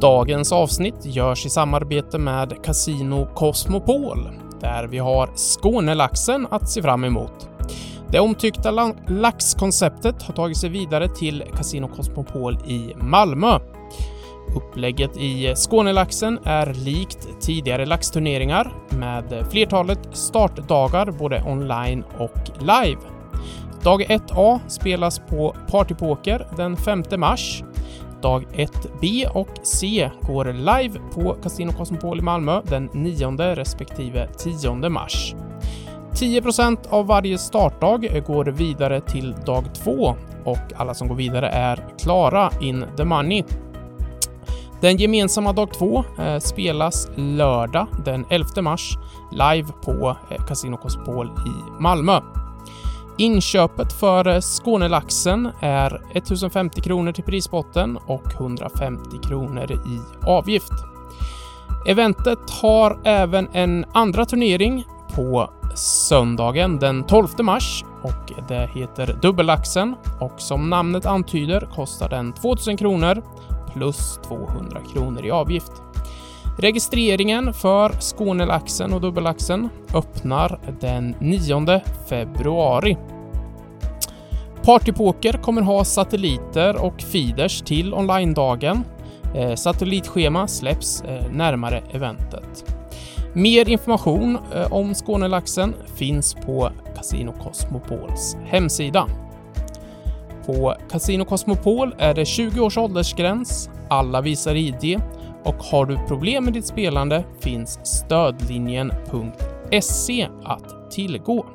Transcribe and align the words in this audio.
Dagens 0.00 0.52
avsnitt 0.52 1.06
görs 1.06 1.46
i 1.46 1.50
samarbete 1.50 2.18
med 2.18 2.64
Casino 2.64 3.28
Cosmopol, 3.34 4.28
där 4.60 4.86
vi 4.86 4.98
har 4.98 5.30
Skånelaxen 5.36 6.46
att 6.50 6.68
se 6.70 6.82
fram 6.82 7.04
emot. 7.04 7.48
Det 8.10 8.20
omtyckta 8.20 8.92
laxkonceptet 9.08 10.22
har 10.22 10.34
tagit 10.34 10.56
sig 10.56 10.70
vidare 10.70 11.08
till 11.08 11.44
Casino 11.56 11.88
Cosmopol 11.88 12.58
i 12.66 12.94
Malmö. 12.96 13.58
Upplägget 14.56 15.16
i 15.16 15.54
Skånelaxen 15.54 16.38
är 16.44 16.74
likt 16.74 17.28
tidigare 17.40 17.86
laxturneringar 17.86 18.72
med 18.90 19.46
flertalet 19.50 20.08
startdagar 20.12 21.10
både 21.10 21.42
online 21.46 22.04
och 22.18 22.50
live. 22.60 23.00
Dag 23.82 24.02
1A 24.02 24.58
spelas 24.68 25.18
på 25.18 25.54
Partypoker 25.70 26.46
den 26.56 26.76
5 26.76 27.02
mars. 27.16 27.62
Dag 28.22 28.46
1B 28.52 29.26
och 29.34 29.48
C 29.62 30.10
går 30.26 30.44
live 30.44 31.00
på 31.14 31.36
Casino 31.42 31.72
Cosmopol 31.72 32.18
i 32.18 32.22
Malmö 32.22 32.62
den 32.64 32.88
9 32.92 33.54
respektive 33.54 34.28
10 34.38 34.88
mars. 34.88 35.34
10% 36.12 36.78
av 36.88 37.06
varje 37.06 37.38
startdag 37.38 38.22
går 38.26 38.44
vidare 38.44 39.00
till 39.00 39.34
dag 39.46 39.64
2 39.74 40.16
och 40.44 40.72
alla 40.76 40.94
som 40.94 41.08
går 41.08 41.14
vidare 41.14 41.48
är 41.48 41.84
klara 41.98 42.50
in 42.60 42.84
the 42.96 43.04
money. 43.04 43.44
Den 44.80 44.96
gemensamma 44.96 45.52
dag 45.52 45.72
2 45.72 46.04
eh, 46.18 46.38
spelas 46.38 47.08
lördag 47.14 47.86
den 48.04 48.26
11 48.30 48.62
mars 48.62 48.98
live 49.32 49.68
på 49.84 50.16
eh, 50.30 50.44
Casino 50.46 50.76
Cosmopol 50.76 51.26
i 51.26 51.82
Malmö. 51.82 52.20
Inköpet 53.18 53.92
för 53.92 54.40
Skånelaxen 54.40 55.50
är 55.60 56.02
1050 56.12 56.80
kronor 56.80 57.12
till 57.12 57.24
prisbotten 57.24 57.96
och 58.06 58.34
150 58.34 59.18
kronor 59.28 59.72
i 59.72 60.00
avgift. 60.26 60.72
Eventet 61.86 62.50
har 62.62 62.98
även 63.04 63.48
en 63.52 63.84
andra 63.92 64.24
turnering 64.24 64.84
på 65.14 65.50
söndagen 65.74 66.78
den 66.78 67.04
12 67.04 67.28
mars 67.38 67.84
och 68.02 68.48
det 68.48 68.70
heter 68.74 69.18
Dubbellaxen 69.22 69.94
och 70.20 70.40
som 70.40 70.70
namnet 70.70 71.06
antyder 71.06 71.68
kostar 71.74 72.08
den 72.08 72.32
2000 72.32 72.76
kronor 72.76 73.22
plus 73.72 74.20
200 74.28 74.80
kronor 74.92 75.24
i 75.24 75.30
avgift. 75.30 75.72
Registreringen 76.60 77.54
för 77.54 77.92
Skånelaxen 78.00 78.92
och 78.92 79.00
Dubbelaxen 79.00 79.68
öppnar 79.94 80.60
den 80.80 81.16
9 81.20 81.80
februari. 82.08 82.96
Partypoker 84.64 85.32
kommer 85.32 85.62
ha 85.62 85.84
satelliter 85.84 86.84
och 86.84 87.02
feeders 87.02 87.62
till 87.62 87.94
online-dagen. 87.94 88.84
Eh, 89.34 89.54
satellitschema 89.54 90.48
släpps 90.48 91.02
eh, 91.02 91.30
närmare 91.32 91.82
eventet. 91.92 92.74
Mer 93.32 93.68
information 93.68 94.38
eh, 94.54 94.72
om 94.72 94.94
Skånelaxen 94.94 95.74
finns 95.94 96.34
på 96.34 96.70
Casino 96.96 97.32
Cosmopols 97.32 98.36
hemsida. 98.44 99.06
På 100.46 100.74
Casino 100.90 101.24
Cosmopol 101.24 101.94
är 101.98 102.14
det 102.14 102.24
20 102.24 102.60
års 102.60 102.78
åldersgräns, 102.78 103.70
alla 103.88 104.20
visar 104.20 104.54
ID 104.54 105.00
och 105.48 105.54
har 105.54 105.86
du 105.86 105.98
problem 106.08 106.44
med 106.44 106.52
ditt 106.52 106.66
spelande 106.66 107.24
finns 107.40 107.86
stödlinjen.se 107.86 110.28
att 110.44 110.90
tillgå. 110.90 111.46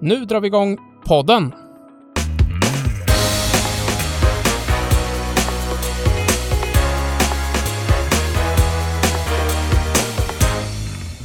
Nu 0.00 0.24
drar 0.24 0.40
vi 0.40 0.46
igång 0.46 0.78
podden! 1.06 1.52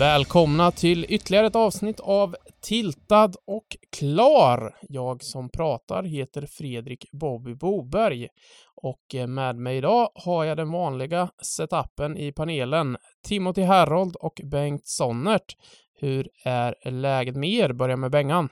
Välkomna 0.01 0.71
till 0.71 1.05
ytterligare 1.09 1.47
ett 1.47 1.55
avsnitt 1.55 1.99
av 1.99 2.35
Tiltad 2.61 3.31
och 3.47 3.77
klar. 3.97 4.75
Jag 4.81 5.23
som 5.23 5.49
pratar 5.49 6.03
heter 6.03 6.45
Fredrik 6.45 7.05
Bobby 7.11 7.55
Boberg 7.55 8.27
och 8.75 9.15
eh, 9.15 9.27
med 9.27 9.55
mig 9.55 9.77
idag 9.77 10.09
har 10.15 10.43
jag 10.43 10.57
den 10.57 10.71
vanliga 10.71 11.29
setupen 11.41 12.17
i 12.17 12.31
panelen. 12.31 12.97
Timothy 13.27 13.61
Herold 13.61 14.15
och 14.15 14.41
Bengt 14.43 14.87
Sonnert. 14.87 15.55
Hur 15.99 16.29
är 16.43 16.91
läget 16.91 17.35
med 17.35 17.49
er? 17.49 17.73
Börja 17.73 17.97
med 17.97 18.11
Bengan. 18.11 18.49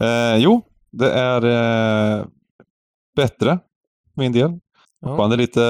Eh, 0.00 0.36
jo, 0.36 0.62
det 0.90 1.12
är 1.12 1.44
eh, 2.18 2.26
bättre 3.16 3.58
min 4.14 4.32
del. 4.32 4.58
Ja. 5.00 5.26
lite 5.26 5.60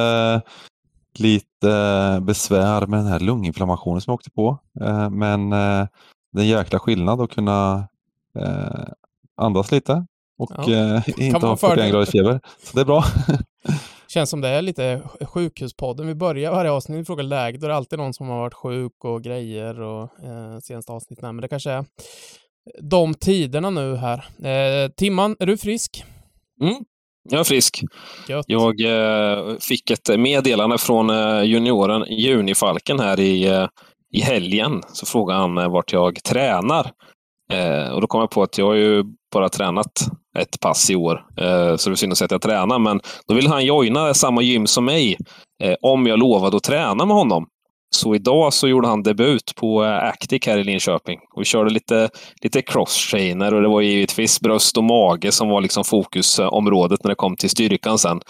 lite 1.19 2.21
besvär 2.23 2.87
med 2.87 2.99
den 2.99 3.07
här 3.07 3.21
lunginflammationen 3.21 4.01
som 4.01 4.11
jag 4.11 4.15
åkte 4.15 4.31
på. 4.31 4.59
Eh, 4.81 5.11
men 5.11 5.53
eh, 5.53 5.87
det 6.33 6.41
är 6.41 6.43
en 6.43 6.49
jäkla 6.49 6.79
skillnad 6.79 7.21
att 7.21 7.31
kunna 7.31 7.89
eh, 8.39 8.89
andas 9.37 9.73
lite 9.73 10.07
och 10.39 10.51
ja. 10.57 11.03
inte 11.17 11.47
ha 11.47 11.57
41 11.57 11.91
graders 11.91 12.11
feber. 12.11 12.41
Så 12.63 12.77
det 12.77 12.81
är 12.81 12.85
bra. 12.85 13.05
Känns 14.09 14.31
som 14.31 14.41
det 14.41 14.49
är 14.49 14.63
lite 14.63 15.03
sjukhuspodden. 15.21 16.07
Vi 16.07 16.15
börjar 16.15 16.51
varje 16.51 16.71
avsnitt 16.71 16.97
med 16.97 17.07
fråga 17.07 17.23
läge. 17.23 17.59
Då 17.59 17.67
är 17.67 17.69
det 17.69 17.77
alltid 17.77 17.99
någon 17.99 18.15
som 18.15 18.29
har 18.29 18.39
varit 18.39 18.55
sjuk 18.55 19.05
och 19.05 19.23
grejer 19.23 19.81
och 19.81 20.03
eh, 20.03 20.59
senaste 20.59 20.93
avsnittet. 20.93 21.23
Men 21.23 21.37
det 21.37 21.49
kanske 21.49 21.71
är 21.71 21.85
de 22.81 23.15
tiderna 23.15 23.71
nu 23.71 23.97
här. 23.97 24.19
Eh, 24.43 24.91
Timman, 24.91 25.37
är 25.39 25.47
du 25.47 25.57
frisk? 25.57 26.05
Mm, 26.61 26.85
jag 27.31 27.41
är 27.41 27.45
frisk. 27.45 27.83
Gött. 28.29 28.45
Jag 28.49 28.81
eh, 28.81 29.57
fick 29.61 29.91
ett 29.91 30.19
meddelande 30.19 30.79
från 30.79 31.11
eh, 31.11 31.43
junioren 31.43 32.05
Junifalken 32.09 33.01
här 33.01 33.21
i, 33.21 33.49
eh, 33.49 33.67
i 34.13 34.21
helgen. 34.21 34.83
Så 34.93 35.07
frågade 35.07 35.41
han 35.41 35.59
eh, 35.59 35.71
vart 35.71 35.93
jag 35.93 36.23
tränar. 36.23 36.91
Eh, 37.53 37.93
och 37.93 38.01
då 38.01 38.07
kom 38.07 38.21
jag 38.21 38.31
på 38.31 38.43
att 38.43 38.59
jag 38.59 38.67
har 38.67 38.75
ju 38.75 39.05
bara 39.33 39.49
tränat 39.49 39.93
ett 40.39 40.61
pass 40.61 40.91
i 40.91 40.97
år. 40.97 41.25
Eh, 41.37 41.77
så 41.77 41.91
det 41.91 41.95
är 41.95 41.97
synd 41.97 42.13
att 42.13 42.19
säga 42.19 42.27
att 42.27 42.31
jag 42.31 42.43
tränar. 42.43 42.79
Men 42.79 43.01
då 43.29 43.35
ville 43.35 43.49
han 43.49 43.65
joina 43.65 44.15
samma 44.15 44.43
gym 44.43 44.67
som 44.67 44.85
mig 44.85 45.17
om 45.83 46.07
jag 46.07 46.19
lovade 46.19 46.57
att 46.57 46.63
träna 46.63 47.05
med 47.05 47.17
honom. 47.17 47.47
Så 47.91 48.15
idag 48.15 48.53
så 48.53 48.69
gjorde 48.69 48.89
han 48.89 49.03
debut 49.03 49.55
på 49.57 49.85
eh, 49.85 50.05
Actic 50.05 50.47
här 50.47 50.59
i 50.59 50.65
Linköping. 50.65 51.19
Och 51.35 51.41
vi 51.41 51.45
körde 51.45 51.71
lite, 51.71 52.09
lite 52.43 52.63
cross-trainer 52.63 53.55
och 53.55 53.63
det 53.63 53.69
var 53.69 53.81
givetvis 53.81 54.41
bröst 54.41 54.77
och 54.77 54.85
mage 54.85 55.33
som 55.33 55.49
var 55.49 55.61
liksom 55.61 55.85
fokusområdet 55.85 57.05
när 57.05 57.09
det 57.09 57.15
kom 57.15 57.37
till 57.37 57.51
styrkan 57.51 57.99
sen. 57.99 58.21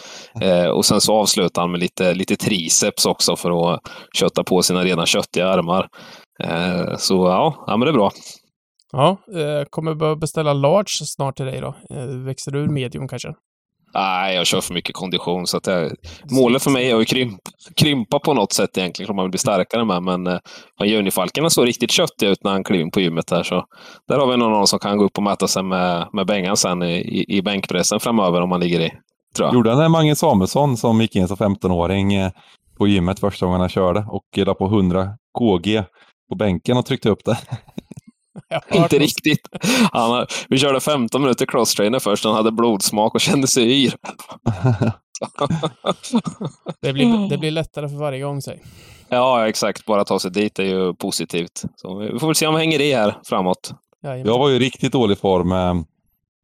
Eh, 0.42 0.66
och 0.66 0.84
sen 0.84 1.00
så 1.00 1.14
avslutade 1.14 1.62
han 1.62 1.70
med 1.70 1.80
lite, 1.80 2.14
lite 2.14 2.36
triceps 2.36 3.06
också 3.06 3.36
för 3.36 3.74
att 3.74 3.80
kötta 4.16 4.44
på 4.44 4.62
sina 4.62 4.84
redan 4.84 5.06
köttiga 5.06 5.48
armar. 5.48 5.88
Eh, 6.44 6.96
så 6.96 7.14
ja, 7.14 7.64
ja, 7.66 7.76
men 7.76 7.86
det 7.86 7.90
är 7.90 7.92
bra. 7.92 8.10
Ja, 8.92 9.16
eh, 9.34 9.64
kommer 9.70 9.94
behöva 9.94 10.16
beställa 10.16 10.52
large 10.52 11.04
snart 11.04 11.36
till 11.36 11.46
dig 11.46 11.60
då. 11.60 11.74
Eh, 11.90 12.06
växer 12.06 12.52
du 12.52 12.58
ur 12.58 12.68
medium 12.68 13.08
kanske? 13.08 13.34
Nej, 13.94 14.36
jag 14.36 14.46
kör 14.46 14.60
för 14.60 14.74
mycket 14.74 14.94
kondition. 14.94 15.46
Så 15.46 15.56
att 15.56 15.66
jag, 15.66 15.92
målet 16.30 16.62
för 16.62 16.70
mig 16.70 16.90
är 16.90 17.00
att 17.00 17.06
krympa, 17.06 17.50
krympa 17.76 18.18
på 18.18 18.34
något 18.34 18.52
sätt 18.52 18.78
egentligen, 18.78 19.10
om 19.10 19.16
man 19.16 19.24
vill 19.24 19.30
bli 19.30 19.38
starkare 19.38 19.84
med. 19.84 20.02
Men 20.02 20.26
eh, 20.26 20.38
Junifalken 20.84 21.50
såg 21.50 21.68
riktigt 21.68 21.90
köttig 21.90 22.26
ut 22.26 22.44
när 22.44 22.50
han 22.50 22.64
klev 22.64 22.80
in 22.80 22.90
på 22.90 23.00
gymmet 23.00 23.30
här. 23.30 23.42
Så 23.42 23.64
där 24.08 24.18
har 24.18 24.26
vi 24.26 24.36
någon 24.36 24.66
som 24.66 24.78
kan 24.78 24.98
gå 24.98 25.04
upp 25.04 25.16
och 25.16 25.22
mäta 25.22 25.48
sig 25.48 25.62
med, 25.62 26.08
med 26.12 26.26
Bengan 26.26 26.56
sen 26.56 26.82
i, 26.82 27.24
i 27.28 27.42
bänkpressen 27.42 28.00
framöver 28.00 28.40
om 28.40 28.50
han 28.50 28.60
ligger 28.60 28.80
i. 28.80 28.90
Tror 29.36 29.48
jag. 29.48 29.54
Gjorde 29.54 29.70
han 29.70 29.78
det 29.78 29.88
Mange 29.88 30.16
Samuelsson 30.16 30.76
som 30.76 31.00
gick 31.00 31.16
in 31.16 31.28
som 31.28 31.36
15-åring 31.36 32.14
eh, 32.14 32.30
på 32.78 32.88
gymmet 32.88 33.20
första 33.20 33.46
gången 33.46 33.60
han 33.60 33.68
körde 33.68 34.04
och 34.08 34.24
la 34.34 34.54
på 34.54 34.66
100 34.66 35.08
KG 35.38 35.84
på 36.28 36.34
bänken 36.34 36.76
och 36.76 36.86
tryckte 36.86 37.10
upp 37.10 37.24
det. 37.24 37.38
Inte 38.70 38.98
riktigt. 38.98 39.48
Han, 39.92 40.26
vi 40.48 40.58
körde 40.58 40.80
15 40.80 41.22
minuter 41.22 41.46
crosstrainer 41.46 41.98
först. 41.98 42.24
Han 42.24 42.34
hade 42.34 42.52
blodsmak 42.52 43.14
och 43.14 43.20
kände 43.20 43.46
sig 43.46 43.84
yr. 43.84 43.94
det, 46.82 46.92
blir, 46.92 47.28
det 47.28 47.38
blir 47.38 47.50
lättare 47.50 47.88
för 47.88 47.96
varje 47.96 48.20
gång, 48.20 48.42
säg. 48.42 48.62
Ja, 49.08 49.48
exakt. 49.48 49.84
Bara 49.84 50.04
ta 50.04 50.18
sig 50.18 50.30
dit 50.30 50.58
är 50.58 50.64
ju 50.64 50.94
positivt. 50.94 51.62
Så 51.76 51.98
vi 51.98 52.18
får 52.18 52.26
väl 52.26 52.34
se 52.34 52.46
om 52.46 52.54
vi 52.54 52.60
hänger 52.60 52.80
i 52.80 52.94
här 52.94 53.18
framåt. 53.24 53.74
jag 54.00 54.38
var 54.38 54.48
ju 54.48 54.58
riktigt 54.58 54.92
dålig 54.92 55.18
form 55.18 55.52
eh, 55.52 55.74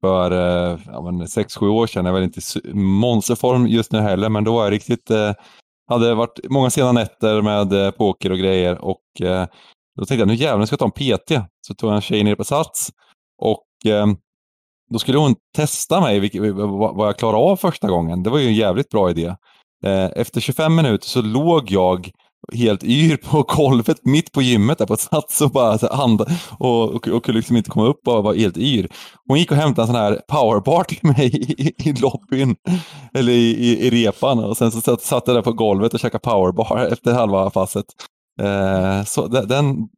för 0.00 0.31
eh, 0.31 0.78
ja, 0.87 1.00
6-7 1.00 1.69
år 1.69 1.87
sedan. 1.87 2.04
Jag 2.04 2.16
är 2.16 2.20
väl 2.20 2.25
inte 2.25 2.40
monsterform 2.75 3.66
just 3.66 3.92
nu 3.92 3.99
heller, 3.99 4.28
men 4.28 4.44
då 4.44 4.54
var 4.54 4.64
jag 4.64 4.72
riktigt... 4.72 5.10
Eh, 5.10 5.32
hade 5.88 6.14
varit 6.14 6.38
många 6.50 6.70
sena 6.70 6.92
nätter 6.92 7.42
med 7.42 7.96
poker 7.96 8.32
och 8.32 8.38
grejer 8.38 8.84
och 8.84 9.02
då 9.96 10.04
tänkte 10.04 10.20
jag 10.20 10.28
nu 10.28 10.34
jävlar 10.34 10.66
ska 10.66 10.75
jag 10.81 10.93
ta 10.94 11.02
en 11.04 11.16
PT. 11.19 11.48
Så 11.66 11.75
tog 11.75 11.90
jag 11.90 11.94
en 11.96 12.02
tjej 12.02 12.25
ner 12.25 12.34
på 12.34 12.44
Sats 12.44 12.90
och 13.43 13.90
eh, 13.90 14.06
då 14.90 14.98
skulle 14.98 15.19
hon 15.19 15.34
testa 15.56 16.00
mig 16.00 16.20
vilket, 16.20 16.43
vad 16.70 17.08
jag 17.08 17.19
klarade 17.19 17.38
av 17.38 17.56
första 17.56 17.88
gången. 17.88 18.22
Det 18.22 18.31
var 18.31 18.38
ju 18.38 18.46
en 18.46 18.54
jävligt 18.54 18.88
bra 18.88 19.10
idé. 19.10 19.34
Eh, 19.84 20.10
efter 20.16 20.40
25 20.40 20.75
minuter 20.75 21.06
så 21.06 21.22
låg 21.22 21.70
jag 21.70 22.10
helt 22.54 22.84
yr 22.84 23.16
på 23.16 23.43
golvet 23.43 23.98
mitt 24.02 24.32
på 24.32 24.43
gymmet 24.43 24.78
där 24.78 24.87
på 24.87 24.96
sats 24.96 25.40
och 25.40 25.50
bara 25.50 25.78
så 25.78 25.94
hand 25.94 26.20
och, 26.58 26.94
och, 26.94 27.08
och 27.08 27.25
kunde 27.25 27.32
liksom 27.32 27.56
inte 27.56 27.70
komma 27.70 27.87
upp 27.87 28.08
och 28.08 28.25
var 28.25 28.34
helt 28.34 28.56
yr. 28.56 28.88
Hon 29.28 29.38
gick 29.38 29.50
och 29.50 29.56
hämtade 29.56 29.82
en 29.82 29.87
sån 29.87 29.96
här 29.96 30.20
powerbar 30.28 30.84
till 30.84 30.99
mig 31.02 31.26
i, 31.58 31.88
i 31.88 31.92
lobbyn, 31.92 32.56
eller 33.14 33.32
i, 33.32 33.50
i, 33.50 33.87
i 33.87 33.90
repan 33.90 34.44
och 34.44 34.56
sen 34.56 34.72
så 34.72 34.81
satt, 34.81 35.02
satt 35.02 35.26
jag 35.26 35.37
där 35.37 35.42
på 35.42 35.52
golvet 35.52 35.94
och 35.94 36.00
käkade 36.00 36.22
powerbar 36.22 36.88
efter 36.92 37.12
halva 37.12 37.50
passet. 37.50 37.87
Eh, 38.42 39.04
så 39.04 39.26
den, 39.26 39.88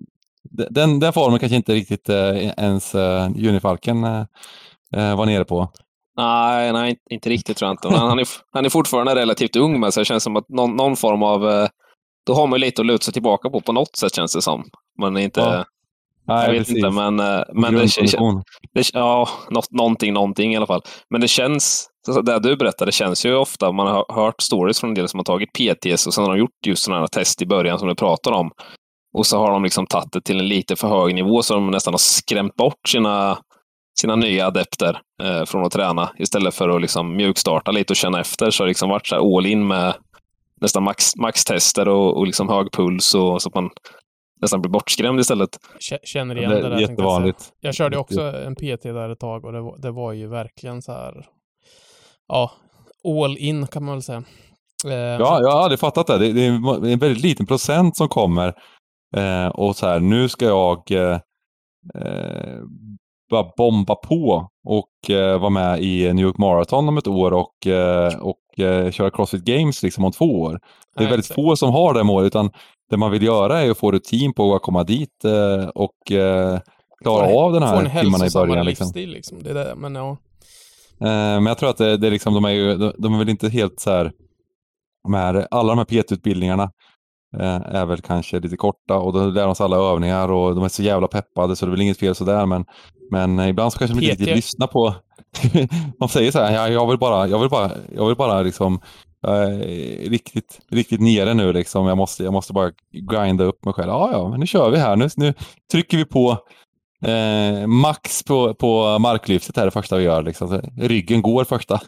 den, 0.71 1.01
den 1.01 1.13
formen 1.13 1.39
kanske 1.39 1.57
inte 1.57 1.75
riktigt 1.75 2.09
eh, 2.09 2.49
ens 2.49 2.95
eh, 2.95 3.31
Junifalken 3.37 4.05
eh, 4.05 5.17
var 5.17 5.27
nere 5.27 5.45
på. 5.45 5.73
Nej, 6.17 6.73
nej, 6.73 6.97
inte 7.11 7.31
riktigt 7.31 7.57
tror 7.57 7.69
jag 7.69 7.73
inte. 7.73 7.89
Han, 7.89 8.09
han, 8.09 8.19
är, 8.19 8.29
han 8.53 8.65
är 8.65 8.69
fortfarande 8.69 9.15
relativt 9.15 9.57
ung, 9.57 9.81
men 9.81 9.93
så 9.93 10.01
det 10.01 10.05
känns 10.05 10.23
som 10.23 10.37
att 10.37 10.49
någon, 10.49 10.77
någon 10.77 10.97
form 10.97 11.23
av... 11.23 11.69
Då 12.27 12.35
har 12.35 12.47
man 12.47 12.61
lite 12.61 12.83
att 12.83 12.87
luta 12.87 13.05
sig 13.05 13.13
tillbaka 13.13 13.51
på, 13.51 13.61
på 13.61 13.73
något 13.73 13.97
sätt 13.97 14.15
känns 14.15 14.35
det 14.35 14.43
som. 14.43 14.65
Men 14.99 15.17
inte... 15.17 15.41
Ja. 15.41 15.65
Nej, 16.27 16.45
jag 16.45 16.53
vet 16.53 16.61
precis. 16.61 16.77
inte, 16.77 16.91
men, 16.91 17.17
men 17.53 17.75
det, 17.75 17.87
det, 18.75 18.91
ja, 18.93 19.29
någonting, 19.71 20.13
någonting 20.13 20.53
i 20.53 20.57
alla 20.57 20.67
fall. 20.67 20.83
Men 21.11 21.21
det 21.21 21.29
känns, 21.29 21.89
det 22.13 22.39
du 22.39 22.57
berättade, 22.57 22.93
känns 22.93 23.27
ju 23.27 23.35
ofta, 23.35 23.73
man 23.73 23.87
har 23.87 24.05
hört 24.09 24.43
stories 24.43 24.81
från 24.81 24.91
en 24.91 24.95
del 24.95 25.09
som 25.09 25.19
har 25.19 25.25
tagit 25.25 25.53
PTS 25.53 26.07
och 26.07 26.15
sen 26.15 26.25
har 26.25 26.31
de 26.31 26.39
gjort 26.39 26.67
just 26.67 26.83
sådana 26.83 27.01
här 27.01 27.07
test 27.07 27.43
i 27.43 27.47
början 27.47 27.79
som 27.79 27.89
du 27.89 27.95
pratar 27.95 28.33
om. 28.33 28.51
Och 29.13 29.27
så 29.27 29.39
har 29.39 29.51
de 29.51 29.65
liksom 29.65 29.87
tagit 29.87 30.13
det 30.13 30.21
till 30.21 30.39
en 30.39 30.49
lite 30.49 30.77
för 30.77 30.89
hög 30.89 31.15
nivå 31.15 31.43
så 31.43 31.55
de 31.55 31.71
nästan 31.71 31.95
har 31.95 31.99
skrämt 31.99 32.55
bort 32.55 32.89
sina, 32.89 33.39
sina 34.01 34.17
nya 34.17 34.47
adepter 34.47 35.01
eh, 35.23 35.45
från 35.45 35.65
att 35.65 35.73
träna 35.73 36.11
istället 36.19 36.55
för 36.55 36.69
att 36.69 36.81
liksom 36.81 37.17
mjukstarta 37.17 37.71
lite 37.71 37.93
och 37.93 37.97
känna 37.97 38.21
efter. 38.21 38.51
Så 38.51 38.63
har 38.63 38.67
det 38.67 38.71
liksom 38.71 38.91
varit 38.91 39.07
så 39.07 39.37
all 39.37 39.47
in 39.47 39.67
med 39.67 39.95
nästan 40.61 40.83
max, 40.83 41.17
maxtester 41.17 41.89
och, 41.89 42.17
och 42.17 42.27
liksom 42.27 42.49
hög 42.49 42.73
puls 42.73 43.15
och 43.15 43.43
så 43.43 43.49
att 43.49 43.55
man 43.55 43.71
nästan 44.41 44.61
blir 44.61 44.71
bortskrämd 44.71 45.21
istället. 45.21 45.51
Känner 46.05 46.39
igen 46.39 46.51
det, 46.51 46.63
det 46.63 46.69
där. 46.69 46.81
Jättevanligt. 46.81 47.53
Jag, 47.61 47.69
jag 47.69 47.75
körde 47.75 47.99
också 47.99 48.23
en 48.23 48.55
PT 48.55 48.83
där 48.83 49.09
ett 49.09 49.21
tag 49.21 49.45
och 49.45 49.53
det 49.53 49.61
var, 49.61 49.79
det 49.79 49.91
var 49.91 50.13
ju 50.13 50.27
verkligen 50.27 50.83
så 50.83 50.93
här, 50.93 51.27
ja, 52.29 52.53
all 53.25 53.37
in 53.37 53.67
kan 53.67 53.85
man 53.85 53.95
väl 53.95 54.03
säga. 54.03 54.23
Eh, 54.87 54.93
ja, 54.95 55.41
jag 55.41 55.51
har 55.51 55.63
aldrig 55.63 55.81
fattat 55.81 56.07
det. 56.07 56.33
Det 56.33 56.47
är 56.47 56.51
en 56.87 56.99
väldigt 56.99 57.23
liten 57.23 57.47
procent 57.47 57.97
som 57.97 58.09
kommer 58.09 58.55
Eh, 59.17 59.49
och 59.49 59.77
så 59.77 59.87
här, 59.87 60.01
nu 60.01 60.29
ska 60.29 60.45
jag 60.45 60.91
eh, 60.91 61.19
bara 63.31 63.51
bomba 63.57 63.95
på 63.95 64.49
och 64.65 65.11
eh, 65.11 65.39
vara 65.39 65.51
med 65.51 65.83
i 65.83 66.13
New 66.13 66.25
York 66.25 66.39
Marathon 66.39 66.89
om 66.89 66.99
ett 66.99 67.07
år 67.07 67.33
och, 67.33 67.67
eh, 67.67 68.19
och 68.19 68.59
eh, 68.59 68.91
köra 68.91 69.11
Crossfit 69.11 69.45
Games 69.45 69.83
liksom 69.83 70.05
om 70.05 70.13
två 70.13 70.41
år. 70.41 70.61
Det 70.97 71.05
är 71.05 71.09
väldigt 71.09 71.35
få 71.35 71.57
som 71.57 71.73
har 71.73 71.95
det 71.95 72.05
målet, 72.05 72.27
utan 72.27 72.51
det 72.91 72.97
man 72.97 73.11
vill 73.11 73.23
göra 73.23 73.61
är 73.61 73.71
att 73.71 73.79
få 73.79 73.93
rutin 73.93 74.33
på 74.33 74.55
att 74.55 74.63
komma 74.63 74.85
dit 74.85 75.25
och 75.75 75.97
klara 77.03 77.29
få, 77.29 77.41
av 77.41 77.53
den 77.53 77.63
här 77.63 78.01
timmarna 78.01 78.27
i 78.27 78.31
början. 78.31 78.67
Liksom. 78.67 78.85
Livsstil, 78.85 79.11
liksom. 79.11 79.43
Det 79.43 79.51
är 79.51 79.55
det, 79.55 79.75
men 79.77 79.95
ja. 79.95 80.17
Men 81.01 81.47
jag 81.47 81.59
tror 81.59 81.71
att 81.71 81.77
det, 81.77 81.97
det 81.97 82.07
är 82.07 82.11
liksom, 82.11 82.35
de 82.35 82.45
är 82.45 82.51
ju, 82.51 82.77
de, 82.77 83.15
är 83.15 83.19
väl 83.19 83.29
inte 83.29 83.49
helt 83.49 83.81
så 83.81 83.91
här, 83.91 84.13
de 85.05 85.15
här, 85.15 85.47
alla 85.51 85.75
de 85.75 85.79
här 85.79 85.85
PT-utbildningarna 85.85 86.71
Eh, 87.37 87.75
är 87.75 87.87
väl 87.87 88.01
kanske 88.01 88.41
lite 88.41 88.57
korta 88.57 88.99
och 88.99 89.13
då 89.13 89.27
lär 89.27 89.47
de 89.47 89.55
sig 89.55 89.65
alla 89.65 89.77
övningar 89.77 90.29
och 90.29 90.55
de 90.55 90.65
är 90.65 90.69
så 90.69 90.83
jävla 90.83 91.09
peppade 91.09 91.57
så 91.57 91.67
det 91.67 91.69
är 91.69 91.71
väl 91.71 91.81
inget 91.81 91.99
fel 91.99 92.15
sådär 92.15 92.47
men, 92.47 92.65
men 93.11 93.41
ibland 93.41 93.73
så 93.73 93.79
kanske 93.79 93.97
de 93.97 94.03
inte 94.03 94.13
riktigt 94.13 94.37
lyssnar 94.37 94.67
på... 94.67 94.95
de 95.99 96.09
säger 96.09 96.31
så 96.31 96.39
här, 96.39 96.53
ja, 96.53 96.69
jag 96.69 96.89
vill 96.89 96.99
bara, 96.99 97.29
jag 97.29 97.39
vill 97.39 97.49
bara, 97.49 97.71
jag 97.95 98.07
vill 98.07 98.17
bara 98.17 98.43
liksom 98.43 98.81
riktigt, 100.09 100.61
riktigt 100.71 101.01
nere 101.01 101.35
nu 101.35 101.53
liksom. 101.53 101.87
Jag 101.87 101.97
måste, 101.97 102.25
jag 102.25 102.33
måste 102.33 102.53
bara 102.53 102.73
grinda 103.11 103.45
upp 103.45 103.65
mig 103.65 103.75
själv. 103.75 103.89
Ja, 103.89 104.11
ja, 104.13 104.29
men 104.29 104.41
nu 104.41 104.47
kör 104.47 104.71
vi 104.71 104.79
här. 104.79 104.97
Nu, 104.97 105.09
nu 105.17 105.35
trycker 105.73 105.97
vi 105.97 106.05
på 106.05 106.39
eh, 107.05 107.67
max 107.67 108.23
på, 108.23 108.55
på 108.55 108.99
marklyftet 108.99 109.57
här 109.57 109.65
det 109.65 109.71
första 109.71 109.97
vi 109.97 110.05
gör. 110.05 110.23
Liksom. 110.23 110.61
Ryggen 110.77 111.23
går 111.23 111.45
första. 111.45 111.81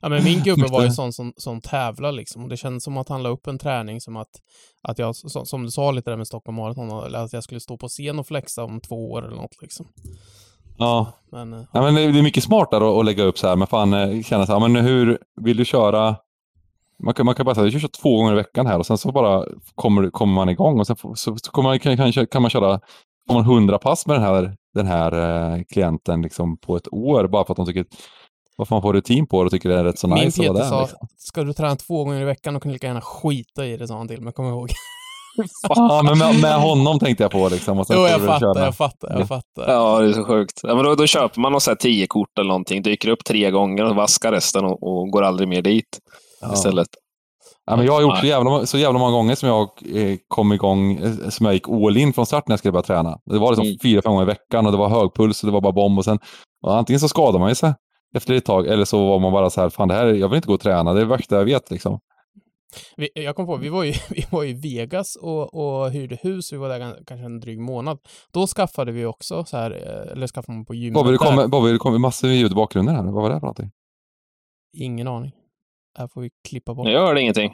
ja, 0.00 0.08
men 0.08 0.24
min 0.24 0.42
gubbe 0.42 0.66
var 0.66 0.84
ju 0.84 0.90
sån 0.90 1.12
som, 1.12 1.32
som 1.36 1.60
tävlar 1.60 2.12
liksom. 2.12 2.48
Det 2.48 2.56
kändes 2.56 2.84
som 2.84 2.96
att 2.96 3.08
han 3.08 3.22
la 3.22 3.28
upp 3.28 3.46
en 3.46 3.58
träning 3.58 4.00
som 4.00 4.16
att, 4.16 4.30
att 4.82 4.98
jag, 4.98 5.16
som 5.16 5.62
du 5.62 5.70
sa 5.70 5.90
lite 5.90 6.10
där 6.10 6.16
med 6.16 6.26
Stockholm 6.26 6.56
Marathon, 6.56 7.14
att 7.14 7.32
jag 7.32 7.44
skulle 7.44 7.60
stå 7.60 7.76
på 7.76 7.88
scen 7.88 8.18
och 8.18 8.26
flexa 8.26 8.64
om 8.64 8.80
två 8.80 9.10
år 9.10 9.26
eller 9.26 9.36
något 9.36 9.62
liksom. 9.62 9.86
Ja. 10.78 11.12
Men, 11.32 11.52
eh, 11.52 11.62
ja. 11.72 11.82
men 11.82 11.94
det 11.94 12.02
är 12.02 12.22
mycket 12.22 12.44
smartare 12.44 12.90
att, 12.90 12.98
att 12.98 13.04
lägga 13.04 13.22
upp 13.22 13.38
så 13.38 13.48
här, 13.48 13.56
men 13.56 13.66
fan 13.66 13.92
eh, 13.92 14.22
känna 14.22 14.46
så 14.46 14.52
här, 14.52 14.68
men 14.68 14.84
hur 14.84 15.18
vill 15.40 15.56
du 15.56 15.64
köra 15.64 16.16
man 17.04 17.14
kan, 17.14 17.26
man 17.26 17.34
kan 17.34 17.46
bara 17.46 17.54
säga 17.54 17.66
att 17.66 17.72
du 17.72 17.80
kör 17.80 17.88
två 17.88 18.16
gånger 18.16 18.32
i 18.32 18.36
veckan 18.36 18.66
här 18.66 18.78
och 18.78 18.86
sen 18.86 18.98
så 18.98 19.12
bara 19.12 19.44
kommer, 19.74 20.10
kommer 20.10 20.34
man 20.34 20.48
igång 20.48 20.80
och 20.80 20.86
sen 20.86 20.96
så, 20.96 21.16
så 21.16 21.50
kommer 21.50 21.68
man, 21.68 21.78
kan, 21.78 22.12
kan, 22.12 22.26
kan 22.26 22.42
man 22.42 22.50
köra 22.50 22.80
man 23.34 23.44
100 23.44 23.78
pass 23.78 24.06
med 24.06 24.16
den 24.16 24.22
här, 24.22 24.54
den 24.74 24.86
här 24.86 25.12
eh, 25.12 25.62
klienten 25.72 26.22
liksom 26.22 26.58
på 26.58 26.76
ett 26.76 26.92
år 26.92 27.28
bara 27.28 27.44
för 27.44 27.52
att 27.52 27.56
de 27.56 27.66
tycker 27.66 27.84
varför 28.56 28.74
man 28.74 28.82
får 28.82 28.92
rutin 28.92 29.26
på 29.26 29.42
det 29.42 29.46
och 29.46 29.52
tycker 29.52 29.68
det 29.68 29.78
är 29.78 29.84
rätt 29.84 29.98
så 29.98 30.08
Min 30.08 30.24
nice 30.24 30.40
Min 30.40 30.54
Peter 30.54 30.68
sa, 30.68 30.80
liksom. 30.80 31.08
ska 31.16 31.44
du 31.44 31.52
träna 31.52 31.76
två 31.76 32.04
gånger 32.04 32.20
i 32.20 32.24
veckan 32.24 32.54
då 32.54 32.60
kan 32.60 32.68
du 32.68 32.72
lika 32.72 32.86
gärna 32.86 33.00
skita 33.00 33.66
i 33.66 33.76
det, 33.76 33.88
sa 33.88 33.96
han 33.96 34.08
till 34.08 34.20
mig, 34.20 34.32
kommer 34.32 34.50
ihåg. 34.50 34.70
ja, 35.68 36.02
men 36.04 36.18
med, 36.18 36.40
med, 36.40 36.60
honom 36.60 36.98
tänkte 36.98 37.24
jag 37.24 37.30
på 37.30 37.48
liksom. 37.48 37.78
Och 37.78 37.86
sen 37.86 37.96
jo, 37.96 38.06
jag 38.06 38.20
fattar, 38.20 38.64
jag 38.64 38.76
fattar, 38.76 39.18
jag 39.18 39.28
fattar. 39.28 39.72
Ja, 39.72 40.00
det 40.00 40.08
är 40.08 40.12
så 40.12 40.24
sjukt. 40.24 40.60
Ja, 40.62 40.74
men 40.74 40.84
då, 40.84 40.94
då 40.94 41.06
köper 41.06 41.40
man 41.40 41.52
något 41.52 41.80
tio 41.80 42.06
kort 42.06 42.38
eller 42.38 42.48
någonting, 42.48 42.82
dyker 42.82 43.08
upp 43.08 43.24
tre 43.24 43.50
gånger 43.50 43.84
och 43.84 43.96
vaskar 43.96 44.32
resten 44.32 44.64
och, 44.64 44.82
och 44.82 45.10
går 45.10 45.22
aldrig 45.22 45.48
mer 45.48 45.62
dit 45.62 45.98
ja. 46.40 46.52
istället. 46.52 46.88
Ja, 47.70 47.76
men 47.76 47.86
jag 47.86 47.92
har 47.92 48.02
gjort 48.02 48.18
så 48.18 48.26
jävla, 48.26 48.66
så 48.66 48.78
jävla 48.78 48.98
många 48.98 49.12
gånger 49.12 49.34
som 49.34 49.48
jag 49.48 49.68
eh, 49.94 50.18
kom 50.28 50.52
igång, 50.52 50.96
eh, 50.96 51.28
som 51.28 51.46
jag 51.46 51.54
gick 51.54 51.68
all 51.68 51.96
in 51.96 52.12
från 52.12 52.26
start 52.26 52.48
när 52.48 52.52
jag 52.52 52.58
skulle 52.58 52.72
börja 52.72 52.82
träna. 52.82 53.18
Det 53.24 53.38
var 53.38 53.50
liksom 53.50 53.66
mm. 53.66 53.78
fyra, 53.82 54.02
fem 54.02 54.12
gånger 54.12 54.22
i 54.22 54.26
veckan 54.26 54.66
och 54.66 54.72
det 54.72 54.78
var 54.78 54.88
hög 54.88 55.14
puls 55.14 55.42
och 55.42 55.46
det 55.46 55.52
var 55.52 55.60
bara 55.60 55.72
bomb 55.72 55.98
och 55.98 56.04
sen 56.04 56.18
och 56.62 56.76
antingen 56.76 57.00
så 57.00 57.08
skadade 57.08 57.38
man 57.38 57.54
sig 57.54 57.74
efter 58.16 58.34
ett 58.34 58.44
tag 58.44 58.66
eller 58.66 58.84
så 58.84 59.08
var 59.08 59.18
man 59.18 59.32
bara 59.32 59.50
så 59.50 59.60
här, 59.60 59.68
fan 59.68 59.88
det 59.88 59.94
här, 59.94 60.06
jag 60.06 60.28
vill 60.28 60.36
inte 60.36 60.48
gå 60.48 60.54
och 60.54 60.60
träna, 60.60 60.92
det 60.92 61.00
är 61.00 61.04
det 61.04 61.10
värsta 61.10 61.36
jag 61.36 61.44
vet 61.44 61.70
liksom. 61.70 61.98
Vi, 62.96 63.08
jag 63.14 63.36
kom 63.36 63.46
på, 63.46 63.56
vi 63.56 63.68
var 63.68 63.84
ju 63.84 63.92
vi 64.10 64.26
var 64.30 64.44
i 64.44 64.52
Vegas 64.52 65.16
och, 65.16 65.54
och 65.54 65.90
hyrde 65.90 66.18
hus, 66.22 66.52
vi 66.52 66.56
var 66.56 66.68
där 66.68 67.04
kanske 67.06 67.24
en 67.24 67.40
dryg 67.40 67.60
månad. 67.60 67.98
Då 68.32 68.46
skaffade 68.46 68.92
vi 68.92 69.04
också 69.04 69.44
så 69.44 69.56
här, 69.56 69.70
eh, 69.70 70.12
eller 70.12 70.26
skaffade 70.26 70.56
man 70.56 70.64
på 70.64 70.74
gymmet 70.74 70.94
Bobby, 70.94 71.12
det 71.12 71.18
kommer, 71.18 71.78
kommer 71.78 71.98
massor 71.98 72.28
med 72.28 72.36
ljud 72.36 72.52
i 72.52 72.54
bakgrunden 72.54 72.96
här. 72.96 73.02
Vad 73.02 73.14
var 73.14 73.30
det 73.30 73.34
för 73.34 73.40
någonting? 73.40 73.70
Ingen 74.76 75.08
aning. 75.08 75.32
Här 75.98 76.08
får 76.08 76.20
vi 76.20 76.30
klippa 76.48 76.74
bort. 76.74 76.88
Jag 76.88 77.06
hörde 77.06 77.20
ingenting. 77.20 77.52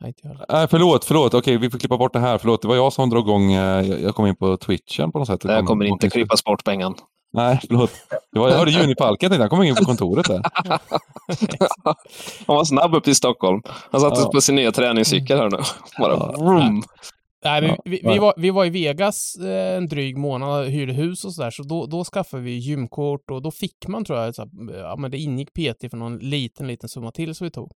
Nej, 0.00 0.14
inte 0.24 0.66
förlåt, 0.70 1.04
förlåt. 1.04 1.34
Okej, 1.34 1.56
vi 1.56 1.70
får 1.70 1.78
klippa 1.78 1.98
bort 1.98 2.12
det 2.12 2.18
här. 2.18 2.38
Förlåt, 2.38 2.62
det 2.62 2.68
var 2.68 2.76
jag 2.76 2.92
som 2.92 3.10
drog 3.10 3.24
igång. 3.24 3.52
Eh, 3.52 3.86
jag 4.02 4.14
kom 4.14 4.26
in 4.26 4.36
på 4.36 4.56
twitchen 4.56 5.12
på 5.12 5.18
något 5.18 5.28
sätt. 5.28 5.40
Det 5.40 5.52
jag 5.52 5.66
kommer 5.66 5.84
inte 5.84 6.10
klippas 6.10 6.44
bort 6.44 6.64
pengen. 6.64 6.94
Nej, 7.32 7.60
förlåt. 7.68 7.90
Det 8.32 8.38
var, 8.38 8.48
jag 8.48 8.56
hörde 8.56 8.70
Junipalken, 8.70 9.32
han 9.32 9.48
kom 9.48 9.62
in 9.62 9.74
på 9.74 9.84
kontoret 9.84 10.26
där. 10.26 10.42
han 12.46 12.56
var 12.56 12.64
snabb 12.64 12.94
upp 12.94 13.04
till 13.04 13.16
Stockholm. 13.16 13.62
Han 13.90 14.00
satte 14.00 14.20
ja. 14.20 14.30
på 14.32 14.40
sin 14.40 14.54
nya 14.54 14.72
träningscykel 14.72 15.38
här 15.38 15.50
nu. 15.50 15.58
Bara 15.98 16.16
vroom. 16.16 16.82
Nej, 17.44 17.62
men 17.62 17.76
vi, 17.84 18.00
vi, 18.04 18.18
var, 18.18 18.34
vi 18.36 18.50
var 18.50 18.64
i 18.64 18.70
Vegas 18.70 19.36
eh, 19.36 19.76
en 19.76 19.88
dryg 19.88 20.16
månad, 20.16 20.66
hyrde 20.66 20.92
hus 20.92 21.24
och 21.24 21.34
sådär, 21.34 21.50
så 21.50 21.62
då, 21.62 21.86
då 21.86 22.04
skaffade 22.04 22.42
vi 22.42 22.50
gymkort 22.50 23.30
och 23.30 23.42
då 23.42 23.50
fick 23.50 23.88
man, 23.88 24.04
tror 24.04 24.18
jag, 24.18 24.34
så, 24.34 24.48
ja, 24.72 24.96
men 24.96 25.10
det 25.10 25.18
ingick 25.18 25.52
PT 25.52 25.90
för 25.90 25.96
någon 25.96 26.18
liten, 26.18 26.66
liten 26.66 26.88
summa 26.88 27.10
till 27.10 27.34
som 27.34 27.44
vi 27.44 27.50
tog. 27.50 27.72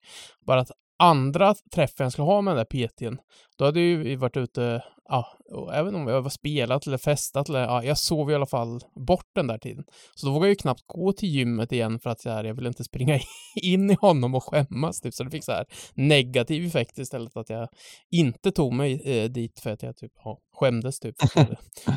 Bara 0.47 0.61
att 0.61 0.71
andra 0.99 1.55
träffen 1.75 2.05
jag 2.05 2.13
skulle 2.13 2.27
ha 2.27 2.41
med 2.41 2.57
den 2.57 2.67
där 2.71 2.89
PTn, 2.89 3.19
då 3.59 3.65
hade 3.65 3.81
ju 3.81 3.97
vi 3.97 4.17
varit 4.17 4.37
ute, 4.37 4.83
ja, 5.09 5.27
och 5.53 5.75
även 5.75 5.95
om 5.95 6.09
jag 6.09 6.23
var 6.23 6.31
spelat 6.31 6.87
eller 6.87 6.99
festat 6.99 7.49
eller, 7.49 7.61
ja, 7.61 7.85
jag 7.85 7.99
sov 7.99 8.31
i 8.31 8.35
alla 8.35 8.47
fall 8.47 8.81
bort 9.07 9.27
den 9.35 9.47
där 9.47 9.59
tiden. 9.59 9.85
Så 10.15 10.27
då 10.27 10.33
vågade 10.33 10.47
jag 10.47 10.53
ju 10.53 10.57
knappt 10.57 10.83
gå 10.87 11.13
till 11.13 11.29
gymmet 11.29 11.73
igen 11.73 11.99
för 11.99 12.11
att 12.11 12.21
så 12.21 12.31
här, 12.31 12.45
jag 12.45 12.55
ville 12.55 12.69
inte 12.69 12.85
springa 12.85 13.21
in 13.63 13.91
i 13.91 13.97
honom 14.01 14.35
och 14.35 14.45
skämmas, 14.45 15.01
typ. 15.01 15.15
Så 15.15 15.25
det 15.25 15.31
fick 15.31 15.45
så 15.45 15.53
här 15.53 15.67
negativ 15.95 16.67
effekt 16.67 16.99
istället 16.99 17.37
att 17.37 17.51
jag 17.51 17.69
inte 18.11 18.53
tog 18.53 18.73
mig 18.73 19.03
eh, 19.05 19.31
dit 19.31 19.61
för 19.61 19.71
att 19.71 19.83
jag 19.83 19.97
typ, 19.97 20.13
ja, 20.25 20.39
skämdes 20.55 21.01
typ. 21.01 21.15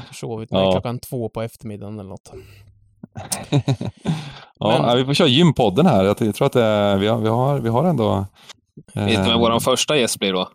Försovit 0.08 0.51
mig 0.51 0.62
ja. 0.62 0.72
klockan 0.72 1.00
två 1.00 1.29
på 1.29 1.41
eftermiddagen 1.41 2.00
eller 2.00 2.10
något. 2.10 2.32
ja, 4.60 4.86
Men... 4.86 4.98
vi 4.98 5.06
får 5.06 5.13
köra 5.13 5.27
gympodden 5.27 5.86
här. 5.86 6.03
Jag 6.03 6.18
tror 6.18 6.46
att 6.46 6.53
det, 6.53 6.98
vi, 7.00 7.08
har, 7.08 7.18
vi, 7.18 7.29
har, 7.29 7.60
vi 7.60 7.70
har 7.70 7.84
ändå 7.84 8.25
Vet 8.95 9.24
du 9.25 9.29
vem 9.29 9.39
vår 9.39 9.59
första 9.59 9.98
gäst 9.98 10.19
blir 10.19 10.33
då? 10.33 10.50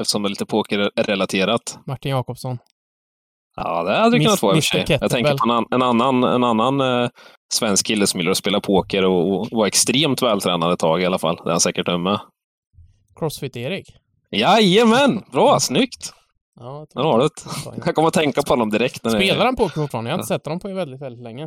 Eftersom 0.00 0.22
det 0.22 0.26
är 0.26 0.30
lite 0.30 0.46
pokerrelaterat. 0.46 1.78
Martin 1.86 2.10
Jakobsson. 2.10 2.58
Ja, 3.56 3.82
det 3.82 3.96
hade 3.96 4.18
vi 4.18 4.24
kunnat 4.24 4.40
få 4.40 4.56
i 4.56 4.60
och 4.60 4.64
för 4.64 4.84
sig. 4.84 4.98
Jag 5.00 5.10
tänker 5.10 5.36
på 5.36 5.52
en, 5.52 5.64
en 5.70 5.82
annan, 5.82 6.24
en 6.24 6.44
annan 6.44 6.80
eh, 6.80 7.08
svensk 7.54 7.86
kille 7.86 8.06
som 8.06 8.20
gillar 8.20 8.30
att 8.30 8.38
spela 8.38 8.60
poker 8.60 9.04
och, 9.04 9.40
och 9.40 9.48
var 9.50 9.66
extremt 9.66 10.22
vältränad 10.22 10.72
ett 10.72 10.78
tag 10.78 11.02
i 11.02 11.06
alla 11.06 11.18
fall. 11.18 11.36
Det 11.36 11.48
är 11.48 11.50
han 11.50 11.60
säkert 11.60 11.88
ömme. 11.88 12.20
Crossfit-Erik? 13.16 13.86
Jajamän! 14.30 15.22
Bra, 15.32 15.60
snyggt! 15.60 16.12
Ja, 16.60 16.86
Där 16.94 17.02
har 17.02 17.18
det. 17.18 17.30
Jag 17.84 17.94
kommer 17.94 18.08
att 18.08 18.14
tänka 18.14 18.42
på 18.42 18.52
honom 18.52 18.70
direkt. 18.70 19.04
När 19.04 19.10
Spelar 19.10 19.44
han 19.44 19.56
poker 19.56 19.74
fortfarande? 19.80 20.10
Jag 20.10 20.16
har 20.16 20.18
inte 20.22 20.34
sett 20.34 20.46
honom 20.46 20.60
på 20.60 20.68
väldigt, 20.68 21.00
väldigt 21.02 21.22
länge. 21.22 21.44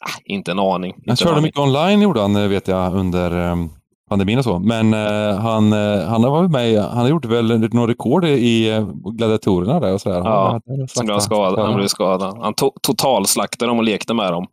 Ah, 0.00 0.20
inte 0.24 0.50
en 0.50 0.58
aning. 0.58 0.94
Han 1.06 1.16
körde 1.16 1.40
mycket 1.40 1.60
online 1.60 2.02
gjorde 2.02 2.20
han, 2.20 2.48
vet 2.48 2.68
jag, 2.68 2.94
under 2.94 3.36
um 3.36 3.79
pandemin 4.10 4.38
och 4.38 4.44
så. 4.44 4.58
Men 4.58 4.94
eh, 4.94 5.38
han, 5.38 5.72
eh, 5.72 6.08
han 6.08 6.24
har 6.24 6.30
varit 6.30 6.50
med, 6.50 6.82
han 6.82 6.98
har 6.98 7.08
gjort 7.08 7.24
väl 7.24 7.58
några 7.74 7.90
rekord 7.90 8.24
i 8.24 8.70
eh, 8.70 8.88
gladiatorerna 9.16 9.80
där 9.80 9.94
och 9.94 10.00
sådär. 10.00 10.18
Ja, 10.18 10.60
han, 10.96 11.06
blev 11.06 11.18
skadad. 11.18 11.66
han 11.66 11.76
blev 11.76 11.86
skadad. 11.86 12.38
Han 12.42 12.54
to 12.54 12.72
totalslaktade 12.82 13.70
dem 13.70 13.78
och 13.78 13.84
lekte 13.84 14.14
med 14.14 14.32
dem. 14.32 14.46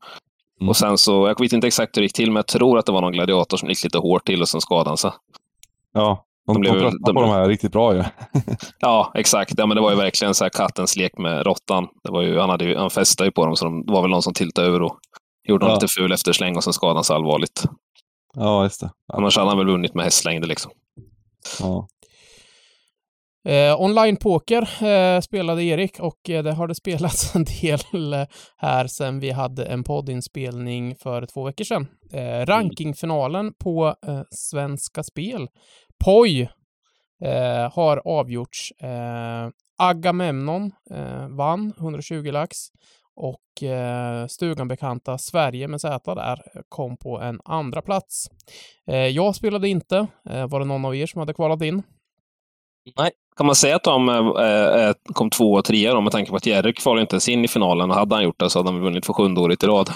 Mm. 0.59 0.69
Och 0.69 0.77
sen 0.77 0.97
så, 0.97 1.27
jag 1.27 1.39
vet 1.39 1.53
inte 1.53 1.67
exakt 1.67 1.97
hur 1.97 2.01
det 2.01 2.05
gick 2.05 2.13
till, 2.13 2.31
men 2.31 2.35
jag 2.35 2.47
tror 2.47 2.77
att 2.77 2.85
det 2.85 2.91
var 2.91 3.01
någon 3.01 3.11
gladiator 3.11 3.57
som 3.57 3.69
gick 3.69 3.83
lite 3.83 3.97
hårt 3.97 4.25
till 4.25 4.41
och 4.41 4.49
sen 4.49 4.61
skadade 4.61 4.89
han 4.89 4.97
sig. 4.97 5.11
Ja, 5.93 6.25
de, 6.47 6.53
de, 6.53 6.59
blev, 6.59 6.73
de 6.73 6.97
de, 7.05 7.15
på 7.15 7.21
de 7.21 7.29
här 7.29 7.47
riktigt 7.47 7.71
bra 7.71 7.95
ju. 7.95 8.03
ja, 8.79 9.11
exakt. 9.15 9.53
Ja, 9.57 9.65
men 9.65 9.75
det 9.75 9.81
var 9.81 9.91
ju 9.91 9.97
verkligen 9.97 10.33
så 10.33 10.43
här 10.43 10.49
kattens 10.49 10.95
lek 10.95 11.17
med 11.17 11.45
råttan. 11.45 11.87
Det 12.03 12.11
var 12.11 12.21
ju, 12.21 12.39
han, 12.39 12.49
hade 12.49 12.65
ju, 12.65 12.77
han 12.77 12.89
fästade 12.89 13.27
ju 13.27 13.31
på 13.31 13.45
dem, 13.45 13.55
så 13.55 13.65
de, 13.65 13.85
det 13.85 13.91
var 13.93 14.01
väl 14.01 14.11
någon 14.11 14.21
som 14.21 14.33
tiltade 14.33 14.67
över 14.67 14.81
och 14.81 14.99
gjorde 15.47 15.65
ja. 15.65 15.73
lite 15.73 15.87
ful 15.87 16.11
eftersläng 16.11 16.57
och 16.57 16.63
sen 16.63 16.73
skadade 16.73 16.97
han 16.97 17.03
sig 17.03 17.15
allvarligt. 17.15 17.63
Ja, 18.39 18.63
just 18.63 18.81
det. 18.81 18.91
Annars 19.13 19.37
hade 19.37 19.49
han 19.49 19.57
väl 19.57 19.67
vunnit 19.67 19.93
med 19.93 20.05
hästlängder 20.05 20.47
liksom. 20.47 20.71
Ja. 21.59 21.87
Eh, 23.47 23.81
Online-poker 23.81 24.83
eh, 24.83 25.21
spelade 25.21 25.63
Erik 25.63 25.99
och 25.99 26.29
eh, 26.29 26.43
det 26.43 26.53
har 26.53 26.67
det 26.67 26.75
spelats 26.83 27.35
en 27.35 27.43
del 27.43 28.13
eh, 28.13 28.25
här 28.57 28.87
sen 28.87 29.19
vi 29.19 29.31
hade 29.31 29.65
en 29.65 29.83
poddinspelning 29.83 30.95
för 30.95 31.25
två 31.25 31.43
veckor 31.43 31.63
sedan. 31.63 31.87
Eh, 32.13 32.45
rankingfinalen 32.45 33.53
på 33.63 33.95
eh, 34.07 34.21
Svenska 34.31 35.03
Spel, 35.03 35.47
POJ, 36.05 36.49
har 37.71 38.01
avgjorts. 38.05 38.73
Agamemnon 39.79 40.71
vann 41.29 41.73
120 41.77 42.31
lax 42.31 42.57
och 43.17 43.63
eh, 43.63 44.27
stugan 44.27 44.67
bekanta 44.67 45.17
Sverige 45.17 45.67
med 45.67 45.81
Z 45.81 46.15
där 46.15 46.41
kom 46.69 46.97
på 46.97 47.19
en 47.19 47.39
andra 47.45 47.81
plats. 47.81 48.27
Eh, 48.87 49.07
jag 49.07 49.35
spelade 49.35 49.69
inte. 49.69 50.07
Eh, 50.29 50.47
var 50.47 50.59
det 50.59 50.65
någon 50.65 50.85
av 50.85 50.95
er 50.95 51.05
som 51.05 51.19
hade 51.19 51.33
kvalat 51.33 51.61
in? 51.61 51.83
Nej, 52.97 53.11
kan 53.37 53.45
man 53.45 53.55
säga 53.55 53.75
att 53.75 53.83
de 53.83 54.09
eh, 54.09 54.15
eh, 54.15 54.87
eh 54.87 54.95
kom 55.13 55.29
två 55.29 55.53
och 55.53 55.65
trea 55.65 55.93
då 55.93 56.01
med 56.01 56.11
tanke 56.11 56.31
på 56.31 56.37
att 56.37 56.45
Jerry 56.45 56.73
kvalade 56.73 57.01
inte 57.01 57.13
ens 57.13 57.29
in 57.29 57.45
i 57.45 57.47
finalen 57.47 57.91
och 57.91 57.95
hade 57.95 58.15
han 58.15 58.23
gjort 58.23 58.39
det 58.39 58.49
så 58.49 58.59
hade 58.59 58.71
han 58.71 58.81
vunnit 58.81 59.05
för 59.05 59.13
sjunde 59.13 59.41
året 59.41 59.63
i 59.63 59.67
rad. 59.67 59.89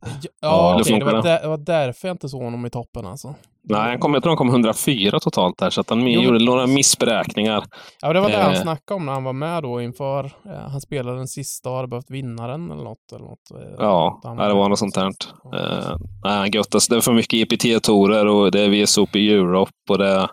Ja, 0.00 0.28
ja 0.40 0.80
okay. 0.80 0.98
det, 0.98 1.04
var 1.04 1.22
där, 1.22 1.42
det 1.42 1.48
var 1.48 1.58
därför 1.58 2.08
jag 2.08 2.14
inte 2.14 2.28
såg 2.28 2.42
honom 2.42 2.66
i 2.66 2.70
toppen 2.70 3.06
alltså. 3.06 3.34
Nej, 3.68 3.80
han 3.80 3.98
kom, 3.98 4.14
jag 4.14 4.22
tror 4.22 4.30
han 4.30 4.36
kom 4.36 4.48
104 4.48 5.20
totalt 5.20 5.58
där, 5.58 5.70
så 5.70 5.80
att 5.80 5.90
han 5.90 6.06
jo, 6.06 6.20
gjorde 6.20 6.44
några 6.44 6.66
missberäkningar. 6.66 7.64
Ja, 8.00 8.12
det 8.12 8.20
var 8.20 8.28
det 8.28 8.34
eh. 8.34 8.42
han 8.42 8.56
snackade 8.56 8.96
om 8.96 9.06
när 9.06 9.12
han 9.12 9.24
var 9.24 9.32
med 9.32 9.62
då 9.62 9.82
inför, 9.82 10.24
eh, 10.24 10.70
han 10.70 10.80
spelade 10.80 11.16
den 11.16 11.28
sista 11.28 11.70
och 11.70 11.76
hade 11.76 11.88
behövt 11.88 12.10
vinna 12.10 12.46
den 12.46 12.70
eller 12.70 12.84
något. 12.84 13.12
Eller 13.12 13.24
något 13.24 13.50
eh, 13.50 13.74
ja, 13.78 14.20
det 14.22 14.54
var 14.54 14.68
något 14.68 14.78
sånt 14.78 14.96
här. 14.96 15.06
Eh, 15.54 15.96
nej, 16.24 16.50
göttas. 16.54 16.88
Det 16.88 16.96
är 16.96 17.00
för 17.00 17.12
mycket 17.12 17.52
EPT-torer 17.52 18.26
och 18.26 18.50
det 18.50 18.60
är 18.60 18.84
VSOP 18.84 19.16
i 19.16 19.32
Europe 19.32 19.72
och 19.90 19.98
det, 19.98 20.28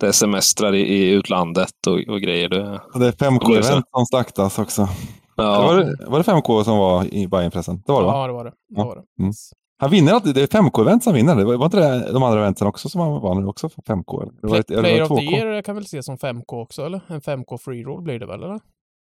det 0.00 0.06
är 0.06 0.12
semestrar 0.12 0.74
i, 0.74 0.80
i 0.80 1.10
utlandet 1.10 1.86
och, 1.86 2.14
och 2.14 2.20
grejer. 2.20 2.48
Det, 2.48 2.80
och 2.94 3.00
det 3.00 3.06
är 3.06 3.12
5K-event 3.12 3.82
som 3.90 4.06
slaktas 4.06 4.58
också. 4.58 4.88
Ja. 5.36 5.62
Var, 5.62 5.76
det, 5.76 6.06
var 6.06 6.18
det 6.18 6.24
5K 6.24 6.64
som 6.64 6.78
var 6.78 7.14
i 7.14 7.28
Bajenpressen? 7.28 7.82
Det 7.86 7.92
var 7.92 8.00
det 8.00 8.06
va? 8.06 8.12
Ja, 8.12 8.26
det 8.26 8.32
var 8.32 8.44
det. 8.44 8.52
det, 8.68 8.84
var 8.84 8.96
det. 8.96 9.22
Mm. 9.22 9.32
Han 9.78 9.90
vinner 9.90 10.12
alltid, 10.12 10.34
det 10.34 10.42
är 10.42 10.46
5K-event 10.46 11.00
som 11.00 11.14
vinner. 11.14 11.36
Det 11.36 11.44
var, 11.44 11.56
var 11.56 11.64
inte 11.64 11.80
det 11.80 12.12
de 12.12 12.22
andra 12.22 12.40
eventen 12.40 12.66
också 12.66 12.88
som 12.88 13.00
han 13.00 13.20
vann 13.20 13.48
också 13.48 13.68
för 13.68 13.82
5K? 13.82 14.22
Eller? 14.22 14.32
Det 14.40 14.46
var 14.46 14.58
ett, 14.58 14.66
Player 14.66 15.02
of 15.02 15.18
the 15.18 15.24
year 15.24 15.62
kan 15.62 15.74
väl 15.74 15.84
ses 15.84 16.06
som 16.06 16.16
5K 16.16 16.62
också, 16.62 16.86
eller? 16.86 17.00
En 17.08 17.20
5K 17.20 17.58
free 17.58 17.84
roll 17.84 18.02
blir 18.02 18.18
det 18.18 18.26
väl, 18.26 18.42
eller? 18.42 18.60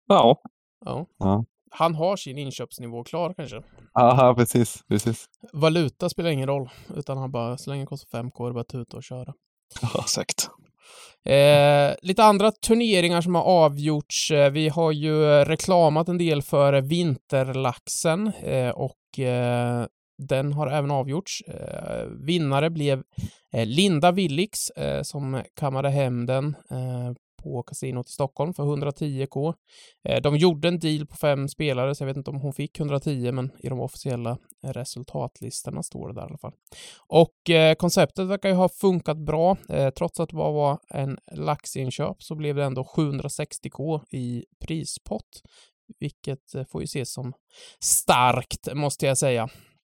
Ja. 0.08 0.40
Ja. 0.84 1.06
ja. 1.18 1.44
Han 1.70 1.94
har 1.94 2.16
sin 2.16 2.38
inköpsnivå 2.38 3.04
klar 3.04 3.34
kanske. 3.34 3.62
Ja, 3.92 4.34
precis, 4.36 4.82
precis. 4.88 5.26
Valuta 5.52 6.08
spelar 6.08 6.30
ingen 6.30 6.48
roll, 6.48 6.70
utan 6.96 7.18
han 7.18 7.30
bara, 7.30 7.58
så 7.58 7.70
länge 7.70 7.82
det 7.82 7.86
kostar 7.86 8.22
5K, 8.22 8.44
det 8.44 8.50
är 8.50 8.52
bara 8.52 8.64
tuta 8.64 8.96
och 8.96 9.02
köra. 9.02 9.34
Ja, 9.82 9.88
exakt. 10.00 10.50
Eh, 11.24 11.94
lite 12.02 12.24
andra 12.24 12.50
turneringar 12.50 13.20
som 13.20 13.34
har 13.34 13.42
avgjorts. 13.42 14.30
Eh, 14.30 14.50
vi 14.50 14.68
har 14.68 14.92
ju 14.92 15.44
reklamat 15.44 16.08
en 16.08 16.18
del 16.18 16.42
för 16.42 16.80
Vinterlaxen 16.80 18.32
eh, 18.42 18.70
och 18.70 19.18
eh, 19.18 19.86
den 20.18 20.52
har 20.52 20.66
även 20.66 20.90
avgjorts. 20.90 21.40
Eh, 21.40 22.06
vinnare 22.26 22.70
blev 22.70 23.02
eh, 23.52 23.66
Linda 23.66 24.12
Willix 24.12 24.70
eh, 24.70 25.02
som 25.02 25.42
kammade 25.56 25.90
hem 25.90 26.26
den 26.26 26.56
eh, 26.70 27.12
på 27.44 27.62
kasinot 27.62 28.08
i 28.08 28.12
Stockholm 28.12 28.54
för 28.54 28.62
110k. 28.62 29.54
Eh, 30.08 30.22
de 30.22 30.36
gjorde 30.36 30.68
en 30.68 30.78
deal 30.78 31.06
på 31.06 31.16
fem 31.16 31.48
spelare, 31.48 31.94
så 31.94 32.02
jag 32.02 32.06
vet 32.06 32.16
inte 32.16 32.30
om 32.30 32.40
hon 32.40 32.52
fick 32.52 32.80
110, 32.80 33.32
men 33.32 33.50
i 33.58 33.68
de 33.68 33.80
officiella 33.80 34.38
resultatlistorna 34.62 35.82
står 35.82 36.08
det 36.08 36.14
där 36.14 36.22
i 36.22 36.24
alla 36.24 36.38
fall. 36.38 36.52
Och 37.08 37.50
eh, 37.50 37.74
konceptet 37.74 38.26
verkar 38.26 38.48
ju 38.48 38.54
ha 38.54 38.68
funkat 38.68 39.18
bra. 39.18 39.56
Eh, 39.68 39.90
trots 39.90 40.20
att 40.20 40.28
det 40.28 40.36
bara 40.36 40.52
var 40.52 40.78
en 40.90 41.18
laxinköp 41.32 42.22
så 42.22 42.34
blev 42.34 42.56
det 42.56 42.64
ändå 42.64 42.82
760k 42.82 44.00
i 44.10 44.44
prispott, 44.66 45.42
vilket 46.00 46.54
eh, 46.54 46.64
får 46.72 46.80
ju 46.80 46.84
ses 46.84 47.12
som 47.12 47.32
starkt, 47.80 48.74
måste 48.74 49.06
jag 49.06 49.18
säga. 49.18 49.48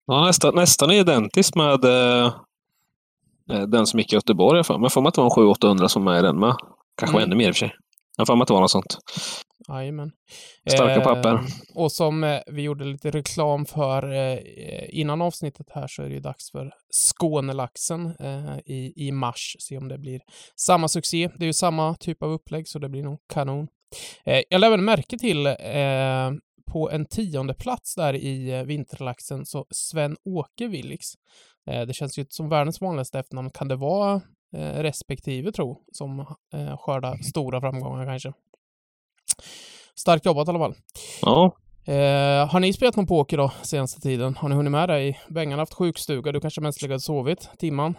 Ja, 0.06 0.26
nästan, 0.26 0.56
nästan 0.56 0.92
identiskt 0.92 1.56
med 1.56 1.86
eh, 1.86 2.34
den 3.68 3.88
som 3.88 4.00
gick 4.00 4.14
i 4.14 4.16
Göteborg. 4.16 4.64
För. 4.64 4.78
Men 4.78 4.90
får 4.90 5.02
man 5.02 5.08
att 5.08 5.14
det 5.14 5.22
var 5.22 5.30
700-800 5.30 5.88
som 5.88 6.08
är 6.08 6.20
i 6.20 6.22
den 6.22 6.40
med. 6.40 6.56
Kanske 7.00 7.18
mm. 7.18 7.30
ännu 7.30 7.36
mer 7.36 7.48
i 7.48 7.52
och 7.52 7.56
för 7.56 7.60
sig. 7.60 7.72
Jag 8.18 8.28
får 8.28 8.42
att 8.42 8.48
det 8.48 8.54
var 8.54 8.62
något 8.62 8.72
sånt. 8.72 8.98
Jajamän. 9.68 10.12
Starka 10.70 10.96
eh, 10.96 11.04
papper. 11.04 11.40
Och 11.76 11.92
som 11.92 12.24
eh, 12.24 12.40
vi 12.48 12.62
gjorde 12.62 12.86
lite 12.86 13.12
reklam 13.12 13.66
för 13.66 14.14
eh, 14.14 14.40
innan 14.90 15.22
avsnittet 15.22 15.68
här 15.70 15.88
så 15.88 16.04
är 16.04 16.08
det 16.08 16.14
ju 16.14 16.20
dags 16.20 16.52
för 16.52 16.72
Skånelaxen 16.92 18.06
eh, 18.20 18.58
i, 18.66 18.94
i 18.96 19.12
mars. 19.12 19.56
Se 19.60 19.78
om 19.78 19.88
det 19.88 19.98
blir 19.98 20.22
samma 20.56 20.88
succé. 20.88 21.30
Det 21.38 21.44
är 21.44 21.48
ju 21.48 21.54
samma 21.54 21.96
typ 21.96 22.24
av 22.24 22.32
upplägg 22.32 22.68
så 22.68 22.80
det 22.80 22.90
blir 22.90 23.04
nog 23.04 23.20
kanon. 23.34 23.68
Eh, 24.26 24.42
jag 24.50 24.62
lade 24.62 24.78
märke 24.78 25.18
till 25.18 25.48
på 26.72 26.92
en 26.92 27.06
tionde 27.06 27.54
plats 27.54 27.96
där 27.96 28.14
i 28.14 28.52
eh, 28.52 28.64
vinterlaxen 28.64 29.46
så 29.46 29.66
Sven-Åke 29.70 30.68
Willix. 30.68 31.06
Eh, 31.70 31.82
det 31.82 31.94
känns 31.94 32.20
ju 32.20 32.26
som 32.30 32.50
världens 32.50 32.82
vanligaste 32.82 33.20
efternamn. 33.20 33.50
Kan 33.50 33.68
det 33.68 33.76
vara 33.76 34.14
eh, 34.16 34.22
respektive 34.54 35.52
tro 35.52 35.78
som 35.92 36.26
skördar 36.80 37.18
stora 37.18 37.62
framgångar 37.62 38.06
kanske? 38.06 38.34
Starkt 39.96 40.26
jobbat 40.26 40.48
i 40.48 40.50
alla 40.50 40.60
fall. 40.60 40.76
Ja. 41.22 41.56
Eh, 41.86 42.48
har 42.48 42.60
ni 42.60 42.74
spelat 42.74 42.96
någon 42.96 43.08
poker 43.08 43.38
då 43.38 43.52
senaste 43.62 44.02
tiden? 44.02 44.36
Har 44.36 44.50
ni 44.50 44.56
hunnit 44.56 44.72
med 44.72 44.90
det? 44.90 45.16
Bengan 45.30 45.52
har 45.52 45.60
haft 45.60 45.74
sjukstuga. 45.74 46.32
Du 46.32 46.40
kanske 46.40 46.62
mest 46.62 46.82
legat 46.82 47.02
sovit 47.02 47.50
timman? 47.58 47.96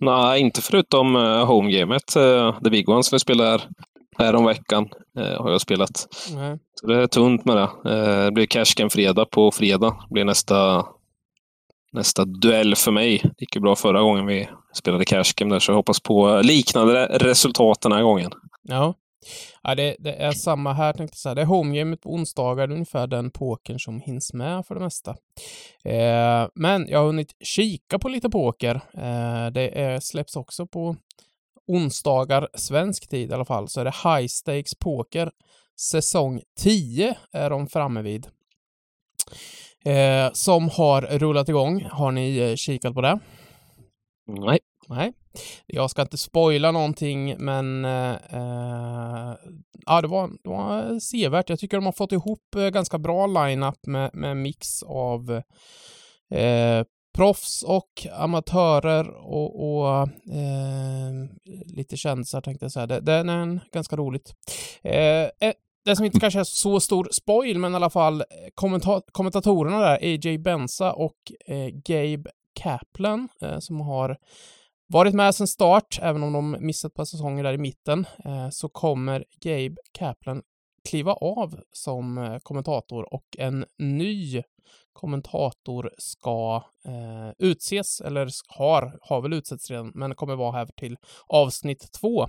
Nej, 0.00 0.40
inte 0.40 0.62
förutom 0.62 1.16
uh, 1.16 1.44
homegamet. 1.44 2.16
Uh, 2.16 2.60
The 2.60 2.70
Big 2.70 2.88
One 2.88 3.02
som 3.02 3.16
vi 3.16 3.20
spelar 3.20 3.62
här 4.18 4.34
om 4.34 4.44
veckan 4.44 4.88
eh, 5.18 5.42
har 5.42 5.50
jag 5.50 5.60
spelat. 5.60 6.06
Mm. 6.32 6.58
Så 6.74 6.86
det 6.86 7.02
är 7.02 7.06
tunt 7.06 7.44
med 7.44 7.56
det. 7.56 7.62
Eh, 7.62 8.24
det 8.24 8.32
blir 8.32 8.46
Cashcan 8.46 8.90
fredag 8.90 9.24
på 9.24 9.50
fredag. 9.50 9.96
Det 10.08 10.14
blir 10.14 10.24
nästa, 10.24 10.86
nästa 11.92 12.24
duell 12.24 12.76
för 12.76 12.90
mig. 12.90 13.18
Det 13.22 13.40
gick 13.40 13.54
ju 13.54 13.60
bra 13.60 13.76
förra 13.76 14.00
gången 14.00 14.26
vi 14.26 14.48
spelade 14.74 15.04
Cashcam 15.04 15.48
där, 15.48 15.58
så 15.58 15.72
jag 15.72 15.76
hoppas 15.76 16.00
på 16.00 16.40
liknande 16.44 17.06
resultat 17.06 17.80
den 17.80 17.92
här 17.92 18.02
gången. 18.02 18.30
Ja, 18.62 18.94
ja 19.62 19.74
det, 19.74 19.96
det 19.98 20.12
är 20.12 20.32
samma 20.32 20.72
här 20.72 20.92
tänkte 20.92 21.18
säga. 21.18 21.34
Det 21.34 21.42
är 21.42 21.46
homegamet 21.46 22.00
på 22.00 22.14
onsdagar, 22.14 22.70
ungefär 22.70 23.06
den 23.06 23.30
pokern 23.30 23.78
som 23.78 24.00
hinns 24.00 24.32
med 24.32 24.66
för 24.66 24.74
det 24.74 24.80
mesta. 24.80 25.10
Eh, 25.84 26.48
men 26.54 26.88
jag 26.88 26.98
har 26.98 27.06
hunnit 27.06 27.36
kika 27.44 27.98
på 27.98 28.08
lite 28.08 28.30
poker. 28.30 28.74
Eh, 28.74 29.46
det 29.52 29.80
är, 29.80 30.00
släpps 30.00 30.36
också 30.36 30.66
på 30.66 30.96
onsdagar 31.66 32.48
svensk 32.54 33.08
tid 33.08 33.30
i 33.30 33.34
alla 33.34 33.44
fall 33.44 33.68
så 33.68 33.80
är 33.80 33.84
det 33.84 33.94
High 34.04 34.26
Stakes 34.26 34.74
Poker. 34.74 35.30
Säsong 35.90 36.40
10 36.60 37.16
är 37.32 37.50
de 37.50 37.66
framme 37.66 38.02
vid. 38.02 38.26
Eh, 39.86 40.32
som 40.32 40.68
har 40.68 41.02
rullat 41.02 41.48
igång. 41.48 41.84
Har 41.90 42.10
ni 42.12 42.38
eh, 42.38 42.54
kikat 42.54 42.94
på 42.94 43.00
det? 43.00 43.18
Nej. 44.26 44.58
Nej. 44.88 45.12
Jag 45.66 45.90
ska 45.90 46.02
inte 46.02 46.18
spoila 46.18 46.70
någonting, 46.70 47.36
men 47.38 47.84
eh, 47.84 48.14
eh, 48.30 49.34
ja, 49.86 50.00
det 50.02 50.08
var, 50.08 50.28
det 50.42 50.48
var 50.50 50.98
sevärt. 50.98 51.50
Jag 51.50 51.58
tycker 51.58 51.76
de 51.76 51.84
har 51.84 51.92
fått 51.92 52.12
ihop 52.12 52.54
eh, 52.56 52.68
ganska 52.68 52.98
bra 52.98 53.26
line-up 53.26 53.86
med, 53.86 54.10
med 54.14 54.36
mix 54.36 54.82
av 54.82 55.42
eh, 56.30 56.84
proffs 57.16 57.62
och 57.62 58.06
amatörer 58.12 59.10
och, 59.10 59.78
och 59.78 60.02
eh, 60.32 61.12
lite 61.66 61.96
kändisar 61.96 62.40
tänkte 62.40 62.64
jag 62.64 62.72
säga. 62.72 62.86
Det, 62.86 63.00
det 63.00 63.12
är 63.12 63.60
ganska 63.72 63.96
roligt. 63.96 64.34
Eh, 64.82 65.22
eh, 65.22 65.52
det 65.86 65.96
som 65.96 66.04
inte 66.04 66.20
kanske 66.20 66.40
är 66.40 66.44
så 66.44 66.80
stor 66.80 67.08
spoil, 67.12 67.58
men 67.58 67.72
i 67.72 67.76
alla 67.76 67.90
fall 67.90 68.20
eh, 68.20 68.26
kommenta 68.54 69.00
kommentatorerna 69.12 69.80
där, 69.80 69.98
AJ 70.02 70.38
Benza 70.38 70.92
och 70.92 71.16
eh, 71.46 71.68
Gabe 71.68 72.30
Kaplan, 72.60 73.28
eh, 73.42 73.58
som 73.58 73.80
har 73.80 74.16
varit 74.88 75.14
med 75.14 75.34
sedan 75.34 75.46
start, 75.46 75.98
även 76.02 76.22
om 76.22 76.32
de 76.32 76.56
missat 76.60 76.94
på 76.94 77.06
säsonger 77.06 77.44
där 77.44 77.52
i 77.52 77.58
mitten, 77.58 78.06
eh, 78.24 78.48
så 78.50 78.68
kommer 78.68 79.24
Gabe 79.44 79.76
Kaplan 79.98 80.42
kliva 80.88 81.12
av 81.12 81.60
som 81.72 82.38
kommentator 82.42 83.14
och 83.14 83.24
en 83.38 83.64
ny 83.78 84.42
kommentator 84.96 85.90
ska 85.98 86.62
eh, 86.84 87.30
utses, 87.38 88.00
eller 88.00 88.28
har, 88.48 88.98
har 89.00 89.20
väl 89.20 89.32
utsetts 89.32 89.70
redan, 89.70 89.92
men 89.94 90.14
kommer 90.14 90.36
vara 90.36 90.52
här 90.52 90.68
till 90.76 90.96
avsnitt 91.26 91.92
två. 92.00 92.28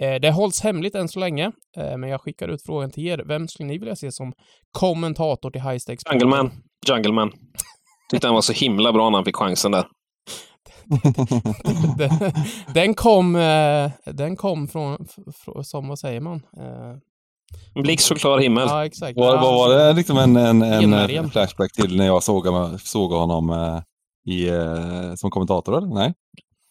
Eh, 0.00 0.14
det 0.14 0.30
hålls 0.30 0.60
hemligt 0.60 0.94
än 0.94 1.08
så 1.08 1.18
länge, 1.18 1.52
eh, 1.76 1.96
men 1.96 2.10
jag 2.10 2.20
skickar 2.20 2.48
ut 2.48 2.62
frågan 2.66 2.90
till 2.90 3.06
er. 3.06 3.24
Vem 3.26 3.48
skulle 3.48 3.66
ni 3.66 3.78
vilja 3.78 3.96
se 3.96 4.12
som 4.12 4.32
kommentator 4.72 5.50
till 5.50 5.62
High 5.62 5.78
Stakes? 5.78 6.02
Jungleman. 6.12 6.50
Jungleman. 6.86 7.32
Tyckte 8.10 8.26
han 8.26 8.34
var 8.34 8.42
så 8.42 8.52
himla 8.52 8.92
bra 8.92 9.10
när 9.10 9.18
han 9.18 9.24
fick 9.24 9.36
chansen 9.36 9.72
där. 9.72 9.86
den, 12.74 12.94
kom, 12.94 13.36
eh, 13.36 13.90
den 14.04 14.36
kom 14.36 14.68
från, 14.68 15.06
som, 15.62 15.88
vad 15.88 15.98
säger 15.98 16.20
man? 16.20 16.42
Eh, 16.56 17.82
Blixt 17.82 18.18
klar 18.18 18.38
himmel. 18.38 18.68
Ja, 18.68 18.86
exakt. 18.86 19.18
Var, 19.18 19.36
var, 19.36 19.52
var 19.52 19.74
det 19.74 19.92
liksom 19.92 20.18
en, 20.18 20.36
en, 20.36 20.62
en 20.62 21.30
flashback 21.30 21.72
till 21.72 21.96
när 21.96 22.06
jag 22.06 22.22
såg, 22.22 22.46
såg 22.80 23.12
honom 23.12 23.80
i, 24.26 24.50
som 25.16 25.30
kommentator? 25.30 25.76
Eller? 25.78 25.94
Nej? 25.94 26.14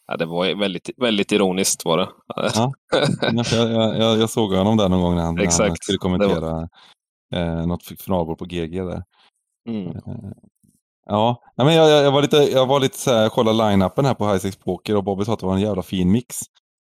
Ja, 0.07 0.17
det 0.17 0.25
var 0.25 0.55
väldigt, 0.59 0.89
väldigt 0.97 1.31
ironiskt 1.31 1.85
var 1.85 1.97
det. 1.97 2.09
Ja. 2.35 2.73
jag, 3.51 3.71
jag, 3.97 4.17
jag 4.17 4.29
såg 4.29 4.53
honom 4.53 4.77
där 4.77 4.89
någon 4.89 5.01
gång 5.01 5.15
när 5.15 5.23
han, 5.23 5.35
när 5.35 5.67
han 5.67 5.75
skulle 5.75 5.97
kommentera 5.97 6.39
var... 6.39 6.69
eh, 7.35 7.67
något 7.67 7.83
finalbord 7.83 8.37
på 8.37 8.45
GG 8.45 8.85
där. 8.85 9.03
Mm. 9.69 9.97
Ja, 11.09 11.43
men 11.55 11.73
jag, 11.73 11.89
jag, 11.89 12.11
var 12.11 12.21
lite, 12.21 12.37
jag 12.37 12.65
var 12.65 12.79
lite 12.79 12.97
så 12.97 13.11
här, 13.11 13.29
kolla 13.29 13.51
line-upen 13.51 14.05
här 14.05 14.13
på 14.13 14.27
High 14.27 14.37
Six 14.37 14.57
Poker 14.57 14.95
och 14.95 15.03
Bobby 15.03 15.25
sa 15.25 15.33
att 15.33 15.39
det 15.39 15.45
var 15.45 15.53
en 15.53 15.61
jävla 15.61 15.83
fin 15.83 16.11
mix. 16.11 16.35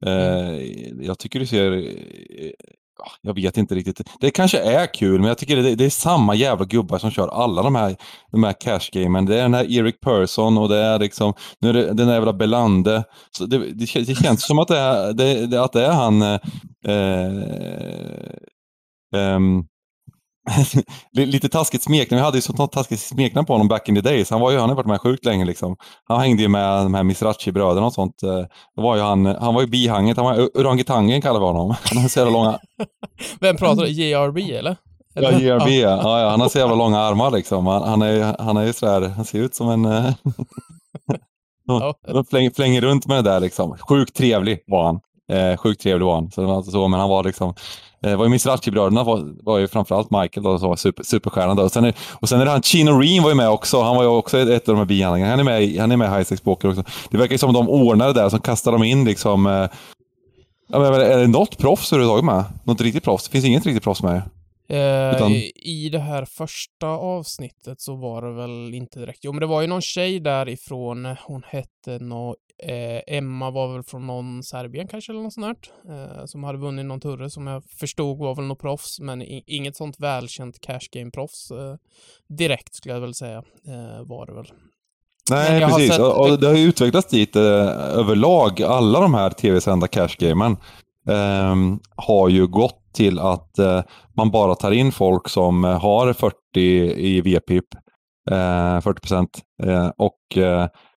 Mm. 0.07 0.55
Eh, 0.55 1.07
jag 1.07 1.19
tycker 1.19 1.41
du 1.41 1.47
ser, 1.47 1.73
eh, 1.73 2.53
Ah, 2.99 3.11
jag 3.23 3.35
vet 3.35 3.57
inte 3.57 3.75
riktigt. 3.75 4.01
Det 4.21 4.31
kanske 4.31 4.59
är 4.59 4.95
kul, 4.95 5.21
men 5.21 5.29
jag 5.29 5.39
tycker 5.39 5.57
det, 5.57 5.75
det 5.75 5.85
är 5.85 5.91
samma 5.91 6.35
jävla 6.35 6.65
gubbar 6.65 6.99
som 6.99 7.11
kör 7.11 7.29
alla 7.29 7.63
de 7.63 7.75
här, 7.75 7.97
de 8.33 8.45
här 8.45 8.53
cash-gamen. 8.53 9.27
Det 9.27 9.39
är 9.39 9.43
den 9.43 9.55
här 9.55 9.79
Eric 9.79 10.01
Persson 10.01 10.59
och 10.59 10.69
det 10.69 10.77
är 10.77 10.99
liksom, 10.99 11.35
nu 11.61 11.69
är 11.69 11.73
det 11.73 11.87
den 11.87 12.07
där 12.07 12.15
jävla 12.15 12.33
Belande. 12.33 13.05
Så 13.31 13.47
det, 13.47 13.59
det, 13.59 14.05
det 14.07 14.15
känns 14.15 14.47
som 14.47 14.59
att 14.59 14.69
det 14.69 14.79
är, 14.79 15.13
det, 15.47 15.65
att 15.65 15.73
det 15.73 15.87
är 15.87 15.93
han 15.93 16.23
eh, 16.23 16.41
eh, 16.87 17.33
ehm, 19.17 19.65
lite 21.13 21.49
taskigt 21.49 21.83
smeknamn. 21.83 22.21
Vi 22.21 22.25
hade 22.25 22.39
ju 22.39 22.43
sånt 22.43 22.73
taskigt 22.73 23.01
smeknamn 23.01 23.47
på 23.47 23.53
honom 23.53 23.69
back 23.69 23.89
in 23.89 23.95
the 23.95 24.01
days. 24.01 24.31
Han, 24.31 24.41
var 24.41 24.51
ju, 24.51 24.59
han 24.59 24.69
har 24.69 24.77
varit 24.77 24.87
med 24.87 25.01
sjukt 25.01 25.25
länge 25.25 25.45
liksom. 25.45 25.77
Han 26.05 26.21
hängde 26.21 26.43
ju 26.43 26.49
med 26.49 26.83
de 26.83 26.95
här 26.95 27.03
Misrachi-bröderna 27.03 27.87
och 27.87 27.93
sånt. 27.93 28.23
Eh, 28.23 28.45
då 28.77 28.83
var 28.83 28.97
ju 28.97 29.03
han, 29.03 29.27
han 29.27 29.55
var 29.55 29.61
ju 29.61 29.67
bihanget. 29.67 30.17
Han 30.17 30.27
var 30.27 30.49
orangutangen 30.55 31.23
kallar 31.23 31.41
vi 31.41 31.47
honom. 31.47 31.75
Han 31.85 32.03
har 32.03 32.09
så 32.09 32.19
jävla 32.19 32.33
långa... 32.33 32.59
Vem 33.41 33.57
pratar 33.57 33.83
du? 33.83 33.89
JRB 33.89 34.39
eller? 34.39 34.77
Ja, 35.15 35.33
JRB 35.33 35.69
ja. 35.69 36.21
ja. 36.21 36.31
Han 36.31 36.41
har 36.41 36.49
så 36.49 36.59
jävla 36.59 36.75
långa 36.75 36.99
armar 36.99 37.31
liksom. 37.31 37.67
Han, 37.67 37.83
han 37.83 38.03
är, 38.03 38.37
han 38.39 38.57
är 38.57 38.67
ju 38.67 38.73
sådär, 38.73 39.09
han 39.09 39.25
ser 39.25 39.39
ut 39.39 39.55
som 39.55 39.69
en... 39.69 39.85
Eh, 39.85 40.13
de 42.13 42.25
flänger, 42.25 42.51
flänger 42.51 42.81
runt 42.81 43.07
med 43.07 43.25
det 43.25 43.31
där 43.31 43.41
liksom. 43.41 43.79
Sjukt 43.79 44.17
trevlig 44.17 44.59
var 44.67 44.85
han. 44.85 45.01
Eh, 45.33 45.57
sjukt 45.57 45.83
trevlig 45.83 46.07
var 46.07 46.15
han. 46.15 46.31
Så 46.31 46.41
det 46.41 46.47
var 46.47 46.59
inte 46.59 46.71
så, 46.71 46.89
men 46.89 47.01
han 47.01 47.09
var 47.09 47.25
liksom 47.25 47.55
det 48.01 48.17
var 48.17 48.25
ju 48.25 48.31
Mizrachi-bröderna 48.31 49.05
var, 49.05 49.45
var 49.45 49.59
ju 49.59 49.69
framförallt 49.69 50.11
Michael 50.11 50.45
då, 50.45 50.59
som 50.59 50.69
var 50.69 50.77
super, 50.77 51.03
superstjärnan. 51.03 51.57
Då. 51.57 51.63
Och, 51.63 51.73
sen 51.73 51.85
är, 51.85 51.95
och 52.13 52.29
sen 52.29 52.41
är 52.41 52.45
det 52.45 52.51
han, 52.51 52.63
Chino 52.63 52.91
Reen 52.99 53.23
var 53.23 53.31
ju 53.31 53.37
med 53.37 53.51
också. 53.51 53.83
Han 53.83 53.97
var 53.97 54.03
ju 54.03 54.09
också 54.09 54.39
ett 54.39 54.69
av 54.69 54.75
de 54.75 54.79
här 54.79 54.85
bihandlingarna. 54.85 55.31
Han 55.31 55.41
är 55.41 55.45
med, 55.45 55.81
han 55.81 55.93
är 55.93 55.97
med 55.97 56.07
i 56.07 56.11
High 56.11 56.25
Stakes 56.25 56.41
Poker 56.41 56.69
också. 56.69 56.85
Det 57.11 57.19
verkar 57.19 57.33
ju 57.33 57.39
som 57.39 57.53
de 57.53 57.69
ordnade 57.69 58.13
där, 58.13 58.29
som 58.29 58.41
kastade 58.41 58.75
dem 58.75 58.85
in 58.85 59.05
liksom. 59.05 59.47
Eh, 59.47 59.53
ja, 60.69 60.79
men 60.79 60.95
är 60.95 61.19
det 61.19 61.27
något 61.27 61.59
proffs 61.59 61.93
överhuvudtaget 61.93 62.25
med? 62.25 62.45
Något 62.65 62.81
riktigt 62.81 63.05
proffs? 63.05 63.25
Det 63.25 63.31
finns 63.31 63.45
inget 63.45 63.67
riktigt 63.67 63.85
proffs 63.85 64.03
med. 64.03 64.23
Eh, 64.71 65.17
Utan... 65.17 65.33
I 65.57 65.89
det 65.93 65.99
här 65.99 66.25
första 66.25 66.87
avsnittet 66.87 67.81
så 67.81 67.95
var 67.97 68.23
det 68.23 68.33
väl 68.33 68.75
inte 68.75 69.01
direkt. 69.01 69.19
Jo, 69.23 69.33
men 69.33 69.41
det 69.41 69.47
var 69.47 69.61
ju 69.61 69.67
någon 69.67 69.83
tjej 69.83 70.21
därifrån. 70.21 71.17
Hon 71.27 71.43
hette 71.47 72.05
nå 72.05 72.37
Eh, 72.63 73.17
Emma 73.17 73.51
var 73.51 73.73
väl 73.73 73.83
från 73.83 74.07
någon 74.07 74.43
Serbien 74.43 74.89
kanske 74.89 75.13
eller 75.13 75.23
något 75.23 75.33
sånt 75.33 75.59
där, 75.85 76.21
eh, 76.21 76.27
som 76.27 76.45
hade 76.45 76.59
vunnit 76.59 76.87
någon 76.87 77.01
turre 77.01 77.31
som 77.31 77.47
jag 77.47 77.65
förstod 77.65 78.19
var 78.19 78.35
väl 78.35 78.45
något 78.45 78.61
proffs, 78.61 79.01
men 79.01 79.23
inget 79.47 79.77
sånt 79.77 80.01
välkänt 80.01 80.61
cash 80.61 80.89
game-proffs 80.93 81.51
eh, 81.51 81.77
direkt 82.29 82.75
skulle 82.75 82.95
jag 82.95 83.01
väl 83.01 83.15
säga, 83.15 83.39
eh, 83.67 84.07
var 84.07 84.27
det 84.27 84.35
väl. 84.35 84.53
Nej, 85.31 85.61
precis. 85.61 85.91
Sett... 85.91 86.01
Och, 86.01 86.41
det 86.41 86.47
har 86.47 86.55
ju 86.55 86.69
utvecklats 86.69 87.09
dit 87.09 87.37
eh, 87.37 87.43
överlag. 87.99 88.63
Alla 88.63 89.01
de 89.01 89.15
här 89.15 89.31
tv-sända 89.31 89.87
cash-gamen 89.87 90.57
ehm, 91.09 91.81
har 91.97 92.29
ju 92.29 92.47
gått 92.47 92.93
till 92.95 93.19
att 93.19 93.59
eh, 93.59 93.83
man 94.17 94.31
bara 94.31 94.55
tar 94.55 94.71
in 94.71 94.93
folk 94.93 95.29
som 95.29 95.65
har 95.65 96.13
40 96.13 96.37
i 96.97 97.21
VPIP, 97.21 97.65
40 98.83 99.01
procent, 99.01 99.43
och 99.97 100.39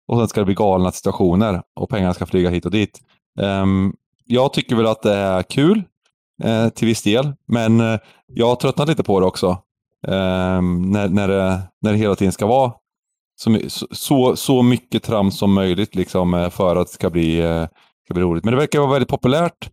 och 0.09 0.17
sen 0.17 0.27
ska 0.27 0.41
det 0.41 0.45
bli 0.45 0.55
galna 0.55 0.91
situationer 0.91 1.61
och 1.75 1.89
pengarna 1.89 2.13
ska 2.13 2.25
flyga 2.25 2.49
hit 2.49 2.65
och 2.65 2.71
dit. 2.71 2.99
Um, 3.39 3.93
jag 4.25 4.53
tycker 4.53 4.75
väl 4.75 4.87
att 4.87 5.01
det 5.01 5.13
är 5.13 5.43
kul 5.43 5.83
eh, 6.43 6.69
till 6.69 6.87
viss 6.87 7.03
del, 7.03 7.33
men 7.47 7.79
eh, 7.79 7.99
jag 8.27 8.47
har 8.47 8.55
tröttnat 8.55 8.87
lite 8.87 9.03
på 9.03 9.19
det 9.19 9.25
också. 9.25 9.47
Um, 10.07 10.91
när, 10.91 11.09
när, 11.09 11.27
det, 11.27 11.61
när 11.81 11.91
det 11.91 11.97
hela 11.97 12.15
tiden 12.15 12.31
ska 12.31 12.45
vara 12.45 12.73
så, 13.41 13.59
så, 13.91 14.35
så 14.35 14.61
mycket 14.61 15.03
trams 15.03 15.37
som 15.37 15.53
möjligt 15.53 15.95
liksom, 15.95 16.33
eh, 16.33 16.49
för 16.49 16.75
att 16.75 16.87
det 16.87 16.93
ska 16.93 17.09
bli, 17.09 17.41
ska 18.05 18.13
bli 18.13 18.23
roligt. 18.23 18.43
Men 18.43 18.53
det 18.53 18.59
verkar 18.59 18.79
vara 18.79 18.91
väldigt 18.91 19.09
populärt 19.09 19.69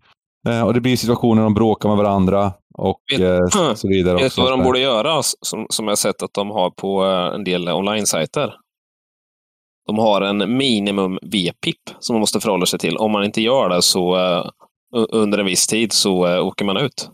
och 0.65 0.75
det 0.75 0.81
blir 0.81 0.97
situationer 0.97 1.37
där 1.37 1.43
de 1.43 1.55
bråkar 1.55 1.89
med 1.89 1.99
varandra 1.99 2.53
och 2.79 3.01
vet, 3.19 3.79
så 3.79 3.89
vidare. 3.89 4.17
Vet 4.17 4.37
du 4.37 4.43
vad 4.43 4.53
de 4.53 4.63
borde 4.63 4.81
göra, 4.81 5.23
som, 5.23 5.67
som 5.71 5.89
jag 5.89 5.99
sett 5.99 6.23
att 6.23 6.35
de 6.35 6.51
har 6.51 6.71
på 6.71 7.03
en 7.35 7.45
del 7.45 7.69
online-sajter? 7.69 8.55
De 9.87 9.99
har 9.99 10.21
en 10.21 10.57
minimum 10.57 11.19
VPIP 11.23 11.91
som 11.99 12.15
man 12.15 12.21
måste 12.21 12.41
förhålla 12.41 12.67
sig 12.67 12.79
till. 12.79 12.97
Om 12.97 13.13
man 13.13 13.25
inte 13.25 13.43
gör 13.43 13.69
det 13.69 13.83
så 13.83 14.17
uh, 14.17 14.47
under 15.13 15.39
en 15.39 15.47
viss 15.47 15.67
tid 15.67 15.93
så 15.93 16.27
uh, 16.27 16.47
åker 16.47 16.65
man 16.65 16.77
ut. 16.77 17.11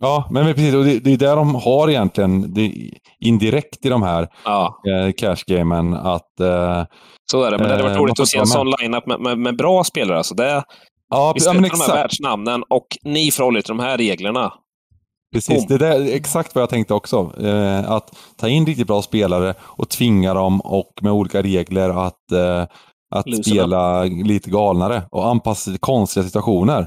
Ja, 0.00 0.28
men 0.30 0.54
precis. 0.54 0.74
Och 0.74 0.84
det, 0.84 0.98
det 0.98 1.12
är 1.12 1.16
där 1.16 1.36
de 1.36 1.54
har 1.54 1.90
egentligen 1.90 2.54
det, 2.54 2.72
indirekt 3.18 3.86
i 3.86 3.88
de 3.88 4.02
här 4.02 4.28
ja. 4.44 4.80
eh, 4.88 5.12
cash-gamen 5.12 5.94
att... 5.94 6.40
Eh, 6.40 6.84
så 7.30 7.42
är 7.42 7.50
det, 7.50 7.58
men 7.58 7.66
det 7.66 7.72
hade 7.72 7.82
varit 7.82 7.96
roligt 7.96 8.20
att 8.20 8.28
se 8.28 8.38
en 8.38 8.46
sån 8.46 8.66
line-up 8.80 9.06
med, 9.06 9.20
med, 9.20 9.38
med, 9.38 9.56
bra 9.56 9.84
spelare. 9.84 10.18
Alltså 10.18 10.34
det, 10.34 10.64
ja, 11.10 11.32
vi 11.34 11.44
ja, 11.44 11.52
men 11.52 11.64
exakt. 11.64 11.86
de 11.86 11.92
här 11.92 12.02
världsnamnen 12.02 12.62
och 12.68 12.86
ni 13.04 13.30
förhåller 13.30 13.58
er 13.58 13.62
till 13.62 13.76
de 13.76 13.82
här 13.82 13.98
reglerna. 13.98 14.52
Precis, 15.32 15.66
det 15.66 15.88
är 15.88 16.14
exakt 16.14 16.54
vad 16.54 16.62
jag 16.62 16.70
tänkte 16.70 16.94
också. 16.94 17.32
Eh, 17.42 17.90
att 17.90 18.16
ta 18.36 18.48
in 18.48 18.66
riktigt 18.66 18.86
bra 18.86 19.02
spelare 19.02 19.54
och 19.60 19.88
tvinga 19.88 20.34
dem 20.34 20.60
och 20.60 20.92
med 21.02 21.12
olika 21.12 21.42
regler 21.42 22.06
att, 22.06 22.32
eh, 22.32 22.66
att 23.14 23.44
spela 23.46 24.04
lite 24.04 24.50
galnare 24.50 25.02
och 25.10 25.28
anpassa 25.28 25.64
sig 25.64 25.72
till 25.72 25.80
konstiga 25.80 26.24
situationer. 26.24 26.80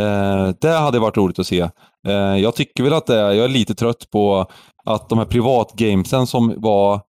Eh, 0.00 0.48
det 0.60 0.70
hade 0.70 0.98
varit 0.98 1.16
roligt 1.16 1.38
att 1.38 1.46
se. 1.46 1.68
Eh, 2.08 2.12
jag 2.14 2.54
tycker 2.54 2.84
väl 2.84 2.92
att 2.92 3.06
det 3.06 3.14
jag 3.14 3.44
är 3.44 3.48
lite 3.48 3.74
trött 3.74 4.10
på 4.12 4.46
att 4.84 5.08
de 5.08 5.18
här 5.18 5.26
privatgamesen 5.26 6.26
som 6.26 6.54
var 6.56 7.00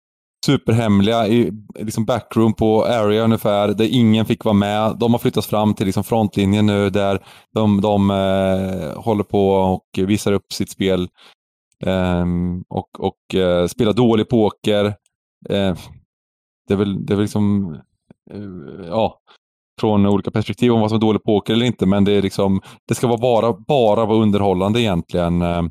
superhemliga 0.47 1.27
i 1.27 1.51
liksom 1.79 2.05
backroom 2.05 2.53
på 2.53 2.85
area 2.85 3.23
ungefär, 3.23 3.67
där 3.67 3.87
ingen 3.91 4.25
fick 4.25 4.45
vara 4.45 4.53
med. 4.53 4.97
De 4.99 5.11
har 5.11 5.19
flyttats 5.19 5.47
fram 5.47 5.73
till 5.73 5.85
liksom 5.85 6.03
frontlinjen 6.03 6.65
nu 6.65 6.89
där 6.89 7.19
de, 7.53 7.81
de 7.81 8.11
eh, 8.11 9.01
håller 9.03 9.23
på 9.23 9.49
och 9.49 9.85
visar 10.07 10.33
upp 10.33 10.53
sitt 10.53 10.69
spel 10.69 11.09
eh, 11.85 12.25
och, 12.69 12.99
och 12.99 13.35
eh, 13.35 13.67
spelar 13.67 13.93
dålig 13.93 14.29
poker. 14.29 14.85
Eh, 15.49 15.75
det 16.67 16.73
är 16.73 16.77
väl, 16.77 17.05
det 17.05 17.13
är 17.13 17.15
väl 17.15 17.23
liksom, 17.23 17.73
eh, 18.31 18.87
ja, 18.87 19.19
från 19.79 20.05
olika 20.05 20.31
perspektiv 20.31 20.71
om 20.71 20.81
vad 20.81 20.89
som 20.89 20.95
är 20.95 21.01
dålig 21.01 21.23
poker 21.23 21.53
eller 21.53 21.65
inte, 21.65 21.85
men 21.85 22.05
det 22.05 22.11
är 22.11 22.21
liksom, 22.21 22.61
det 22.87 22.95
ska 22.95 23.07
vara 23.07 23.17
bara, 23.17 23.53
bara 23.53 24.05
vara 24.05 24.17
underhållande 24.17 24.81
egentligen. 24.81 25.41
Eh, 25.41 25.63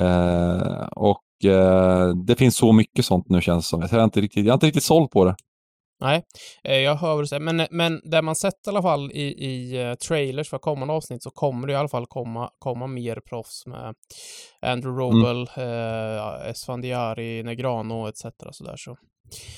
eh 0.00 0.86
och 0.92 1.22
eh, 1.44 2.08
det 2.26 2.36
finns 2.36 2.56
så 2.56 2.72
mycket 2.72 3.04
sånt 3.04 3.28
nu 3.28 3.40
känns 3.40 3.64
det 3.64 3.68
som. 3.68 3.80
Jag 3.80 3.92
är 3.92 4.04
inte 4.04 4.20
riktigt, 4.20 4.44
jag 4.44 4.52
är 4.52 4.54
inte 4.54 4.66
riktigt 4.66 4.84
såld 4.84 5.10
på 5.10 5.24
det. 5.24 5.34
Nej, 6.02 6.22
eh, 6.64 6.76
jag 6.76 6.96
hör 6.96 7.14
vad 7.14 7.22
du 7.22 7.26
säger. 7.26 7.40
Men, 7.40 7.66
men 7.70 8.00
där 8.04 8.22
man 8.22 8.36
sett 8.36 8.66
i 8.66 8.70
alla 8.70 8.82
fall 8.82 9.10
i, 9.12 9.22
i 9.22 9.96
trailers 10.08 10.50
för 10.50 10.58
kommande 10.58 10.94
avsnitt 10.94 11.22
så 11.22 11.30
kommer 11.30 11.66
det 11.66 11.72
i 11.72 11.76
alla 11.76 11.88
fall 11.88 12.06
komma, 12.06 12.50
komma 12.58 12.86
mer 12.86 13.20
proffs 13.28 13.66
med 13.66 13.94
Andrew 14.66 14.90
mm. 14.90 14.98
Robel, 14.98 15.48
mm. 15.56 15.68
uh, 15.68 16.50
Esfandiari, 16.50 17.42
Negrano 17.42 18.08
etc. 18.08 18.22
Sådär, 18.50 18.76
så. 18.76 18.96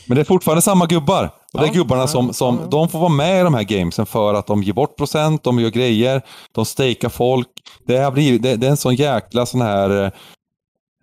Men 0.07 0.14
det 0.14 0.23
är 0.23 0.25
fortfarande 0.25 0.62
samma 0.62 0.87
gubbar. 0.87 1.31
Och 1.53 1.61
det 1.61 1.66
är 1.66 1.73
gubbarna 1.73 2.03
ja, 2.03 2.07
som, 2.07 2.33
som 2.33 2.59
ja, 2.62 2.66
de 2.70 2.88
får 2.88 2.99
vara 2.99 3.12
med 3.12 3.40
i 3.40 3.44
de 3.44 3.55
här 3.55 3.62
gamesen 3.62 4.07
för 4.07 4.35
att 4.35 4.47
de 4.47 4.62
ger 4.62 4.73
bort 4.73 4.97
procent, 4.97 5.44
de 5.44 5.61
gör 5.61 5.70
grejer, 5.70 6.23
de 6.53 6.64
stakar 6.64 7.09
folk. 7.09 7.49
Det, 7.87 7.99
har 7.99 8.12
blivit, 8.12 8.42
det, 8.42 8.57
det 8.57 8.66
är 8.66 8.70
en 8.70 8.77
sån 8.77 8.94
jäkla 8.94 9.47
sån 9.47 9.61
här 9.61 10.12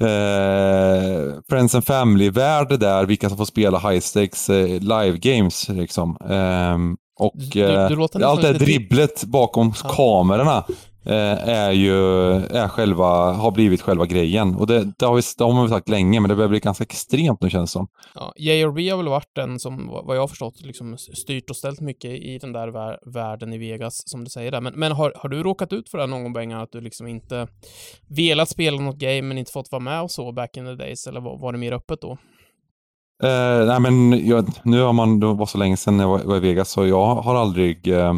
eh, 0.02 1.40
Friends 1.50 1.76
and 1.76 1.86
Family-värld 1.86 2.80
där, 2.80 3.06
vilka 3.06 3.30
som 3.30 3.38
får 3.38 3.46
spela 3.46 3.80
high 3.80 4.00
stakes 4.00 4.50
eh, 4.50 4.80
live 4.80 5.18
games. 5.18 5.70
Liksom. 5.70 6.18
Eh, 6.30 6.78
och 7.20 7.34
du, 7.36 7.64
du, 7.64 8.22
eh, 8.22 8.30
allt 8.30 8.42
det 8.42 8.48
här 8.48 8.54
dribblet 8.54 9.24
bakom 9.24 9.74
ja. 9.84 9.90
kamerorna 9.90 10.64
är 11.06 11.72
ju 11.72 11.96
är 12.36 12.68
själva, 12.68 13.32
har 13.32 13.52
blivit 13.52 13.82
själva 13.82 14.06
grejen. 14.06 14.56
Och 14.56 14.68
det, 14.68 14.92
det 14.98 15.06
har 15.06 15.16
vi 15.16 15.22
det 15.38 15.44
har 15.44 15.64
vi 15.64 15.70
sagt 15.70 15.90
länge, 15.90 16.20
men 16.20 16.30
det 16.30 16.36
börjar 16.36 16.50
bli 16.50 16.60
ganska 16.60 16.84
extremt 16.84 17.42
nu 17.42 17.50
känns 17.50 17.70
det 17.70 17.74
som. 17.74 17.88
Ja, 18.16 18.34
JRB 18.38 18.90
har 18.90 18.98
väl 18.98 19.08
varit 19.08 19.36
den 19.36 19.60
som, 19.60 19.88
vad 19.88 20.16
jag 20.16 20.22
har 20.22 20.28
förstått, 20.28 20.62
liksom 20.62 20.98
styrt 20.98 21.50
och 21.50 21.56
ställt 21.56 21.82
mycket 21.82 22.12
i 22.12 22.38
den 22.42 22.54
där 22.54 22.68
vär 22.68 23.00
världen 23.14 23.54
i 23.54 23.58
Vegas, 23.58 24.02
som 24.06 24.24
du 24.24 24.30
säger 24.30 24.52
där. 24.52 24.62
Men, 24.62 24.74
men 24.74 24.92
har, 24.92 25.14
har 25.16 25.30
du 25.30 25.44
råkat 25.44 25.74
ut 25.74 25.90
för 25.90 25.98
det 25.98 26.08
någon 26.08 26.24
gång, 26.24 26.34
Bengan, 26.34 26.62
att 26.62 26.72
du 26.72 26.82
liksom 26.82 27.08
inte 27.08 27.48
velat 28.08 28.50
spela 28.50 28.82
något 28.82 28.98
game, 28.98 29.22
men 29.22 29.38
inte 29.38 29.52
fått 29.52 29.72
vara 29.72 29.84
med 29.84 30.02
och 30.02 30.12
så 30.12 30.32
back 30.32 30.58
in 30.58 30.66
the 30.66 30.76
days, 30.76 31.08
eller 31.08 31.22
var, 31.22 31.38
var 31.42 31.52
det 31.52 31.58
mer 31.58 31.72
öppet 31.72 32.02
då? 32.02 32.18
Eh, 33.24 33.66
nej, 33.68 33.80
men 33.80 34.28
jag, 34.28 34.50
nu 34.64 34.82
har 34.82 34.94
man, 34.94 35.20
det 35.20 35.26
var 35.26 35.46
så 35.46 35.58
länge 35.58 35.78
sedan 35.78 36.00
jag 36.00 36.08
var, 36.08 36.24
var 36.24 36.38
i 36.38 36.40
Vegas, 36.40 36.70
så 36.70 36.88
jag 36.88 37.16
har 37.16 37.36
aldrig 37.36 37.88
eh, 37.88 38.14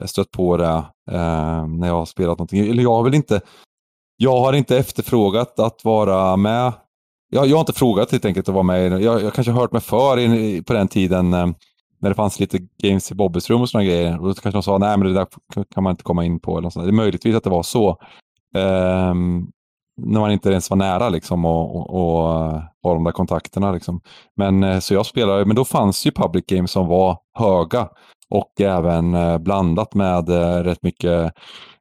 Eh, 0.00 0.06
stött 0.06 0.30
på 0.30 0.56
det 0.56 0.84
eh, 1.10 1.66
när 1.66 1.86
jag 1.86 1.94
har 1.94 2.06
spelat 2.06 2.38
någonting. 2.38 2.60
Eller 2.60 2.82
jag 2.82 2.92
har 2.92 3.02
väl 3.02 3.14
inte, 3.14 3.40
jag 4.16 4.40
har 4.40 4.52
inte 4.52 4.78
efterfrågat 4.78 5.58
att 5.58 5.84
vara 5.84 6.36
med. 6.36 6.72
Jag, 7.30 7.46
jag 7.46 7.56
har 7.56 7.60
inte 7.60 7.72
frågat 7.72 8.12
helt 8.12 8.24
enkelt 8.24 8.48
att 8.48 8.54
vara 8.54 8.62
med. 8.62 9.02
Jag, 9.02 9.22
jag 9.22 9.34
kanske 9.34 9.52
har 9.52 9.60
hört 9.60 9.72
mig 9.72 9.80
för 9.80 10.18
in, 10.18 10.64
på 10.64 10.72
den 10.72 10.88
tiden 10.88 11.34
eh, 11.34 11.46
när 12.00 12.08
det 12.08 12.14
fanns 12.14 12.40
lite 12.40 12.58
games 12.82 13.10
i 13.10 13.14
Bobbys 13.14 13.50
rum 13.50 13.60
och 13.60 13.68
sådana 13.68 13.84
grejer. 13.84 14.20
Och 14.20 14.28
då 14.28 14.34
kanske 14.34 14.56
de 14.56 14.62
sa, 14.62 14.78
nej 14.78 14.96
men 14.98 15.06
det 15.08 15.14
där 15.14 15.26
kan 15.74 15.82
man 15.82 15.90
inte 15.90 16.02
komma 16.02 16.24
in 16.24 16.40
på. 16.40 16.58
Eller 16.58 16.70
sånt. 16.70 16.86
Det 16.86 16.90
är 16.90 16.92
möjligtvis 16.92 17.36
att 17.36 17.44
det 17.44 17.50
var 17.50 17.62
så. 17.62 17.96
Um, 18.56 19.50
när 20.00 20.20
man 20.20 20.30
inte 20.30 20.50
ens 20.50 20.70
var 20.70 20.76
nära 20.76 21.08
liksom 21.08 21.44
och, 21.44 21.76
och, 21.76 21.90
och 21.90 22.34
eh, 22.34 22.62
ha 22.82 22.94
de 22.94 23.04
där 23.04 23.12
kontakterna. 23.12 23.72
Liksom. 23.72 24.00
Men 24.36 24.64
eh, 24.64 24.78
så 24.78 24.94
jag 24.94 25.06
spelade, 25.06 25.44
men 25.44 25.56
då 25.56 25.64
fanns 25.64 26.06
ju 26.06 26.10
public 26.10 26.44
games 26.46 26.70
som 26.70 26.86
var 26.86 27.18
höga 27.38 27.88
och 28.30 28.60
även 28.60 29.14
eh, 29.14 29.38
blandat 29.38 29.94
med 29.94 30.28
eh, 30.28 30.62
rätt 30.62 30.82
mycket 30.82 31.32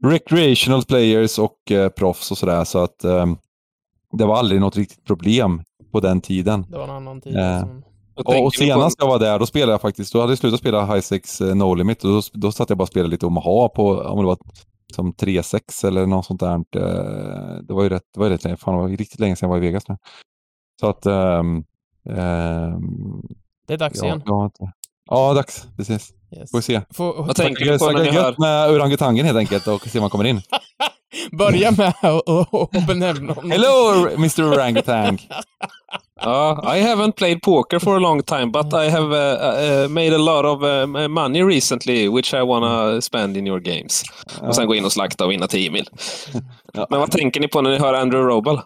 recreational 0.04 0.84
players 0.84 1.40
och 1.40 1.58
proffs 1.96 2.32
och 2.32 2.38
sådär. 2.38 2.64
Så 2.64 2.80
att 2.84 3.00
det 4.12 4.26
var 4.26 4.38
aldrig 4.38 4.62
något 4.62 4.78
riktigt 4.78 5.06
problem 5.06 5.64
på 5.92 6.00
den 6.00 6.22
tiden. 6.22 6.66
Det 6.70 6.78
var 6.78 6.84
en 6.84 6.90
annan 6.90 7.22
tid. 7.22 7.38
Eh. 7.38 7.60
Som... 7.60 7.84
Och, 8.16 8.46
och 8.46 8.54
senast 8.54 8.96
jag 9.00 9.08
var 9.08 9.20
där, 9.20 9.40
då 9.40 9.46
spelade 9.46 9.72
jag 9.72 9.82
faktiskt, 9.82 10.14
då 10.14 10.20
hade 10.20 10.32
jag 10.32 10.40
slutat 10.40 10.60
spela 10.60 10.86
High 10.86 11.00
Sex 11.00 11.40
No 11.42 11.74
Limit 11.74 12.04
och 12.04 12.10
då, 12.10 12.22
då 12.34 12.52
satt 12.52 12.70
jag 12.70 12.78
bara 12.78 12.84
och 12.84 12.88
spelade 12.88 13.10
lite 13.10 13.26
Omaha 13.26 13.70
på, 13.70 14.00
om 14.00 14.20
det 14.20 14.26
var 14.26 14.38
som 14.96 15.14
3-6 15.14 15.88
eller 15.88 16.06
något 16.06 16.26
sånt 16.26 16.40
där. 16.40 16.56
Eh, 16.56 17.62
det 17.64 17.74
var 17.74 17.84
ju 17.84 17.90
rätt, 17.90 18.04
det 18.14 18.20
var 18.20 18.30
rätt 18.30 18.44
länge, 18.44 18.58
fan, 18.58 18.76
det 18.76 18.82
var 18.82 18.90
riktigt 18.90 19.20
länge 19.20 19.36
sedan 19.36 19.50
jag 19.50 19.58
var 19.58 19.58
i 19.58 19.68
Vegas 19.68 19.88
nu. 19.88 19.98
Så 20.80 20.88
att... 20.88 21.06
Um, 21.06 21.66
um, 22.04 23.28
det 23.68 23.74
är 23.74 23.78
dags 23.78 24.00
ja, 24.00 24.06
igen. 24.06 24.22
Ja, 24.26 24.52
ja, 25.10 25.34
dags. 25.34 25.68
Precis. 25.78 26.14
Yes. 26.36 26.52
Får 26.52 26.58
vi 26.58 26.62
se. 26.62 26.82
Får, 26.94 27.24
Vad 27.24 27.36
tänker 27.36 27.66
du 27.66 27.80
på 27.80 27.92
när 27.92 28.04
ni 28.04 28.12
hör... 28.12 28.36
med 28.38 28.70
orangutangen 28.70 29.26
helt 29.26 29.38
enkelt 29.38 29.68
och 29.68 29.88
se 29.88 30.00
om 30.00 30.02
han 30.04 30.10
kommer 30.10 30.26
in. 30.26 30.42
Börja 31.32 31.72
med 31.72 31.94
att 32.04 32.88
benämna 32.88 33.34
honom. 33.34 33.52
Hello 33.52 34.08
Mr 34.16 34.44
Orangutang! 34.44 35.20
Uh, 36.26 36.78
I 36.78 36.80
haven't 36.80 37.16
played 37.16 37.42
poker 37.42 37.80
for 37.80 37.96
a 37.96 38.00
long 38.00 38.24
time, 38.24 38.52
but 38.52 38.74
I 38.74 38.90
have 38.90 39.12
uh, 39.12 39.86
uh, 39.86 39.88
made 39.88 40.14
a 40.14 40.18
lot 40.18 40.46
of 40.46 40.64
uh, 40.64 41.08
money 41.08 41.44
recently, 41.44 42.10
which 42.10 42.34
I 42.34 42.42
wanna 42.42 43.02
spend 43.02 43.38
in 43.38 43.48
your 43.48 43.60
games. 43.60 44.04
Och 44.42 44.56
sen 44.56 44.68
gå 44.68 44.76
in 44.76 44.86
och 44.86 44.92
slakta 44.92 45.26
och 45.26 45.32
vinna 45.32 45.48
10 45.48 45.72
mil. 45.72 45.90
Men 46.90 47.00
vad 47.00 47.12
tänker 47.12 47.40
ni 47.40 47.48
på 47.48 47.62
när 47.62 47.70
ni 47.70 47.78
hör 47.78 47.94
Andrew 47.94 48.36
Robel? 48.36 48.60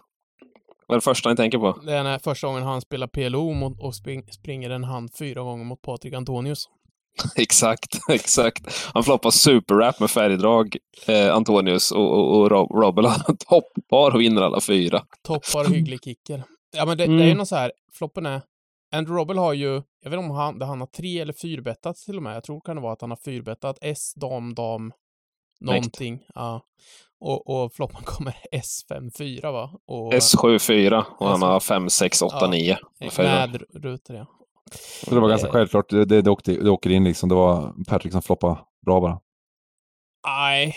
Vad 0.86 0.96
är 0.96 1.00
det 1.00 1.04
första 1.04 1.30
ni 1.30 1.36
tänker 1.36 1.58
på? 1.58 1.78
Det 1.86 1.92
är 1.92 2.02
när 2.02 2.18
första 2.18 2.46
gången 2.46 2.62
han 2.62 2.80
spelar 2.80 3.06
PLO 3.06 3.52
mot, 3.52 3.80
och 3.80 3.94
spring, 3.94 4.22
springer 4.30 4.70
en 4.70 4.84
hand 4.84 5.10
fyra 5.18 5.42
gånger 5.42 5.64
mot 5.64 5.82
Patrik 5.82 6.14
Antonius. 6.14 6.68
exakt, 7.36 7.98
exakt. 8.08 8.90
Han 8.94 9.04
floppar 9.04 9.30
superrap 9.30 10.00
med 10.00 10.10
färgdrag, 10.10 10.76
eh, 11.06 11.34
Antonius, 11.34 11.90
och, 11.90 12.12
och, 12.12 12.40
och 12.40 12.82
Robel 12.82 13.04
toppar 13.48 14.14
och 14.14 14.20
vinner 14.20 14.42
alla 14.42 14.60
fyra. 14.60 15.02
Toppar 15.22 15.60
och 15.60 15.70
hygglig 15.70 16.04
kicker. 16.04 16.44
Ja, 16.76 16.86
men 16.86 16.98
det, 16.98 17.04
mm. 17.04 17.16
det 17.16 17.22
är 17.22 17.26
ju 17.26 17.30
mm. 17.30 17.38
något 17.38 17.48
så 17.48 17.56
här, 17.56 17.72
floppen 17.92 18.26
är, 18.26 18.42
Andrew 18.94 19.20
Robbel 19.20 19.38
har 19.38 19.52
ju, 19.52 19.82
jag 20.02 20.10
vet 20.10 20.18
inte 20.18 20.18
om 20.18 20.30
han, 20.30 20.62
han 20.62 20.80
har 20.80 20.86
tre 20.86 21.20
eller 21.20 21.32
fyrbettat 21.32 21.96
till 21.96 22.16
och 22.16 22.22
med. 22.22 22.36
Jag 22.36 22.44
tror 22.44 22.60
kan 22.60 22.76
det 22.76 22.82
vara 22.82 22.92
att 22.92 23.00
han 23.00 23.10
har 23.10 23.18
fyrbettat 23.24 23.78
S, 23.80 24.14
dam, 24.14 24.54
dam, 24.54 24.92
någonting. 25.60 26.14
Mäkt. 26.14 26.30
Ja. 26.34 26.62
Och, 27.20 27.50
och 27.50 27.74
floppen 27.74 28.02
kommer 28.04 28.34
S5-4 28.52 29.52
va? 29.52 29.70
Och, 29.86 30.12
S7-4 30.12 31.04
och 31.18 31.28
han 31.28 31.42
har 31.42 31.60
5, 31.60 31.90
6, 31.90 32.22
8, 32.22 32.50
9. 32.50 32.78
Med 33.18 33.62
rutor 33.74 34.16
ja. 34.16 34.26
Så 35.04 35.14
det 35.14 35.20
var 35.20 35.28
ganska 35.28 35.48
eh. 35.48 35.52
självklart, 35.52 35.88
det, 35.88 36.04
det, 36.04 36.30
åkte, 36.30 36.52
det 36.52 36.70
åker 36.70 36.90
in 36.90 37.04
liksom. 37.04 37.28
Det 37.28 37.34
var 37.34 37.74
Patrick 37.88 38.12
som 38.12 38.22
floppade 38.22 38.58
bra 38.86 39.00
bara. 39.00 39.20
Nej, 40.26 40.76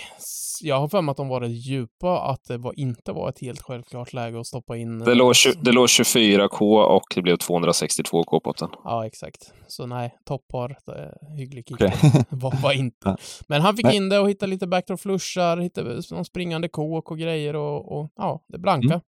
jag 0.61 0.79
har 0.79 0.87
för 0.87 1.01
mig 1.01 1.11
att 1.11 1.17
de 1.17 1.27
var 1.27 1.41
rätt 1.41 1.67
djupa, 1.67 2.19
att 2.21 2.43
det 2.47 2.57
var, 2.57 2.79
inte 2.79 3.11
var 3.11 3.29
ett 3.29 3.41
helt 3.41 3.61
självklart 3.61 4.13
läge 4.13 4.39
att 4.39 4.47
stoppa 4.47 4.77
in. 4.77 4.99
Det 4.99 5.15
låg, 5.15 5.33
det 5.61 5.71
låg 5.71 5.87
24K 5.87 6.83
och 6.83 7.03
det 7.15 7.21
blev 7.21 7.35
262K 7.35 8.39
på 8.39 8.53
den. 8.59 8.69
Ja, 8.83 9.05
exakt. 9.05 9.53
Så 9.67 9.85
nej, 9.85 10.15
toppar, 10.25 10.77
eh, 10.87 11.35
hygglig 11.37 11.67
kick. 11.67 11.75
Okay. 11.75 11.91
var, 12.29 12.61
var 12.61 12.73
inte. 12.73 13.17
Men 13.47 13.61
han 13.61 13.75
fick 13.75 13.85
nej. 13.85 13.95
in 13.95 14.09
det 14.09 14.19
och 14.19 14.29
hittade 14.29 14.49
lite 14.49 14.67
backdoor 14.67 14.97
flushar, 14.97 15.57
hittade 15.57 16.01
någon 16.11 16.25
springande 16.25 16.67
kåk 16.67 17.11
och 17.11 17.17
grejer 17.17 17.55
och, 17.55 17.99
och 17.99 18.11
ja, 18.15 18.43
det 18.47 18.57
blanka. 18.57 18.87
Mm. 18.87 19.01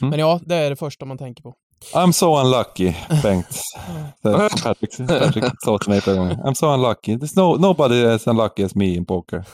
Mm. 0.00 0.10
Men 0.10 0.18
ja, 0.18 0.40
det 0.44 0.54
är 0.54 0.70
det 0.70 0.76
första 0.76 1.04
man 1.04 1.18
tänker 1.18 1.42
på. 1.42 1.54
I'm 1.94 2.12
so 2.12 2.36
unlucky, 2.40 2.96
Bengt. 3.22 3.62
Patrick, 4.62 4.96
Patrick 5.08 5.44
sa 5.64 5.78
till 5.78 5.90
mig 5.90 6.00
förra 6.00 6.16
gången. 6.16 6.40
I'm 6.40 6.54
so 6.54 6.74
unlucky. 6.74 7.16
There's 7.16 7.36
no, 7.36 7.56
nobody 7.56 8.04
as 8.04 8.26
unlucky 8.26 8.64
as 8.64 8.74
me 8.74 8.94
in 8.94 9.06
poker. 9.06 9.44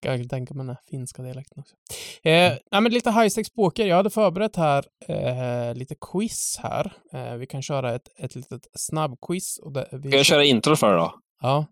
Jag 0.00 0.18
kan 0.18 0.28
tänka 0.28 0.54
mig 0.54 0.66
den 0.66 0.76
finska 0.90 1.22
dialekten 1.22 1.60
också. 1.60 1.74
Eh, 2.22 2.52
ja, 2.70 2.80
men 2.80 2.92
lite 2.92 3.10
high-stakes 3.10 3.54
poker. 3.54 3.86
Jag 3.86 3.96
hade 3.96 4.10
förberett 4.10 4.56
här 4.56 4.84
eh, 5.08 5.74
lite 5.74 5.94
quiz 6.12 6.60
här. 6.62 6.92
Eh, 7.12 7.34
vi 7.34 7.46
kan 7.46 7.62
köra 7.62 7.94
ett, 7.94 8.08
ett 8.18 8.34
litet 8.34 8.66
snabbquiz. 8.74 9.60
vi... 9.92 10.08
Ska 10.08 10.16
jag 10.16 10.26
köra 10.26 10.44
intro 10.44 10.76
för 10.76 10.92
det 10.92 10.98
då? 10.98 11.14
Ja. 11.42 11.66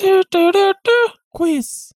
Du, 0.00 0.22
du, 0.30 0.52
du, 0.52 0.74
du. 0.82 1.08
Quiz! 1.38 1.90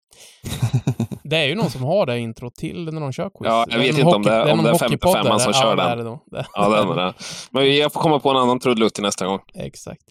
det 1.30 1.36
är 1.36 1.48
ju 1.48 1.54
någon 1.54 1.70
som 1.70 1.82
har 1.82 2.06
det 2.06 2.18
intro 2.18 2.50
till 2.50 2.84
när 2.84 3.00
de 3.00 3.12
kör 3.12 3.30
quiz. 3.30 3.48
Ja, 3.48 3.66
jag 3.68 3.78
vet 3.78 3.88
inte 3.88 4.02
hockey, 4.02 4.16
om 4.16 4.22
det, 4.22 4.32
är, 4.32 4.52
om 4.52 4.62
det 4.62 4.70
är 4.70 4.78
55 4.78 5.38
som 5.38 5.52
kör 5.52 5.76
ja, 5.76 5.94
den. 5.94 6.04
Det 6.04 6.18
det. 6.30 6.46
Ja, 6.54 6.68
det 6.68 7.02
är 7.02 7.06
det. 7.06 7.14
Men 7.50 7.76
jag 7.76 7.92
får 7.92 8.00
komma 8.00 8.18
på 8.20 8.30
en 8.30 8.36
annan 8.36 8.58
trudelutt 8.58 8.94
till 8.94 9.02
nästa 9.02 9.26
gång. 9.26 9.40
Exakt. 9.54 10.02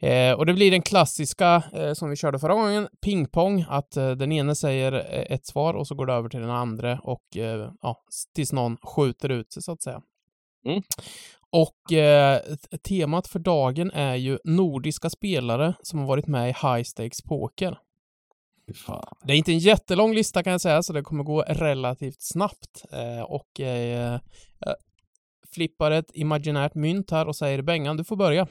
Eh, 0.00 0.32
och 0.32 0.46
det 0.46 0.52
blir 0.52 0.70
den 0.70 0.82
klassiska 0.82 1.62
eh, 1.72 1.92
som 1.92 2.10
vi 2.10 2.16
körde 2.16 2.38
förra 2.38 2.54
gången, 2.54 2.88
pingpong, 3.04 3.64
att 3.68 3.96
eh, 3.96 4.10
den 4.10 4.32
ene 4.32 4.54
säger 4.54 4.92
eh, 4.92 5.34
ett 5.34 5.46
svar 5.46 5.74
och 5.74 5.86
så 5.86 5.94
går 5.94 6.06
det 6.06 6.12
över 6.12 6.28
till 6.28 6.40
den 6.40 6.50
andra 6.50 6.98
och 7.02 7.36
eh, 7.36 7.70
ja, 7.82 7.96
tills 8.34 8.52
någon 8.52 8.76
skjuter 8.76 9.28
ut 9.28 9.52
sig 9.52 9.62
så 9.62 9.72
att 9.72 9.82
säga. 9.82 10.00
Mm. 10.66 10.82
Och 11.50 11.92
eh, 11.92 12.40
temat 12.88 13.26
för 13.26 13.38
dagen 13.38 13.90
är 13.90 14.14
ju 14.14 14.38
nordiska 14.44 15.10
spelare 15.10 15.74
som 15.82 15.98
har 15.98 16.06
varit 16.06 16.26
med 16.26 16.50
i 16.50 16.52
High 16.52 16.82
Stakes 16.82 17.22
Poker. 17.22 17.78
Det 19.24 19.32
är 19.32 19.36
inte 19.36 19.52
en 19.52 19.58
jättelång 19.58 20.14
lista 20.14 20.42
kan 20.42 20.50
jag 20.50 20.60
säga, 20.60 20.82
så 20.82 20.92
det 20.92 21.02
kommer 21.02 21.24
gå 21.24 21.42
relativt 21.42 22.22
snabbt. 22.22 22.84
Eh, 22.92 23.22
och 23.22 23.60
eh, 23.60 24.20
flippar 25.54 25.90
ett 25.90 26.10
imaginärt 26.14 26.74
mynt 26.74 27.10
här 27.10 27.28
och 27.28 27.36
säger 27.36 27.62
Bengan, 27.62 27.96
du 27.96 28.04
får 28.04 28.16
börja. 28.16 28.46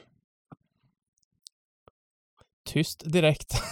Tyst 2.66 3.02
direkt. 3.04 3.62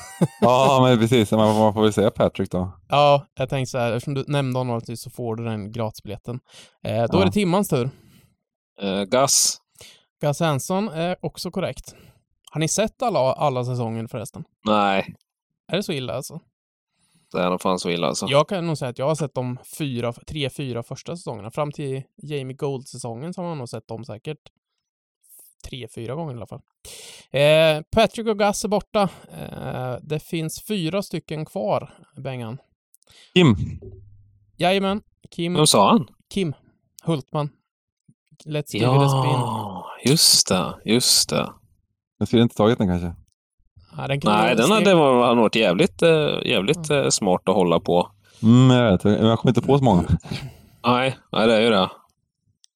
ja, 0.41 0.81
men 0.89 0.99
precis. 0.99 1.33
Man 1.33 1.75
får 1.75 1.83
väl 1.83 1.93
säga 1.93 2.11
Patrick 2.11 2.51
då. 2.51 2.73
Ja, 2.89 3.27
jag 3.35 3.49
tänkte 3.49 3.71
så 3.71 3.79
här, 3.79 3.93
eftersom 3.93 4.15
du 4.15 4.25
nämnde 4.29 4.59
honom 4.59 4.81
så 4.81 5.11
får 5.11 5.37
du 5.37 5.45
den 5.45 5.73
gratisbiljetten. 5.73 6.41
Eh, 6.85 7.05
då 7.11 7.19
ja. 7.19 7.23
är 7.23 7.27
det 7.27 7.33
Timmans 7.33 7.69
tur. 7.69 7.91
Uh, 8.83 9.03
Gus. 9.05 9.57
Gus 10.21 10.41
Hanson 10.41 10.89
är 10.89 11.17
också 11.21 11.51
korrekt. 11.51 11.95
Har 12.51 12.61
ni 12.61 12.69
sett 12.69 13.03
alla, 13.03 13.19
alla 13.19 13.65
säsonger 13.65 14.07
förresten? 14.07 14.45
Nej. 14.67 15.15
Är 15.75 15.77
det 15.77 15.83
så 15.83 15.93
illa 15.93 16.13
alltså? 16.13 16.41
Det 17.33 17.41
är 17.41 17.51
nog 17.51 17.61
fan 17.61 17.79
så 17.79 17.91
illa 17.91 18.07
alltså. 18.07 18.27
Jag 18.27 18.49
kan 18.49 18.67
nog 18.67 18.79
säga 18.79 18.89
att 18.89 18.99
jag 18.99 19.07
har 19.07 19.15
sett 19.15 19.35
de 19.35 19.59
fyra, 19.79 20.13
tre, 20.13 20.51
fyra 20.51 20.83
första 20.83 21.17
säsongerna. 21.17 21.51
Fram 21.51 21.73
till 21.73 22.03
Jamie 22.23 22.57
Gold-säsongen 22.57 23.35
så 23.35 23.41
har 23.43 23.49
man 23.49 23.59
nog 23.59 23.69
sett 23.69 23.89
dem 23.89 24.05
säkert 24.05 24.39
tre, 25.69 25.89
fyra 25.95 26.15
gånger 26.15 26.33
i 26.33 26.37
alla 26.37 26.47
fall. 26.47 26.61
Eh, 27.31 27.83
Patrick 27.91 28.27
och 28.27 28.39
Gus 28.39 28.65
är 28.65 28.69
borta. 28.69 29.09
Eh, 29.33 29.97
det 30.03 30.21
finns 30.21 30.65
fyra 30.69 31.03
stycken 31.03 31.45
kvar, 31.45 31.95
Bengan. 32.17 32.59
Kim. 33.35 33.57
Jajamän. 34.57 35.03
Kim. 35.31 35.55
Vem 35.55 35.67
sa 35.67 35.91
han? 35.91 36.07
Kim 36.35 36.55
Hultman. 37.05 37.51
Let's 38.47 38.75
give 38.75 38.85
ja, 38.85 38.97
it 38.97 39.03
a 39.03 39.09
spin. 39.09 40.13
just 40.13 40.49
det, 40.49 40.75
just 40.85 41.31
det. 41.31 41.53
Jag 42.19 42.29
skulle 42.29 42.43
inte 42.43 42.57
tagit 42.57 42.79
den 42.79 42.89
kanske. 42.89 43.15
Ja, 43.97 44.09
den 44.09 44.21
Nej, 44.25 44.57
den 44.57 44.71
hade 44.71 44.95
var, 44.95 45.35
varit 45.35 45.57
jävligt, 45.57 46.03
äh, 46.03 46.11
jävligt 46.45 46.91
mm. 46.91 47.11
smart 47.11 47.49
att 47.49 47.55
hålla 47.55 47.81
på. 47.81 48.09
Mm, 48.43 48.71
jag 48.71 48.91
vet. 48.91 49.05
Jag 49.05 49.39
kommer 49.39 49.51
inte 49.51 49.63
på 49.63 49.79
så 49.79 49.85
många. 49.85 50.03
Nej, 50.87 51.17
nej 51.33 51.47
det 51.47 51.55
är 51.55 51.61
ju 51.61 51.71
det. 51.71 51.89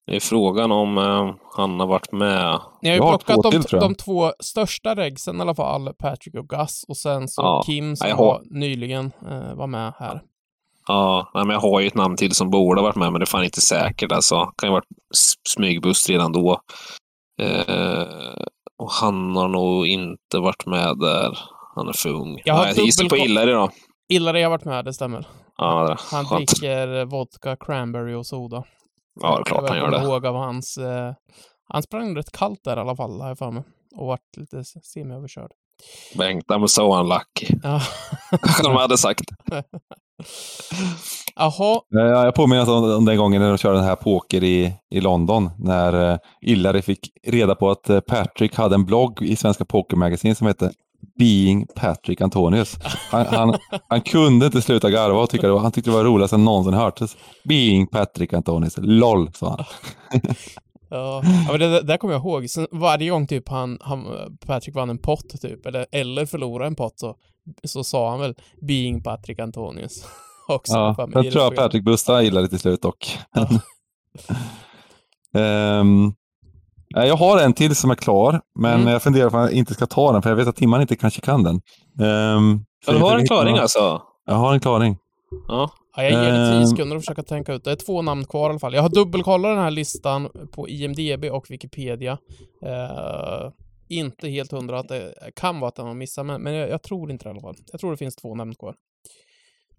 Det 0.07 0.15
är 0.15 0.19
frågan 0.19 0.71
om 0.71 0.97
eh, 0.97 1.35
han 1.57 1.79
har 1.79 1.87
varit 1.87 2.11
med. 2.11 2.59
Ni 2.81 2.89
har 2.89 2.95
ju 2.95 3.01
plockat 3.01 3.51
de, 3.51 3.63
till, 3.63 3.79
de 3.79 3.95
två 3.95 4.33
största 4.39 4.95
regsen 4.95 5.37
i 5.37 5.41
alla 5.41 5.55
fall, 5.55 5.93
Patrick 5.93 6.35
och 6.35 6.49
Gus, 6.49 6.85
och 6.87 6.97
sen 6.97 7.27
så 7.27 7.41
ja, 7.41 7.63
Kim 7.65 7.95
som 7.95 8.11
har 8.11 8.41
nyligen 8.45 9.11
eh, 9.29 9.55
var 9.55 9.67
med 9.67 9.93
här. 9.99 10.21
Ja, 10.87 11.31
men 11.33 11.49
jag 11.49 11.59
har 11.59 11.79
ju 11.79 11.87
ett 11.87 11.95
namn 11.95 12.17
till 12.17 12.31
som 12.31 12.49
borde 12.49 12.81
ha 12.81 12.85
varit 12.87 12.95
med, 12.95 13.11
men 13.11 13.19
det 13.19 13.23
är 13.23 13.25
fan 13.25 13.43
inte 13.43 13.61
säkert. 13.61 14.11
Alltså. 14.11 14.35
Kan 14.35 14.67
ju 14.67 14.69
ha 14.69 14.73
varit 14.73 14.87
smygbuss 15.49 16.09
redan 16.09 16.31
då. 16.31 16.61
Eh, 17.41 18.05
och 18.79 18.91
han 18.91 19.35
har 19.35 19.47
nog 19.47 19.87
inte 19.87 20.39
varit 20.39 20.65
med 20.65 20.97
där. 20.99 21.39
Han 21.75 21.87
är 21.87 21.93
för 21.93 22.09
ung. 22.09 22.41
Jag 22.45 22.53
har 22.53 22.65
Nej, 22.65 22.73
jag 22.75 22.85
gissar 22.85 23.09
på 23.09 23.17
Illari 23.17 23.51
då. 23.51 23.71
Illari 24.09 24.43
har 24.43 24.49
varit 24.49 24.65
med, 24.65 24.85
det 24.85 24.93
stämmer. 24.93 25.27
Ja, 25.57 25.87
det 25.87 25.97
han 26.11 26.25
skönt. 26.25 26.49
dricker 26.49 27.05
vodka, 27.05 27.57
cranberry 27.59 28.13
och 28.13 28.25
soda. 28.25 28.63
Ja, 29.21 29.35
det 29.35 29.41
är 29.41 29.43
klart 29.43 29.69
han 29.69 29.77
gör 29.77 29.91
det. 29.91 29.97
Jag 29.97 30.05
ihåg 30.05 30.25
av 30.25 30.35
hans... 30.35 30.77
Eh, 30.77 31.13
han 31.73 31.83
sprang 31.83 32.15
rätt 32.15 32.31
kallt 32.31 32.59
där 32.63 32.77
i 32.77 32.79
alla 32.79 32.95
fall, 32.95 33.21
har 33.21 33.27
jag 33.27 33.37
för 33.37 33.51
mig. 33.51 33.63
Och 33.95 34.07
vart 34.07 34.37
lite 34.37 34.63
semi-överkörd. 34.63 35.51
Bengt, 36.17 36.45
I'm 36.47 36.67
so 36.67 36.99
unlucky. 36.99 37.55
Ja. 37.63 37.81
de 38.63 38.75
hade 38.75 38.97
sagt. 38.97 39.25
Jaha. 41.39 41.81
Jag 41.89 42.35
påminner 42.35 42.69
om, 42.69 42.83
om 42.83 43.05
den 43.05 43.17
gången 43.17 43.41
när 43.41 43.49
de 43.49 43.57
körde 43.57 43.75
den 43.75 43.85
här 43.85 43.95
poker 43.95 44.43
i, 44.43 44.73
i 44.91 45.01
London. 45.01 45.49
När 45.57 46.11
uh, 46.11 46.17
Illari 46.41 46.81
fick 46.81 47.11
reda 47.27 47.55
på 47.55 47.69
att 47.69 47.89
uh, 47.89 47.99
Patrick 47.99 48.55
hade 48.55 48.75
en 48.75 48.85
blogg 48.85 49.21
i 49.21 49.35
Svenska 49.35 49.65
Pokermagasin 49.65 50.35
som 50.35 50.47
hette 50.47 50.71
Being 51.19 51.67
Patrick 51.75 52.21
Antonius. 52.21 52.77
Han, 53.11 53.25
han, 53.25 53.55
han, 53.87 54.01
kunde 54.01 54.45
inte 54.45 54.61
sluta 54.61 54.89
garva 54.89 55.21
och 55.21 55.29
tycka 55.29 55.47
det 55.47 55.53
var, 55.53 55.59
han 55.59 55.71
tyckte 55.71 55.89
det 55.89 55.95
var 55.95 56.03
roligast 56.03 56.31
han 56.31 56.45
någonsin 56.45 56.73
hört. 56.73 56.99
Being 57.43 57.87
Patrick 57.87 58.33
Antonius. 58.33 58.75
LOL, 58.77 59.31
sa 59.33 59.49
han. 59.49 59.65
Ja, 60.91 61.21
men 61.51 61.59
det 61.59 61.81
där 61.81 61.97
kommer 61.97 62.13
jag 62.13 62.21
ihåg. 62.21 62.49
Sen 62.49 62.67
varje 62.71 63.09
gång 63.09 63.27
typ 63.27 63.49
han, 63.49 63.77
han, 63.81 64.05
Patrick 64.45 64.75
vann 64.75 64.89
en 64.89 64.97
pott 64.97 65.41
typ, 65.41 65.65
eller, 65.65 65.85
eller 65.91 66.25
förlorade 66.25 66.67
en 66.67 66.75
pott 66.75 66.99
så, 66.99 67.15
så 67.63 67.83
sa 67.83 68.09
han 68.09 68.19
väl 68.19 68.35
Being 68.61 69.03
Patrick 69.03 69.39
Antonius. 69.39 70.05
Också, 70.49 70.73
ja, 70.73 70.95
jag 71.13 71.31
tror 71.31 71.43
jag 71.43 71.55
Patrick 71.55 71.83
Busta 71.83 72.21
gillade 72.21 72.45
det 72.45 72.49
till 72.49 72.59
slut 72.59 72.81
dock. 72.81 73.19
Ja. 73.33 73.47
um, 75.79 76.13
jag 76.87 77.15
har 77.15 77.41
en 77.41 77.53
till 77.53 77.75
som 77.75 77.91
är 77.91 77.95
klar, 77.95 78.41
men 78.59 78.73
mm. 78.73 78.87
jag 78.87 79.03
funderar 79.03 79.29
på 79.29 79.37
om 79.37 79.43
jag 79.43 79.51
inte 79.51 79.73
ska 79.73 79.85
ta 79.85 80.11
den, 80.11 80.21
för 80.21 80.29
jag 80.29 80.37
vet 80.37 80.47
att 80.47 80.55
Timman 80.55 80.81
inte 80.81 80.95
kanske 80.95 81.21
kan 81.21 81.43
den. 81.43 81.55
Um, 82.35 82.65
ja, 82.85 82.93
du 82.93 82.99
har 82.99 83.19
en 83.19 83.25
klaring 83.25 83.57
alltså? 83.57 84.01
Jag 84.25 84.35
har 84.35 84.53
en 84.53 84.59
klaring. 84.59 84.97
Ja. 85.47 85.71
Ja, 85.95 86.03
jag 86.03 86.11
ger 86.11 86.31
det 86.31 86.51
tio 86.51 86.59
ehm. 86.59 86.65
sekunder 86.65 86.95
att 86.95 87.01
försöka 87.01 87.23
tänka 87.23 87.53
ut. 87.53 87.63
Det 87.63 87.71
är 87.71 87.75
två 87.75 88.01
namn 88.01 88.25
kvar 88.25 88.49
i 88.49 88.49
alla 88.49 88.59
fall. 88.59 88.73
Jag 88.73 88.81
har 88.81 88.89
dubbelkollat 88.89 89.51
den 89.51 89.63
här 89.63 89.71
listan 89.71 90.29
på 90.51 90.69
IMDB 90.69 91.25
och 91.25 91.51
Wikipedia. 91.51 92.17
Uh, 92.65 93.51
inte 93.89 94.29
helt 94.29 94.51
hundra 94.51 94.79
att 94.79 94.87
det 94.87 95.13
kan 95.35 95.59
vara 95.59 95.67
att 95.67 95.75
den 95.75 95.87
har 95.87 95.93
missat, 95.93 96.25
men, 96.25 96.41
men 96.41 96.53
jag, 96.53 96.69
jag, 96.69 96.83
tror 96.83 97.11
inte 97.11 97.25
det 97.25 97.29
i 97.29 97.31
alla 97.31 97.41
fall. 97.41 97.55
Jag 97.71 97.81
tror 97.81 97.91
det 97.91 97.97
finns 97.97 98.15
två 98.15 98.35
namn 98.35 98.55
kvar. 98.55 98.75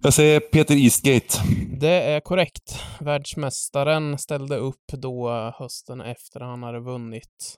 Jag 0.02 0.12
säger 0.12 0.40
Peter 0.40 0.74
Eastgate. 0.74 1.38
Det 1.80 2.02
är 2.02 2.20
korrekt. 2.20 2.82
Världsmästaren 3.00 4.18
ställde 4.18 4.56
upp 4.56 4.84
då 4.92 5.30
hösten 5.58 6.00
efter 6.00 6.40
han 6.40 6.62
hade 6.62 6.80
vunnit. 6.80 7.54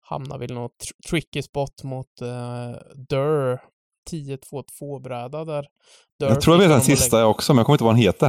Hamnade 0.00 0.46
väl 0.46 0.54
något 0.54 0.78
tr 0.78 1.08
tricky 1.08 1.42
spot 1.42 1.82
mot 1.84 2.06
uh, 2.22 2.76
Durr 3.08 3.60
10-2-2-bräda 4.10 5.44
där. 5.44 5.66
Durr 6.20 6.28
jag 6.28 6.40
tror 6.40 6.56
jag 6.56 6.60
vet 6.60 6.70
den 6.70 6.80
sista 6.80 7.20
jag 7.20 7.30
också, 7.30 7.52
men 7.52 7.58
jag 7.58 7.66
kommer 7.66 7.74
inte 7.74 7.84
ihåg 7.84 7.88
vad 7.88 7.94
han 7.94 8.02
heter. 8.02 8.26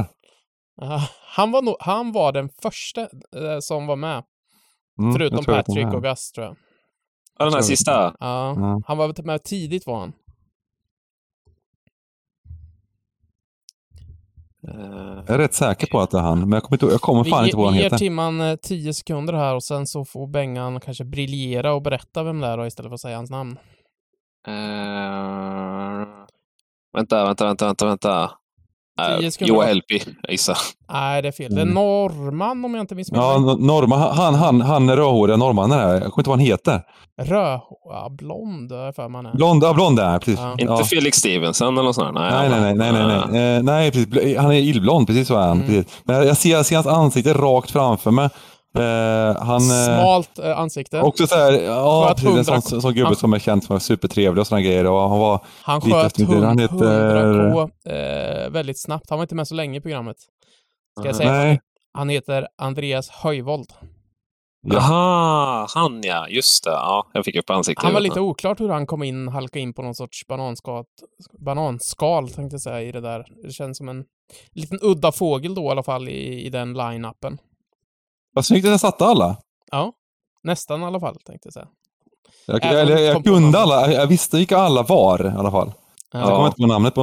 Uh, 0.82 1.08
han, 1.26 1.50
var 1.50 1.62
no 1.62 1.76
han 1.80 2.12
var 2.12 2.32
den 2.32 2.48
första 2.62 3.00
uh, 3.00 3.58
som 3.60 3.86
var 3.86 3.96
med. 3.96 4.22
Mm, 4.98 5.12
Förutom 5.12 5.44
Patrick 5.44 5.94
och 5.94 6.02
Gus, 6.02 6.32
tror 6.32 6.46
jag. 6.46 6.56
Ja, 7.38 7.44
den 7.44 7.54
här 7.54 7.62
sista? 7.62 8.14
Ja. 8.20 8.50
Mm. 8.50 8.82
Han 8.86 8.98
var 8.98 9.22
med 9.22 9.42
tidigt, 9.44 9.86
var 9.86 10.00
han. 10.00 10.12
Jag 15.26 15.30
är 15.30 15.38
rätt 15.38 15.54
säker 15.54 15.86
på 15.86 16.00
att 16.00 16.10
det 16.10 16.18
är 16.18 16.22
han, 16.22 16.40
men 16.40 16.52
jag 16.52 16.62
kommer, 16.62 16.76
inte, 16.76 16.86
jag 16.86 17.00
kommer 17.00 17.24
fan 17.24 17.44
inte 17.44 17.56
ihåg 17.56 17.64
vad 17.64 17.72
han 17.72 17.74
heter. 17.74 17.98
Vi 17.98 18.04
ger 18.04 18.08
Timman 18.08 18.58
10 18.62 18.88
eh, 18.88 18.92
sekunder 18.92 19.34
här 19.34 19.54
och 19.54 19.64
sen 19.64 19.86
så 19.86 20.04
får 20.04 20.26
Bengan 20.26 20.80
kanske 20.80 21.04
briljera 21.04 21.72
och 21.72 21.82
berätta 21.82 22.22
vem 22.22 22.40
det 22.40 22.46
är 22.46 22.56
då, 22.56 22.66
istället 22.66 22.90
för 22.90 22.94
att 22.94 23.00
säga 23.00 23.16
hans 23.16 23.30
namn. 23.30 23.58
Uh, 24.48 26.06
vänta, 26.92 27.24
vänta, 27.24 27.46
vänta, 27.46 27.66
vänta, 27.66 27.86
vänta. 27.86 28.30
Uh, 29.08 29.48
Joa 29.48 29.64
Helpi, 29.64 30.02
jag 30.22 30.32
gissar. 30.32 30.58
Nej, 30.92 31.22
det 31.22 31.28
är 31.28 31.32
fel. 31.32 31.54
Det 31.54 31.60
är 31.60 31.62
mm. 31.62 31.74
norrman 31.74 32.64
om 32.64 32.74
jag 32.74 32.82
inte 32.82 32.94
missminner 32.94 33.38
mig. 33.38 33.50
Ja, 33.50 33.56
norrman. 33.56 34.00
Han, 34.00 34.34
han, 34.34 34.60
han 34.60 34.88
är 34.88 34.96
rödhåriga 34.96 35.36
norrmannen 35.36 35.78
här. 35.78 35.92
Jag 35.92 36.00
kommer 36.00 36.06
inte 36.06 36.20
ihåg 36.20 36.26
vad 36.26 36.38
han 36.38 36.46
heter. 36.46 36.82
Röd... 37.22 37.60
Ja, 37.84 38.08
blond 38.10 38.72
jag 38.72 38.94
för 38.94 39.08
mig. 39.08 39.32
Blond, 39.34 39.64
ja, 39.64 39.74
blond 39.74 39.98
är 39.98 40.18
precis. 40.18 40.38
Ja. 40.38 40.54
Inte. 40.58 40.84
Felix 40.84 41.18
Stevenson 41.18 41.74
eller 41.74 41.82
något 41.82 41.94
sånt 41.94 42.14
nej, 42.14 42.48
nej, 42.48 42.60
nej, 42.60 42.74
nej, 42.74 42.92
nej, 42.92 43.06
nej, 43.06 43.22
nej, 43.30 43.56
eh, 43.56 43.62
nej, 43.62 43.90
precis. 43.90 44.36
Han 44.36 44.52
är 44.52 44.58
illblond, 44.58 45.06
precis 45.06 45.28
så 45.28 45.34
är 45.34 45.46
han. 45.46 45.62
Mm. 45.62 45.84
Men 46.04 46.26
jag 46.26 46.36
ser, 46.36 46.50
jag 46.50 46.66
ser 46.66 46.74
hans 46.76 46.86
ansikte 46.86 47.32
rakt 47.32 47.70
framför 47.70 48.10
mig. 48.10 48.28
Uh, 48.78 49.42
han, 49.42 49.60
eh, 49.60 50.00
Smalt 50.00 50.38
uh, 50.38 50.58
ansikte. 50.58 51.00
Också 51.00 51.26
så 51.26 51.34
här, 51.34 51.52
ja, 51.52 52.14
precis, 52.16 52.48
en 52.48 52.62
sån, 52.62 52.82
sån 52.82 52.94
gubbe 52.94 53.06
han, 53.06 53.16
som 53.16 53.32
är 53.32 53.38
känd 53.38 53.64
som 53.64 53.76
är 53.76 53.80
supertrevlig 53.80 54.40
och 54.40 54.46
sådana 54.46 54.62
grejer. 54.62 54.86
Och 54.86 55.08
han 55.08 55.18
var 55.18 55.44
han 55.62 55.80
sköt 55.80 56.20
100, 56.20 56.46
han 56.46 56.58
heter... 56.58 57.52
på 57.52 57.60
uh, 57.60 58.50
väldigt 58.50 58.80
snabbt. 58.80 59.10
Han 59.10 59.18
var 59.18 59.24
inte 59.24 59.34
med 59.34 59.48
så 59.48 59.54
länge 59.54 59.78
i 59.78 59.80
programmet. 59.80 60.16
Ska 60.98 61.08
jag 61.08 61.16
säga. 61.16 61.32
Nej. 61.32 61.60
Han 61.92 62.08
heter 62.08 62.48
Andreas 62.58 63.10
Höjvold. 63.10 63.72
Jaha, 64.62 65.66
han 65.74 66.00
ja, 66.02 66.28
just 66.28 66.64
det. 66.64 66.70
Ja, 66.70 67.10
jag 67.12 67.24
fick 67.24 67.36
upp 67.36 67.50
ansiktet. 67.50 67.84
Han 67.84 67.94
var 67.94 68.00
lite 68.00 68.20
oklart 68.20 68.60
hur 68.60 68.68
han 68.68 68.86
kom 68.86 69.02
in, 69.02 69.28
halka 69.28 69.58
in 69.58 69.74
på 69.74 69.82
någon 69.82 69.94
sorts 69.94 70.26
bananskal, 70.26 70.84
bananskal 71.38 72.30
tänkte 72.30 72.54
jag 72.54 72.60
säga, 72.60 72.82
i 72.82 72.92
det 72.92 73.00
där. 73.00 73.26
Det 73.42 73.52
känns 73.52 73.78
som 73.78 73.88
en 73.88 74.04
liten 74.52 74.78
udda 74.82 75.12
fågel 75.12 75.54
då 75.54 75.62
i 75.62 75.68
alla 75.68 75.82
fall 75.82 76.08
i, 76.08 76.46
i 76.46 76.50
den 76.50 76.74
line-upen. 76.74 77.38
Vad 78.32 78.44
snyggt 78.44 78.64
att 78.64 78.70
jag 78.70 78.80
satte 78.80 79.04
alla. 79.04 79.36
Ja, 79.70 79.92
nästan 80.42 80.82
i 80.82 80.84
alla 80.84 81.00
fall 81.00 81.16
tänkte 81.24 81.46
jag 81.46 81.52
säga. 81.52 81.68
Jag, 82.46 82.64
jag, 82.64 82.90
jag, 82.90 83.00
jag 83.00 83.24
kunde 83.24 83.58
alla, 83.58 83.92
jag 83.92 84.06
visste 84.06 84.36
vilka 84.36 84.58
alla 84.58 84.82
var 84.82 85.26
i 85.26 85.28
alla 85.28 85.50
fall. 85.50 85.72
Ja. 86.12 86.18
Jag 86.20 86.28
kommer 86.28 86.46
inte 86.46 86.60
på 86.60 86.66
namnet 86.66 86.94
på 86.94 87.02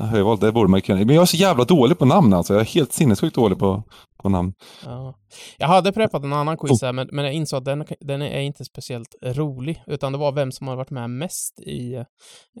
Höjvold, 0.00 0.40
det 0.40 0.52
borde 0.52 0.70
man 0.70 0.82
kunna. 0.82 1.04
Men 1.04 1.14
jag 1.14 1.22
är 1.22 1.26
så 1.26 1.36
jävla 1.36 1.64
dålig 1.64 1.98
på 1.98 2.04
namn 2.04 2.32
alltså. 2.32 2.52
Jag 2.52 2.60
är 2.60 2.66
helt 2.66 2.92
sinnessjukt 2.92 3.34
dålig 3.34 3.58
på, 3.58 3.82
på 4.22 4.28
namn. 4.28 4.54
Ja. 4.84 5.14
Jag 5.58 5.68
hade 5.68 5.92
preppat 5.92 6.24
en 6.24 6.32
annan 6.32 6.56
quiz 6.56 6.82
här, 6.82 6.92
men, 6.92 7.08
men 7.12 7.24
jag 7.24 7.34
insåg 7.34 7.58
att 7.58 7.64
den, 7.64 7.84
den 8.00 8.22
är 8.22 8.40
inte 8.40 8.64
speciellt 8.64 9.14
rolig. 9.22 9.82
Utan 9.86 10.12
det 10.12 10.18
var 10.18 10.32
vem 10.32 10.52
som 10.52 10.68
har 10.68 10.76
varit 10.76 10.90
med 10.90 11.10
mest 11.10 11.60
i, 11.60 11.94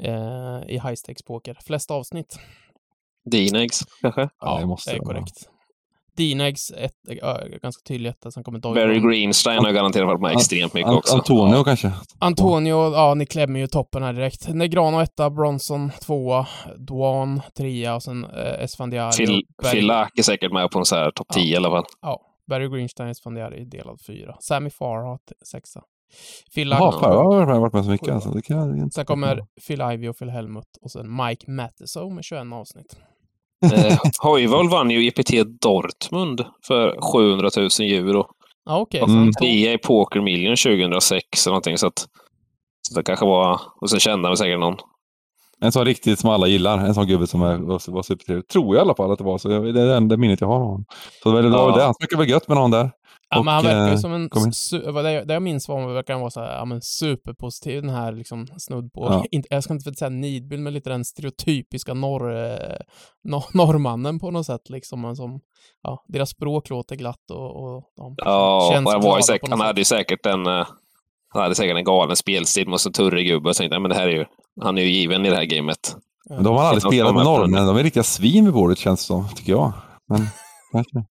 eh, 0.02 0.60
i 0.68 0.72
High 0.72 0.94
Stakes 0.94 1.22
Poker. 1.22 1.58
Flest 1.66 1.90
avsnitt. 1.90 2.38
Dinex, 3.30 3.80
kanske? 4.00 4.20
Ja, 4.20 4.28
ja 4.40 4.58
det, 4.60 4.66
måste 4.66 4.90
det 4.90 4.96
är 4.96 5.00
korrekt. 5.00 5.48
Dinex, 6.16 6.70
ett, 6.70 6.92
äh, 7.22 7.58
ganska 7.62 7.82
tydligt 7.88 8.16
etta. 8.16 8.30
Sen 8.30 8.44
kommer 8.44 8.58
Doyle. 8.58 8.74
Barry 8.74 9.00
Greenstein 9.00 9.64
har 9.64 9.72
garanterat 9.72 10.06
varit 10.06 10.20
med 10.20 10.32
extremt 10.32 10.74
mycket 10.74 10.92
också. 10.92 11.14
Antonio 11.14 11.56
ja. 11.56 11.64
kanske? 11.64 11.92
Antonio, 12.18 12.92
ja, 12.92 13.14
ni 13.14 13.26
klämmer 13.26 13.60
ju 13.60 13.66
toppen 13.66 14.02
här 14.02 14.12
direkt. 14.12 14.48
Negrano 14.48 15.00
etta, 15.00 15.30
Bronson 15.30 15.90
tvåa, 15.90 16.46
Duan 16.78 17.40
trea 17.56 17.94
och 17.94 18.02
sen 18.02 18.24
eh, 18.24 18.64
Esfandiari. 18.64 19.26
Phil, 19.26 19.42
Phil 19.70 19.86
Lack 19.86 20.18
är 20.18 20.22
säkert 20.22 20.52
med 20.52 20.70
på 20.70 20.78
en 20.78 20.84
så 20.84 20.96
här 20.96 21.10
topp 21.10 21.28
10 21.34 21.44
ja. 21.44 21.52
i 21.52 21.56
alla 21.56 21.70
fall. 21.70 21.84
Ja, 22.02 22.20
Barry 22.46 22.68
Greenstein, 22.68 23.08
Esfandiari 23.08 23.64
delad 23.64 24.00
fyra. 24.06 24.36
Sammy 24.40 24.70
Farhat 24.70 25.32
sexa. 25.52 25.82
Phil 26.54 26.70
Jaha, 26.70 26.92
Farhat 26.92 27.48
har 27.48 27.60
varit 27.60 27.72
med 27.72 27.84
så 27.84 27.90
mycket 27.90 28.08
alltså. 28.08 28.30
Det 28.30 28.42
kan 28.42 28.56
jag 28.56 28.78
inte. 28.78 28.94
Sen 28.94 29.04
kommer 29.04 29.46
Phil 29.66 29.80
Ivey 29.80 30.08
och 30.08 30.18
Phil 30.18 30.30
Helmut 30.30 30.76
och 30.82 30.90
sen 30.90 31.16
Mike 31.16 31.50
Mattesow 31.50 32.14
med 32.14 32.24
21 32.24 32.52
avsnitt. 32.52 32.96
Eh, 33.72 33.98
Hojvold 34.18 34.70
vann 34.70 34.90
ju 34.90 35.08
EPT 35.08 35.60
Dortmund 35.60 36.44
för 36.66 37.00
700 37.12 37.50
000 37.56 37.68
euro. 37.80 38.26
Okej. 38.70 39.02
Okay, 39.02 39.14
mm. 39.14 39.32
Trea 39.32 39.72
i 39.72 39.78
Poker 39.78 40.20
Million 40.20 40.56
2006 40.56 41.46
eller 41.46 41.52
någonting. 41.52 41.78
Så, 41.78 41.86
att, 41.86 42.06
så 42.82 42.94
det 42.94 43.02
kanske 43.02 43.26
var... 43.26 43.60
Och 43.80 43.90
sen 43.90 44.00
kände 44.00 44.28
han 44.28 44.36
säkert 44.36 44.60
någon. 44.60 44.76
En 45.60 45.72
sån 45.72 45.84
riktigt 45.84 46.18
som 46.18 46.30
alla 46.30 46.46
gillar. 46.46 46.78
En 46.78 46.94
sån 46.94 47.06
gubbe 47.06 47.26
som 47.26 47.42
är, 47.42 47.56
var, 47.56 47.90
var 47.90 48.02
supertrevlig. 48.02 48.48
Tror 48.48 48.66
jag 48.66 48.76
i 48.76 48.84
alla 48.84 48.94
fall 48.94 49.12
att 49.12 49.18
det 49.18 49.24
var. 49.24 49.38
Så 49.38 49.48
det 49.48 49.54
är 49.54 49.72
det 49.72 49.96
enda 49.96 50.16
minnet 50.16 50.40
jag 50.40 50.48
har 50.48 50.54
av 50.54 50.62
honom. 50.62 50.84
Så 51.22 51.32
det 51.40 51.48
var 51.48 51.70
ja. 51.70 51.76
det. 51.76 51.84
Han 51.84 51.94
snackade 51.94 52.22
väl 52.22 52.30
gött 52.30 52.48
med 52.48 52.56
någon 52.56 52.70
där. 52.70 52.90
Ja, 53.28 53.38
och, 53.38 53.44
men 53.44 53.54
han 53.54 53.64
verkar 53.64 53.86
ju 53.86 53.92
eh, 53.92 53.98
som 53.98 54.12
en... 54.12 54.28
Det, 54.94 55.24
det 55.24 55.34
jag 55.34 55.42
minns 55.42 55.68
var 55.68 55.80
han 55.80 55.94
verkar 55.94 56.18
vara 56.18 56.30
så 56.30 56.40
här, 56.40 56.56
ja, 56.56 56.64
men 56.64 56.82
superpositiv, 56.82 57.82
den 57.82 57.90
här 57.90 58.12
liksom 58.12 58.46
snudd 58.58 58.92
på, 58.92 59.04
ja. 59.04 59.24
inte, 59.30 59.48
jag 59.50 59.64
ska 59.64 59.74
inte 59.74 59.94
säga 59.94 60.08
nidbild, 60.08 60.62
men 60.62 60.74
lite 60.74 60.90
den 60.90 61.04
stereotypiska 61.04 61.94
norr, 61.94 62.36
eh, 62.36 62.76
nor 63.24 63.44
norrmannen 63.56 64.18
på 64.18 64.30
något 64.30 64.46
sätt 64.46 64.70
liksom. 64.70 65.16
Som, 65.16 65.40
ja, 65.82 66.04
deras 66.08 66.30
språk 66.30 66.70
låter 66.70 66.96
glatt 66.96 67.30
och, 67.30 67.76
och 67.76 67.92
de 67.96 68.14
ja, 68.16 68.70
känns 68.72 68.94
och 68.94 69.02
var 69.02 69.20
säkert, 69.20 69.50
han 69.50 69.60
hade 69.60 69.80
ju 69.80 69.84
säkert 69.84 70.26
en, 70.26 70.46
uh, 70.46 70.66
han 71.28 71.42
hade 71.42 71.54
säkert 71.54 71.76
en 71.76 71.84
galen 71.84 72.16
spelstil 72.16 72.68
mot 72.68 72.86
en 72.86 72.92
turrig 72.92 73.26
gubbe 73.26 73.48
och 73.48 73.56
tänkte, 73.56 73.78
men 73.78 73.88
det 73.88 73.96
här 73.96 74.08
är 74.08 74.12
ju, 74.12 74.24
han 74.60 74.78
är 74.78 74.82
ju 74.82 74.88
given 74.88 75.26
i 75.26 75.30
det 75.30 75.36
här 75.36 75.44
gamet. 75.44 75.96
Men 76.30 76.44
de 76.44 76.56
har 76.56 76.64
aldrig 76.64 76.82
spelat 76.82 77.14
med 77.14 77.24
norrmän, 77.24 77.66
de 77.66 77.76
är 77.76 77.82
riktiga 77.82 78.02
svin 78.02 78.44
vid 78.44 78.54
bordet 78.54 78.78
känns 78.78 79.00
det 79.00 79.06
som, 79.06 79.28
tycker 79.28 79.52
jag. 79.52 79.72
Men. 80.08 80.26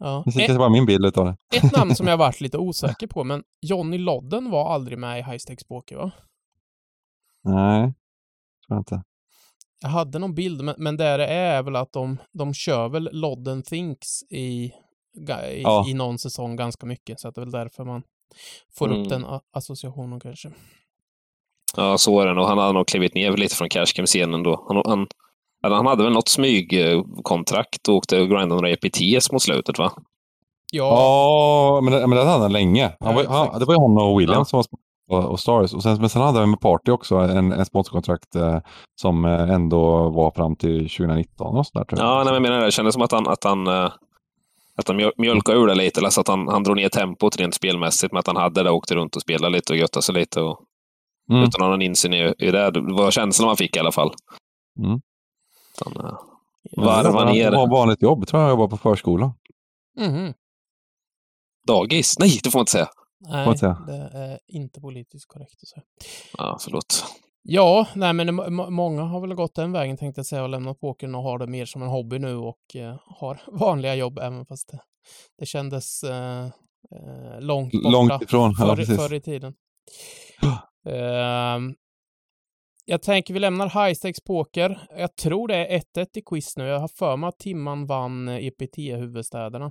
Ja. 0.00 0.24
Det 0.26 0.44
är 0.44 0.58
bara 0.58 0.68
min 0.68 0.86
bild 0.86 1.18
av 1.18 1.24
det. 1.24 1.36
Ett 1.56 1.76
namn 1.76 1.94
som 1.94 2.06
jag 2.06 2.16
varit 2.16 2.40
lite 2.40 2.58
osäker 2.58 3.06
på, 3.06 3.24
men 3.24 3.42
Johnny 3.60 3.98
Lodden 3.98 4.50
var 4.50 4.74
aldrig 4.74 4.98
med 4.98 5.18
i 5.18 5.22
High 5.22 5.38
Stakes 5.38 5.64
Poker, 5.64 5.96
va? 5.96 6.10
Nej, 7.44 7.80
tror 8.66 8.76
jag 8.76 8.78
inte. 8.78 9.02
Jag 9.82 9.88
hade 9.88 10.18
någon 10.18 10.34
bild, 10.34 10.64
men, 10.64 10.74
men 10.78 10.96
det 10.96 11.26
är 11.26 11.62
väl 11.62 11.76
att 11.76 11.92
de, 11.92 12.16
de 12.32 12.54
kör 12.54 12.88
väl 12.88 13.08
Lodden 13.12 13.62
Thinks 13.62 14.22
i, 14.30 14.38
i, 14.38 14.72
ja. 15.62 15.84
i 15.88 15.94
någon 15.94 16.18
säsong 16.18 16.56
ganska 16.56 16.86
mycket, 16.86 17.20
så 17.20 17.28
att 17.28 17.34
det 17.34 17.40
är 17.40 17.44
väl 17.44 17.52
därför 17.52 17.84
man 17.84 18.02
får 18.72 18.86
mm. 18.86 19.02
upp 19.02 19.08
den 19.08 19.24
associationen 19.52 20.20
kanske. 20.20 20.50
Ja, 21.76 21.98
så 21.98 22.20
är 22.20 22.26
det 22.26 22.34
nog. 22.34 22.44
Han 22.44 22.58
hade 22.58 22.72
nog 22.72 22.86
klivit 22.86 23.14
ner 23.14 23.36
lite 23.36 23.54
från 23.54 23.68
Cashcam-scenen 23.68 24.42
då. 24.42 24.64
Han, 24.68 24.82
han, 24.86 25.06
han 25.62 25.86
hade 25.86 26.04
väl 26.04 26.12
något 26.12 26.28
smygkontrakt 26.28 27.88
och 27.88 27.94
åkte 27.94 28.20
och 28.20 28.28
grindade 28.28 28.54
några 28.54 28.70
EPTs 28.70 29.32
mot 29.32 29.42
slutet, 29.42 29.78
va? 29.78 29.92
Ja, 30.72 30.84
ja 31.74 31.80
men, 31.80 31.92
det, 31.92 32.06
men 32.06 32.18
det 32.18 32.24
hade 32.24 32.42
han 32.42 32.52
länge. 32.52 32.92
Han 33.00 33.14
var, 33.14 33.24
han, 33.24 33.58
det 33.58 33.64
var 33.64 33.74
ju 33.74 33.80
han 33.80 33.98
och 33.98 34.20
Williams 34.20 34.52
ja. 34.52 34.62
som 34.62 34.78
var 35.06 35.18
och, 35.18 35.30
och 35.30 35.40
Stars. 35.40 35.74
Och 35.74 35.82
sen, 35.82 36.00
men 36.00 36.08
sen 36.08 36.22
hade 36.22 36.38
han 36.38 36.50
med 36.50 36.60
Party 36.60 36.90
också 36.90 37.16
en, 37.16 37.52
en 37.52 37.64
sponsorkontrakt 37.64 38.34
eh, 38.34 38.58
som 39.00 39.24
eh, 39.24 39.50
ändå 39.50 40.08
var 40.08 40.30
fram 40.30 40.56
till 40.56 40.88
2019. 40.88 41.56
Och 41.56 41.66
sådär, 41.66 41.84
tror 41.84 42.00
jag. 42.00 42.08
Ja, 42.08 42.14
nej, 42.16 42.24
men 42.24 42.34
jag 42.34 42.42
menar 42.42 42.58
det. 42.58 42.64
Det 42.64 42.70
kändes 42.72 42.94
som 42.94 43.02
att 43.02 43.12
han, 43.12 43.28
att 43.28 43.44
han 43.44 43.66
eh 43.66 43.90
att 44.80 44.88
han 44.88 45.12
mjölkade 45.16 45.58
ur 45.58 45.66
det 45.66 45.74
lite, 45.74 46.00
eller 46.00 46.10
så 46.10 46.20
att 46.20 46.28
han, 46.28 46.48
han 46.48 46.62
drog 46.62 46.76
ner 46.76 46.88
tempot 46.88 47.36
rent 47.36 47.54
spelmässigt, 47.54 48.12
med 48.12 48.20
att 48.20 48.26
han 48.26 48.36
hade 48.36 48.62
det 48.62 48.70
och 48.70 48.76
åkte 48.76 48.94
runt 48.94 49.16
och 49.16 49.22
spelade 49.22 49.52
lite 49.52 49.72
och 49.72 49.78
göttade 49.78 50.02
sig 50.02 50.14
lite. 50.14 50.40
Och, 50.40 50.60
mm. 51.30 51.42
Utan 51.42 51.70
någon 51.70 51.82
insyn 51.82 52.14
i, 52.14 52.34
i 52.38 52.50
det. 52.50 52.70
Det 52.70 52.80
var 52.80 53.10
känslan 53.10 53.46
man 53.46 53.56
fick 53.56 53.76
i 53.76 53.78
alla 53.78 53.92
fall. 53.92 54.12
Mm. 54.78 55.00
Han, 55.84 56.06
uh, 56.06 56.18
varva 56.76 57.32
ner. 57.32 57.50
Det 57.50 57.56
var 57.56 57.70
vanligt 57.70 58.02
jobb, 58.02 58.26
tror 58.26 58.42
jag, 58.42 58.50
jobbade 58.50 58.70
på 58.70 58.76
förskola. 58.76 59.34
Mm. 60.00 60.34
Dagis? 61.66 62.18
Nej, 62.18 62.40
det 62.44 62.50
får 62.50 62.58
man 62.58 62.62
inte 62.62 62.72
säga. 62.72 62.88
Nej, 63.20 63.44
får 63.44 63.52
inte 63.52 63.60
säga. 63.60 63.78
det 63.86 64.18
är 64.18 64.38
inte 64.46 64.80
politiskt 64.80 65.28
korrekt 65.28 65.62
att 65.62 65.68
säga. 65.68 65.82
Ja, 66.38 66.58
förlåt. 66.60 67.04
Ja, 67.42 67.86
nej 67.94 68.12
men 68.12 68.54
många 68.74 69.02
har 69.02 69.20
väl 69.20 69.34
gått 69.34 69.54
den 69.54 69.72
vägen 69.72 69.96
tänkte 69.96 70.18
jag 70.18 70.26
säga 70.26 70.42
och 70.42 70.48
lämnat 70.48 70.80
pokern 70.80 71.14
och 71.14 71.22
har 71.22 71.38
det 71.38 71.46
mer 71.46 71.64
som 71.64 71.82
en 71.82 71.88
hobby 71.88 72.18
nu 72.18 72.36
och 72.36 72.76
eh, 72.76 72.96
har 73.06 73.40
vanliga 73.58 73.94
jobb 73.94 74.18
även 74.18 74.46
fast 74.46 74.68
det, 74.68 74.80
det 75.38 75.46
kändes 75.46 76.02
eh, 76.02 76.44
eh 76.44 77.40
långt 77.40 77.72
borta 77.72 77.88
långt 77.88 78.22
ifrån, 78.22 78.54
förr, 78.54 78.84
ja, 78.88 78.96
förr 78.96 79.14
i 79.14 79.20
tiden. 79.20 79.54
uh, 80.88 81.74
jag 82.90 83.02
tänker 83.02 83.34
vi 83.34 83.40
lämnar 83.40 83.86
high 83.86 83.94
stakes 83.94 84.20
poker. 84.20 84.78
Jag 84.98 85.16
tror 85.16 85.48
det 85.48 85.56
är 85.56 85.78
1-1 85.96 86.06
i 86.14 86.22
quiz 86.30 86.56
nu. 86.56 86.66
Jag 86.66 86.80
har 86.80 86.88
för 86.88 87.16
mig 87.16 87.28
att 87.28 87.38
Timman 87.38 87.86
vann 87.86 88.28
EPT-huvudstäderna. 88.28 89.66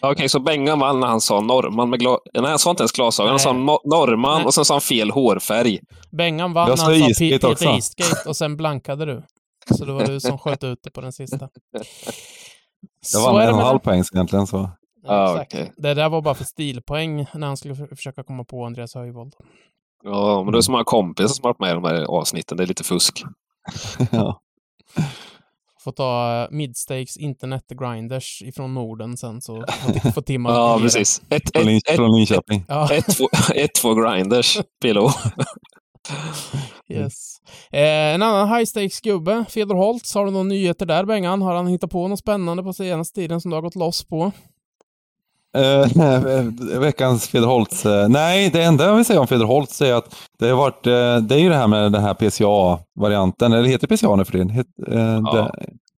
Okej, 0.00 0.12
okay, 0.12 0.28
så 0.28 0.40
Bengan 0.40 0.78
vann 0.78 1.00
när 1.00 1.06
han 1.06 1.20
sa 1.20 1.40
norrman 1.40 1.90
med 1.90 2.00
glas... 2.00 2.18
Nej, 2.34 2.50
han 2.50 2.58
sa 2.58 2.70
inte 2.70 2.82
ens 2.82 2.92
glasögon. 2.92 3.30
Han 3.30 3.38
sa 3.38 3.52
norrman 3.84 4.36
Nej. 4.36 4.44
och 4.44 4.54
sen 4.54 4.64
sa 4.64 4.74
han 4.74 4.80
fel 4.80 5.10
hårfärg. 5.10 5.80
Bengan 6.10 6.52
vann 6.52 6.68
när 6.68 6.76
han 6.76 7.14
sa 7.14 7.18
Peter 7.18 7.74
Eastgate 7.74 8.28
och 8.28 8.36
sen 8.36 8.56
blankade 8.56 9.04
du. 9.04 9.22
Så 9.74 9.84
det 9.84 9.92
var 9.92 10.06
du 10.06 10.20
som 10.20 10.38
sköt 10.38 10.64
ut 10.64 10.78
det 10.82 10.90
på 10.90 11.00
den 11.00 11.12
sista. 11.12 11.48
Jag 13.14 13.20
vann 13.22 13.40
en 13.40 13.54
och 13.54 13.58
en 13.58 13.66
halv 13.66 13.78
poäng 13.78 14.04
egentligen 14.14 14.46
så. 14.46 14.70
Ja, 15.06 15.14
ah, 15.14 15.42
okay. 15.42 15.66
Det 15.76 15.94
där 15.94 16.08
var 16.08 16.22
bara 16.22 16.34
för 16.34 16.44
stilpoäng 16.44 17.26
när 17.34 17.46
han 17.46 17.56
skulle 17.56 17.74
försöka 17.74 18.22
komma 18.22 18.44
på 18.44 18.64
Andreas 18.64 18.94
Höjvold. 18.94 19.34
Ja, 20.04 20.42
men 20.44 20.52
det 20.52 20.58
är 20.58 20.62
så 20.62 20.72
många 20.72 20.84
kompisar 20.84 21.34
som 21.34 21.42
har 21.42 21.50
varit 21.50 21.60
med 21.60 21.70
i 21.70 21.74
de 21.74 21.84
här 21.84 22.04
avsnitten. 22.04 22.56
Det 22.56 22.62
är 22.62 22.66
lite 22.66 22.84
fusk. 22.84 23.24
ja. 24.12 24.40
Får 25.80 25.92
ta 25.92 26.42
uh, 26.42 26.56
midstakes 26.56 27.16
internet 27.16 27.64
grinders 27.68 28.42
ifrån 28.42 28.74
Norden 28.74 29.16
sen 29.16 29.40
så 29.40 29.64
får 30.14 30.22
Tim 30.26 30.44
Ja, 30.44 30.78
precis. 30.82 31.22
Ett, 31.30 31.56
ett, 31.56 31.88
ett, 31.88 31.96
från 31.96 32.16
Linköping. 32.16 32.64
Ja. 32.68 32.92
Ett, 32.92 33.16
två, 33.16 33.28
ett, 33.54 33.74
två 33.74 33.94
grinders, 33.94 34.58
PLO. 34.80 35.10
yes. 36.88 37.36
Eh, 37.72 38.14
en 38.14 38.22
annan 38.22 38.48
high 38.48 38.64
stakes-gubbe, 38.64 39.44
Fedor 39.48 39.74
Holtz. 39.74 40.14
Har 40.14 40.24
du 40.24 40.30
några 40.30 40.44
nyheter 40.44 40.86
där, 40.86 41.04
Bengan? 41.04 41.42
Har 41.42 41.54
han 41.54 41.66
hittat 41.66 41.90
på 41.90 42.08
något 42.08 42.18
spännande 42.18 42.62
på 42.62 42.72
senaste 42.72 43.20
tiden 43.20 43.40
som 43.40 43.50
du 43.50 43.56
har 43.56 43.62
gått 43.62 43.74
loss 43.74 44.04
på? 44.04 44.32
Uh, 45.56 46.78
veckans 46.80 47.28
Federholtz. 47.28 47.86
Uh, 47.86 48.08
nej, 48.08 48.50
det 48.50 48.62
enda 48.62 48.84
jag 48.84 48.96
vill 48.96 49.04
säga 49.04 49.20
om 49.20 49.26
Federholtz 49.26 49.82
är 49.82 49.94
att 49.94 50.16
det 50.38 50.48
har 50.48 50.56
varit, 50.56 50.86
uh, 50.86 51.16
det 51.16 51.34
är 51.34 51.38
ju 51.38 51.48
det 51.48 51.54
här 51.54 51.66
med 51.66 51.92
den 51.92 52.02
här 52.02 52.14
PCA-varianten, 52.14 53.52
eller 53.52 53.68
heter 53.68 53.86
PCA 53.86 54.16
nu 54.16 54.24
för 54.24 54.32
tiden? 54.32 54.50
Het, 54.50 54.66
ja. 54.76 54.92
Det, 55.32 55.52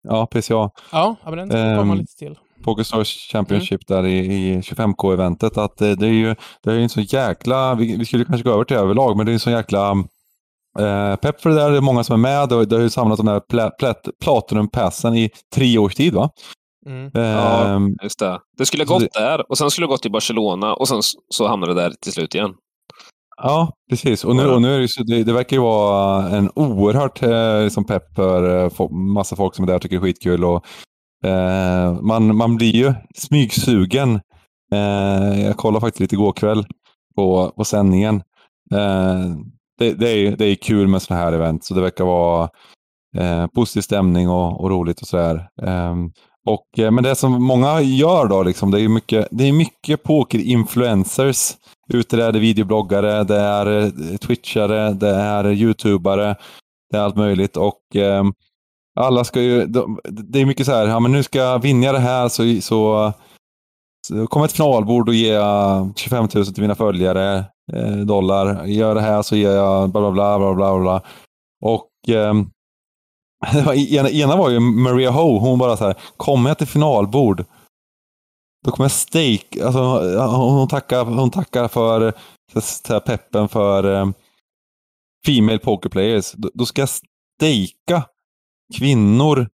ja, 0.04 0.26
PCA. 0.26 0.70
Ja, 0.92 1.16
men 1.26 1.38
den 1.38 1.50
kommer 1.50 1.94
um, 1.94 1.98
lite 1.98 2.16
till. 2.16 2.36
Pokerstars 2.64 3.30
Championship 3.32 3.90
mm. 3.90 4.04
där 4.04 4.10
i, 4.10 4.18
i 4.18 4.62
25K-eventet, 4.62 5.58
att 5.58 5.78
det, 5.78 5.96
det 5.96 6.06
är 6.06 6.12
ju 6.12 6.36
det 6.64 6.72
är 6.72 6.80
en 6.80 6.90
så 6.90 7.02
jäkla, 7.02 7.76
vi, 7.76 7.98
vi, 7.98 8.06
skulle 8.06 8.26
kanske 8.26 8.44
gå 8.44 8.54
över 8.54 8.64
till 8.64 8.78
överlag, 8.78 9.18
men 9.18 9.26
det 9.26 9.32
är 9.32 9.34
en 9.34 9.40
så 9.40 9.50
jäkla 9.50 9.96
pepp 11.22 11.42
för 11.42 11.50
det 11.50 11.56
där. 11.56 11.72
Det 11.72 11.78
är 11.78 11.82
många 11.82 12.04
som 12.04 12.14
är 12.14 12.18
med 12.18 12.54
och 12.54 12.68
det 12.68 12.76
har 12.76 12.84
ju 12.84 12.90
samlat 12.90 13.18
de 13.18 13.28
här 13.28 13.40
pla, 13.40 13.70
plat, 13.70 14.08
Platinum-passen 14.24 15.16
i 15.16 15.30
tre 15.56 15.78
års 15.78 15.96
tid 15.96 16.14
va? 16.14 16.30
Mm. 16.86 17.12
Ja, 17.14 17.66
ehm, 17.68 17.96
just 18.04 18.20
det. 18.20 18.40
Det 18.58 18.66
skulle 18.66 18.86
gått 18.86 19.00
det... 19.00 19.20
där 19.20 19.52
och 19.52 19.58
sen 19.58 19.72
skulle 19.72 19.88
det 19.88 19.90
gått 19.90 20.02
till 20.02 20.12
Barcelona 20.12 20.74
och 20.74 20.88
sen 20.88 21.02
så 21.30 21.48
hamnade 21.48 21.74
det 21.74 21.82
där 21.82 21.94
till 22.02 22.14
slut 22.14 22.36
igen. 22.36 22.54
Ja, 23.38 23.74
precis. 23.90 24.24
Och 24.24 24.36
nu, 24.36 24.48
och 24.48 24.62
nu 24.62 24.76
är 24.76 24.80
det, 24.80 24.88
så, 24.88 25.04
det, 25.04 25.24
det 25.24 25.34
verkar 25.34 25.56
ju 25.58 25.62
vara 25.62 26.30
en 26.30 26.50
oerhört 26.56 27.22
liksom 27.64 27.86
pepp 27.86 28.16
för 28.16 28.66
eh, 28.66 28.90
massa 28.92 29.36
folk 29.36 29.56
som 29.56 29.64
är 29.64 29.68
där 29.68 29.76
och 29.76 29.82
tycker 29.82 29.96
det 29.96 30.00
är 30.00 30.04
skitkul. 30.04 30.44
Och, 30.44 30.66
eh, 31.26 32.02
man, 32.02 32.36
man 32.36 32.56
blir 32.56 32.76
ju 32.76 32.94
smygsugen. 33.16 34.20
Eh, 34.72 35.46
jag 35.46 35.58
kollade 35.58 35.82
faktiskt 35.82 36.00
lite 36.00 36.16
igår 36.16 36.32
kväll 36.32 36.66
på, 37.16 37.54
på 37.58 37.66
sändningen. 37.66 38.16
Eh, 38.74 39.36
det, 39.78 39.94
det, 39.94 40.10
är, 40.10 40.38
det 40.38 40.46
är 40.46 40.56
kul 40.56 40.88
med 40.88 41.02
sådana 41.02 41.24
här 41.24 41.34
event, 41.34 41.64
så 41.64 41.74
det 41.74 41.82
verkar 41.82 42.06
vara 42.06 42.50
eh, 43.18 43.48
positiv 43.48 43.82
stämning 43.82 44.30
och, 44.30 44.62
och 44.62 44.70
roligt 44.70 45.02
och 45.02 45.08
sådär. 45.08 45.50
Um, 45.62 46.12
och, 46.46 46.80
eh, 46.80 46.92
men 46.92 47.04
det 47.04 47.16
som 47.16 47.44
många 47.44 47.82
gör 47.82 48.28
då, 48.28 48.44
liksom, 48.44 48.72
det 48.72 48.82
är 48.82 48.88
mycket, 48.88 49.28
det 49.32 49.48
är 49.48 49.54
mycket 49.54 50.04
poker-influencers 50.04 51.54
ute 51.94 52.18
där. 52.18 52.32
Det 52.32 52.38
är 52.38 52.42
videobloggare, 52.42 53.24
det 53.24 53.40
är 53.40 53.82
eh, 53.82 54.18
twitchare, 54.18 54.94
det 54.94 55.10
är 55.10 55.52
youtubare, 55.52 56.36
det 56.92 56.98
är 56.98 57.02
allt 57.02 57.16
möjligt. 57.16 57.58
Och 57.58 57.96
eh, 57.96 58.24
alla 59.00 59.24
ska 59.24 59.42
ju, 59.42 59.66
det 60.04 60.42
är 60.42 60.46
mycket 60.46 60.66
så 60.66 60.72
här, 60.72 60.88
ja 60.88 61.00
men 61.00 61.12
nu 61.12 61.24
ska 61.24 61.40
jag 61.40 61.60
vinna 61.60 61.92
det 61.92 62.00
här 62.00 62.28
så, 62.30 62.62
så, 62.62 63.14
så 64.08 64.28
kommer 64.28 64.46
ett 64.46 64.52
finalbord 64.52 65.10
och 65.10 65.16
ge 65.16 65.40
25 65.96 66.28
000 66.36 66.46
till 66.46 66.62
mina 66.62 66.76
följare, 66.76 67.46
eh, 67.74 67.96
dollar. 67.96 68.66
Gör 68.66 68.96
det 68.96 69.02
här 69.02 69.22
så 69.22 69.36
ger 69.36 69.52
jag 69.52 69.90
bla 69.90 70.02
bla 70.02 70.12
bla 70.12 70.38
bla 70.40 70.56
bla. 70.56 70.80
bla. 70.80 71.02
Och 71.62 72.10
eh, 72.10 72.34
ena, 73.76 74.10
ena 74.10 74.36
var 74.36 74.50
ju 74.50 74.60
Maria 74.60 75.12
Ho, 75.12 75.40
hon 75.40 75.60
bara 75.60 75.78
så 75.78 75.86
här, 75.86 75.96
kommer 76.18 76.50
jag 76.50 76.58
till 76.58 76.68
finalbord, 76.68 77.46
då 78.66 78.72
kommer 78.72 78.86
jag 78.86 78.92
stake, 78.92 79.66
alltså, 79.66 79.80
hon, 80.38 80.68
tackar, 80.68 81.06
hon 81.06 81.32
tackar 81.32 81.68
för 81.68 82.14
här, 82.90 83.00
peppen 83.00 83.48
för 83.50 83.86
um, 83.86 84.14
Female 85.26 85.60
Poker 85.60 85.90
Players. 85.90 86.32
Då, 86.32 86.52
då 86.54 86.66
ska 86.66 86.82
jag 86.82 86.90
stejka 86.90 88.04
kvinnor 88.78 89.50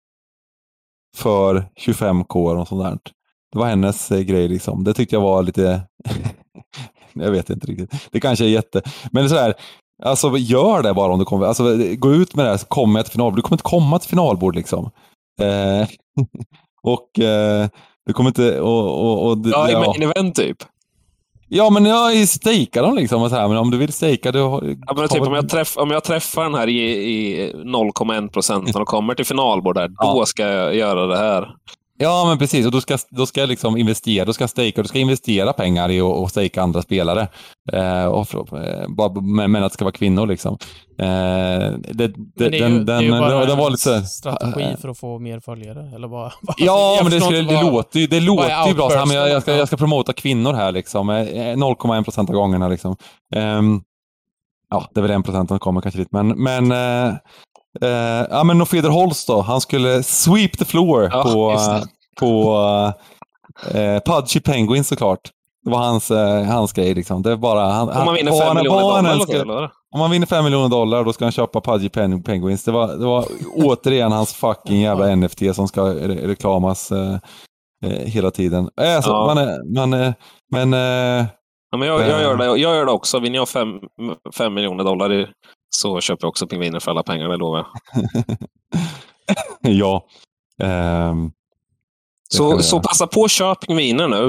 för 1.17 1.69
25k 1.79 2.59
och 2.59 2.67
sånt 2.67 2.83
där. 2.83 2.99
Det 3.51 3.59
var 3.59 3.67
hennes 3.67 4.11
eh, 4.11 4.21
grej 4.21 4.47
liksom. 4.47 4.83
Det 4.83 4.93
tyckte 4.93 5.15
jag 5.15 5.21
var 5.21 5.43
lite... 5.43 5.81
jag 7.13 7.31
vet 7.31 7.49
inte 7.49 7.67
riktigt. 7.67 8.09
Det 8.11 8.19
kanske 8.19 8.45
är 8.45 8.49
jätte... 8.49 8.81
Men 9.11 9.29
så 9.29 9.35
här, 9.35 9.53
Alltså 10.03 10.37
gör 10.37 10.83
det 10.83 10.93
bara 10.93 11.13
om 11.13 11.19
du 11.19 11.25
kommer. 11.25 11.45
Alltså, 11.45 11.77
gå 11.97 12.13
ut 12.13 12.35
med 12.35 12.45
det 12.45 12.49
här 12.49 12.57
så 12.57 12.65
kommer 12.65 12.99
jag 12.99 13.05
till 13.05 13.11
finalbord. 13.11 13.37
Du 13.37 13.41
kommer 13.41 13.55
inte 13.55 13.63
komma 13.63 13.99
till 13.99 14.09
finalbord 14.09 14.55
liksom. 14.55 14.91
Eh, 15.41 15.87
och 16.83 17.19
eh, 17.19 17.67
du 18.05 18.13
kommer 18.13 18.29
inte... 18.29 18.61
Och, 18.61 19.05
och, 19.05 19.31
och, 19.31 19.37
ja, 19.45 19.69
i 19.69 19.71
ja. 19.71 19.79
main 19.79 20.03
event 20.03 20.35
typ. 20.35 20.57
Ja, 21.51 21.69
men 21.69 21.85
jag 21.85 22.27
stejkar 22.27 22.83
dem 22.83 22.95
liksom. 22.95 23.21
Och 23.21 23.29
så 23.29 23.35
här, 23.35 23.47
men 23.47 23.57
om 23.57 23.71
du 23.71 23.77
vill 23.77 23.93
stejka... 23.93 24.31
Du, 24.31 24.39
ja, 24.39 24.93
men 24.95 25.07
typ, 25.07 25.21
om, 25.21 25.33
jag 25.33 25.49
träff, 25.49 25.77
om 25.77 25.91
jag 25.91 26.03
träffar 26.03 26.43
den 26.43 26.55
här 26.55 26.67
i, 26.67 26.81
i 26.81 27.53
0,1 27.53 28.29
procent 28.29 28.75
och 28.75 28.87
kommer 28.87 29.13
till 29.13 29.25
finalbord 29.25 29.75
där, 29.75 29.91
ja. 29.97 30.13
då 30.13 30.25
ska 30.25 30.43
jag 30.43 30.75
göra 30.75 31.07
det 31.07 31.17
här. 31.17 31.55
Ja, 32.01 32.25
men 32.27 32.37
precis. 32.37 32.65
Och 32.65 32.71
då 32.71 32.81
ska, 32.81 32.97
då 33.09 33.25
ska 33.25 33.39
jag 33.39 33.49
liksom 33.49 33.77
investera, 33.77 34.25
då 34.25 34.33
ska 34.33 34.47
stejka, 34.47 34.81
då 34.81 34.87
ska 34.87 34.99
investera 34.99 35.53
pengar 35.53 35.91
i 35.91 36.01
att 36.01 36.29
stejka 36.29 36.61
andra 36.61 36.81
spelare. 36.81 37.27
Eh, 37.73 38.05
och, 38.05 38.35
eh, 38.57 38.89
men, 39.21 39.51
men 39.51 39.63
att 39.63 39.71
det 39.71 39.73
ska 39.73 39.85
vara 39.85 39.93
kvinnor 39.93 40.27
liksom. 40.27 40.57
Eh, 40.99 41.07
det, 41.07 42.07
det, 42.07 42.13
det, 42.35 42.57
ju, 42.57 42.83
den, 42.83 43.03
ju 43.03 43.11
bara 43.11 43.45
den, 43.45 43.57
var 43.57 43.69
lite, 43.69 44.01
strategi 44.01 44.75
för 44.81 44.89
att 44.89 44.97
få 44.97 45.19
mer 45.19 45.39
följare, 45.39 45.91
eller 45.95 46.07
vad? 46.07 46.31
ja, 46.57 46.99
men 47.03 47.11
det, 47.11 47.21
skulle, 47.21 47.41
det, 47.41 47.61
låter 47.61 47.99
ju, 47.99 48.07
det 48.07 48.19
låter 48.19 48.67
ju 48.67 48.73
bra. 48.73 48.89
Så 48.89 48.97
här, 48.97 49.05
men 49.05 49.15
jag, 49.15 49.29
jag, 49.29 49.41
ska, 49.41 49.55
jag 49.55 49.67
ska 49.67 49.77
promota 49.77 50.13
kvinnor 50.13 50.53
här 50.53 50.71
liksom. 50.71 51.11
0,1 51.11 51.97
eh, 51.97 52.03
procent 52.03 52.29
av 52.29 52.35
gångerna 52.35 52.67
liksom. 52.67 52.95
Um, 53.35 53.81
ja, 54.69 54.89
det 54.93 54.99
är 54.99 55.01
väl 55.01 55.11
en 55.11 55.23
procent 55.23 55.49
som 55.49 55.59
kommer 55.59 55.81
kanske 55.81 55.99
dit, 55.99 56.11
men, 56.11 56.27
men 56.27 56.71
uh, 56.71 57.13
Uh, 57.83 58.27
ja, 58.29 58.43
men 58.43 58.57
Nofeder 58.57 58.89
Holst 58.89 59.27
då, 59.27 59.41
han 59.41 59.61
skulle 59.61 60.03
sweep 60.03 60.57
the 60.57 60.65
floor 60.65 61.09
ja, 61.11 61.23
på, 61.23 61.59
på 62.19 62.53
uh, 63.75 63.99
Pudgy 63.99 64.39
Penguin 64.39 64.83
såklart. 64.83 65.31
det 65.65 65.71
var 65.71 65.79
hans, 65.79 66.11
eh, 66.11 66.43
hans 66.43 66.73
grej 66.73 66.93
liksom. 66.93 67.21
Det 67.21 67.31
är 67.31 67.35
bara, 67.35 67.61
han, 67.61 67.89
om 67.89 68.05
man 68.05 68.15
vinner 68.15 68.31
fem 68.31 68.55
miljoner 68.55 68.81
dollar 68.81 69.19
ska, 69.19 69.41
eller? 69.41 69.71
Om 69.91 69.99
man 69.99 70.11
vinner 70.11 70.27
fem 70.27 70.43
miljoner 70.43 70.69
dollar 70.69 71.03
då 71.03 71.13
ska 71.13 71.25
han 71.25 71.31
köpa 71.31 71.61
Pudgy 71.61 71.89
Penguins. 71.89 72.63
Det 72.63 72.71
var, 72.71 72.87
det 72.87 73.05
var 73.05 73.25
återigen 73.55 74.11
hans 74.11 74.33
fucking 74.33 74.81
jävla 74.81 75.15
NFT 75.15 75.55
som 75.55 75.67
ska 75.67 75.83
re 75.83 76.27
reklamas 76.27 76.91
eh, 76.91 77.17
eh, 77.85 78.05
hela 78.05 78.31
tiden. 78.31 78.69
Alltså, 78.75 79.11
ja. 79.11 79.33
man 79.35 79.91
man 79.91 80.13
men... 80.51 80.73
Eh, 80.73 81.25
ja, 81.71 81.77
men 81.77 81.87
jag, 81.87 82.01
jag, 82.01 82.21
gör 82.21 82.37
det, 82.37 82.45
jag 82.45 82.57
gör 82.57 82.85
det 82.85 82.91
också. 82.91 83.19
Vinner 83.19 83.35
jag 83.35 83.49
fem, 83.49 83.79
fem 84.37 84.53
miljoner 84.53 84.83
dollar 84.83 85.13
i, 85.13 85.27
så 85.69 86.01
köper 86.01 86.25
jag 86.25 86.29
också 86.29 86.47
pingviner 86.47 86.79
för 86.79 86.91
alla 86.91 87.03
pengar, 87.03 87.29
det 87.29 87.37
lovar 87.37 87.57
jag. 87.57 87.67
ja. 89.75 90.05
Um, 91.09 91.31
så, 92.29 92.59
så 92.59 92.79
passa 92.79 93.07
på 93.07 93.23
att 93.23 93.31
köpa 93.31 93.65
pingviner 93.65 94.07
nu. 94.07 94.25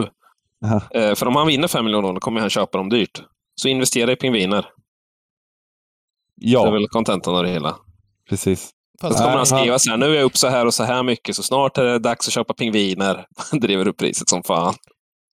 Uh, 0.96 1.14
för 1.14 1.26
om 1.26 1.36
han 1.36 1.46
vinner 1.46 1.68
5 1.68 1.84
miljoner 1.84 2.08
dollar 2.08 2.20
kommer 2.20 2.40
han 2.40 2.50
köpa 2.50 2.78
dem 2.78 2.88
dyrt. 2.88 3.22
Så 3.54 3.68
investera 3.68 4.12
i 4.12 4.16
pingviner. 4.16 4.66
Ja. 6.36 6.62
Det 6.62 6.68
är 6.68 6.72
väl 6.72 6.88
kontentan 6.88 7.34
av 7.34 7.42
det 7.42 7.50
hela. 7.50 7.76
Precis. 8.28 8.70
Fast 9.00 9.18
så 9.18 9.24
kommer 9.24 9.36
han 9.36 9.46
skriva 9.46 9.78
så 9.78 9.90
här, 9.90 9.96
nu 9.96 10.06
är 10.06 10.14
jag 10.14 10.24
upp 10.24 10.36
så 10.36 10.48
här 10.48 10.66
och 10.66 10.74
så 10.74 10.84
här 10.84 11.02
mycket, 11.02 11.36
så 11.36 11.42
snart 11.42 11.78
är 11.78 11.84
det 11.84 11.98
dags 11.98 12.28
att 12.28 12.34
köpa 12.34 12.54
pingviner. 12.54 13.26
Driver 13.52 13.88
upp 13.88 13.96
priset 13.96 14.28
som 14.28 14.42
fan. 14.42 14.74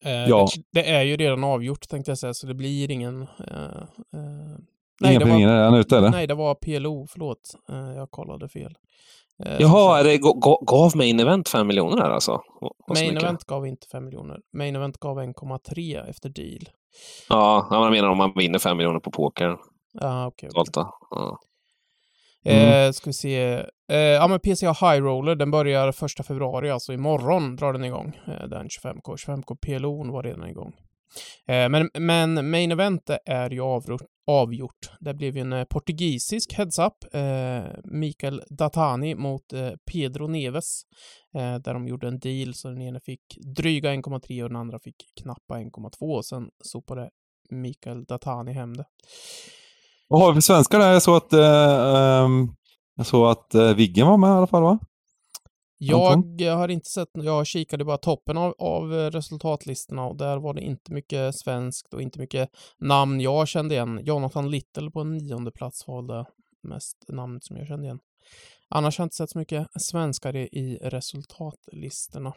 Eh, 0.05 0.11
ja. 0.11 0.47
det, 0.55 0.81
det, 0.81 0.89
är 0.89 1.03
ju 1.03 1.17
redan 1.17 1.43
avgjort 1.43 1.89
tänkte 1.89 2.11
jag 2.11 2.17
säga, 2.17 2.33
så 2.33 2.47
det 2.47 2.53
blir 2.53 2.91
ingen... 2.91 3.21
Eh, 3.21 3.81
eh, 4.13 4.57
nej, 4.99 5.15
Inga 5.15 5.25
pingviner, 5.25 5.55
är 5.55 5.63
han 5.63 5.75
ute 5.75 5.97
eller? 5.97 6.09
Nej, 6.09 6.27
det 6.27 6.33
var 6.33 6.55
PLO, 6.55 7.07
förlåt. 7.09 7.55
Eh, 7.69 7.97
jag 7.97 8.11
kollade 8.11 8.49
fel. 8.49 8.75
Eh, 9.45 9.55
Jaha, 9.59 10.03
det 10.03 10.17
gav 10.61 10.91
Main 10.95 11.19
Event 11.19 11.49
5 11.49 11.67
miljoner 11.67 12.01
här 12.01 12.09
alltså? 12.09 12.41
Main 12.93 13.17
Event 13.17 13.43
gav 13.43 13.67
inte 13.67 13.87
5 13.87 14.05
miljoner. 14.05 14.39
Main 14.53 14.75
Event 14.75 14.97
gav 14.97 15.19
1,3 15.19 16.09
efter 16.09 16.29
deal. 16.29 16.69
Ja, 17.29 17.67
jag 17.71 17.91
menar 17.91 18.09
om 18.09 18.17
man 18.17 18.33
vinner 18.35 18.59
5 18.59 18.77
miljoner 18.77 18.99
på 18.99 19.11
poker. 19.11 19.57
Ja, 19.93 20.27
okej. 20.27 20.49
Okay, 20.49 20.61
okay. 20.61 20.83
ja. 21.09 21.39
Mm. 22.45 22.87
Eh, 22.87 22.91
ska 22.91 23.09
vi 23.09 23.13
se. 23.13 23.63
Eh, 23.91 23.97
ja, 23.97 24.27
men 24.27 24.39
PCA 24.39 24.71
High 24.71 25.03
Roller, 25.03 25.35
den 25.35 25.51
börjar 25.51 25.91
första 25.91 26.23
februari, 26.23 26.71
alltså 26.71 26.93
imorgon 26.93 27.55
drar 27.55 27.73
den 27.73 27.83
igång. 27.83 28.19
Eh, 28.27 28.47
den 28.47 28.67
25K. 28.67 29.15
25K 29.15 29.55
PLO 29.61 30.11
var 30.11 30.23
redan 30.23 30.49
igång. 30.49 30.73
Eh, 31.47 31.69
men, 31.69 31.89
men 31.99 32.49
Main 32.49 32.71
Event 32.71 33.09
är 33.25 33.49
ju 33.49 33.61
avgjort. 33.61 34.01
avgjort. 34.27 34.89
Det 34.99 35.13
blev 35.13 35.35
ju 35.35 35.41
en 35.41 35.53
eh, 35.53 35.63
portugisisk 35.63 36.53
heads-up. 36.53 36.93
Eh, 37.15 37.63
Mikael 37.83 38.41
Datani 38.49 39.15
mot 39.15 39.53
eh, 39.53 39.71
Pedro 39.91 40.27
Neves. 40.27 40.81
Eh, 41.35 41.55
där 41.55 41.73
de 41.73 41.87
gjorde 41.87 42.07
en 42.07 42.19
deal 42.19 42.53
så 42.53 42.67
den 42.67 42.81
ena 42.81 42.99
fick 42.99 43.21
dryga 43.55 43.93
1,3 43.93 44.43
och 44.43 44.49
den 44.49 44.55
andra 44.57 44.79
fick 44.79 44.95
knappa 45.21 45.57
1,2. 45.57 46.15
och 46.15 46.25
Sen 46.25 46.49
sopade 46.63 47.09
Mikael 47.49 48.05
Datani 48.05 48.53
hem 48.53 48.77
det. 48.77 48.85
Vad 50.07 50.21
har 50.21 50.31
vi 50.31 50.33
för 50.33 50.41
svenskar 50.41 50.79
där? 50.79 50.93
Jag 50.93 51.01
såg 51.01 51.15
att, 51.17 51.33
eh, 51.33 52.23
ehm, 52.23 52.47
jag 52.95 53.05
såg 53.05 53.27
att 53.27 53.55
eh, 53.55 53.73
Viggen 53.75 54.07
var 54.07 54.17
med 54.17 54.27
i 54.27 54.31
alla 54.31 54.47
fall 54.47 54.63
va? 54.63 54.79
Jag 55.77 56.55
har 56.55 56.67
inte 56.67 56.89
sett, 56.89 57.09
jag 57.13 57.47
kikade 57.47 57.85
bara 57.85 57.97
toppen 57.97 58.37
av, 58.37 58.55
av 58.59 58.91
resultatlistorna 58.91 60.05
och 60.05 60.17
där 60.17 60.37
var 60.37 60.53
det 60.53 60.61
inte 60.61 60.93
mycket 60.93 61.35
svenskt 61.35 61.93
och 61.93 62.01
inte 62.01 62.19
mycket 62.19 62.49
namn 62.79 63.21
jag 63.21 63.47
kände 63.47 63.75
igen. 63.75 63.99
Jonathan 64.03 64.51
Little 64.51 64.91
på 64.91 65.01
en 65.01 65.17
nionde 65.17 65.51
plats 65.51 65.87
valde 65.87 66.25
mest 66.63 66.97
namnet 67.07 67.43
som 67.43 67.57
jag 67.57 67.67
kände 67.67 67.85
igen. 67.85 67.99
Annars 68.69 68.97
har 68.97 69.03
jag 69.03 69.05
inte 69.05 69.15
sett 69.15 69.29
så 69.29 69.37
mycket 69.39 69.67
svenskar 69.75 70.35
i, 70.35 70.41
i 70.41 70.79
resultatlistorna. 70.81 72.33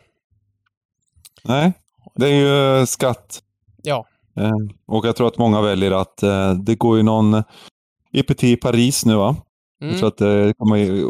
Nej, 1.45 1.73
det 2.15 2.27
är 2.29 2.79
ju 2.81 2.87
skatt. 2.87 3.43
Ja. 3.83 4.07
Eh, 4.37 4.53
och 4.87 5.07
jag 5.07 5.17
tror 5.17 5.29
att 5.29 5.39
många 5.39 5.61
väljer 5.61 5.91
att 5.91 6.23
eh, 6.23 6.55
det 6.55 6.75
går 6.75 6.97
ju 6.97 7.03
någon 7.03 7.43
EPT 8.13 8.45
i 8.45 8.57
Paris 8.57 9.05
nu 9.05 9.17
va? 9.17 9.37
Mm. 9.83 9.99
Så 9.99 10.07
att 10.07 10.17
det 10.17 10.55
kommer 10.59 10.77
ju 10.77 11.05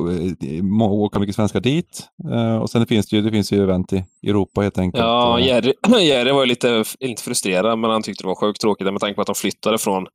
åka 0.83 1.19
mycket 1.19 1.37
svenskar 1.37 1.61
dit. 1.61 2.09
Uh, 2.31 2.57
och 2.57 2.71
sen 2.71 2.87
finns 2.87 3.09
det 3.09 3.17
ju, 3.17 3.23
det 3.23 3.31
finns 3.31 3.53
ju 3.53 3.63
event 3.63 3.93
i 3.93 4.05
Europa 4.23 4.61
helt 4.61 4.79
enkelt. 4.79 5.05
Ja, 5.05 5.41
Jerry, 5.41 5.73
Jerry 6.01 6.33
var 6.33 6.41
ju 6.41 6.47
lite, 6.47 6.85
lite 7.01 7.23
frustrerad, 7.23 7.79
men 7.79 7.91
han 7.91 8.03
tyckte 8.03 8.25
det 8.25 8.29
var 8.29 8.35
sjukt 8.35 8.61
tråkigt 8.61 8.93
med 8.93 9.01
tanke 9.01 9.15
på 9.15 9.21
att 9.21 9.27
de 9.27 9.35
flyttade 9.35 9.79
från 9.79 10.07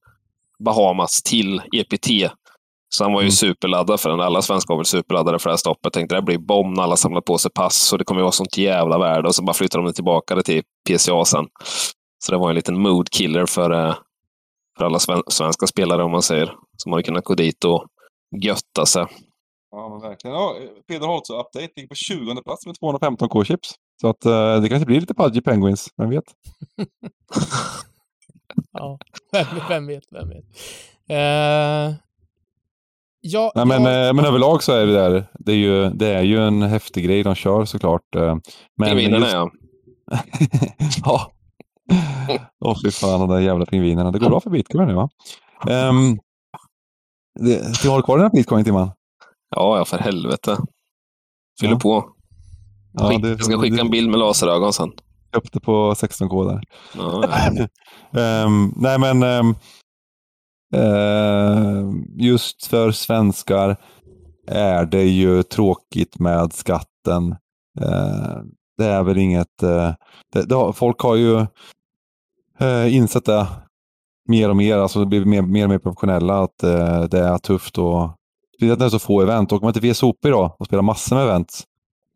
Bahamas 0.60 1.24
till 1.24 1.62
EPT. 1.72 2.08
Så 2.90 3.04
han 3.04 3.14
var 3.14 3.22
ju 3.22 3.26
mm. 3.26 3.32
superladdad 3.32 4.00
för 4.00 4.10
den. 4.10 4.22
Alla 4.22 4.42
svenskar 4.42 4.74
var 4.74 4.80
väl 4.80 4.86
superladdade 4.86 5.40
för 5.40 5.50
det 5.50 5.54
här 5.54 5.58
stoppet. 5.58 5.94
Tänkte 5.94 6.16
det 6.16 6.18
här 6.18 6.26
blir 6.26 6.38
bomb 6.38 6.76
när 6.76 6.84
alla 6.84 6.96
samlar 6.96 7.22
på 7.22 7.38
sig 7.38 7.52
pass 7.52 7.92
och 7.92 7.98
det 7.98 8.04
kommer 8.04 8.22
ju 8.22 8.24
vara 8.24 8.32
sånt 8.32 8.58
jävla 8.58 8.98
värde. 8.98 9.28
Och 9.28 9.36
så 9.36 9.44
bara 9.44 9.54
flyttade 9.54 9.84
de 9.84 9.94
tillbaka 9.94 10.42
till 10.42 10.64
PCA 10.90 11.26
sen. 11.26 11.46
Så 12.20 12.32
det 12.32 12.38
var 12.38 12.50
en 12.50 12.56
liten 12.56 12.80
mood 12.80 13.10
killer 13.10 13.46
för, 13.46 13.72
eh, 13.72 13.96
för 14.78 14.86
alla 14.86 15.00
svenska 15.28 15.68
spelare 15.68 16.04
om 16.04 16.12
man 16.12 16.22
säger. 16.22 16.54
Som 16.78 16.92
hade 16.92 17.04
kunnat 17.04 17.24
gå 17.24 17.36
dit 17.36 17.64
och 17.64 17.86
götta 18.40 18.86
sig. 18.86 19.06
Ja, 19.72 19.90
men 19.90 20.10
verkligen. 20.10 20.36
Ja, 20.36 20.56
Peder 20.88 21.08
Holtz 21.08 21.30
update 21.30 21.70
ligger 21.76 21.88
på 21.88 21.96
20 21.96 22.44
plats 22.44 22.66
med 22.66 22.80
215 22.80 23.30
K-chips. 23.30 23.76
Så 24.02 24.08
att 24.08 24.26
uh, 24.26 24.62
det 24.62 24.70
kanske 24.70 24.86
blir 24.86 25.00
lite 25.00 25.14
Pudgy 25.14 25.42
Penguins, 25.42 25.90
vem 25.98 26.10
vet? 26.10 26.24
ja, 28.72 28.98
vem, 29.32 29.46
vem, 29.70 29.88
vet, 29.88 30.04
vem 30.12 30.30
vet. 30.30 30.46
Uh, 31.12 31.96
ja, 33.22 33.52
Nej, 33.56 33.66
men, 33.66 33.84
jag... 33.84 34.08
uh, 34.08 34.14
men 34.14 34.26
överlag 34.26 34.64
så 34.64 34.74
är 34.74 34.86
det 34.86 34.94
där, 34.94 35.26
det 35.34 35.52
är 35.52 35.56
ju, 35.56 35.90
det 35.90 36.08
är 36.08 36.22
ju 36.22 36.48
en 36.48 36.62
häftig 36.62 37.06
grej 37.06 37.24
de 37.24 37.36
kör 37.36 37.66
såklart. 37.66 38.16
Uh, 38.16 38.36
men 38.78 38.90
Pingvinerna 38.90 39.26
just... 39.26 39.36
ja. 39.36 39.52
ja. 41.04 41.32
Åh 42.60 42.72
oh, 42.72 42.82
fy 42.84 42.92
fan, 42.92 43.20
de 43.20 43.30
där 43.30 43.40
jävla 43.40 43.66
pingvinerna. 43.66 44.12
Det 44.12 44.20
går 44.20 44.30
bra 44.30 44.40
för 44.40 44.50
bitcoin 44.50 44.88
nu 44.88 44.94
va? 44.94 45.10
Um, 45.70 46.20
det, 47.36 47.84
du 47.84 47.90
har 47.90 48.02
kvar 48.02 48.18
den 48.18 48.26
här 48.26 48.32
bitcoin 48.32 48.66
Timman? 48.66 48.92
Ja, 49.56 49.78
ja 49.78 49.86
för 49.86 49.98
helvete. 49.98 50.58
Fyller 51.60 51.74
ja. 51.74 51.80
på. 51.80 52.10
Ja, 52.94 53.10
Skick, 53.10 53.26
jag 53.26 53.44
ska 53.44 53.58
skicka 53.58 53.76
det, 53.76 53.82
en 53.82 53.90
bild 53.90 54.10
med 54.10 54.20
laserögon 54.20 54.74
sen. 54.74 54.92
Köpte 55.34 55.60
på 55.60 55.94
16K 55.94 56.48
där. 56.48 56.62
Ja, 56.98 58.46
um, 58.46 58.74
nej 58.78 59.00
men 59.00 59.24
um, 59.24 59.56
uh, 60.76 61.94
just 62.18 62.66
för 62.66 62.92
svenskar 62.92 63.78
är 64.48 64.86
det 64.86 65.04
ju 65.04 65.44
tråkigt 65.44 66.20
med 66.20 66.54
skatten. 66.54 67.36
Uh, 67.82 68.42
det 68.78 68.86
är 68.86 69.04
väl 69.04 69.18
inget... 69.18 69.64
Uh, 69.64 69.94
det, 70.34 70.42
det 70.46 70.74
folk 70.74 71.00
har 71.00 71.16
ju 71.16 71.46
insett 72.90 73.26
det 73.26 73.48
mer 74.26 74.50
och 74.50 74.56
mer, 74.56 74.78
alltså 74.78 75.06
blir 75.06 75.26
mer, 75.26 75.42
mer 75.42 75.64
och 75.64 75.70
mer 75.70 75.80
professionella, 75.80 76.44
att 76.44 76.64
eh, 76.64 77.04
det 77.04 77.20
är 77.20 77.38
tufft 77.38 77.78
och 77.78 78.10
speciellt 78.56 78.80
när 78.80 78.86
det 78.86 78.88
är 78.88 79.00
så 79.00 79.00
få 79.00 79.22
event. 79.22 79.52
Åker 79.52 79.66
man 79.66 79.74
till 79.74 79.92
VSOP 79.92 80.26
idag 80.26 80.56
och 80.60 80.66
spelar 80.66 80.84
massor 80.84 81.16
med 81.16 81.26
event, 81.26 81.64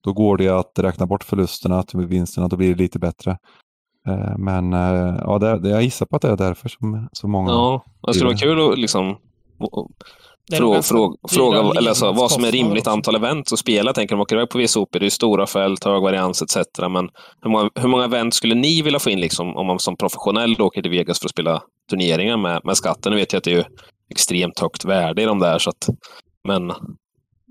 då 0.03 0.13
går 0.13 0.37
det 0.37 0.49
att 0.49 0.79
räkna 0.79 1.05
bort 1.05 1.23
förlusterna 1.23 1.83
till 1.83 1.99
vinsterna, 1.99 2.47
då 2.47 2.57
blir 2.57 2.69
det 2.69 2.83
lite 2.83 2.99
bättre. 2.99 3.37
Eh, 4.07 4.37
men 4.37 4.73
eh, 4.73 5.15
ja, 5.21 5.39
det, 5.39 5.59
det, 5.59 5.69
jag 5.69 5.83
gissar 5.83 6.05
på 6.05 6.15
att 6.15 6.21
det 6.21 6.29
är 6.29 6.37
därför 6.37 6.69
som 6.69 7.09
så 7.11 7.27
många... 7.27 7.51
Ja, 7.51 7.83
det 8.07 8.13
skulle 8.13 8.29
vara 8.29 8.37
kul 8.37 8.71
att 8.71 8.79
liksom 8.79 9.15
Frå, 10.51 10.81
frå, 10.81 11.15
fråga 11.29 11.59
eller 11.59 11.89
alltså, 11.89 12.11
vad 12.11 12.31
som 12.31 12.43
är 12.43 12.51
rimligt 12.51 12.87
antal 12.87 13.15
event 13.15 13.53
att 13.53 13.59
spela. 13.59 13.93
Tänker 13.93 14.15
de 14.15 14.21
åker 14.21 14.35
iväg 14.35 14.49
på 14.49 14.57
VSOP, 14.57 14.89
det 14.91 15.05
är 15.05 15.09
stora 15.09 15.47
fält, 15.47 15.83
hög 15.83 16.01
varians 16.01 16.41
etc. 16.41 16.57
Men 16.77 17.09
hur 17.41 17.49
många, 17.49 17.69
hur 17.75 17.89
många 17.89 18.05
event 18.05 18.33
skulle 18.33 18.55
ni 18.55 18.81
vilja 18.81 18.99
få 18.99 19.09
in 19.09 19.19
liksom, 19.19 19.55
om 19.55 19.67
man 19.67 19.79
som 19.79 19.95
professionell 19.95 20.61
åker 20.61 20.81
till 20.81 20.91
Vegas 20.91 21.19
för 21.19 21.25
att 21.25 21.31
spela 21.31 21.61
turneringar 21.89 22.37
med, 22.37 22.61
med 22.63 22.77
skatten? 22.77 23.11
Nu 23.11 23.17
vet 23.17 23.33
jag 23.33 23.37
att 23.37 23.43
det 23.43 23.53
är 23.53 23.67
extremt 24.09 24.59
högt 24.59 24.85
värde 24.85 25.21
i 25.21 25.25
de 25.25 25.39
där. 25.39 25.59
Så 25.59 25.69
att, 25.69 25.87
men 26.47 26.71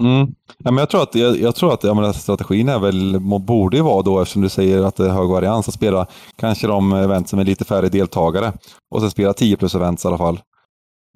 Mm. 0.00 0.34
Ja, 0.58 0.70
men 0.70 0.76
jag 0.78 0.90
tror 0.90 1.02
att, 1.02 1.14
jag, 1.14 1.40
jag 1.40 1.54
tror 1.54 1.74
att 1.74 1.84
ja, 1.84 1.94
men 1.94 2.14
strategin 2.14 2.68
är 2.68 2.78
väl, 2.78 3.20
borde 3.20 3.76
ju 3.76 3.82
vara 3.82 4.02
då, 4.02 4.20
eftersom 4.20 4.42
du 4.42 4.48
säger 4.48 4.82
att 4.82 4.96
det 4.96 5.06
är 5.06 5.10
hög 5.10 5.28
varians, 5.28 5.68
att 5.68 5.74
spela 5.74 6.06
kanske 6.36 6.66
de 6.66 6.92
event 6.92 7.28
som 7.28 7.38
är 7.38 7.44
lite 7.44 7.64
färre 7.64 7.88
deltagare 7.88 8.52
och 8.90 9.00
sen 9.00 9.10
spela 9.10 9.32
10 9.32 9.56
plus 9.56 9.74
events 9.74 10.04
i 10.04 10.08
alla 10.08 10.18
fall. 10.18 10.40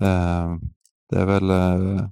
Uh, 0.02 0.56
det 1.12 1.20
är 1.20 1.26
väl... 1.26 1.50
Eh, 1.50 2.06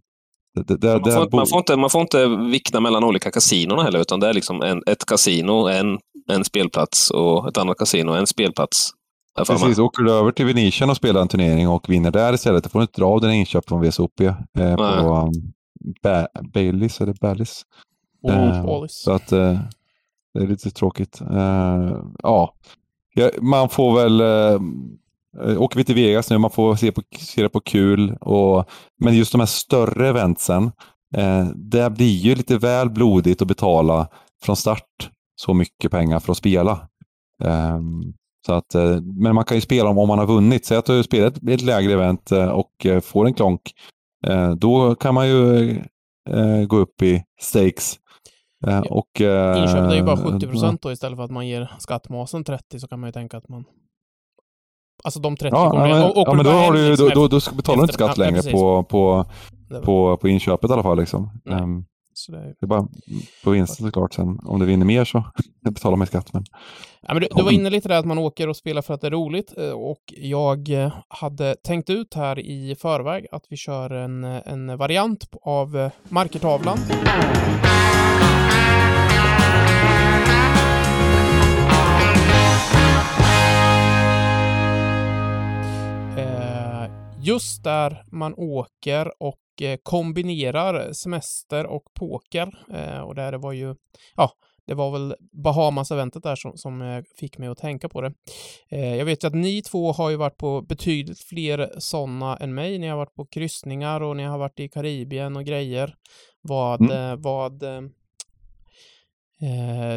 det, 0.66 0.76
det, 0.76 0.88
man, 0.88 1.12
får, 1.12 1.36
man, 1.36 1.46
får, 1.46 1.58
inte, 1.58 1.76
man 1.76 1.90
får 1.90 2.00
inte 2.00 2.26
vikta 2.26 2.80
mellan 2.80 3.04
olika 3.04 3.30
kasinon 3.30 3.84
heller, 3.84 4.00
utan 4.00 4.20
det 4.20 4.28
är 4.28 4.32
liksom 4.32 4.62
en, 4.62 4.82
ett 4.86 5.06
kasino, 5.06 5.68
en, 5.68 5.98
en 6.30 6.44
spelplats 6.44 7.10
och 7.10 7.48
ett 7.48 7.58
annat 7.58 7.78
kasino, 7.78 8.12
en 8.12 8.26
spelplats. 8.26 8.90
Precis, 9.46 9.78
åker 9.78 10.02
du 10.02 10.12
över 10.12 10.32
till 10.32 10.46
Venetian 10.46 10.90
och 10.90 10.96
spelar 10.96 11.20
en 11.20 11.28
turnering 11.28 11.68
och 11.68 11.90
vinner 11.90 12.10
där 12.10 12.32
istället, 12.32 12.64
då 12.64 12.70
får 12.70 12.78
du 12.78 12.82
inte 12.82 13.00
dra 13.00 13.06
av 13.06 13.20
dina 13.20 13.34
inköp 13.34 13.68
från 13.68 13.80
VSOP 13.80 14.20
eh, 14.20 14.34
på 14.76 14.82
um, 14.82 15.52
ba 16.02 16.26
Baileys, 16.54 17.00
eller 17.00 17.14
Ballis. 17.20 17.62
Oh, 18.22 18.58
eh, 18.58 18.84
så 18.88 19.12
att 19.12 19.32
eh, 19.32 19.58
det 20.34 20.40
är 20.40 20.46
lite 20.46 20.70
tråkigt. 20.70 21.20
Eh, 21.20 21.96
ja, 22.22 22.54
man 23.40 23.68
får 23.68 23.96
väl 23.96 24.20
Eh, 24.20 24.60
åker 25.38 25.76
vi 25.76 25.84
till 25.84 25.94
Vegas 25.94 26.30
nu, 26.30 26.38
man 26.38 26.50
får 26.50 26.76
se, 26.76 26.92
på, 26.92 27.02
se 27.18 27.42
det 27.42 27.48
på 27.48 27.60
kul. 27.60 28.16
Och, 28.20 28.68
men 29.04 29.16
just 29.16 29.32
de 29.32 29.38
här 29.38 29.46
större 29.46 30.08
eventsen, 30.08 30.70
eh, 31.16 31.46
det 31.54 31.90
blir 31.90 32.16
ju 32.16 32.34
lite 32.34 32.58
väl 32.58 32.90
blodigt 32.90 33.42
att 33.42 33.48
betala 33.48 34.08
från 34.42 34.56
start 34.56 35.10
så 35.40 35.54
mycket 35.54 35.90
pengar 35.90 36.20
för 36.20 36.32
att 36.32 36.38
spela. 36.38 36.88
Eh, 37.44 37.80
Så 38.46 38.52
att, 38.52 38.74
men 39.22 39.34
man 39.34 39.44
kan 39.44 39.56
ju 39.56 39.60
spela 39.60 39.90
om, 39.90 39.98
om 39.98 40.08
man 40.08 40.18
har 40.18 40.26
vunnit. 40.26 40.66
Säg 40.66 40.76
att 40.76 40.84
du 40.86 41.02
spelar 41.02 41.26
ett, 41.26 41.48
ett 41.48 41.62
lägre 41.62 41.92
event 41.92 42.32
och 42.32 42.86
får 43.02 43.26
en 43.26 43.34
klonk. 43.34 43.60
Då 44.56 44.94
kan 44.94 45.14
man 45.14 45.28
ju 45.28 45.76
gå 46.68 46.76
upp 46.76 47.02
i 47.02 47.22
stakes. 47.40 47.98
Och, 48.90 49.20
Inköpet 49.20 49.92
är 49.92 49.94
ju 49.94 50.02
bara 50.02 50.16
70 50.16 50.46
procent 50.46 50.82
då 50.82 50.92
istället 50.92 51.16
för 51.16 51.24
att 51.24 51.30
man 51.30 51.48
ger 51.48 51.70
skattmasen 51.78 52.44
30 52.44 52.80
så 52.80 52.88
kan 52.88 53.00
man 53.00 53.08
ju 53.08 53.12
tänka 53.12 53.36
att 53.36 53.48
man 53.48 53.64
Alltså 55.04 55.20
de 55.20 55.36
30 55.36 55.56
ja, 55.56 55.72
men, 55.74 56.02
och, 56.02 56.12
ja, 56.28 56.34
men 56.34 56.44
då, 56.44 56.50
har 56.50 56.72
du, 56.72 56.96
då, 56.96 57.08
då, 57.08 57.28
då 57.28 57.40
betalar 57.56 57.76
du 57.76 57.82
inte 57.82 57.94
skatt 57.94 58.18
ja, 58.18 58.24
längre 58.24 58.42
på, 58.42 58.84
på, 58.84 59.26
på, 59.84 60.16
på 60.16 60.28
inköpet 60.28 60.70
i 60.70 60.72
alla 60.72 60.82
fall. 60.82 60.98
Liksom. 60.98 61.30
Um, 61.44 61.84
det, 62.28 62.36
är... 62.36 62.42
det 62.42 62.56
är 62.62 62.66
bara 62.66 62.88
på 63.44 63.50
vinsten 63.50 63.86
såklart. 63.86 64.14
Sen, 64.14 64.40
om 64.44 64.60
du 64.60 64.66
vinner 64.66 64.86
mer 64.86 65.04
så 65.04 65.24
betalar 65.64 65.96
man 65.96 66.06
skatt. 66.06 66.32
Men... 66.32 66.44
Ja, 67.02 67.14
men 67.14 67.22
du, 67.22 67.28
du 67.36 67.42
var 67.42 67.52
inne 67.52 67.70
lite 67.70 67.88
där 67.88 67.98
att 67.98 68.06
man 68.06 68.18
åker 68.18 68.48
och 68.48 68.56
spelar 68.56 68.82
för 68.82 68.94
att 68.94 69.00
det 69.00 69.06
är 69.06 69.10
roligt. 69.10 69.54
Eh, 69.58 69.70
och 69.70 70.02
jag 70.06 70.70
eh, 70.70 70.92
hade 71.08 71.54
tänkt 71.54 71.90
ut 71.90 72.14
här 72.14 72.38
i 72.38 72.76
förväg 72.80 73.26
att 73.32 73.44
vi 73.48 73.56
kör 73.56 73.90
en, 73.90 74.24
en 74.24 74.76
variant 74.76 75.24
av 75.42 75.76
eh, 75.76 75.90
markertavlan. 76.08 76.78
Just 87.22 87.64
där 87.64 88.04
man 88.10 88.34
åker 88.34 89.22
och 89.22 89.62
eh, 89.62 89.78
kombinerar 89.82 90.92
semester 90.92 91.66
och 91.66 91.82
poker. 91.94 92.64
Eh, 92.72 93.00
och 93.00 93.14
där 93.14 93.32
det 93.32 93.38
var 93.38 93.52
ju, 93.52 93.74
ja, 94.16 94.32
det 94.66 94.74
var 94.74 94.90
väl 94.90 95.14
Bahamas-eventet 95.32 96.22
där 96.22 96.36
som, 96.36 96.56
som 96.56 96.82
eh, 96.82 97.02
fick 97.16 97.38
mig 97.38 97.48
att 97.48 97.58
tänka 97.58 97.88
på 97.88 98.00
det. 98.00 98.12
Jag 98.68 99.04
vet 99.04 99.24
ju 99.24 99.28
att 99.28 99.34
ni 99.34 99.62
två 99.62 99.92
har 99.92 100.10
ju 100.10 100.16
varit 100.16 100.36
på 100.36 100.62
betydligt 100.62 101.20
fler 101.20 101.70
sådana 101.78 102.36
än 102.36 102.54
mig. 102.54 102.78
Ni 102.78 102.88
har 102.88 102.96
varit 102.96 103.14
på 103.14 103.26
kryssningar 103.26 104.00
och 104.00 104.16
ni 104.16 104.22
har 104.22 104.38
varit 104.38 104.60
i 104.60 104.68
Karibien 104.68 105.36
och 105.36 105.44
grejer. 105.44 105.94
Vad, 106.42 106.80
mm. 106.80 107.22
vad 107.22 107.62
eh, 107.62 107.80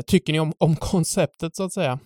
tycker 0.07 0.33
ni 0.33 0.39
om, 0.39 0.53
om 0.57 0.75
konceptet 0.75 1.55
så 1.55 1.63
att 1.63 1.73
säga? 1.73 1.99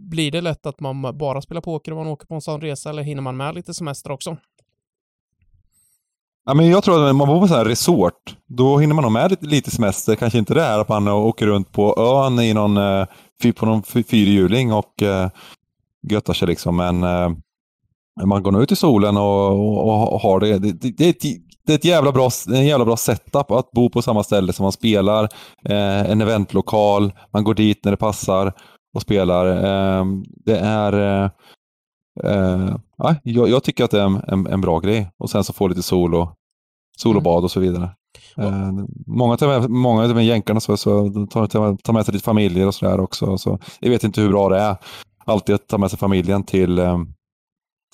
Blir 0.00 0.30
det 0.30 0.40
lätt 0.40 0.66
att 0.66 0.80
man 0.80 1.18
bara 1.18 1.42
spelar 1.42 1.60
poker 1.60 1.92
om 1.92 1.98
man 1.98 2.06
åker 2.06 2.26
på 2.26 2.34
en 2.34 2.40
sån 2.40 2.60
resa 2.60 2.90
eller 2.90 3.02
hinner 3.02 3.22
man 3.22 3.36
med 3.36 3.54
lite 3.54 3.74
semester 3.74 4.10
också? 4.10 4.36
Ja, 6.46 6.54
men 6.54 6.70
jag 6.70 6.84
tror 6.84 7.04
att 7.04 7.10
om 7.10 7.16
man 7.16 7.28
bor 7.28 7.40
på 7.40 7.48
så 7.48 7.54
här 7.54 7.64
resort, 7.64 8.36
då 8.46 8.78
hinner 8.78 8.94
man 8.94 9.02
nog 9.02 9.12
med 9.12 9.30
lite, 9.30 9.46
lite 9.46 9.70
semester. 9.70 10.14
Kanske 10.14 10.38
inte 10.38 10.54
det 10.54 10.62
här 10.62 10.78
att 10.78 10.88
man 10.88 11.08
åker 11.08 11.46
runt 11.46 11.72
på 11.72 11.94
ön 11.98 12.38
i 12.38 12.54
någon, 12.54 12.76
eh, 12.76 13.06
på 13.56 13.66
någon 13.66 13.82
fyrhjuling 13.82 14.72
och 14.72 15.02
eh, 15.02 15.28
göttar 16.10 16.32
sig 16.32 16.48
liksom. 16.48 16.76
Men 16.76 17.02
eh, 17.02 17.30
man 18.24 18.42
går 18.42 18.52
nog 18.52 18.62
ut 18.62 18.72
i 18.72 18.76
solen 18.76 19.16
och, 19.16 19.50
och, 19.50 20.12
och 20.12 20.20
har 20.20 20.40
det. 20.40 20.58
Det, 20.58 20.72
det, 20.72 20.90
det, 20.90 21.04
är 21.04 21.10
ett, 21.10 21.40
det 21.66 21.72
är 21.72 21.76
ett 21.76 21.84
jävla 21.84 22.12
bra, 22.12 22.30
en 22.48 22.66
jävla 22.66 22.84
bra 22.84 22.96
setup 22.96 23.50
att 23.50 23.70
bo 23.70 23.90
på 23.90 24.02
samma 24.02 24.22
ställe 24.22 24.52
som 24.52 24.62
man 24.62 24.72
spelar. 24.72 25.24
Eh, 25.64 26.10
en 26.10 26.20
eventlokal, 26.20 27.12
man 27.32 27.44
går 27.44 27.54
dit 27.54 27.84
när 27.84 27.92
det 27.92 27.96
passar 27.96 28.52
och 28.94 29.02
spelar. 29.02 29.46
Ehm, 29.46 30.24
det 30.28 30.58
är 30.58 30.92
eh, 30.92 31.30
eh, 32.24 32.76
ja, 32.96 33.14
jag, 33.22 33.64
tycker 33.64 33.84
att 33.84 33.90
det 33.90 34.00
är 34.00 34.32
en, 34.32 34.46
en, 34.46 34.60
bra 34.60 34.78
grej. 34.78 35.10
Och 35.18 35.30
sen 35.30 35.44
så 35.44 35.52
få 35.52 35.68
lite 35.68 35.82
sol 35.82 36.14
och, 36.14 36.34
sol 36.98 37.16
och 37.16 37.22
mm. 37.22 37.24
bad 37.24 37.44
och 37.44 37.50
så 37.50 37.60
vidare. 37.60 37.90
Mm. 38.36 38.86
många, 39.06 39.36
med, 39.40 39.70
många 39.70 40.02
av 40.02 40.22
jänkarna 40.22 40.60
så, 40.60 40.76
så 40.76 41.10
tar, 41.26 41.76
tar 41.76 41.92
med 41.92 42.04
sig 42.04 42.14
lite 42.14 42.24
familjer 42.24 42.66
och 42.66 42.74
sådär 42.74 43.00
också. 43.00 43.38
Så 43.38 43.58
jag 43.80 43.90
vet 43.90 44.04
inte 44.04 44.20
hur 44.20 44.28
bra 44.28 44.48
det 44.48 44.58
är 44.58 44.76
alltid 45.24 45.54
att 45.54 45.68
ta 45.68 45.78
med 45.78 45.90
sig 45.90 45.98
familjen 45.98 46.44
till, 46.44 46.78
ehm, 46.78 47.14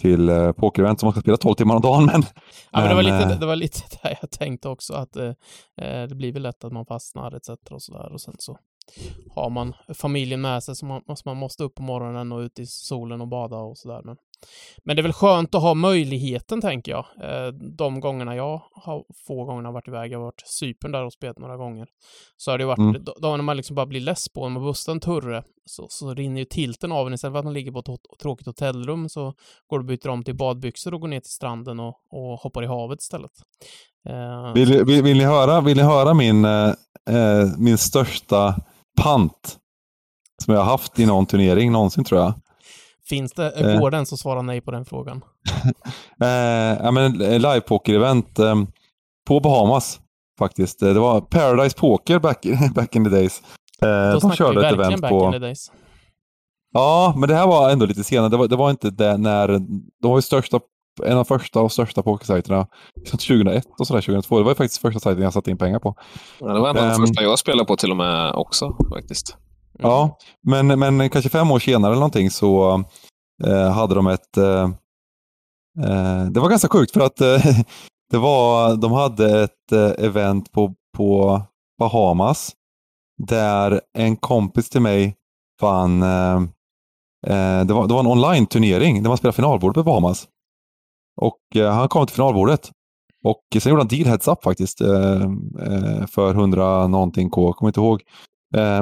till 0.00 0.30
pokerevent 0.56 1.00
som 1.00 1.06
man 1.06 1.12
ska 1.12 1.20
spela 1.20 1.36
12 1.36 1.54
timmar 1.54 1.74
om 1.74 1.82
dagen. 1.82 2.06
Men, 2.06 2.22
ja, 2.70 2.80
men 2.80 2.88
det, 2.88 2.94
var 2.94 3.02
lite, 3.02 3.36
det 3.40 3.46
var 3.46 3.56
lite 3.56 3.80
där 4.02 4.18
jag 4.20 4.30
tänkte 4.30 4.68
också, 4.68 4.94
att 4.94 5.16
uh, 5.16 5.32
det 6.08 6.14
blir 6.14 6.32
väl 6.32 6.42
lätt 6.42 6.64
att 6.64 6.72
man 6.72 6.86
fastnar 6.86 7.36
etc. 7.36 7.48
och 7.70 7.82
sådär. 7.82 8.12
Och 8.12 8.20
sen 8.20 8.34
så 8.38 8.58
har 9.34 9.50
man 9.50 9.74
familjen 9.94 10.40
med 10.40 10.62
sig 10.62 10.76
så 10.76 10.86
man, 10.86 11.02
så 11.06 11.22
man 11.24 11.36
måste 11.36 11.64
upp 11.64 11.74
på 11.74 11.82
morgonen 11.82 12.32
och 12.32 12.38
ut 12.38 12.58
i 12.58 12.66
solen 12.66 13.20
och 13.20 13.28
bada 13.28 13.56
och 13.56 13.78
sådär. 13.78 14.00
Men, 14.04 14.16
men 14.84 14.96
det 14.96 15.00
är 15.00 15.02
väl 15.02 15.12
skönt 15.12 15.54
att 15.54 15.62
ha 15.62 15.74
möjligheten, 15.74 16.60
tänker 16.60 16.92
jag. 16.92 17.06
Eh, 17.22 17.52
de 17.52 18.00
gångerna 18.00 18.36
jag 18.36 18.62
har, 18.72 19.04
få 19.26 19.44
gånger 19.44 19.72
varit 19.72 19.88
iväg, 19.88 20.12
jag 20.12 20.18
har 20.18 20.24
varit 20.24 20.42
Cypern 20.46 20.92
där 20.92 21.04
och 21.04 21.12
spelat 21.12 21.38
några 21.38 21.56
gånger, 21.56 21.88
så 22.36 22.50
har 22.50 22.58
det 22.58 22.64
varit, 22.64 22.78
mm. 22.78 23.04
då, 23.04 23.36
när 23.36 23.42
man 23.42 23.56
liksom 23.56 23.76
bara 23.76 23.86
blir 23.86 24.00
less 24.00 24.28
på, 24.28 24.44
en 24.44 24.54
bussar 24.54 24.92
en 24.92 25.00
turre, 25.00 25.42
så, 25.64 25.86
så 25.90 26.14
rinner 26.14 26.38
ju 26.38 26.44
tilten 26.44 26.92
av 26.92 27.06
en. 27.06 27.14
Istället 27.14 27.32
för 27.32 27.38
att 27.38 27.44
man 27.44 27.54
ligger 27.54 27.72
på 27.72 27.78
ett 27.78 28.20
tråkigt 28.22 28.46
hotellrum 28.46 29.08
så 29.08 29.34
går 29.66 29.78
du 29.78 29.82
och 29.82 29.84
byter 29.84 30.08
om 30.08 30.24
till 30.24 30.36
badbyxor 30.36 30.94
och 30.94 31.00
går 31.00 31.08
ner 31.08 31.20
till 31.20 31.32
stranden 31.32 31.80
och, 31.80 31.94
och 32.10 32.40
hoppar 32.40 32.62
i 32.62 32.66
havet 32.66 33.00
istället. 33.00 33.32
Uh, 34.08 34.54
vill, 34.54 34.84
vill, 34.84 35.02
vill, 35.02 35.16
ni 35.16 35.24
höra, 35.24 35.60
vill 35.60 35.76
ni 35.76 35.82
höra 35.82 36.14
min, 36.14 36.44
eh, 36.44 36.68
eh 37.10 37.46
min 37.58 37.78
största 37.78 38.54
pant 39.02 39.58
som 40.44 40.54
jag 40.54 40.60
har 40.60 40.70
haft 40.70 40.98
i 40.98 41.06
någon 41.06 41.26
turnering 41.26 41.72
någonsin 41.72 42.04
tror 42.04 42.20
jag. 42.20 42.34
Finns 43.08 43.32
det, 43.32 43.50
eh. 43.50 43.80
går 43.80 43.90
den 43.90 44.06
som 44.06 44.18
svarar 44.18 44.42
nej 44.42 44.60
på 44.60 44.70
den 44.70 44.84
frågan? 44.84 45.24
eh, 46.20 46.28
ja, 46.82 46.90
men 46.90 47.20
eh, 47.20 47.38
livepoker-event 47.38 48.38
eh, 48.38 48.54
på 49.26 49.40
Bahamas 49.40 50.00
faktiskt. 50.38 50.80
Det 50.80 50.92
var 50.92 51.20
Paradise 51.20 51.76
Poker 51.76 52.18
back, 52.18 52.46
back 52.74 52.96
in 52.96 53.04
the 53.04 53.10
days. 53.10 53.42
Eh, 53.82 54.12
Då 54.12 54.18
de 54.18 54.32
körde 54.32 54.60
vi 54.60 54.66
ett 54.66 54.72
event 54.72 55.00
back 55.00 55.10
på... 55.10 55.26
in 55.26 55.32
the 55.32 55.38
days. 55.38 55.72
Ja, 56.72 57.14
men 57.16 57.28
det 57.28 57.34
här 57.34 57.46
var 57.46 57.70
ändå 57.70 57.86
lite 57.86 58.04
senare. 58.04 58.28
Det 58.28 58.36
var, 58.36 58.48
det 58.48 58.56
var 58.56 58.70
inte 58.70 58.90
det 58.90 59.16
när... 59.16 59.48
De 60.02 60.10
var 60.10 60.18
ju 60.18 60.22
största, 60.22 60.60
en 61.04 61.18
av 61.18 61.24
första 61.24 61.60
och 61.60 61.72
största 61.72 62.02
pokersajterna 62.02 62.66
2001 63.10 63.64
och 63.78 63.86
sådär, 63.86 64.00
2002. 64.00 64.38
Det 64.38 64.44
var 64.44 64.54
faktiskt 64.54 64.82
första 64.82 65.00
sajten 65.00 65.22
jag 65.22 65.32
satte 65.32 65.50
in 65.50 65.58
pengar 65.58 65.78
på. 65.78 65.94
Ja, 66.40 66.46
det 66.46 66.60
var 66.60 66.70
en 66.70 66.76
av 66.76 66.82
de 66.82 66.94
um, 66.94 67.06
första 67.06 67.22
jag 67.22 67.38
spelade 67.38 67.66
på 67.66 67.76
till 67.76 67.90
och 67.90 67.96
med 67.96 68.32
också 68.34 68.76
faktiskt. 68.94 69.36
Mm. 69.78 69.90
Ja, 69.90 70.18
men, 70.42 70.66
men 70.78 71.10
kanske 71.10 71.30
fem 71.30 71.50
år 71.50 71.58
senare 71.58 71.92
eller 71.92 72.00
någonting 72.00 72.30
så 72.30 72.84
eh, 73.44 73.70
hade 73.70 73.94
de 73.94 74.06
ett... 74.06 74.36
Eh, 74.36 74.62
eh 75.84 76.24
det 76.30 76.40
var 76.40 76.48
ganska 76.48 76.68
sjukt 76.68 76.92
för 76.92 77.00
att 77.00 77.20
eh, 77.20 77.46
det 78.10 78.18
var, 78.18 78.76
de 78.76 78.92
hade 78.92 79.42
ett 79.42 79.72
eh, 79.72 80.04
event 80.04 80.52
på, 80.52 80.74
på 80.96 81.42
Bahamas 81.78 82.52
där 83.18 83.80
en 83.98 84.16
kompis 84.16 84.68
till 84.68 84.80
mig 84.80 85.14
vann 85.60 86.00
det 87.66 87.72
var, 87.72 87.86
det 87.86 87.94
var 87.94 88.00
en 88.00 88.06
online-turnering 88.06 89.02
där 89.02 89.08
man 89.08 89.16
spelade 89.16 89.36
finalbordet 89.36 89.74
på 89.74 89.82
Bahamas. 89.82 90.28
Och 91.16 91.38
han 91.54 91.88
kom 91.88 92.06
till 92.06 92.16
finalbordet. 92.16 92.70
Och 93.24 93.62
sen 93.62 93.70
gjorde 93.70 93.82
han 93.82 93.88
deal 93.88 94.06
heads 94.06 94.28
up 94.28 94.42
faktiskt 94.44 94.78
för 96.14 96.30
100 96.30 96.86
någonting 96.86 97.30
K, 97.30 97.52
kommer 97.52 97.68
inte 97.68 97.80
ihåg. 97.80 98.02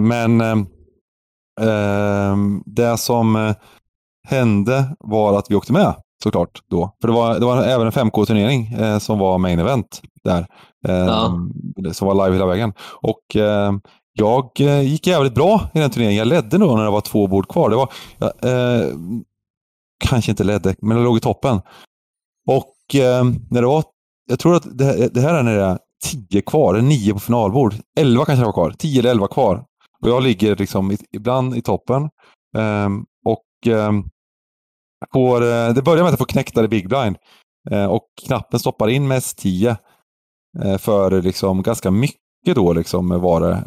Men 0.00 0.42
det 2.66 2.96
som 2.98 3.36
eh, 3.36 3.54
hände 4.28 4.96
var 4.98 5.38
att 5.38 5.50
vi 5.50 5.54
åkte 5.54 5.72
med 5.72 5.94
såklart 6.22 6.62
då. 6.70 6.94
För 7.00 7.08
det 7.08 7.14
var, 7.14 7.38
det 7.38 7.46
var 7.46 7.62
även 7.62 7.86
en 7.86 7.92
5K-turnering 7.92 8.66
eh, 8.66 8.98
som 8.98 9.18
var 9.18 9.38
main 9.38 9.58
event 9.58 10.02
där. 10.24 10.46
Eh, 10.88 10.94
ja. 10.94 11.38
Som 11.92 12.08
var 12.08 12.14
live 12.14 12.36
hela 12.36 12.46
vägen. 12.46 12.72
Och 13.02 13.36
eh, 13.36 13.72
jag 14.12 14.60
eh, 14.60 14.80
gick 14.82 15.06
jävligt 15.06 15.34
bra 15.34 15.60
i 15.74 15.78
den 15.78 15.90
turneringen. 15.90 16.18
Jag 16.18 16.28
ledde 16.28 16.58
nog 16.58 16.76
när 16.76 16.84
det 16.84 16.90
var 16.90 17.00
två 17.00 17.26
bord 17.26 17.48
kvar. 17.48 17.70
Det 17.70 17.76
var, 17.76 17.88
eh, 18.20 18.86
kanske 20.04 20.32
inte 20.32 20.44
ledde, 20.44 20.74
men 20.82 20.96
jag 20.96 21.04
låg 21.04 21.16
i 21.16 21.20
toppen. 21.20 21.60
Och 22.46 22.94
ehm, 22.94 23.34
när 23.50 23.60
det 23.60 23.66
var, 23.66 23.84
jag 24.26 24.38
tror 24.38 24.56
att 24.56 24.78
det, 24.78 25.14
det 25.14 25.20
här 25.20 25.34
är 25.34 25.42
när 25.42 25.56
det 25.56 25.64
är 25.64 25.78
tio 26.04 26.42
kvar, 26.42 26.80
nio 26.80 27.12
på 27.12 27.20
finalbord. 27.20 27.74
Elva 27.98 28.24
kanske 28.24 28.42
det 28.42 28.46
var 28.46 28.52
kvar, 28.52 28.74
tio 28.78 28.98
eller 28.98 29.10
elva 29.10 29.28
kvar. 29.28 29.64
Och 30.02 30.08
jag 30.08 30.22
ligger 30.22 30.56
liksom 30.56 30.96
ibland 31.12 31.56
i 31.56 31.62
toppen. 31.62 32.02
Ehm, 32.56 32.62
ehm, 32.62 32.98
eh, 32.98 33.32
och 33.32 33.72
eh, 33.72 33.92
får, 35.12 35.40
det 35.74 35.82
börjar 35.82 35.98
med 35.98 36.06
att 36.06 36.12
jag 36.12 36.18
får 36.18 36.26
knäckta 36.26 36.64
i 36.64 36.68
Big 36.68 36.88
Blind. 36.88 37.16
Eh, 37.70 37.86
och 37.86 38.08
knappen 38.26 38.60
stoppar 38.60 38.88
in 38.88 39.08
med 39.08 39.18
S10. 39.18 39.76
Eh, 40.64 40.78
för 40.78 41.22
liksom 41.22 41.62
ganska 41.62 41.90
mycket 41.90 42.16
då 42.54 42.72
liksom 42.72 43.08
var 43.08 43.40
det. 43.40 43.62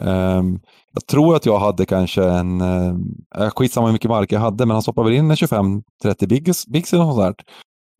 Jag 0.94 1.08
tror 1.08 1.36
att 1.36 1.46
jag 1.46 1.60
hade 1.60 1.86
kanske 1.86 2.24
en, 2.24 2.62
eh, 2.62 3.50
skitsamma 3.50 3.88
hur 3.88 3.94
mycket 3.94 4.10
mark 4.10 4.32
jag 4.32 4.40
hade, 4.40 4.66
men 4.66 4.76
han 4.76 4.82
stoppade 4.82 5.10
väl 5.10 5.18
in 5.18 5.32
en 5.32 5.38
25-30 5.38 6.28
bigs, 6.28 6.68
bigs 6.68 6.94
eller 6.94 7.04
något 7.04 7.16
sånt 7.16 7.38
där. 7.38 7.46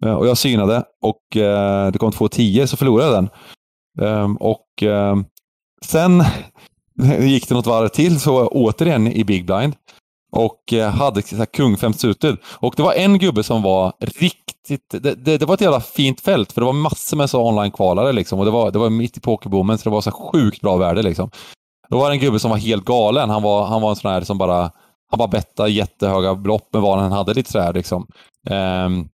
Eh, 0.06 0.14
och 0.14 0.28
jag 0.28 0.38
synade 0.38 0.84
och 1.02 1.38
eh, 1.38 1.92
det 1.92 2.00
kom 2.00 2.12
2-10 2.12 2.66
så 2.66 2.78
förlorade 2.78 3.12
jag 3.12 3.24
den. 3.24 3.30
Ehm, 4.08 4.38
och 4.38 4.84
ehm, 4.84 5.26
sen 5.86 6.24
gick 7.20 7.50
det 7.50 7.56
något 7.56 7.68
varv 7.68 7.88
till 7.88 8.20
så 8.20 8.34
var 8.34 8.40
jag 8.40 8.56
återigen 8.56 9.08
i 9.08 9.24
Big 9.24 9.46
Blind. 9.46 9.76
Och 10.32 10.74
eh, 10.74 10.90
hade 10.90 11.22
så 11.22 11.36
här 11.36 11.46
kung 11.46 11.78
fem 11.78 11.94
suited. 11.94 12.38
Och 12.46 12.74
det 12.78 12.84
var 12.84 12.94
en 12.94 13.20
gubbe 13.20 13.44
som 13.44 13.62
var 13.62 13.94
riktigt... 14.00 14.90
Det, 14.92 15.26
det, 15.26 15.38
det, 15.38 15.46
var 15.46 15.54
ett 15.54 15.62
jävla 15.62 15.82
fint 15.82 16.22
fält 16.22 16.52
för 16.52 16.62
det 16.62 16.66
var 16.66 16.74
massor 16.74 17.18
med 17.18 17.30
så 17.30 17.42
online-kvalare 17.42 18.14
liksom. 18.14 18.40
Och 18.40 18.46
det 18.46 18.52
var, 18.52 18.72
det 18.72 18.80
var 18.80 18.90
mitt 18.90 19.18
i 19.18 19.20
pokerboomen 19.20 19.78
så 19.78 19.90
det 19.90 19.94
var 19.94 20.02
så 20.02 20.12
sjukt 20.12 20.62
bra 20.62 20.78
värde 20.78 21.02
liksom. 21.02 21.30
Då 21.90 21.98
var 21.98 22.10
det 22.10 22.16
en 22.16 22.20
gubbe 22.20 22.40
som 22.40 22.52
var 22.52 22.58
helt 22.58 22.86
galen. 22.86 23.30
Han 23.30 23.44
var, 23.44 23.66
han 23.66 23.82
var 23.82 23.90
en 23.90 23.96
sån 23.96 24.12
här 24.12 24.22
som 24.22 24.38
bara 24.38 24.72
han 25.10 25.18
bara 25.18 25.28
bettade 25.28 25.70
jättehöga 25.70 26.36
belopp 26.36 26.74
med 26.74 26.82
vad 26.82 27.00
han 27.00 27.12
hade 27.12 27.34
lite 27.34 27.52
sådär 27.52 27.74
liksom. 27.74 28.08
Um, 28.50 29.10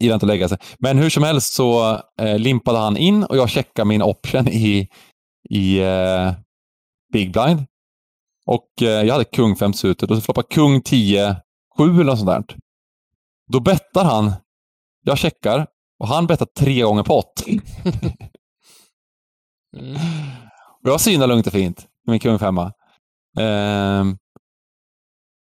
gillar 0.00 0.14
inte 0.14 0.26
att 0.26 0.28
lägga 0.28 0.48
sig. 0.48 0.58
Men 0.78 0.98
hur 0.98 1.10
som 1.10 1.22
helst 1.22 1.52
så 1.52 2.00
eh, 2.20 2.38
limpade 2.38 2.78
han 2.78 2.96
in 2.96 3.24
och 3.24 3.36
jag 3.36 3.50
checkade 3.50 3.88
min 3.88 4.02
option 4.02 4.48
i, 4.48 4.88
i 5.50 5.78
eh, 5.78 6.32
Big 7.12 7.32
Blind. 7.32 7.64
Och 8.46 8.82
eh, 8.82 8.88
jag 8.88 9.12
hade 9.12 9.24
kung 9.24 9.56
5 9.56 9.72
suited 9.72 10.10
och 10.10 10.16
så 10.16 10.22
floppade 10.22 10.46
kung 10.50 10.80
10, 10.80 11.36
7 11.78 11.94
eller 11.94 12.04
något 12.04 12.18
sånt 12.18 12.48
där. 12.48 12.56
Då 13.52 13.60
bettar 13.60 14.04
han. 14.04 14.32
Jag 15.04 15.18
checkar 15.18 15.66
och 15.98 16.08
han 16.08 16.26
bettar 16.26 16.46
tre 16.46 16.82
gånger 16.82 17.02
pott. 17.02 17.44
mm. 19.76 19.96
Och 20.84 20.90
jag 20.90 21.00
synar 21.00 21.26
lugnt 21.26 21.46
och 21.46 21.52
fint 21.52 21.86
med 22.06 22.12
min 22.12 22.20
kung 22.20 22.38
5. 22.38 22.58
Eh, 22.58 22.70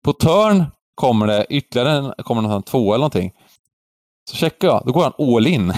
på 0.04 0.14
turn 0.14 0.66
kommer 0.96 1.28
det 1.28 1.46
ytterligare 1.50 1.92
en, 1.92 2.14
kommer 2.24 2.42
någon 2.42 2.64
två 2.64 2.94
eller 2.94 2.98
någonting. 2.98 3.32
Så 4.30 4.36
checkar 4.36 4.68
jag, 4.68 4.84
då 4.86 4.92
går 4.92 5.04
han 5.04 5.36
all 5.36 5.48
in. 5.48 5.74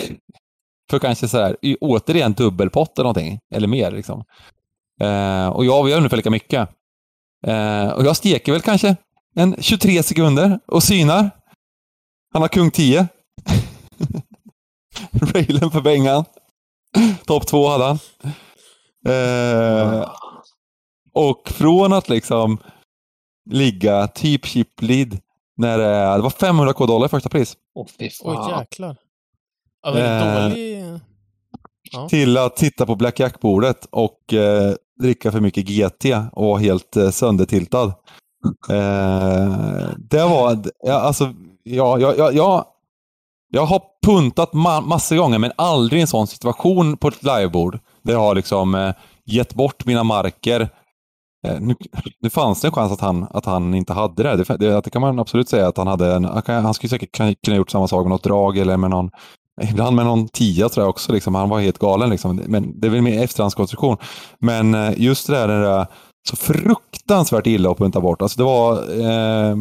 För 0.90 1.00
kanske 1.00 1.28
så 1.28 1.38
här, 1.38 1.58
återigen 1.82 2.34
dubbelpott 2.34 3.00
eller 3.00 3.04
någonting, 3.04 3.40
eller 3.56 3.68
mer 3.68 3.92
liksom. 3.92 4.24
Eh, 5.02 5.48
och 5.48 5.66
jag 5.66 5.90
gör 5.90 5.98
ungefär 5.98 6.18
lika 6.18 6.30
mycket. 6.30 6.70
Eh, 7.48 7.90
och 7.90 8.06
jag 8.06 8.18
steker 8.18 8.52
väl 8.52 8.62
kanske 8.62 8.96
en 9.36 9.56
23 9.60 10.04
sekunder 10.04 10.60
och 10.68 10.84
synar. 10.84 11.30
Han 12.34 12.42
har 12.42 12.50
kung 12.50 12.72
10. 12.72 13.08
Railen 15.22 15.72
för 15.72 15.82
Bengan. 15.82 16.26
Topp 17.26 17.48
2 17.48 17.68
hade 17.68 17.84
han. 17.84 18.00
Eh, 19.08 20.10
och 21.14 21.50
från 21.50 21.94
att 21.94 22.10
liksom 22.10 22.58
ligga 23.50 24.08
typ 24.08 24.46
chip 24.46 24.82
lead 24.82 25.20
när 25.58 25.78
det, 25.78 26.16
det 26.16 26.22
var 26.22 26.30
500 26.30 26.74
k 26.74 26.86
dollar 26.86 27.06
i 27.06 27.10
första 27.10 27.30
pris. 27.30 27.58
Åh 27.76 27.86
oh, 28.24 28.60
jäklar. 28.60 28.96
Ja, 29.84 29.92
väldigt 29.92 30.52
dålig... 30.52 30.84
Ja. 31.92 32.10
Till 32.10 32.38
att 32.38 32.56
titta 32.56 32.86
på 32.86 32.96
Black 32.96 33.20
Jack-bordet 33.20 33.88
och 33.92 34.34
eh, 34.34 34.74
dricka 35.02 35.32
för 35.32 35.40
mycket 35.40 35.68
GT 35.68 36.06
och 36.32 36.46
vara 36.46 36.60
helt 36.60 36.96
eh, 36.96 37.10
söndertiltad. 37.10 37.94
Eh, 38.70 39.90
det 39.98 40.24
var, 40.24 40.64
ja, 40.84 40.94
alltså, 40.94 41.34
ja, 41.64 42.00
ja, 42.00 42.14
ja, 42.18 42.32
ja, 42.32 42.76
jag 43.50 43.66
har 43.66 43.82
puntat 44.06 44.54
ma 44.54 44.82
massor 44.82 45.16
gånger 45.16 45.40
men 45.40 45.52
aldrig 45.56 46.00
i 46.00 46.02
en 46.02 46.08
sån 46.08 46.28
situation 46.28 46.98
på 46.98 47.08
ett 47.08 47.24
livebord. 47.24 47.80
Där 48.02 48.14
jag 48.14 48.20
har 48.20 48.36
liksom 48.36 48.76
eh, 48.76 48.94
gett 49.26 49.54
bort 49.54 49.86
mina 49.86 50.04
marker 50.04 50.62
Eh, 50.62 50.68
Eh, 51.48 51.60
nu, 51.60 51.76
nu 52.20 52.30
fanns 52.30 52.62
det 52.62 52.68
en 52.68 52.72
chans 52.72 52.92
att 52.92 53.02
han, 53.02 53.28
att 53.32 53.46
han 53.46 53.74
inte 53.74 53.94
hade 53.94 54.24
det. 54.24 54.36
Det, 54.36 54.58
det. 54.58 54.82
det 54.82 54.90
kan 54.90 55.02
man 55.02 55.20
absolut 55.20 55.50
säga 55.50 55.68
att 55.68 55.78
han 55.78 55.88
hade. 55.88 56.14
En, 56.16 56.26
han 56.48 56.74
skulle 56.74 56.90
säkert 56.90 57.16
kunna 57.46 57.58
gjort 57.58 57.72
samma 57.72 57.88
sak 57.88 58.04
med 58.04 58.10
något 58.10 58.24
drag 58.24 58.58
eller 58.58 58.78
med 58.78 58.90
någon 58.90 59.10
Ibland 59.62 59.96
med 59.96 60.06
någon 60.06 60.28
tia 60.28 60.70
tror 60.70 60.84
jag 60.84 60.90
också. 60.90 61.14
Liksom. 61.14 61.36
Han 61.36 61.50
var 61.50 61.60
helt 61.60 61.80
galen. 61.80 62.10
Liksom. 62.10 62.42
Men 62.48 62.80
det 62.80 62.88
är 62.88 62.92
väl 62.92 63.02
mer 63.02 63.24
efterhandskonstruktion. 63.24 63.98
Men 64.40 64.74
eh, 64.74 64.94
just 64.98 65.28
det 65.28 65.34
där, 65.34 65.48
det 65.48 65.62
där 65.62 65.88
så 66.30 66.36
fruktansvärt 66.36 67.48
illa 67.48 67.72
att 67.72 67.78
punta 67.78 68.02
bort. 68.02 68.22
Alltså 68.22 68.38
det 68.38 68.44
var... 68.44 68.74
Eh, 69.02 69.56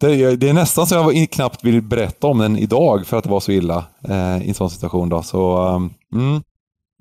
det, 0.00 0.36
det, 0.36 0.48
är 0.48 0.52
nästan 0.52 0.86
så 0.86 0.94
jag 0.94 1.30
knappt 1.30 1.64
vill 1.64 1.82
berätta 1.82 2.26
om 2.26 2.38
den 2.38 2.56
idag 2.56 3.06
för 3.06 3.16
att 3.16 3.24
det 3.24 3.30
var 3.30 3.40
så 3.40 3.52
illa 3.52 3.84
eh, 4.08 4.42
i 4.42 4.48
en 4.48 4.54
sån 4.54 4.70
situation. 4.70 5.08
Då. 5.08 5.22
Så, 5.22 5.68
um, 5.68 5.90
mm, 6.14 6.42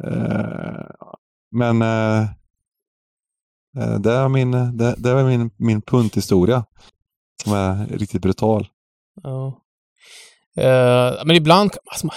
eh, 0.04 0.86
men 1.52 1.82
Eh, 1.82 2.28
Eh, 3.78 4.00
det 4.00 4.12
är 4.12 4.30
min, 4.30 4.52
det, 4.52 4.96
det 4.98 5.10
är 5.10 5.24
min, 5.24 5.50
min 5.58 5.82
punthistoria 5.82 6.66
som 7.44 7.54
är 7.54 7.86
riktigt 7.88 8.22
brutal. 8.22 8.68
Ja. 9.24 9.62
Uh, 10.60 11.26
men 11.26 11.36
ibland, 11.36 11.72
alltså, 11.92 12.06
man, 12.06 12.16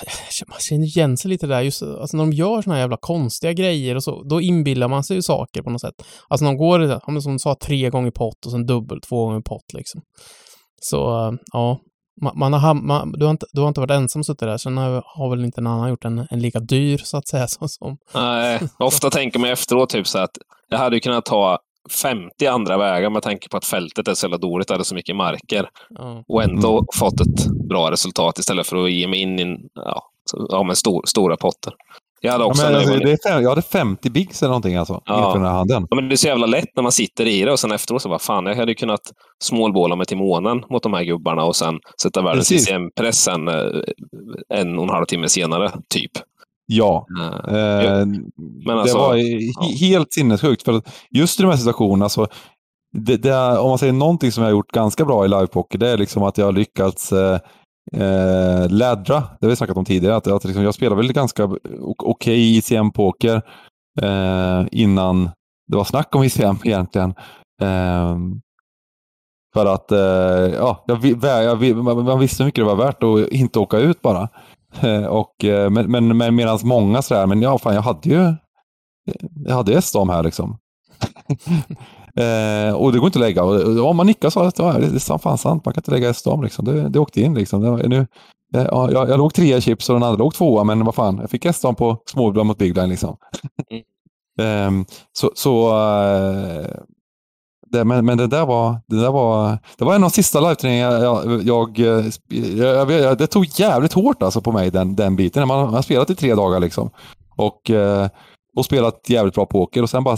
man 0.49 0.59
känner 0.59 0.85
igen 0.85 1.17
sig 1.17 1.29
lite 1.29 1.47
där, 1.47 1.61
just 1.61 1.83
alltså, 1.83 2.17
när 2.17 2.25
de 2.25 2.33
gör 2.33 2.63
såna 2.63 2.75
här 2.75 2.81
jävla 2.81 2.97
konstiga 3.01 3.53
grejer 3.53 3.95
och 3.95 4.05
så, 4.05 4.23
då 4.23 4.41
inbillar 4.41 4.89
man 4.89 5.05
sig 5.05 5.17
ju 5.17 5.23
saker 5.23 5.63
på 5.63 5.71
något 5.71 5.81
sätt. 5.81 5.95
Alltså 6.29 6.45
de 6.47 6.57
går, 6.57 7.21
som 7.21 7.33
du 7.33 7.39
sa, 7.39 7.57
tre 7.63 7.91
gånger 7.91 8.11
pott 8.11 8.47
och 8.47 8.53
sen 8.53 8.67
dubbelt 8.67 9.05
två 9.09 9.27
gånger 9.27 9.41
pott 9.41 9.73
liksom. 9.75 10.01
Så, 10.83 11.29
uh, 11.29 11.35
ja. 11.53 11.79
Man, 12.23 12.39
man 12.39 12.53
har, 12.53 12.75
man, 12.75 13.13
du, 13.13 13.25
har 13.25 13.31
inte, 13.31 13.47
du 13.53 13.61
har 13.61 13.69
inte 13.69 13.81
varit 13.81 13.91
ensam 13.91 14.25
suttit 14.25 14.41
där, 14.41 14.59
sen 14.59 14.77
har, 14.77 15.03
har 15.07 15.31
väl 15.31 15.45
inte 15.45 15.61
någon 15.61 15.73
annan 15.73 15.91
gjort 15.91 16.05
en, 16.05 16.27
en 16.31 16.41
lika 16.41 16.61
dyr, 16.61 16.99
så 16.99 17.17
att 17.17 17.29
säga, 17.29 17.49
som... 17.49 17.69
som. 17.69 17.99
Nej, 18.15 18.61
ofta 18.79 19.11
tänker 19.11 19.39
man 19.39 19.51
efteråt 19.51 19.91
typ 19.91 20.07
så 20.07 20.19
att 20.19 20.31
jag 20.69 20.79
hade 20.79 21.01
kunnat 21.01 21.25
ta 21.25 21.59
50 22.03 22.47
andra 22.47 22.79
vägar 22.79 23.11
med 23.11 23.23
tanke 23.23 23.49
på 23.49 23.57
att 23.57 23.65
fältet 23.65 24.09
är 24.09 24.15
så 24.15 24.27
jävla 24.27 24.39
dåligt, 24.39 24.71
hade 24.71 24.85
så 24.85 24.95
mycket 24.95 25.17
marker. 25.17 25.69
Mm. 26.01 26.23
Och 26.29 26.43
ändå 26.43 26.73
mm. 26.73 26.85
fått 26.95 27.21
ett 27.21 27.47
bra 27.69 27.91
resultat 27.91 28.39
istället 28.39 28.67
för 28.67 28.85
att 28.85 28.93
ge 28.93 29.07
mig 29.07 29.21
in 29.21 29.39
i 29.39 29.57
ja, 29.75 30.03
ja, 30.49 30.75
stor, 30.75 31.03
stora 31.07 31.37
potter. 31.37 31.73
Jag 32.23 32.33
hade 32.33 32.45
också 32.45 32.63
ja, 32.63 32.71
men, 32.71 32.99
det 32.99 33.13
är 33.13 33.31
fem, 33.31 33.43
jag 33.43 33.49
hade 33.49 33.63
50 33.63 34.11
bigs 34.11 34.43
eller 34.43 34.49
någonting 34.49 34.77
alltså, 34.77 35.03
ja. 35.05 35.27
inför 35.27 35.39
den 35.39 35.49
här 35.49 35.57
handen. 35.57 35.87
Ja, 35.91 35.97
men 35.97 36.09
det 36.09 36.15
är 36.15 36.17
så 36.17 36.27
jävla 36.27 36.47
lätt 36.47 36.77
när 36.77 36.83
man 36.83 36.93
sitter 36.93 37.27
i 37.27 37.45
det 37.45 37.53
och 37.53 37.61
sen 37.61 37.73
efteråt 37.73 38.03
så 38.03 38.09
bara 38.09 38.19
fan, 38.19 38.47
jag 38.47 38.57
hade 38.57 38.75
kunnat 38.75 39.01
smålbåla 39.43 39.97
mig 39.97 40.07
till 40.07 40.17
månen 40.17 40.63
mot 40.71 40.83
de 40.83 40.95
här 40.95 41.05
gubbarna 41.05 41.45
och 41.45 41.57
sen 41.57 41.75
sätta 42.03 42.23
världens 42.23 42.49
CCM-press 42.49 43.29
en, 43.29 43.49
eh, 43.49 43.55
en 44.55 44.79
och 44.79 44.85
en 44.85 44.91
halv 44.91 45.05
timme 45.05 45.29
senare, 45.29 45.73
typ. 45.89 46.13
Ja. 46.67 47.07
Eh, 47.49 48.07
men 48.67 48.79
alltså, 48.79 48.97
det 48.97 49.03
var 49.03 49.17
ja. 49.17 49.69
helt 49.81 50.13
sinnessjukt. 50.13 50.63
För 50.63 50.83
just 51.11 51.41
i 51.41 51.43
de 51.43 51.49
här 51.49 51.59
situationerna, 51.59 52.09
så 52.09 52.27
det, 52.93 53.17
det, 53.17 53.59
om 53.59 53.69
man 53.69 53.79
säger 53.79 53.93
någonting 53.93 54.33
som 54.33 54.43
jag 54.43 54.51
har 54.51 54.57
gjort 54.57 54.73
ganska 54.73 55.05
bra 55.05 55.25
i 55.25 55.29
livepoker, 55.29 55.79
det 55.79 55.89
är 55.89 55.99
liksom 55.99 56.23
att 56.23 56.39
jag 56.39 56.45
har 56.45 56.53
lyckats 56.53 57.13
eh, 57.13 57.39
eh, 57.93 58.69
lädra, 58.69 59.21
Det 59.21 59.47
har 59.47 59.49
vi 59.49 59.57
snackat 59.57 59.77
om 59.77 59.85
tidigare. 59.85 60.17
Att, 60.17 60.27
att 60.27 60.45
liksom, 60.45 60.63
jag 60.63 60.75
spelade 60.75 60.97
väl 60.97 61.13
ganska 61.13 61.45
okej 61.45 61.99
okay 61.99 62.57
ICM-poker 62.59 63.43
eh, 64.03 64.67
innan 64.73 65.31
det 65.67 65.77
var 65.77 65.85
snack 65.85 66.15
om 66.15 66.23
ICM 66.23 66.57
egentligen. 66.65 67.15
Eh, 67.63 68.19
för 69.55 69.67
att 69.67 69.93
eh, 69.93 69.99
ja, 70.59 70.85
jag, 70.87 71.05
jag, 71.23 71.85
man 71.85 72.19
visste 72.19 72.43
hur 72.43 72.49
mycket 72.49 72.65
det 72.65 72.75
var 72.75 72.77
värt 72.77 73.03
att 73.03 73.33
inte 73.33 73.59
åka 73.59 73.79
ut 73.79 74.03
bara. 74.03 74.29
Eh, 74.81 75.05
och, 75.05 75.45
eh, 75.45 75.71
men 75.71 75.91
men, 75.91 76.17
men 76.17 76.35
medan 76.35 76.59
många 76.63 77.03
sådär, 77.03 77.27
men 77.27 77.43
ja, 77.43 77.59
fan 77.59 77.75
jag 77.75 77.83
hade 77.83 78.09
ju 78.09 78.35
jag 79.47 79.55
hade 79.55 79.75
S-dam 79.75 80.09
här 80.09 80.23
liksom. 80.23 80.59
eh, 82.17 82.75
och 82.75 82.93
det 82.93 82.99
går 82.99 83.07
inte 83.07 83.19
att 83.19 83.25
lägga. 83.25 83.45
Och, 83.45 83.89
om 83.91 83.97
man 83.97 84.07
nickar 84.07 84.31
så 84.31 84.51
ja, 84.57 84.73
det 84.73 84.87
är 84.87 85.19
fan 85.19 85.39
sant, 85.39 85.65
man 85.65 85.75
kan 85.75 85.81
inte 85.81 85.91
lägga 85.91 86.11
S-dam 86.11 86.43
liksom. 86.43 86.65
Det, 86.65 86.89
det 86.89 86.99
åkte 86.99 87.21
in 87.21 87.35
liksom. 87.35 87.63
Det, 87.63 87.89
nu, 87.89 88.07
ja, 88.53 88.91
jag, 88.93 89.11
jag 89.11 89.19
låg 89.19 89.35
trea 89.35 89.57
i 89.57 89.61
chips 89.61 89.89
och 89.89 89.95
den 89.95 90.03
andra 90.03 90.19
låg 90.19 90.35
tvåa, 90.35 90.65
men 90.65 90.85
vad 90.85 90.95
fan, 90.95 91.19
jag 91.21 91.31
fick 91.31 91.45
S-dam 91.45 91.75
på 91.75 91.97
småblad 92.07 92.47
mot 92.47 92.59
big 92.59 92.77
line 92.77 92.89
liksom. 92.89 93.17
mm. 94.41 94.81
eh, 94.81 94.87
så 95.13 95.33
så 95.35 95.69
eh, 95.69 96.67
det, 97.73 97.85
men, 97.85 98.05
men 98.05 98.19
det 98.19 98.27
där 98.27 98.47
var, 98.47 98.81
det 98.87 99.01
där 99.01 99.11
var, 99.11 99.59
det 99.79 99.85
var 99.85 99.95
en 99.95 100.05
av 100.05 100.11
de 100.11 100.15
sista 100.15 100.41
live-turneringarna 100.41 100.99
jag, 100.99 101.43
jag, 101.43 101.79
jag, 102.57 102.91
jag, 102.91 103.19
Det 103.19 103.27
tog 103.27 103.45
jävligt 103.45 103.93
hårt 103.93 104.23
alltså 104.23 104.41
på 104.41 104.53
mig 104.53 104.71
den, 104.71 104.97
den 104.97 105.17
biten. 105.17 105.49
Man 105.49 105.69
har 105.75 105.83
spelat 105.83 106.11
i 106.11 106.15
tre 106.15 106.35
dagar 106.35 106.61
liksom. 106.61 106.91
Och, 107.37 107.71
eh, 107.71 108.09
och 108.57 108.65
spelat 108.65 109.11
jävligt 109.11 109.35
bra 109.35 109.47
poker 109.47 109.83
och 109.83 109.91
sen 109.91 110.05
bara 110.05 110.17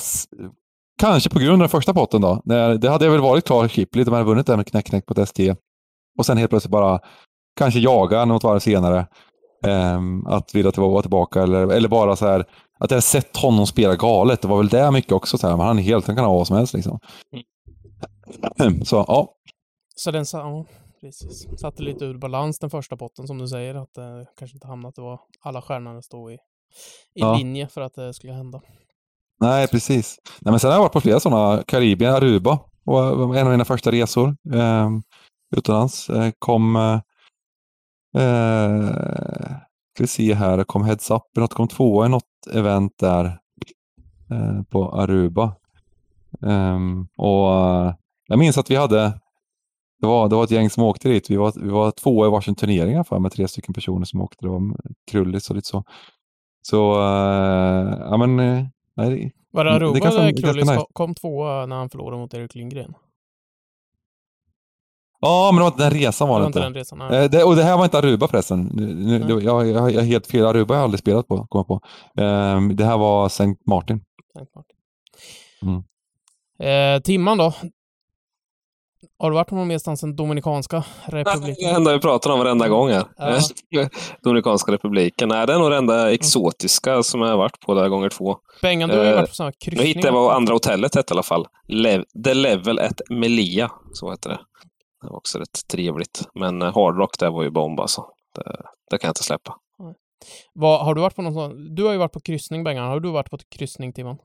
Kanske 1.02 1.30
på 1.30 1.38
grund 1.38 1.52
av 1.52 1.58
den 1.58 1.68
första 1.68 1.94
potten 1.94 2.20
då. 2.20 2.42
Det 2.80 2.88
hade 2.88 3.08
väl 3.08 3.20
varit 3.20 3.44
klar 3.44 3.96
lite, 3.96 4.10
man 4.10 4.18
hade 4.18 4.30
vunnit 4.30 4.46
den 4.46 4.56
med 4.56 4.66
knäck-knäck 4.66 5.06
på 5.06 5.20
ST. 5.20 5.54
Och 6.18 6.26
sen 6.26 6.36
helt 6.36 6.50
plötsligt 6.50 6.70
bara 6.70 7.00
kanske 7.56 7.80
jaga 7.80 8.24
något 8.24 8.44
varv 8.44 8.58
senare. 8.58 9.06
Um, 9.66 10.26
att 10.26 10.54
vilja 10.54 10.72
vara 10.76 11.02
tillbaka 11.02 11.42
eller, 11.42 11.72
eller 11.72 11.88
bara 11.88 12.16
så 12.16 12.26
här 12.26 12.44
att 12.78 12.90
jag 12.90 13.02
sett 13.02 13.36
honom 13.36 13.66
spela 13.66 13.96
galet. 13.96 14.42
Det 14.42 14.48
var 14.48 14.58
väl 14.58 14.68
det 14.68 14.90
mycket 14.90 15.12
också. 15.12 15.38
Så 15.38 15.48
här, 15.48 15.56
men 15.56 15.66
han 15.66 15.78
är 15.78 15.82
helt, 15.82 16.06
han 16.06 16.16
kan 16.16 16.24
ha 16.24 16.34
vad 16.34 16.46
som 16.46 16.56
helst 16.56 16.74
liksom. 16.74 16.98
Mm. 18.60 18.84
Så 18.84 19.04
ja. 19.08 19.34
Så 19.94 20.10
den 20.10 20.26
sa, 20.26 20.38
ja, 20.38 20.64
precis. 21.00 21.60
Satte 21.60 21.82
lite 21.82 22.04
ur 22.04 22.18
balans 22.18 22.58
den 22.58 22.70
första 22.70 22.96
potten 22.96 23.26
som 23.26 23.38
du 23.38 23.48
säger. 23.48 23.74
Att 23.74 23.94
det 23.94 24.02
eh, 24.02 24.26
kanske 24.38 24.56
inte 24.56 24.66
hamnade 24.66 24.88
att 24.88 24.94
det 24.94 25.02
var 25.02 25.20
alla 25.40 25.62
stjärnorna 25.62 26.02
stod 26.02 26.32
i, 26.32 26.34
i 26.34 26.38
ja. 27.14 27.36
linje 27.36 27.68
för 27.68 27.80
att 27.80 27.94
det 27.94 28.14
skulle 28.14 28.32
hända. 28.32 28.60
Nej, 29.42 29.68
precis. 29.68 30.16
Nej, 30.40 30.52
men 30.52 30.60
sen 30.60 30.70
har 30.70 30.76
jag 30.76 30.82
varit 30.82 30.92
på 30.92 31.00
flera 31.00 31.20
sådana. 31.20 31.62
Karibien, 31.62 32.14
Aruba 32.14 32.58
var 32.84 33.34
eh, 33.34 33.40
en 33.40 33.46
av 33.46 33.52
mina 33.52 33.64
första 33.64 33.92
resor 33.92 34.36
ehm, 34.54 34.96
eh, 34.96 35.58
utomlands. 35.58 36.10
Kom 36.38 36.76
eh, 36.76 37.00
eh, 38.22 38.90
ska 39.94 40.02
vi 40.02 40.06
se 40.06 40.34
här, 40.34 40.56
det 40.56 40.64
kom 40.64 40.84
Heads 40.84 41.10
Up, 41.10 41.22
något, 41.36 41.54
kom 41.54 41.68
tvåa 41.68 42.06
i 42.06 42.08
något 42.08 42.46
event 42.52 42.92
där 42.98 43.24
eh, 44.30 44.62
på 44.70 44.92
Aruba. 44.92 45.54
Ehm, 46.46 47.00
eh, 47.00 47.24
och 47.24 47.94
Jag 48.26 48.38
minns 48.38 48.58
att 48.58 48.70
vi 48.70 48.76
hade, 48.76 49.20
det 50.00 50.06
var, 50.06 50.28
det 50.28 50.36
var 50.36 50.44
ett 50.44 50.50
gäng 50.50 50.70
som 50.70 50.82
åkte 50.82 51.08
dit. 51.08 51.30
Vi 51.30 51.36
var, 51.36 51.52
vi 51.56 51.68
var 51.70 51.90
tvåa 51.90 52.26
i 52.26 52.30
varsin 52.30 52.54
turnering 52.54 53.04
för 53.04 53.18
med 53.18 53.32
tre 53.32 53.48
stycken 53.48 53.74
personer 53.74 54.04
som 54.04 54.20
åkte. 54.20 54.46
Det 54.46 54.50
var 54.50 54.76
krulligt 55.10 55.48
och 55.48 55.56
lite 55.56 55.68
så. 55.68 55.84
Så 56.62 56.92
eh, 56.94 57.98
ja 58.00 58.16
men, 58.16 58.40
nej, 58.96 59.32
Var 59.50 59.64
det 59.64 59.70
Aruba 59.70 60.22
det 60.22 60.42
Krullis 60.42 60.70
nice. 60.70 60.84
kom 60.92 61.14
tvåa 61.14 61.66
när 61.66 61.76
han 61.76 61.90
förlorade 61.90 62.20
mot 62.20 62.34
Erik 62.34 62.54
Lindgren? 62.54 62.94
Ja, 65.20 65.50
men 65.52 65.56
det 65.56 65.62
var 65.62 65.68
inte 65.70 65.82
den 65.82 66.00
resan 66.00 66.28
var 66.28 66.40
det, 66.40 66.46
inte. 66.46 66.60
Den 66.60 66.74
resan, 66.74 67.00
eh, 67.00 67.24
det, 67.30 67.44
och 67.44 67.56
det 67.56 67.62
här 67.62 67.76
var 67.76 67.84
inte 67.84 67.98
Aruba 67.98 68.28
förresten. 68.28 68.70
Nu, 68.74 69.24
jag, 69.28 69.42
jag, 69.42 69.66
jag 69.66 69.94
är 69.94 70.02
helt 70.02 70.26
fel. 70.26 70.46
Aruba 70.46 70.74
har 70.74 70.78
jag 70.78 70.84
aldrig 70.84 71.00
spelat 71.00 71.28
på, 71.28 71.46
kom 71.46 71.64
på. 71.64 71.80
Eh, 72.16 72.60
det 72.60 72.84
här 72.84 72.98
var 72.98 73.26
St. 73.26 73.44
Martin. 73.66 74.00
St. 74.36 74.50
Martin. 74.54 74.76
Mm. 75.62 75.82
Eh, 76.96 77.00
timman 77.02 77.38
då? 77.38 77.54
Har 79.22 79.30
du 79.30 79.34
varit 79.34 79.50
någon 79.50 79.60
annanstans 79.60 80.02
än 80.02 80.16
Dominikanska 80.16 80.84
republiken? 81.04 81.68
Det 81.70 81.76
enda 81.76 81.92
vi 81.92 82.00
pratar 82.00 82.30
om 82.30 82.38
varenda 82.38 82.68
gång 82.68 82.90
här. 82.90 83.04
Ja. 83.16 83.88
Dominikanska 84.22 84.72
republiken. 84.72 85.28
Nej, 85.28 85.46
det 85.46 85.52
är 85.52 85.58
nog 85.58 85.70
det 85.70 85.76
enda 85.76 86.12
exotiska 86.12 86.90
mm. 86.90 87.02
som 87.02 87.20
jag 87.20 87.28
har 87.28 87.36
varit 87.36 87.60
på 87.60 87.74
där 87.74 87.88
gånger 87.88 88.08
två. 88.08 88.36
Bengan, 88.62 88.88
du 88.88 88.98
har 88.98 89.04
ju 89.04 89.14
varit 89.14 89.28
på 89.28 89.34
sådana 89.34 89.52
kryssningar. 89.52 89.88
Jag 89.88 89.94
hittade 89.94 90.14
vad 90.14 90.36
andra 90.36 90.54
hotellet 90.54 90.94
hette 90.94 91.12
i 91.12 91.14
alla 91.14 91.22
fall. 91.22 91.46
Le 91.68 92.04
The 92.24 92.34
Level 92.34 92.78
at 92.78 93.00
Melia, 93.10 93.70
så 93.92 94.10
heter 94.10 94.30
det. 94.30 94.40
Det 95.02 95.08
var 95.08 95.16
också 95.16 95.38
rätt 95.38 95.68
trevligt. 95.72 96.22
Men 96.34 96.62
eh, 96.62 96.74
Hard 96.74 96.98
Rock, 96.98 97.18
där 97.18 97.30
var 97.30 97.42
ju 97.42 97.50
bomb 97.50 97.80
alltså. 97.80 98.04
Det, 98.34 98.56
det 98.90 98.98
kan 98.98 99.08
jag 99.08 99.10
inte 99.10 99.24
släppa. 99.24 99.56
Vad, 100.52 100.84
har 100.84 100.94
du 100.94 101.00
varit 101.00 101.16
på 101.16 101.22
någon 101.22 101.34
sån? 101.34 101.74
Du 101.74 101.84
har 101.84 101.92
ju 101.92 101.98
varit 101.98 102.12
på 102.12 102.20
kryssning, 102.20 102.64
Bengan. 102.64 102.88
Har 102.88 103.00
du 103.00 103.10
varit 103.10 103.30
på 103.30 103.38
kryssning, 103.56 103.92
Timon? 103.92 104.16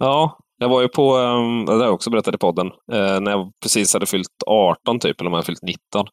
Ja, 0.00 0.38
jag 0.58 0.68
var 0.68 0.82
ju 0.82 0.88
på, 0.88 1.16
ehm, 1.16 1.64
det 1.66 1.72
har 1.72 1.84
jag 1.84 1.94
också 1.94 2.10
berättat 2.10 2.34
i 2.34 2.38
podden, 2.38 2.66
eh, 2.92 3.20
när 3.20 3.30
jag 3.30 3.50
precis 3.62 3.94
hade 3.94 4.06
fyllt 4.06 4.42
18 4.46 5.00
typ, 5.00 5.20
eller 5.20 5.28
om 5.28 5.32
jag 5.32 5.38
hade 5.38 5.46
fyllt 5.46 5.62
19. 5.62 6.06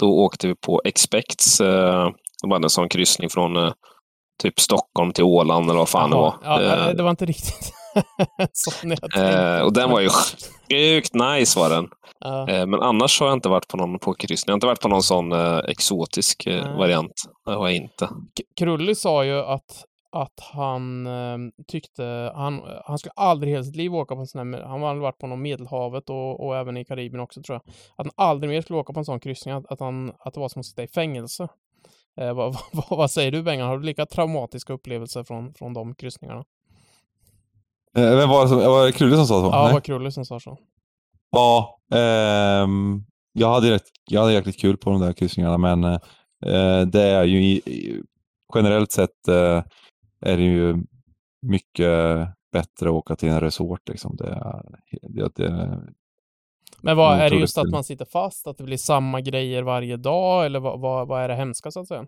Då 0.00 0.06
åkte 0.24 0.48
vi 0.48 0.54
på 0.66 0.82
Expects. 0.84 1.60
Eh, 1.60 2.08
de 2.42 2.50
hade 2.50 2.66
en 2.66 2.70
sån 2.70 2.88
kryssning 2.88 3.30
från 3.30 3.72
typ 4.42 4.60
Stockholm 4.60 5.12
till 5.12 5.24
Åland 5.24 5.70
eller 5.70 5.78
vad 5.78 5.88
fan 5.88 6.12
Aha, 6.12 6.38
det 6.42 6.50
var. 6.50 6.76
Ja, 6.76 6.92
det 6.92 7.02
var 7.02 7.10
inte 7.10 7.26
riktigt 7.26 7.72
sån 8.52 8.94
jag 9.14 9.66
Och 9.66 9.72
den 9.72 9.90
var 9.90 10.00
ju 10.00 10.08
sjukt 10.70 11.14
nice 11.14 11.58
var 11.58 11.70
den. 11.70 11.88
Ja. 12.20 12.48
Eh, 12.48 12.66
men 12.66 12.82
annars 12.82 13.20
har 13.20 13.26
jag 13.26 13.36
inte 13.36 13.48
varit 13.48 13.68
på 13.68 13.76
någon 13.76 13.98
pokerkryssning. 13.98 14.50
Jag 14.50 14.52
har 14.52 14.56
inte 14.56 14.66
varit 14.66 14.80
på 14.80 14.88
någon 14.88 15.02
sån 15.02 15.32
eh, 15.32 15.58
exotisk 15.58 16.46
eh, 16.46 16.78
variant. 16.78 17.12
Det 17.44 17.52
har 17.52 17.68
jag 17.68 17.76
inte. 17.76 18.08
Krulli 18.58 18.94
sa 18.94 19.24
ju 19.24 19.38
att, 19.38 19.84
att 20.22 20.40
han 20.52 21.06
eh, 21.06 21.38
tyckte, 21.66 22.32
han, 22.34 22.62
han 22.84 22.98
skulle 22.98 23.12
aldrig 23.16 23.50
i 23.50 23.52
hela 23.52 23.64
sitt 23.64 23.76
liv 23.76 23.94
åka 23.94 24.14
på 24.14 24.20
en 24.20 24.26
sån 24.26 24.54
här, 24.54 24.62
han 24.62 24.82
har 24.82 24.88
aldrig 24.88 25.02
varit 25.02 25.18
på 25.18 25.26
någon 25.26 25.42
Medelhavet 25.42 26.10
och, 26.10 26.46
och 26.46 26.56
även 26.56 26.76
i 26.76 26.84
Karibien 26.84 27.20
också 27.20 27.42
tror 27.42 27.54
jag. 27.54 27.74
Att 27.96 28.06
han 28.06 28.26
aldrig 28.26 28.50
mer 28.50 28.62
skulle 28.62 28.78
åka 28.78 28.92
på 28.92 28.98
en 28.98 29.04
sån 29.04 29.20
kryssning, 29.20 29.54
att, 29.54 29.66
att, 29.66 29.80
han, 29.80 30.12
att 30.18 30.34
det 30.34 30.40
var 30.40 30.48
som 30.48 30.60
att 30.60 30.66
sitta 30.66 30.82
i 30.82 30.88
fängelse. 30.88 31.48
Eh, 32.20 32.34
vad, 32.34 32.56
vad, 32.72 32.98
vad, 32.98 33.10
säger 33.10 33.30
du 33.30 33.42
Bengan? 33.42 33.68
Har 33.68 33.78
du 33.78 33.84
lika 33.84 34.06
traumatiska 34.06 34.72
upplevelser 34.72 35.24
från, 35.24 35.54
från 35.54 35.74
de 35.74 35.94
kryssningarna? 35.94 36.44
Eh, 37.96 38.16
vem 38.16 38.28
var 38.28 38.42
det, 38.42 38.48
som, 38.48 38.58
var 38.58 38.86
det 38.86 38.92
Krulle 38.92 39.16
som 39.16 39.26
sa 39.26 39.40
så? 39.40 39.46
Ja, 39.52 39.66
det 39.66 39.72
var 39.72 39.80
Krulle 39.80 40.12
som 40.12 40.24
sa 40.24 40.40
så. 40.40 40.58
Ja, 41.30 41.78
eh, 41.92 42.68
jag, 43.32 43.48
hade 43.48 43.70
rätt, 43.70 43.86
jag 44.10 44.20
hade 44.20 44.32
jäkligt 44.32 44.60
kul 44.60 44.76
på 44.76 44.90
de 44.90 45.00
där 45.00 45.12
kryssningarna, 45.12 45.58
men 45.58 45.84
eh, 45.84 46.80
det 46.86 47.02
är 47.02 47.24
ju 47.24 47.42
i, 47.42 48.02
generellt 48.54 48.92
sett 48.92 49.28
eh, 49.28 49.62
är 50.20 50.36
det 50.36 50.42
ju 50.42 50.84
mycket 51.42 52.18
bättre 52.52 52.88
att 52.88 52.94
åka 52.94 53.16
till 53.16 53.28
en 53.28 53.40
resort. 53.40 53.88
Liksom. 53.88 54.16
Det, 54.16 54.62
det, 55.02 55.30
det, 55.34 55.80
men 56.80 56.96
vad, 56.96 57.18
är 57.18 57.30
det 57.30 57.36
just 57.36 57.58
att 57.58 57.70
man 57.70 57.84
sitter 57.84 58.04
fast, 58.04 58.46
att 58.46 58.58
det 58.58 58.64
blir 58.64 58.76
samma 58.76 59.20
grejer 59.20 59.62
varje 59.62 59.96
dag, 59.96 60.46
eller 60.46 60.60
vad, 60.60 60.80
vad, 60.80 61.08
vad 61.08 61.22
är 61.22 61.28
det 61.28 61.34
hemska 61.34 61.70
så 61.70 61.80
att 61.80 61.88
säga? 61.88 62.06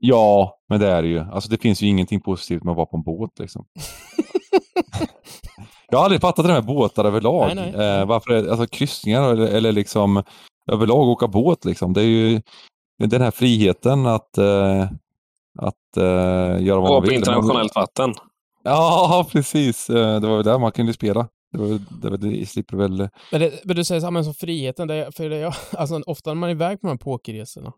Ja, 0.00 0.58
men 0.68 0.80
det 0.80 0.86
är 0.86 1.02
det 1.02 1.08
ju. 1.08 1.18
Alltså 1.18 1.50
det 1.50 1.58
finns 1.58 1.82
ju 1.82 1.86
ingenting 1.86 2.20
positivt 2.20 2.64
med 2.64 2.70
att 2.70 2.76
vara 2.76 2.86
på 2.86 2.96
en 2.96 3.02
båt 3.02 3.38
liksom. 3.38 3.66
jag 5.90 5.98
har 5.98 6.04
aldrig 6.04 6.20
fattat 6.20 6.46
det 6.46 6.52
här 6.52 6.60
med 6.60 6.66
båtar 6.66 7.04
överlag. 7.04 7.52
Nej, 7.54 7.72
nej. 7.76 8.00
Eh, 8.00 8.06
varför 8.06 8.30
är, 8.30 8.48
alltså 8.48 8.66
kryssningar 8.66 9.32
eller, 9.32 9.46
eller 9.46 9.72
liksom 9.72 10.22
överlag 10.72 11.08
åka 11.08 11.28
båt 11.28 11.64
liksom. 11.64 11.92
Det 11.92 12.00
är 12.00 12.04
ju 12.04 12.42
den 12.98 13.22
här 13.22 13.30
friheten 13.30 14.06
att, 14.06 14.38
eh, 14.38 14.90
att 15.58 15.96
eh, 15.96 16.62
göra 16.64 16.80
vad 16.80 16.90
man 16.90 17.02
vill. 17.02 17.10
på 17.10 17.14
internationellt 17.14 17.74
vatten. 17.74 18.14
Ja, 18.64 19.26
precis. 19.32 19.90
Eh, 19.90 20.20
det 20.20 20.28
var 20.28 20.36
väl 20.36 20.44
där 20.44 20.58
man 20.58 20.72
kunde 20.72 20.92
spela. 20.92 21.28
Det, 21.52 21.58
var, 21.58 21.80
det, 22.02 22.10
var, 22.10 22.16
det 22.16 22.46
slipper 22.46 22.76
väl... 22.76 23.08
Men, 23.32 23.40
det, 23.40 23.64
men 23.64 23.76
du 23.76 23.84
säger 23.84 24.00
så 24.00 24.10
här, 24.10 24.22
som 24.22 24.34
friheten, 24.34 24.88
det, 24.88 25.16
för 25.16 25.28
det, 25.28 25.52
alltså, 25.72 26.00
ofta 26.06 26.30
när 26.30 26.34
man 26.34 26.48
är 26.48 26.54
iväg 26.54 26.80
på 26.80 26.86
de 26.86 26.90
här 26.90 26.98
pokerresorna, 26.98 27.72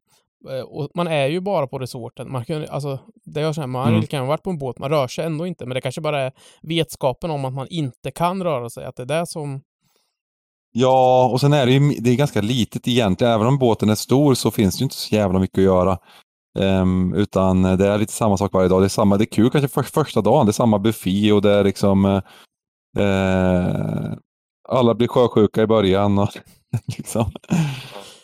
Eh, 0.48 0.60
och 0.60 0.90
man 0.94 1.08
är 1.08 1.26
ju 1.26 1.40
bara 1.40 1.66
på 1.66 1.78
resorten. 1.78 2.32
Man 2.32 2.44
kan, 2.44 2.66
alltså, 2.68 2.98
det 3.24 3.40
jag 3.40 3.54
känner, 3.54 3.66
man 3.66 3.88
mm. 3.88 4.06
kan 4.06 4.20
ha 4.20 4.26
varit 4.26 4.42
på 4.42 4.50
en 4.50 4.58
båt, 4.58 4.78
man 4.78 4.90
rör 4.90 5.08
sig 5.08 5.24
ändå 5.24 5.46
inte, 5.46 5.66
men 5.66 5.74
det 5.74 5.80
kanske 5.80 6.00
bara 6.00 6.20
är 6.20 6.32
vetskapen 6.62 7.30
om 7.30 7.44
att 7.44 7.52
man 7.52 7.66
inte 7.70 8.10
kan 8.10 8.42
röra 8.42 8.70
sig, 8.70 8.84
att 8.84 8.96
det 8.96 9.02
är 9.02 9.06
det 9.06 9.26
som... 9.26 9.60
Ja, 10.72 11.28
och 11.32 11.40
sen 11.40 11.52
är 11.52 11.66
det 11.66 11.72
ju 11.72 11.94
det 12.00 12.10
är 12.10 12.16
ganska 12.16 12.40
litet 12.40 12.88
egentligen. 12.88 13.32
Även 13.32 13.46
om 13.46 13.58
båten 13.58 13.88
är 13.90 13.94
stor 13.94 14.34
så 14.34 14.50
finns 14.50 14.76
det 14.76 14.80
ju 14.80 14.84
inte 14.84 14.96
så 14.96 15.14
jävla 15.14 15.38
mycket 15.38 15.58
att 15.58 15.64
göra. 15.64 15.98
Um, 16.58 17.14
utan 17.14 17.62
det 17.62 17.86
är 17.86 17.98
lite 17.98 18.12
samma 18.12 18.36
sak 18.36 18.52
varje 18.52 18.68
dag. 18.68 18.82
Det 18.82 18.86
är, 18.86 18.88
samma, 18.88 19.16
det 19.16 19.24
är 19.24 19.32
kul 19.32 19.50
kanske 19.50 19.68
för 19.68 19.82
första 19.82 20.20
dagen, 20.20 20.46
det 20.46 20.50
är 20.50 20.52
samma 20.52 20.78
buffé 20.78 21.32
och 21.32 21.42
det 21.42 21.50
är 21.50 21.64
liksom 21.64 22.04
uh, 22.98 24.14
alla 24.68 24.94
blir 24.94 25.08
sjösjuka 25.08 25.62
i 25.62 25.66
början. 25.66 26.18
Och, 26.18 26.28
liksom. 26.96 27.32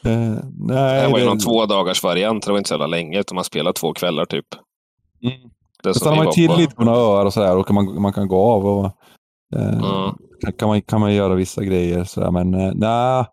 Uh, 0.07 0.39
nej, 0.59 1.03
det 1.03 1.09
var 1.09 1.19
ju 1.19 1.25
det... 1.25 1.31
någon 1.31 1.39
två 1.39 1.67
dagars 1.67 2.03
variant, 2.03 2.47
det 2.47 2.51
var 2.51 2.59
inte 2.59 2.69
så 2.69 2.75
jävla 2.75 2.87
länge, 2.87 3.21
utan 3.21 3.35
man 3.35 3.45
spelar 3.45 3.73
två 3.73 3.93
kvällar 3.93 4.25
typ. 4.25 4.47
Mm. 5.23 5.51
Det 5.83 5.95
stannar 5.95 6.25
man 6.25 6.33
till 6.33 6.49
på. 6.49 6.57
lite 6.57 6.75
på 6.75 6.85
några 6.85 6.99
öar 6.99 7.27
och 7.27 7.33
sådär 7.33 7.57
och 7.57 7.71
man, 7.71 8.03
man 8.03 8.13
kan 8.13 8.29
gå 8.29 8.53
av 8.53 8.67
och 8.67 8.85
uh, 9.57 9.73
mm. 9.73 10.15
kan, 10.59 10.69
man, 10.69 10.83
kan 10.83 11.01
man 11.01 11.15
göra 11.15 11.35
vissa 11.35 11.65
grejer 11.65 12.05
sådär, 12.05 12.31
men 12.31 12.55
uh, 12.55 12.73
nej. 12.75 13.25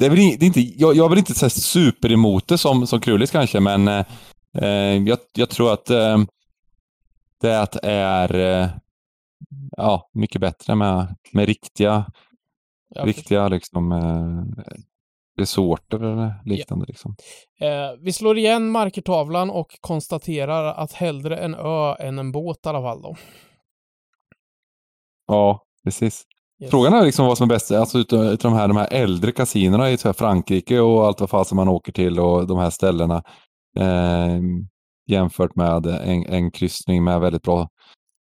Det 0.00 0.06
är 0.06 0.10
väl 0.10 0.18
det 0.18 0.42
är 0.42 0.46
inte, 0.46 0.60
jag, 0.60 0.96
jag 0.96 1.04
är 1.04 1.08
väl 1.08 1.18
inte 1.18 1.34
så 1.34 1.50
super 1.50 2.12
emot 2.12 2.48
det 2.48 2.58
som, 2.58 2.86
som 2.86 3.00
Krullis 3.00 3.30
kanske, 3.30 3.60
men 3.60 3.88
uh, 3.88 5.08
jag, 5.08 5.18
jag 5.32 5.50
tror 5.50 5.72
att 5.72 5.84
det 7.40 7.68
är 7.82 8.70
ja, 9.76 10.10
mycket 10.12 10.40
bättre 10.40 10.74
med, 10.74 11.16
med 11.32 11.46
riktiga, 11.46 12.04
ja, 12.94 13.04
riktiga 13.04 13.48
liksom, 13.48 13.92
resorter 15.38 15.96
eller 15.96 16.34
liknande. 16.44 16.84
Ja. 16.84 16.88
Liksom. 16.88 17.16
Eh, 17.60 17.92
vi 18.00 18.12
slår 18.12 18.38
igen 18.38 18.70
markertavlan 18.70 19.50
och 19.50 19.78
konstaterar 19.80 20.64
att 20.64 20.92
hellre 20.92 21.36
en 21.36 21.54
ö 21.54 21.94
än 21.94 22.18
en 22.18 22.32
båt 22.32 22.66
i 22.66 22.68
alla 22.68 22.82
fall 22.82 23.02
då. 23.02 23.16
Ja, 25.26 25.64
precis. 25.84 26.26
Yes. 26.60 26.70
Frågan 26.70 26.94
är 26.94 27.04
liksom 27.04 27.26
vad 27.26 27.38
som 27.38 27.50
är 27.50 27.54
bäst, 27.54 27.70
alltså 27.70 27.98
utav, 27.98 28.24
utav 28.24 28.50
de, 28.50 28.58
här, 28.58 28.68
de 28.68 28.76
här 28.76 28.88
äldre 28.90 29.32
kasinerna 29.32 29.90
i 29.90 29.96
Frankrike 29.96 30.80
och 30.80 31.06
allt 31.06 31.20
vad 31.20 31.30
fasen 31.30 31.56
man 31.56 31.68
åker 31.68 31.92
till 31.92 32.20
och 32.20 32.46
de 32.46 32.58
här 32.58 32.70
ställena 32.70 33.22
eh, 33.78 34.40
jämfört 35.08 35.56
med 35.56 35.86
en, 35.86 36.26
en 36.26 36.50
kryssning 36.50 37.04
med 37.04 37.20
väldigt 37.20 37.42
bra, 37.42 37.68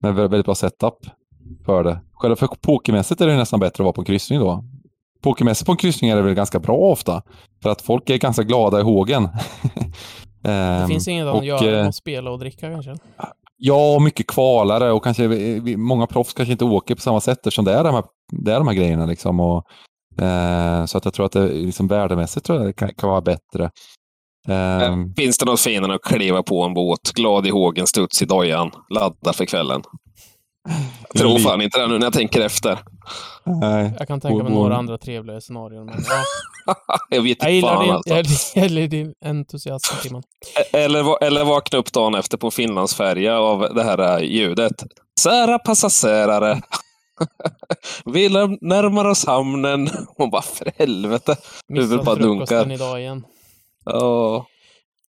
med 0.02 0.14
väldigt 0.14 0.46
bra 0.46 0.54
setup 0.54 1.06
för 1.66 1.84
det. 1.84 2.00
Själva 2.12 2.36
för 2.36 2.46
pokermässigt 2.46 3.20
är 3.20 3.26
det 3.26 3.36
nästan 3.36 3.60
bättre 3.60 3.82
att 3.82 3.84
vara 3.84 3.92
på 3.92 4.00
en 4.00 4.04
kryssning 4.04 4.38
då 4.40 4.64
pokermässigt 5.24 5.66
på 5.66 5.72
en 5.72 5.78
kryssning 5.78 6.10
är 6.10 6.16
det 6.16 6.22
väl 6.22 6.34
ganska 6.34 6.58
bra 6.58 6.76
ofta. 6.76 7.22
För 7.62 7.70
att 7.70 7.82
folk 7.82 8.10
är 8.10 8.18
ganska 8.18 8.42
glada 8.42 8.80
i 8.80 8.82
hågen. 8.82 9.22
det 10.42 10.50
ehm, 10.50 10.88
finns 10.88 11.08
inget 11.08 11.26
annat 11.26 11.36
att 11.38 11.46
göra 11.46 11.80
än 11.80 11.88
att 11.88 11.94
spela 11.94 12.30
och 12.30 12.38
dricka 12.38 12.70
kanske? 12.70 12.96
Ja, 13.56 13.98
mycket 13.98 14.26
kvalare 14.26 14.92
och 14.92 15.04
kanske 15.04 15.28
många 15.76 16.06
proffs 16.06 16.34
kanske 16.34 16.52
inte 16.52 16.64
åker 16.64 16.94
på 16.94 17.00
samma 17.00 17.20
sätt 17.20 17.38
eftersom 17.38 17.64
det 17.64 17.72
är 17.72 17.84
de 17.84 17.94
här, 17.94 18.04
det 18.38 18.52
är 18.52 18.58
de 18.58 18.68
här 18.68 18.74
grejerna. 18.74 19.06
Liksom 19.06 19.40
och, 19.40 19.66
eh, 20.22 20.84
så 20.84 20.98
att 20.98 21.04
jag 21.04 21.14
tror 21.14 21.26
att 21.26 21.32
det 21.32 21.48
liksom 21.48 21.88
värdemässigt 21.88 22.46
tror 22.46 22.64
jag 22.64 22.76
kan, 22.76 22.94
kan 22.94 23.08
vara 23.08 23.20
bättre. 23.20 23.70
Eh, 24.48 24.96
Finns 25.16 25.38
det 25.38 25.44
något 25.44 25.60
finare 25.60 25.94
att 25.94 26.02
kliva 26.02 26.42
på 26.42 26.62
en 26.62 26.74
båt, 26.74 27.12
glad 27.14 27.46
i 27.46 27.50
hågen, 27.50 27.86
studs 27.86 28.22
i 28.22 28.24
dojan, 28.24 28.70
ladda 28.90 29.32
för 29.32 29.44
kvällen? 29.44 29.82
Jag 31.12 31.22
tror 31.22 31.38
fan 31.38 31.60
inte 31.60 31.80
det 31.80 31.86
nu 31.86 31.98
när 31.98 32.06
jag 32.06 32.12
tänker 32.12 32.40
efter. 32.40 32.78
Nej. 33.44 33.92
Jag 33.98 34.08
kan 34.08 34.20
tänka 34.20 34.44
mig 34.44 34.52
några 34.52 34.76
andra 34.76 34.98
trevliga 34.98 35.40
scenarion. 35.40 35.86
Men, 35.86 36.04
ja. 36.08 36.74
jag 37.10 37.22
vet 37.22 37.30
inte 37.30 37.46
jag 37.46 37.52
gillar, 37.52 37.82
din, 37.84 37.92
alltså. 37.92 38.14
jag 38.58 38.66
gillar 38.66 38.86
din 38.88 39.14
entusiasm, 39.24 39.94
Timon. 40.02 40.22
Eller, 40.72 41.24
eller 41.24 41.44
vakna 41.44 41.78
upp 41.78 41.92
dagen 41.92 42.14
efter 42.14 42.36
på 42.38 42.50
Finlandsfärja 42.50 43.38
av 43.38 43.74
det 43.74 43.82
här 43.82 44.18
äh, 44.18 44.24
ljudet. 44.24 44.84
Sära 45.20 45.58
passagerare. 45.58 46.62
Vi 48.04 48.28
närmar 48.60 49.04
oss 49.04 49.26
hamnen. 49.26 49.88
Hon 50.16 50.30
bara, 50.30 50.42
för 50.42 50.72
helvete. 50.78 51.36
Huvudet 51.68 52.04
bara 52.04 52.14
dunkar. 52.14 52.72
idag 52.72 53.00
igen. 53.00 53.26
Ja. 53.84 54.46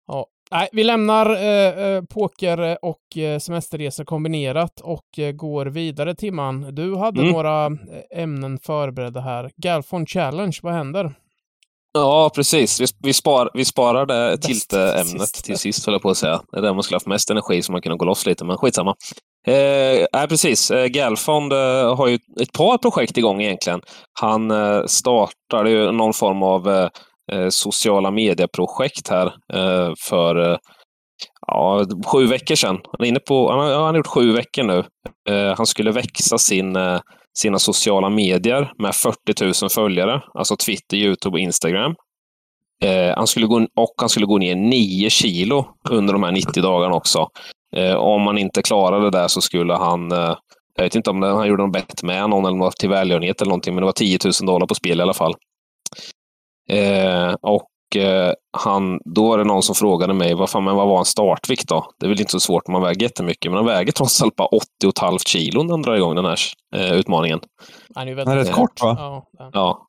Ja, 0.07 0.27
Nej, 0.53 0.69
vi 0.71 0.83
lämnar 0.83 1.35
eh, 1.35 1.79
eh 1.79 2.03
poker 2.03 2.77
och 2.81 3.17
eh, 3.17 3.39
semesterresor 3.39 4.05
kombinerat 4.05 4.81
och 4.81 5.19
eh, 5.19 5.31
går 5.31 5.65
vidare. 5.65 6.15
Timman, 6.15 6.75
du 6.75 6.95
hade 6.95 7.21
mm. 7.21 7.31
några 7.33 7.69
ämnen 8.15 8.59
förberedda 8.59 9.21
här. 9.21 9.51
Galfon 9.55 10.05
Challenge, 10.05 10.59
vad 10.63 10.73
händer? 10.73 11.13
Ja, 11.93 12.31
precis. 12.35 12.81
Vi, 12.81 12.85
vi, 12.99 13.13
spar, 13.13 13.49
vi 13.53 13.65
sparar 13.65 14.05
det 14.05 14.37
Tilte-ämnet 14.37 15.33
till 15.33 15.57
sist, 15.57 15.85
höll 15.85 15.93
jag 15.93 16.01
på 16.01 16.09
att 16.09 16.17
säga. 16.17 16.41
Det 16.51 16.57
är 16.57 16.61
där 16.61 16.73
man 16.73 16.83
skulle 16.83 16.95
haft 16.95 17.07
mest 17.07 17.29
energi 17.29 17.61
så 17.61 17.71
man 17.71 17.81
kunde 17.81 17.97
gå 17.97 18.05
loss 18.05 18.25
lite, 18.25 18.45
men 18.45 18.57
skitsamma. 18.57 18.95
Eh, 19.47 20.05
nej, 20.13 20.27
precis. 20.29 20.71
Eh, 20.71 20.85
Galfond 20.85 21.53
eh, 21.53 21.95
har 21.95 22.07
ju 22.07 22.15
ett 22.41 22.53
par 22.53 22.77
projekt 22.77 23.17
igång 23.17 23.41
egentligen. 23.41 23.81
Han 24.19 24.51
eh, 24.51 24.83
startade 24.85 25.69
ju 25.69 25.91
någon 25.91 26.13
form 26.13 26.43
av 26.43 26.69
eh, 26.69 26.89
eh, 27.31 27.49
sociala 27.49 28.11
medieprojekt 28.11 29.09
här 29.09 29.25
eh, 29.53 29.93
för 30.09 30.51
eh, 30.51 30.57
ja, 31.47 31.85
sju 32.05 32.27
veckor 32.27 32.55
sedan. 32.55 32.79
Han, 32.91 33.05
är 33.05 33.09
inne 33.09 33.19
på, 33.19 33.51
han, 33.51 33.59
har, 33.59 33.73
han 33.73 33.83
har 33.83 33.95
gjort 33.95 34.07
sju 34.07 34.31
veckor 34.31 34.63
nu. 34.63 34.83
Eh, 35.29 35.55
han 35.57 35.65
skulle 35.65 35.91
växa 35.91 36.37
sin, 36.37 36.75
eh, 36.75 36.99
sina 37.37 37.59
sociala 37.59 38.09
medier 38.09 38.71
med 38.77 38.95
40 38.95 39.63
000 39.63 39.69
följare, 39.69 40.21
alltså 40.33 40.55
Twitter, 40.55 40.97
Youtube 40.97 41.35
och 41.35 41.39
Instagram 41.39 41.95
han 43.15 43.27
skulle 43.27 43.45
gå, 43.45 43.55
och 43.75 43.93
han 43.97 44.09
skulle 44.09 44.25
gå 44.25 44.37
ner 44.37 44.55
9 44.55 45.09
kilo 45.09 45.65
under 45.89 46.13
de 46.13 46.23
här 46.23 46.31
90 46.31 46.63
dagarna 46.63 46.95
också. 46.95 47.27
Eh, 47.75 47.95
om 47.95 48.21
man 48.21 48.37
inte 48.37 48.61
klarade 48.61 49.03
det 49.03 49.17
där 49.17 49.27
så 49.27 49.41
skulle 49.41 49.73
han, 49.73 50.11
eh, 50.11 50.35
jag 50.75 50.83
vet 50.83 50.95
inte 50.95 51.09
om 51.09 51.19
det, 51.19 51.27
han 51.27 51.47
gjorde 51.47 51.63
någon 51.63 51.71
bett 51.71 52.03
med 52.03 52.29
någon 52.29 52.45
eller 52.45 52.57
något 52.57 52.77
till 52.77 52.89
välgörenhet 52.89 53.41
eller 53.41 53.49
någonting, 53.49 53.75
men 53.75 53.81
det 53.81 53.85
var 53.85 53.91
10 53.91 54.19
000 54.41 54.47
dollar 54.47 54.67
på 54.67 54.75
spel 54.75 54.99
i 54.99 55.01
alla 55.01 55.13
fall. 55.13 55.35
Eh, 56.69 57.33
och 57.41 57.95
eh, 57.95 58.33
han, 58.57 58.99
då 59.05 59.27
var 59.27 59.37
det 59.37 59.43
någon 59.43 59.63
som 59.63 59.75
frågade 59.75 60.13
mig, 60.13 60.33
vad, 60.33 60.49
fan, 60.49 60.63
men 60.63 60.75
vad 60.75 60.87
var 60.87 60.99
en 60.99 61.05
startvikt 61.05 61.67
då? 61.67 61.85
Det 61.99 62.05
är 62.05 62.09
väl 62.09 62.19
inte 62.19 62.31
så 62.31 62.39
svårt 62.39 62.67
man 62.67 62.81
väger 62.81 63.01
jättemycket, 63.01 63.51
men 63.51 63.57
han 63.57 63.65
väger 63.65 63.91
trots 63.91 64.21
allt 64.21 64.35
bara 64.35 64.47
80,5 64.83 65.17
kilo 65.27 65.63
när 65.63 65.71
han 65.71 65.81
drar 65.81 65.95
igång 65.95 66.15
den 66.15 66.25
här 66.25 66.39
eh, 66.75 66.93
utmaningen. 66.93 67.39
Han 67.95 68.07
är, 68.07 68.15
väldigt... 68.15 68.33
är 68.33 68.37
rätt 68.37 68.51
kort 68.51 68.81
va? 68.81 68.95
Ja. 68.99 69.49
ja. 69.53 69.87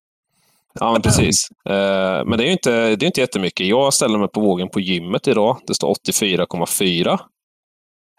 Ja, 0.80 0.92
men 0.92 1.02
precis. 1.02 1.48
Eh, 1.68 2.24
men 2.26 2.38
det 2.38 2.44
är 2.44 2.46
ju 2.46 2.52
inte, 2.52 2.96
det 2.96 3.04
är 3.04 3.06
inte 3.06 3.20
jättemycket. 3.20 3.66
Jag 3.66 3.94
ställer 3.94 4.18
mig 4.18 4.28
på 4.28 4.40
vågen 4.40 4.68
på 4.68 4.80
gymmet 4.80 5.28
idag. 5.28 5.58
Det 5.66 5.74
står 5.74 5.94
84,4. 5.94 7.18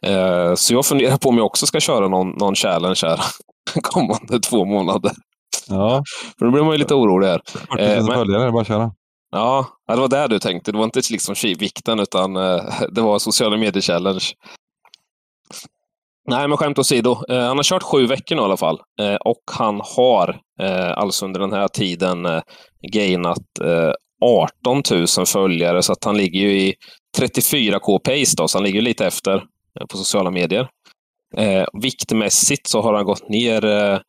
Eh, 0.06 0.56
så 0.56 0.74
jag 0.74 0.86
funderar 0.86 1.18
på 1.18 1.30
om 1.30 1.38
jag 1.38 1.46
också 1.46 1.66
ska 1.66 1.80
köra 1.80 2.08
någon, 2.08 2.30
någon 2.30 2.56
challenge 2.56 3.00
här 3.04 3.20
kommande 3.82 4.40
två 4.40 4.66
månader. 4.66 5.12
Ja. 5.68 6.04
För 6.40 6.46
då 6.46 6.52
blir 6.52 6.64
man 6.64 6.72
ju 6.72 6.78
lite 6.78 6.94
orolig 6.94 7.28
här. 7.28 7.42
40 7.46 8.02
000 8.02 8.10
eh, 8.10 8.16
följare, 8.16 8.52
bara 8.52 8.66
köra. 8.66 8.92
Ja, 9.32 9.66
det 9.88 9.96
var 9.96 10.08
där 10.08 10.28
du 10.28 10.40
tänkte. 10.40 10.72
Det 10.72 10.78
var 10.78 10.86
inte 10.86 11.02
liksom 11.12 11.36
vikten, 11.60 12.00
utan 12.00 12.36
eh, 12.36 12.64
det 12.92 13.02
var 13.02 13.20
sociala 13.20 13.58
medier-challenge. 13.58 14.34
Nej, 16.28 16.48
men 16.48 16.58
skämt 16.58 16.80
åsido. 16.80 17.12
Eh, 17.30 17.48
han 17.48 17.58
har 17.58 17.64
kört 17.64 17.84
sju 17.84 18.06
veckor 18.06 18.36
nu 18.36 18.42
i 18.42 18.46
alla 18.46 18.58
fall. 18.58 18.80
Eh, 19.02 19.16
och 19.16 19.44
han 19.52 19.82
har 19.98 20.40
eh, 20.62 20.98
alltså 20.98 21.26
under 21.26 21.40
den 21.40 21.54
här 21.54 21.68
tiden 21.68 22.42
gainat 22.94 23.44
18 24.22 24.82
000 24.92 25.26
följare, 25.28 25.84
så 25.84 25.92
att 25.92 26.04
han 26.04 26.18
ligger 26.18 26.40
ju 26.40 26.60
i 26.60 26.74
34k 27.18 28.00
pace 28.00 28.34
då, 28.38 28.48
så 28.48 28.58
han 28.58 28.64
ligger 28.64 28.82
lite 28.82 29.06
efter. 29.06 29.44
Eh, 29.80 29.86
på 29.90 29.98
sociala 29.98 30.32
medier. 30.32 30.68
Eh, 31.38 31.66
viktmässigt 31.82 32.68
så 32.68 32.82
har 32.82 32.94
han 32.94 33.06
gått 33.06 33.30
ner 33.30 33.66
eh, 33.66 34.00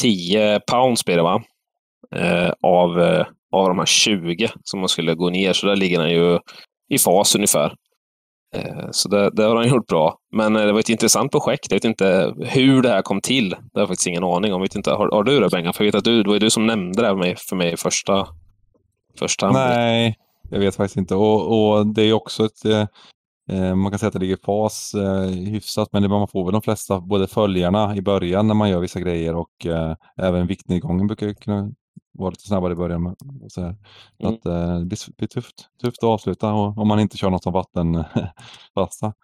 10 0.00 0.60
pounds 0.60 1.04
blir 1.04 1.16
det 1.16 1.22
va? 1.22 1.42
Eh, 2.16 2.52
av, 2.62 3.00
eh, 3.00 3.26
av 3.52 3.68
de 3.68 3.78
här 3.78 3.86
20 3.86 4.48
som 4.64 4.80
man 4.80 4.88
skulle 4.88 5.14
gå 5.14 5.30
ner, 5.30 5.52
så 5.52 5.66
där 5.66 5.76
ligger 5.76 5.98
han 6.00 6.10
ju 6.10 6.38
i 6.88 6.98
fas 6.98 7.34
ungefär. 7.34 7.74
Eh, 8.54 8.88
så 8.90 9.08
det, 9.08 9.30
det, 9.30 9.42
har 9.42 9.56
han 9.56 9.68
gjort 9.74 9.86
bra. 9.86 10.18
Men 10.32 10.56
eh, 10.56 10.66
det 10.66 10.72
var 10.72 10.80
ett 10.80 10.88
intressant 10.88 11.32
projekt. 11.32 11.66
Jag 11.70 11.76
vet 11.76 11.84
inte 11.84 12.34
hur 12.38 12.82
det 12.82 12.88
här 12.88 13.02
kom 13.02 13.20
till. 13.20 13.50
Det 13.50 13.56
har 13.74 13.80
jag 13.80 13.88
faktiskt 13.88 14.06
ingen 14.06 14.24
aning 14.24 14.54
om. 14.54 14.62
Vet 14.62 14.74
inte, 14.74 14.90
har, 14.90 15.08
har 15.12 15.24
du 15.24 15.40
det 15.40 15.48
Bengan? 15.48 15.72
För 15.72 15.84
jag 15.84 15.92
vet 15.92 15.98
att 15.98 16.04
du, 16.04 16.22
det 16.22 16.30
var 16.30 16.38
du 16.38 16.50
som 16.50 16.66
nämnde 16.66 17.02
det 17.02 17.08
för 17.08 17.16
mig, 17.16 17.36
för 17.36 17.56
mig 17.56 17.76
första, 17.76 18.26
första 19.18 19.50
Nej, 19.50 20.16
jag 20.50 20.58
vet 20.58 20.76
faktiskt 20.76 20.96
inte. 20.96 21.14
Och, 21.14 21.76
och 21.76 21.86
det 21.86 22.02
är 22.02 22.12
också 22.12 22.44
ett, 22.44 22.64
eh, 22.64 22.86
eh, 23.50 23.74
man 23.74 23.90
kan 23.92 23.98
säga 23.98 24.08
att 24.08 24.12
det 24.12 24.18
ligger 24.18 24.36
i 24.36 24.44
fas 24.44 24.94
eh, 24.94 25.30
hyfsat, 25.30 25.88
men 25.92 26.02
det, 26.02 26.08
man 26.08 26.28
får 26.28 26.44
väl 26.44 26.52
de 26.52 26.62
flesta, 26.62 27.00
både 27.00 27.26
följarna 27.26 27.96
i 27.96 28.02
början 28.02 28.46
när 28.46 28.54
man 28.54 28.70
gör 28.70 28.80
vissa 28.80 29.00
grejer 29.00 29.34
och 29.34 29.66
eh, 29.66 29.94
även 30.16 30.46
viktnedgången 30.46 31.06
brukar 31.06 31.32
kunna 31.32 31.70
vara 32.14 32.30
lite 32.30 32.48
snabbare 32.48 32.72
i 32.72 32.76
början. 32.76 33.06
Och 33.06 33.16
så 33.52 33.60
här. 33.62 33.76
Så 34.20 34.26
mm. 34.26 34.34
att, 34.34 34.46
eh, 34.46 34.78
det 34.78 34.84
blir, 34.84 35.16
blir 35.16 35.28
tufft, 35.28 35.54
tufft 35.82 35.98
att 35.98 36.08
avsluta 36.08 36.52
och, 36.52 36.78
om 36.78 36.88
man 36.88 37.00
inte 37.00 37.16
kör 37.16 37.30
något 37.30 37.42
som 37.42 37.52
vattenfasta. 37.52 39.12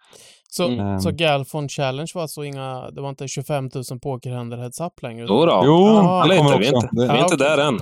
Så, 0.53 0.67
mm. 0.67 0.99
så 0.99 1.11
Galfon 1.11 1.69
Challenge 1.69 2.11
var 2.15 2.21
alltså 2.21 2.43
inga, 2.43 2.91
det 2.91 3.01
var 3.01 3.09
inte 3.09 3.27
25 3.27 3.69
000 3.91 3.99
pokerhänder 3.99 4.57
heads 4.57 4.81
up 4.81 5.01
längre? 5.01 5.25
Jo 5.29 5.45
då. 5.45 5.61
Jo, 5.65 5.73
ah, 5.73 6.27
det 6.27 6.37
kommer 6.37 6.59
vi 6.59 6.67
är 6.67 6.75
inte, 6.75 6.89
vi 6.91 7.03
är 7.03 7.23
inte 7.23 7.35
där 7.35 7.57
än. 7.57 7.79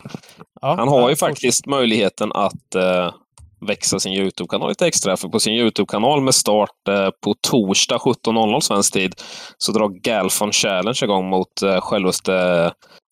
Ja, 0.62 0.76
Han 0.76 0.88
har 0.88 1.10
ju 1.10 1.16
faktiskt 1.16 1.66
möjligheten 1.66 2.32
att 2.32 2.76
uh, 2.76 3.14
växa 3.62 4.00
sin 4.00 4.14
YouTube-kanal 4.14 4.70
lite 4.70 4.88
extra. 4.88 5.18
För 5.18 5.28
på 5.28 5.40
sin 5.40 5.54
YouTube-kanal 5.54 6.22
med 6.22 6.36
start 6.36 6.88
eh, 6.90 7.10
på 7.24 7.36
torsdag 7.42 7.98
17.00 7.98 8.60
svensk 8.60 8.94
tid 8.94 9.14
så 9.58 9.72
drar 9.72 9.90
Galfon 9.90 10.52
Challenge 10.52 11.00
igång 11.04 11.30
mot 11.30 11.62
eh, 11.62 11.82
självaste 11.82 12.34
eh, 12.36 12.72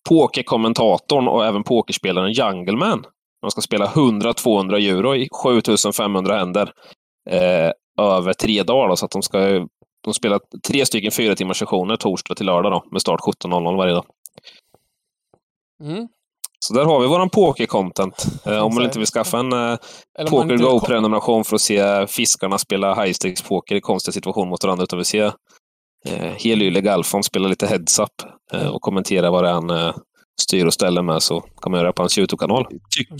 pokerkommentatorn 0.09 1.27
och 1.27 1.45
även 1.45 1.63
pokerspelaren 1.63 2.31
Jungleman. 2.31 3.03
De 3.41 3.51
ska 3.51 3.61
spela 3.61 3.85
100-200 3.85 4.75
euro 4.75 5.15
i 5.15 5.29
7500 5.43 6.37
händer 6.37 6.71
eh, 7.29 7.71
över 8.05 8.33
tre 8.33 8.63
dagar. 8.63 8.89
Då, 8.89 8.95
så 8.95 9.05
att 9.05 9.11
de 9.11 9.21
ska 9.21 9.67
de 10.03 10.13
spelar 10.13 10.39
tre 10.67 10.85
stycken 10.85 11.11
fyra 11.11 11.35
timmars 11.35 11.59
sessioner 11.59 11.95
torsdag 11.95 12.35
till 12.35 12.45
lördag 12.45 12.71
då, 12.71 12.83
med 12.91 13.01
start 13.01 13.19
17.00 13.19 13.77
varje 13.77 13.93
dag. 13.93 14.05
Mm. 15.83 16.07
Så 16.67 16.73
där 16.73 16.85
har 16.85 16.99
vi 16.99 17.07
våran 17.07 17.29
poker-content. 17.29 18.25
Eh, 18.45 18.59
om 18.59 18.75
man 18.75 18.83
inte 18.83 18.99
vill 18.99 19.07
skaffa 19.07 19.39
en 19.39 19.53
eh, 19.53 19.77
Poker 20.29 20.57
Go-prenumeration 20.57 21.43
för 21.43 21.55
att 21.55 21.61
se 21.61 22.07
fiskarna 22.07 22.57
spela 22.57 23.03
high 23.03 23.13
stakes 23.13 23.41
poker 23.41 23.75
i 23.75 23.81
konstiga 23.81 24.13
situationer 24.13 24.49
mot 24.49 24.63
varandra, 24.63 24.83
utan 24.83 24.97
vill 24.97 25.05
se 25.05 25.19
eh, 25.19 26.33
Helylle 26.37 26.81
Galfon 26.81 27.23
spela 27.23 27.47
lite 27.47 27.67
heads-up 27.67 28.09
eh, 28.53 28.67
och 28.67 28.81
kommentera 28.81 29.31
vad 29.31 29.43
det 29.43 29.49
är 29.49 29.53
han 29.53 29.69
eh, 29.69 29.95
styr 30.41 30.65
och 30.65 30.73
ställer 30.73 31.01
med, 31.01 31.23
så 31.23 31.39
kan 31.61 31.71
man 31.71 31.79
göra 31.79 31.87
det 31.87 31.93
på 31.93 32.01
hans 32.01 32.17
YouTube-kanal. 32.17 32.65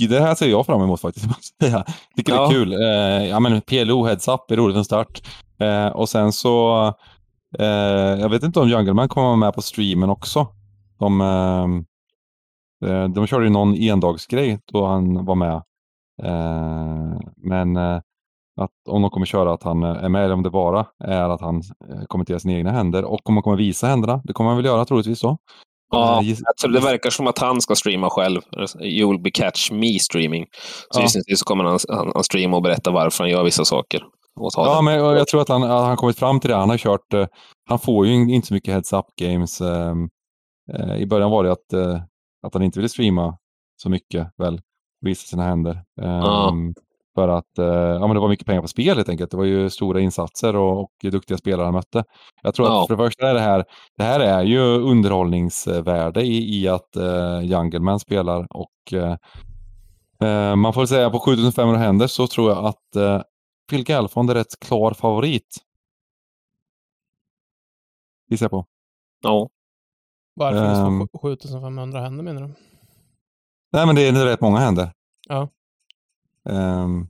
Det 0.10 0.20
här 0.20 0.36
ser 0.36 0.48
jag 0.48 0.66
fram 0.66 0.82
emot 0.82 1.02
faktiskt. 1.02 1.26
Jag 1.58 1.86
tycker 2.16 2.34
ja. 2.34 2.40
det 2.40 2.46
är 2.46 2.50
kul. 2.50 2.74
Eh, 2.74 3.30
ja, 3.30 3.40
men 3.40 3.62
PLO 3.62 4.06
heads-up 4.06 4.52
är 4.52 4.56
roligt 4.56 4.76
från 4.76 4.86
start. 4.86 5.22
Eh, 5.60 5.88
och 5.88 6.10
sen 6.10 6.34
så, 6.34 6.86
eh, 7.60 7.66
jag 8.22 8.30
vet 8.30 8.44
inte 8.44 8.60
om 8.60 8.70
Jungleman 8.70 9.10
kommer 9.10 9.28
vara 9.28 9.36
med 9.36 9.54
på 9.54 9.62
streamen 9.62 10.10
också. 10.10 10.48
De, 11.00 11.22
Eh, 11.22 11.68
de 13.16 13.28
körde 13.28 13.46
ju 13.46 13.52
någon 13.52 13.76
endagsgrej 13.76 14.60
då 14.72 14.86
han 14.86 15.26
var 15.26 15.36
med. 15.36 15.62
Eh, 16.24 17.20
men 17.38 17.78
eh, 17.78 18.02
att 18.62 18.72
om 18.90 19.02
de 19.02 19.12
kommer 19.12 19.26
köra 19.26 19.54
att 19.54 19.64
han 19.64 19.84
är 19.84 20.10
med 20.10 20.24
eller 20.24 20.34
om 20.34 20.44
det 20.44 20.50
bara 20.50 20.86
är 21.04 21.30
att 21.30 21.42
han 21.42 21.62
kommenterar 22.08 22.40
sina 22.40 22.54
egna 22.54 22.72
händer 22.72 23.06
och 23.06 23.30
om 23.30 23.34
man 23.34 23.44
kommer 23.44 23.58
visa 23.58 23.88
händerna. 23.88 24.22
Det 24.24 24.34
kommer 24.34 24.50
han 24.50 24.58
väl 24.58 24.66
göra 24.66 24.86
troligtvis 24.86 25.20
så. 25.20 25.38
Ja, 25.92 26.18
alltså 26.18 26.68
det 26.68 26.80
verkar 26.80 27.10
som 27.10 27.28
att 27.28 27.40
han 27.40 27.62
ska 27.62 27.76
streama 27.76 28.10
själv. 28.10 28.42
You 28.82 29.12
will 29.12 29.22
be 29.22 29.32
catch 29.32 29.72
me 29.72 30.00
streaming. 30.00 30.46
Så 30.92 31.00
ja. 31.00 31.04
gissningsvis 31.04 31.40
så 31.40 31.46
kommer 31.46 31.64
han, 31.64 31.80
han, 31.90 32.12
han 32.16 32.24
streama 32.24 32.58
och 32.58 32.64
berätta 32.64 32.92
varför 32.92 33.24
han 33.24 33.32
gör 33.32 33.44
vissa 33.44 33.66
saker. 33.66 34.04
Ja, 34.56 34.76
det. 34.76 34.82
men 34.82 34.94
jag 34.94 35.28
tror 35.28 35.42
att 35.42 35.50
han 35.50 35.62
har 35.62 35.96
kommit 35.96 36.20
fram 36.20 36.40
till 36.40 36.50
det. 36.50 36.56
Han 36.56 36.70
har 36.70 36.78
kört, 36.78 37.30
han 37.70 37.80
får 37.80 38.08
ju 38.08 38.14
inte 38.14 38.48
så 38.48 38.54
mycket 38.54 38.74
heads-up 38.74 39.06
games. 39.22 39.62
Ehm, 39.62 40.10
I 40.98 41.06
början 41.06 41.32
var 41.32 41.44
det 41.44 41.52
att 41.52 41.74
att 42.48 42.54
han 42.54 42.64
inte 42.64 42.80
ville 42.80 42.90
streama 42.90 43.38
så 43.82 43.90
mycket 43.90 44.28
väl, 44.38 44.62
visa 45.02 45.28
sina 45.28 45.44
händer. 45.44 45.84
Um, 46.02 46.74
för 47.16 47.28
att 47.28 47.60
uh, 47.60 47.66
ja, 47.66 48.08
men 48.08 48.14
det 48.14 48.20
var 48.20 48.30
mycket 48.30 48.46
pengar 48.46 48.62
på 48.62 48.68
spel 48.68 48.96
helt 48.96 49.10
enkelt. 49.10 49.32
Det 49.32 49.38
var 49.38 49.44
ju 49.44 49.70
stora 49.70 50.00
insatser 50.00 50.56
och, 50.56 50.80
och 50.80 50.92
duktiga 51.02 51.38
spelare 51.38 51.66
han 51.66 51.74
mötte. 51.74 52.04
Jag 52.42 52.54
tror 52.56 52.68
ja. 52.68 52.82
att 52.82 52.88
för 52.88 52.96
det 52.96 53.04
första 53.04 53.30
är 53.30 53.34
det 53.34 53.40
här, 53.40 53.66
det 53.98 54.04
här 54.04 54.20
är 54.20 54.44
ju 54.44 54.60
underhållningsvärde 54.62 56.22
i, 56.22 56.62
i 56.62 56.68
att 56.68 56.98
uh, 56.98 57.46
Jungleman 57.46 58.00
spelar 58.00 58.48
och 58.50 58.94
uh, 58.94 60.56
man 60.56 60.74
får 60.74 60.86
säga 60.86 61.10
på 61.10 61.20
7500 61.20 61.80
händer 61.80 62.08
så 62.08 62.28
tror 62.28 62.50
jag 62.50 62.66
att 62.66 62.96
uh, 62.98 63.22
Phil 63.70 63.84
Galfond 63.84 64.30
är 64.30 64.36
rätt 64.36 64.60
klar 64.60 64.92
favorit. 64.92 65.58
Gissar 68.30 68.44
jag 68.44 68.52
på. 68.52 68.66
Ja. 69.24 69.50
Varför 70.38 70.86
um, 70.86 71.00
det 71.00 71.20
7500 71.20 72.02
händer 72.02 72.24
menar 72.24 72.42
du? 72.42 72.48
Nej, 73.72 73.86
men 73.86 73.96
det 73.96 74.08
är 74.08 74.26
rätt 74.26 74.42
många 74.42 74.58
händer. 74.58 74.92
Ja. 75.30 75.50
Um, 76.50 77.10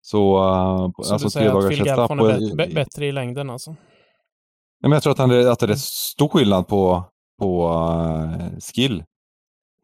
så, 0.00 0.38
uh, 0.38 0.90
så 1.02 1.12
alltså 1.12 1.26
du 1.26 1.30
säger 1.30 1.58
att 1.58 1.68
Phil 1.68 1.84
Galfon 1.84 2.20
är 2.20 2.56
bä 2.56 2.74
bättre 2.74 3.06
i 3.06 3.12
längden 3.12 3.50
alltså? 3.50 3.70
Ja, 4.80 4.88
men 4.88 4.92
jag 4.92 5.02
tror 5.02 5.12
att, 5.12 5.18
han, 5.18 5.48
att 5.48 5.58
det 5.58 5.66
är 5.66 5.74
stor 5.76 6.28
skillnad 6.28 6.68
på, 6.68 7.04
på 7.38 7.68
uh, 7.68 8.58
skill. 8.58 9.04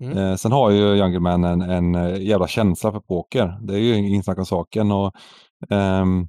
Mm. 0.00 0.18
Eh, 0.18 0.36
sen 0.36 0.52
har 0.52 0.70
ju 0.70 0.96
Youngleman 0.96 1.44
en, 1.44 1.60
en 1.60 1.94
uh, 1.94 2.22
jävla 2.22 2.48
känsla 2.48 2.92
för 2.92 3.00
poker. 3.00 3.58
Det 3.62 3.74
är 3.74 3.78
ju 3.78 3.94
ingen 3.94 4.22
snack 4.22 4.38
om 4.38 4.46
saken. 4.46 4.92
Och, 4.92 5.14
um, 5.70 6.28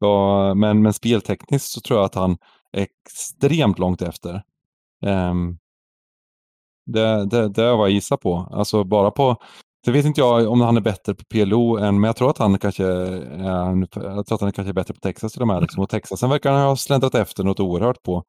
och, 0.00 0.56
men, 0.56 0.82
men 0.82 0.92
speltekniskt 0.92 1.72
så 1.72 1.80
tror 1.80 1.98
jag 1.98 2.06
att 2.06 2.14
han 2.14 2.38
är 2.72 2.82
extremt 2.82 3.78
långt 3.78 4.02
efter. 4.02 4.42
Um, 5.06 5.58
det, 6.86 7.26
det, 7.26 7.48
det 7.48 7.62
är 7.62 7.76
vad 7.76 7.88
jag 7.88 7.94
gissar 7.94 8.16
på. 8.16 8.48
Alltså 8.52 8.84
bara 8.84 9.10
på, 9.10 9.36
Sen 9.84 9.94
vet 9.94 10.04
inte 10.06 10.20
jag 10.20 10.48
om 10.48 10.60
han 10.60 10.76
är 10.76 10.80
bättre 10.80 11.14
på 11.14 11.24
PLO 11.24 11.78
än, 11.78 12.00
men 12.00 12.08
jag 12.08 12.16
tror 12.16 12.30
att 12.30 12.38
han 12.38 12.58
kanske 12.58 12.84
är, 12.84 13.88
jag 13.94 14.26
tror 14.26 14.46
att 14.46 14.56
han 14.56 14.66
är 14.66 14.72
bättre 14.72 14.94
på 14.94 15.00
Texas 15.00 15.32
till 15.32 15.42
och 15.42 15.48
med. 15.48 15.62
Liksom. 15.62 15.82
Och 15.82 15.88
Texasen 15.90 16.30
verkar 16.30 16.52
han 16.52 16.68
ha 16.68 16.76
släntrat 16.76 17.14
efter 17.14 17.44
något 17.44 17.60
oerhört 17.60 18.02
på, 18.02 18.24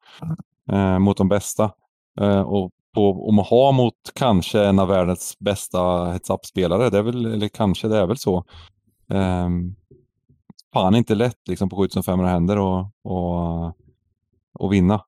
eh, 0.72 0.98
mot 0.98 1.16
de 1.16 1.28
bästa. 1.28 1.72
Eh, 2.20 2.40
och 2.40 2.70
på 2.94 3.28
Omaha 3.28 3.72
mot 3.72 3.94
kanske 4.14 4.64
en 4.64 4.78
av 4.78 4.88
världens 4.88 5.36
bästa 5.38 6.04
heads-up-spelare. 6.04 6.90
Det 6.90 6.98
är 6.98 7.02
väl, 7.02 7.26
eller 7.26 7.48
kanske, 7.48 7.88
det 7.88 7.98
är 7.98 8.06
väl 8.06 8.18
så. 8.18 8.44
Eh, 9.10 9.48
fan 10.74 10.94
inte 10.94 11.14
lätt 11.14 11.48
liksom 11.48 11.68
på 11.68 11.76
7500 11.76 12.28
händer 12.28 12.58
och, 12.58 12.86
och, 13.04 13.72
och 14.58 14.72
vinna 14.72 15.00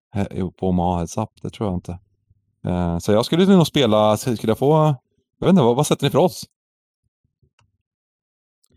på 0.56 0.68
Omaha 0.68 0.98
heads-up. 0.98 1.30
Det 1.42 1.50
tror 1.50 1.68
jag 1.68 1.76
inte. 1.76 1.98
Eh, 2.66 2.98
så 2.98 3.12
jag 3.12 3.24
skulle 3.24 3.46
nog 3.46 3.66
spela, 3.66 4.16
skulle 4.16 4.38
jag 4.42 4.58
få, 4.58 4.94
jag 5.38 5.46
vet 5.46 5.50
inte, 5.50 5.62
vad, 5.62 5.76
vad 5.76 5.86
sätter 5.86 6.04
ni 6.04 6.10
för 6.10 6.18
odds? 6.18 6.44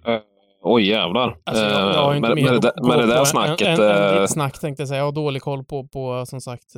Uh, 0.08 0.20
oj 0.62 0.88
jävlar. 0.88 1.38
Alltså, 1.44 1.64
jag, 1.64 1.94
jag 1.94 2.04
har 2.04 2.16
inte 2.16 2.30
uh, 2.30 2.36
med, 2.36 2.44
med, 2.44 2.62
det, 2.62 2.74
med 2.88 3.00
det 3.00 3.06
där 3.06 3.26
snacket. 3.26 3.80
En, 3.80 3.86
en, 3.86 3.92
en, 3.92 4.22
en 4.22 4.28
snack 4.28 4.60
tänkte 4.60 4.82
jag 4.82 4.88
säga. 4.88 4.98
Jag 4.98 5.06
har 5.06 5.12
dålig 5.12 5.42
koll 5.42 5.64
på, 5.64 5.88
på 5.88 6.26
som 6.26 6.42
sagt 6.42 6.76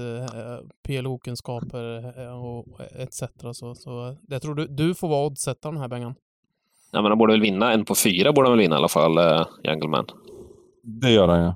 PLO-kunskaper 0.87 2.05
och 2.33 2.65
etc. 2.99 3.23
Så, 3.53 3.75
så 3.75 4.15
jag 4.27 4.41
tror 4.41 4.55
du, 4.55 4.67
du 4.67 4.95
får 4.95 5.07
vara 5.07 5.25
oddsättaren 5.25 5.77
här 5.77 5.87
Bengan. 5.87 6.15
Ja, 6.91 7.01
men 7.01 7.11
han 7.11 7.17
borde 7.17 7.33
väl 7.33 7.41
vinna. 7.41 7.73
En 7.73 7.85
på 7.85 7.95
fyra 7.95 8.33
borde 8.33 8.47
han 8.47 8.57
väl 8.57 8.63
vinna 8.63 8.75
i 8.75 8.77
alla 8.77 8.87
fall, 8.87 9.17
uh, 9.17 9.45
Jungleman. 9.63 10.05
Det 10.83 11.11
gör 11.11 11.27
han 11.27 11.39
ja. 11.39 11.55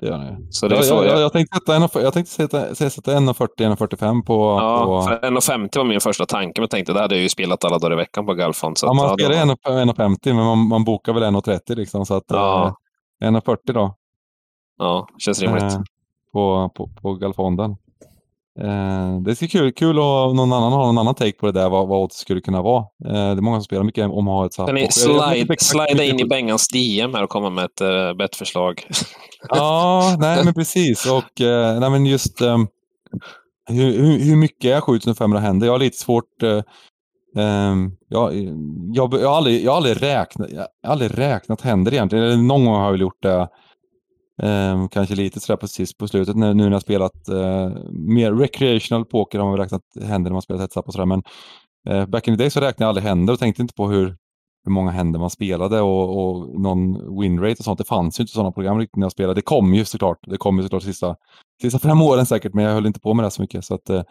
Det 0.00 0.06
gör 0.06 0.18
han 0.18 0.46
Så 0.50 0.68
det 0.68 0.76
är 0.76 0.84
jag, 0.84 1.06
jag, 1.06 1.20
jag, 1.20 1.32
tänkte 1.32 1.56
sätta, 1.56 2.02
jag 2.02 2.12
tänkte 2.12 2.32
sätta, 2.32 2.74
sätta 2.74 3.12
1,40-1,45 3.12 4.24
på... 4.24 4.58
Ja, 4.60 4.84
på... 4.84 5.26
1,50 5.26 5.78
var 5.78 5.84
min 5.84 6.00
första 6.00 6.26
tanke, 6.26 6.60
men 6.60 6.62
jag 6.62 6.70
tänkte 6.70 6.92
det 6.92 7.00
hade 7.00 7.14
jag 7.14 7.22
ju 7.22 7.28
spelat 7.28 7.64
alla 7.64 7.78
dagar 7.78 7.92
i 7.92 7.96
veckan 7.96 8.26
på 8.26 8.34
Galfond. 8.34 8.76
ja, 8.82 8.92
man 8.92 9.18
spelar 9.18 9.34
1,50 9.34 10.18
men 10.24 10.36
man, 10.36 10.58
man 10.58 10.84
bokar 10.84 11.12
väl 11.12 11.22
1,30 11.22 11.74
liksom, 11.76 12.06
så 12.06 12.14
att 12.14 12.24
ja. 12.26 12.76
eh, 13.22 13.30
1,40 13.30 13.56
då. 13.72 13.94
Ja, 14.78 15.08
känns 15.18 15.42
rimligt. 15.42 15.62
Eh, 15.62 15.80
på, 16.32 16.70
på, 16.74 16.90
på 17.02 17.14
Galfonden. 17.14 17.76
Eh, 18.60 19.20
det 19.20 19.42
är 19.42 19.46
kul, 19.46 19.72
kul 19.72 19.98
att 19.98 20.34
någon 20.34 20.52
annan 20.52 20.72
har 20.72 20.86
någon 20.86 20.98
annan 20.98 21.14
take 21.14 21.32
på 21.32 21.46
det 21.46 21.52
där, 21.52 21.68
vad, 21.68 21.88
vad 21.88 22.08
det 22.08 22.14
skulle 22.14 22.40
kunna 22.40 22.62
vara. 22.62 22.80
Eh, 22.80 23.12
det 23.12 23.18
är 23.18 23.40
många 23.40 23.56
som 23.56 23.64
spelar 23.64 23.84
mycket 23.84 24.04
om 24.04 24.28
att 24.28 24.34
ha 24.34 24.46
ett 24.46 24.54
satt. 24.54 24.66
Kan 24.66 24.74
ni 24.74 24.88
slide, 24.90 25.56
slida 25.58 26.04
in 26.04 26.20
i 26.20 26.24
Bengans 26.24 26.68
DM 26.68 27.14
här 27.14 27.22
och 27.22 27.30
komma 27.30 27.50
med 27.50 27.64
ett 27.64 27.80
uh, 27.80 28.16
bettförslag? 28.16 28.86
ja, 29.48 30.16
nej 30.18 30.44
men 30.44 30.54
precis. 30.54 31.06
Och 31.06 31.40
uh, 31.40 31.80
nej, 31.80 31.90
men 31.90 32.06
just 32.06 32.42
um, 32.42 32.68
hur, 33.68 34.18
hur, 34.18 34.36
mycket 34.36 34.76
är 34.76 34.80
7500 34.80 35.38
händer? 35.40 35.66
Jag 35.66 35.74
har 35.74 35.78
lite 35.78 35.98
svårt 35.98 36.42
uh, 36.42 36.62
Um, 37.36 37.96
jag, 38.08 38.34
jag, 38.94 39.14
jag, 39.14 39.28
har 39.28 39.36
aldrig, 39.36 39.64
jag, 39.64 39.72
har 39.72 39.76
aldrig 39.76 40.02
räknat, 40.02 40.50
jag 40.50 40.60
har 40.60 40.92
aldrig 40.92 41.18
räknat 41.18 41.60
händer 41.60 41.94
egentligen. 41.94 42.46
någon 42.46 42.64
gång 42.64 42.74
har 42.74 42.84
jag 42.84 42.92
väl 42.92 43.00
gjort 43.00 43.22
det 43.22 43.48
Eh, 44.42 44.88
kanske 44.88 45.14
lite 45.14 45.40
sådär 45.40 45.56
precis 45.56 45.96
på 45.96 46.08
slutet 46.08 46.36
nu, 46.36 46.54
nu 46.54 46.64
när 46.64 46.72
jag 46.72 46.82
spelat 46.82 47.28
eh, 47.28 47.70
mer 47.92 48.32
recreational 48.32 49.04
poker 49.04 49.38
har 49.38 49.46
man 49.46 49.58
räknat 49.58 49.82
händer 50.02 50.30
när 50.30 50.32
man 50.32 50.42
spelat 50.42 50.60
heads 50.60 50.76
up 50.76 50.86
och 50.86 50.92
sådär. 50.92 51.06
Men 51.06 51.22
eh, 51.88 52.06
back 52.06 52.28
in 52.28 52.36
the 52.36 52.42
day 52.42 52.50
så 52.50 52.60
räknade 52.60 52.84
jag 52.84 52.88
aldrig 52.88 53.04
händer 53.04 53.32
och 53.32 53.38
tänkte 53.38 53.62
inte 53.62 53.74
på 53.74 53.88
hur, 53.88 54.16
hur 54.64 54.72
många 54.72 54.90
händer 54.90 55.20
man 55.20 55.30
spelade 55.30 55.80
och, 55.80 56.18
och 56.18 56.60
någon 56.60 57.20
winrate 57.20 57.58
och 57.58 57.64
sånt. 57.64 57.78
Det 57.78 57.84
fanns 57.84 58.20
ju 58.20 58.22
inte 58.22 58.32
sådana 58.32 58.52
program 58.52 58.78
riktigt 58.78 58.96
när 58.96 59.04
jag 59.04 59.12
spelade. 59.12 59.34
Det 59.34 59.42
kom 59.42 59.74
ju 59.74 59.84
såklart. 59.84 60.18
Det 60.26 60.36
kom 60.36 60.56
ju 60.56 60.62
såklart 60.62 60.82
sista, 60.82 61.16
sista 61.62 61.78
fem 61.78 62.02
åren 62.02 62.26
säkert, 62.26 62.54
men 62.54 62.64
jag 62.64 62.72
höll 62.72 62.86
inte 62.86 63.00
på 63.00 63.14
med 63.14 63.24
det 63.24 63.30
så 63.30 63.42
mycket. 63.42 63.64
Så 63.64 63.74
att, 63.74 63.90
eh, 63.90 64.02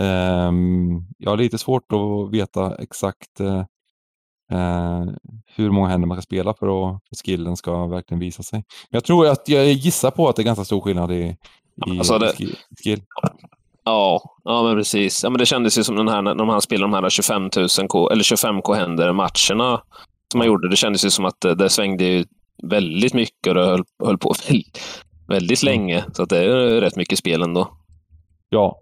ehm, 0.00 1.06
jag 1.18 1.30
har 1.30 1.36
lite 1.36 1.58
svårt 1.58 1.92
att 1.92 2.34
veta 2.34 2.76
exakt 2.76 3.40
Eh, 3.40 3.64
hur 5.46 5.70
många 5.70 5.88
händer 5.88 6.08
man 6.08 6.16
ska 6.16 6.22
spela 6.22 6.54
för 6.54 6.94
att 6.94 7.00
skillen 7.24 7.56
ska 7.56 7.86
verkligen 7.86 8.20
visa 8.20 8.42
sig. 8.42 8.64
Jag 8.90 9.04
tror 9.04 9.26
att 9.26 9.48
jag 9.48 9.72
gissar 9.72 10.10
på 10.10 10.28
att 10.28 10.36
det 10.36 10.42
är 10.42 10.44
ganska 10.44 10.64
stor 10.64 10.80
skillnad 10.80 11.12
i, 11.12 11.36
i 11.86 11.98
alltså 11.98 12.18
det, 12.18 12.32
skill. 12.84 13.02
Ja, 13.84 14.22
ja 14.44 14.62
men 14.62 14.76
precis. 14.76 15.24
Ja, 15.24 15.30
men 15.30 15.38
det 15.38 15.46
kändes 15.46 15.78
ju 15.78 15.84
som 15.84 15.96
den 15.96 16.08
här, 16.08 16.22
när 16.22 16.52
här 16.52 16.60
spelade 16.60 16.92
de 16.92 17.02
här 17.02 17.10
25 17.10 17.42
000 17.56 17.68
K, 17.88 18.10
eller 18.10 18.22
25K 18.22 18.74
händer 18.74 19.12
matcherna 19.12 19.82
som 20.32 20.38
man 20.38 20.46
gjorde. 20.46 20.68
Det 20.68 20.76
kändes 20.76 21.04
ju 21.04 21.10
som 21.10 21.24
att 21.24 21.40
det, 21.40 21.54
det 21.54 21.70
svängde 21.70 22.24
väldigt 22.62 23.14
mycket 23.14 23.46
och 23.46 23.54
det 23.54 23.66
höll, 23.66 23.84
höll 24.04 24.18
på 24.18 24.34
väldigt, 24.48 24.80
väldigt 25.28 25.62
mm. 25.62 25.72
länge. 25.72 26.04
Så 26.12 26.22
att 26.22 26.28
det 26.28 26.44
är 26.44 26.80
rätt 26.80 26.96
mycket 26.96 27.18
spel 27.18 27.42
ändå. 27.42 27.68
Ja. 28.48 28.78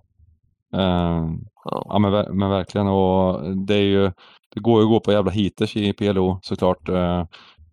Uh, 0.74 1.30
ja, 1.64 1.86
ja 1.88 1.98
men, 1.98 2.38
men, 2.38 2.50
verkligen. 2.50 2.86
Och 2.86 3.56
det 3.56 3.74
är 3.74 3.82
ju 3.82 4.12
det 4.56 4.60
går 4.60 4.80
ju 4.80 4.84
att 4.84 4.90
gå 4.90 5.00
på 5.00 5.12
jävla 5.12 5.30
heaters 5.30 5.76
i 5.76 5.92
PLO 5.92 6.38
såklart. 6.42 6.88
Eh, 6.88 7.20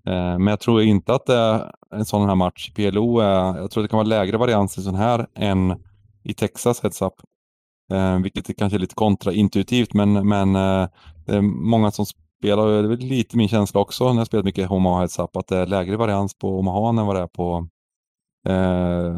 eh, 0.08 0.38
men 0.38 0.48
jag 0.48 0.60
tror 0.60 0.82
inte 0.82 1.14
att 1.14 1.26
det 1.26 1.36
är 1.36 1.72
en 1.96 2.06
sån 2.06 2.30
här 2.30 2.36
match 2.36 2.70
i 2.70 2.74
PLO. 2.74 3.22
Jag 3.22 3.72
tror 3.72 3.84
det 3.84 3.90
kan 3.90 3.98
vara 3.98 4.08
lägre 4.08 4.38
varians 4.38 4.78
i 4.78 4.82
sån 4.82 4.96
här 4.96 5.28
än 5.36 5.76
i 6.24 6.34
Texas 6.34 6.84
heads 6.84 7.02
up. 7.02 7.14
Vilket 7.90 8.26
vilket 8.26 8.50
är 8.50 8.54
kanske 8.54 8.78
lite 8.78 8.96
kontraintuitivt 8.96 9.94
men, 9.94 10.28
men 10.28 10.54
det 11.26 11.36
är 11.36 11.42
många 11.42 11.92
som 11.92 12.06
spelar, 12.06 12.68
det 12.68 12.94
är 12.94 12.98
lite 12.98 13.38
min 13.38 13.48
känsla 13.48 13.82
också 13.82 14.14
när 14.14 14.20
jag 14.20 14.28
spelat 14.28 14.46
mycket 14.46 14.72
Omaha 14.72 15.00
heads 15.00 15.20
up, 15.20 15.38
att 15.38 15.48
det 15.48 15.58
är 15.58 15.66
lägre 15.66 15.98
varians 15.98 16.38
på 16.38 16.60
Omaha 16.60 16.90
än 16.90 17.06
vad 17.06 17.16
det 17.16 17.22
är 17.22 17.28
på 17.28 17.68
Eh, 18.48 19.16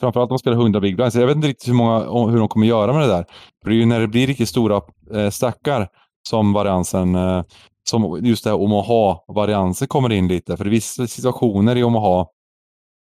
framförallt 0.00 0.30
om 0.30 0.32
man 0.32 0.38
spelar 0.38 0.56
100 0.56 0.80
big 0.80 0.96
blinds. 0.96 1.16
Jag 1.16 1.26
vet 1.26 1.36
inte 1.36 1.48
riktigt 1.48 1.68
hur, 1.68 1.74
många, 1.74 2.30
hur 2.30 2.38
de 2.38 2.48
kommer 2.48 2.66
göra 2.66 2.92
med 2.92 3.02
det 3.02 3.08
där. 3.08 3.24
För 3.62 3.70
det 3.70 3.76
är 3.76 3.78
ju 3.78 3.86
när 3.86 4.00
det 4.00 4.08
blir 4.08 4.26
riktigt 4.26 4.48
stora 4.48 4.80
eh, 5.14 5.30
stackar 5.30 5.88
som 6.28 6.52
variansen, 6.52 7.14
eh, 7.14 7.42
som 7.84 8.20
just 8.24 8.44
det 8.44 8.50
här 8.50 8.60
Omaha-variansen 8.60 9.88
kommer 9.88 10.12
in 10.12 10.28
lite. 10.28 10.56
För 10.56 10.64
det 10.64 10.70
finns 10.70 11.12
situationer 11.12 11.76
i 11.76 11.84
Omaha 11.84 12.26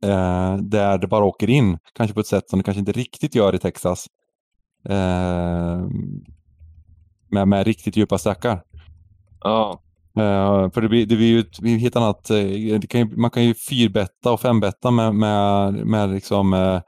eh, 0.03 0.57
där 0.57 0.97
det 0.97 1.07
bara 1.07 1.25
åker 1.25 1.49
in, 1.49 1.77
kanske 1.93 2.13
på 2.13 2.19
ett 2.19 2.27
sätt 2.27 2.49
som 2.49 2.59
det 2.59 2.63
kanske 2.63 2.79
inte 2.79 2.91
riktigt 2.91 3.35
gör 3.35 3.55
i 3.55 3.59
Texas. 3.59 4.07
Eh, 4.89 5.79
med, 7.31 7.47
med 7.47 7.67
riktigt 7.67 7.97
djupa 7.97 8.17
stackar. 8.17 8.63
Ja. 9.43 9.81
Uh, 10.17 10.71
för 10.71 10.81
det 10.81 10.89
blir, 10.89 11.05
det 11.05 11.15
blir 11.15 11.27
ju 11.27 11.39
ett 11.39 11.81
helt 11.81 11.95
annat, 11.95 12.31
uh, 12.31 12.79
kan 12.79 13.01
ju, 13.01 13.17
man 13.17 13.29
kan 13.31 13.43
ju 13.43 13.53
fyrbetta 13.53 14.31
och 14.31 14.41
fembetta 14.41 14.91
med, 14.91 15.15
med, 15.15 15.73
med, 15.73 16.09
liksom, 16.09 16.53
uh, 16.53 16.81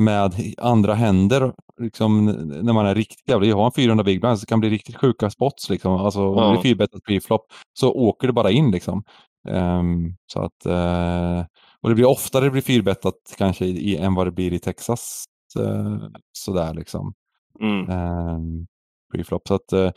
med 0.00 0.32
andra 0.58 0.94
händer 0.94 1.52
liksom, 1.80 2.26
när 2.62 2.72
man 2.72 2.86
är 2.86 2.94
riktigt 2.94 3.28
jävla... 3.28 3.46
Jag 3.46 3.56
har 3.56 3.66
en 3.66 3.72
400 3.72 4.04
big 4.04 4.20
blind 4.20 4.38
så 4.38 4.44
det 4.44 4.48
kan 4.48 4.60
bli 4.60 4.70
riktigt 4.70 4.96
sjuka 4.96 5.30
spots. 5.30 5.70
Liksom. 5.70 5.92
Alltså, 5.92 6.28
om 6.28 6.52
det 6.52 6.58
är 6.58 6.62
fyrbettat 6.62 7.02
preflop 7.02 7.46
så 7.72 7.92
åker 7.92 8.26
det 8.26 8.32
bara 8.32 8.50
in. 8.50 8.70
Liksom. 8.70 9.02
Um, 9.48 10.16
så 10.32 10.40
att, 10.42 10.66
uh, 10.66 11.44
och 11.80 11.88
det 11.88 11.94
blir 11.94 12.08
oftare 12.08 12.44
det 12.44 12.50
blir 12.50 12.62
fyrbettat 12.62 13.34
kanske 13.38 13.64
i, 13.64 13.96
än 13.96 14.14
vad 14.14 14.26
det 14.26 14.30
blir 14.30 14.52
i 14.52 14.58
Texas. 14.58 15.24
Uh, 15.58 15.98
sådär 16.32 16.74
liksom. 16.74 17.12
Mm. 17.60 17.90
Um, 17.90 18.66
preflop. 19.14 19.48
Så 19.48 19.54
att 19.54 19.72
uh, 19.72 19.90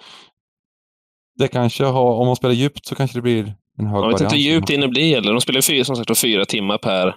det 1.37 1.47
kanske 1.47 1.85
har, 1.85 2.13
om 2.13 2.27
man 2.27 2.35
spelar 2.35 2.53
djupt 2.53 2.85
så 2.85 2.95
kanske 2.95 3.17
det 3.17 3.21
blir 3.21 3.55
en 3.79 3.85
hög 3.85 4.03
Jag 4.03 4.11
vet 4.11 4.21
inte 4.21 4.35
hur 4.35 4.41
djupt 4.41 4.67
det 4.67 4.87
blir 4.87 5.15
heller. 5.15 5.31
De 5.31 5.41
spelar 5.41 5.61
fyra, 5.61 5.83
som 5.83 5.95
sagt 5.95 6.17
fyra 6.17 6.45
timmar 6.45 6.77
per 6.77 7.15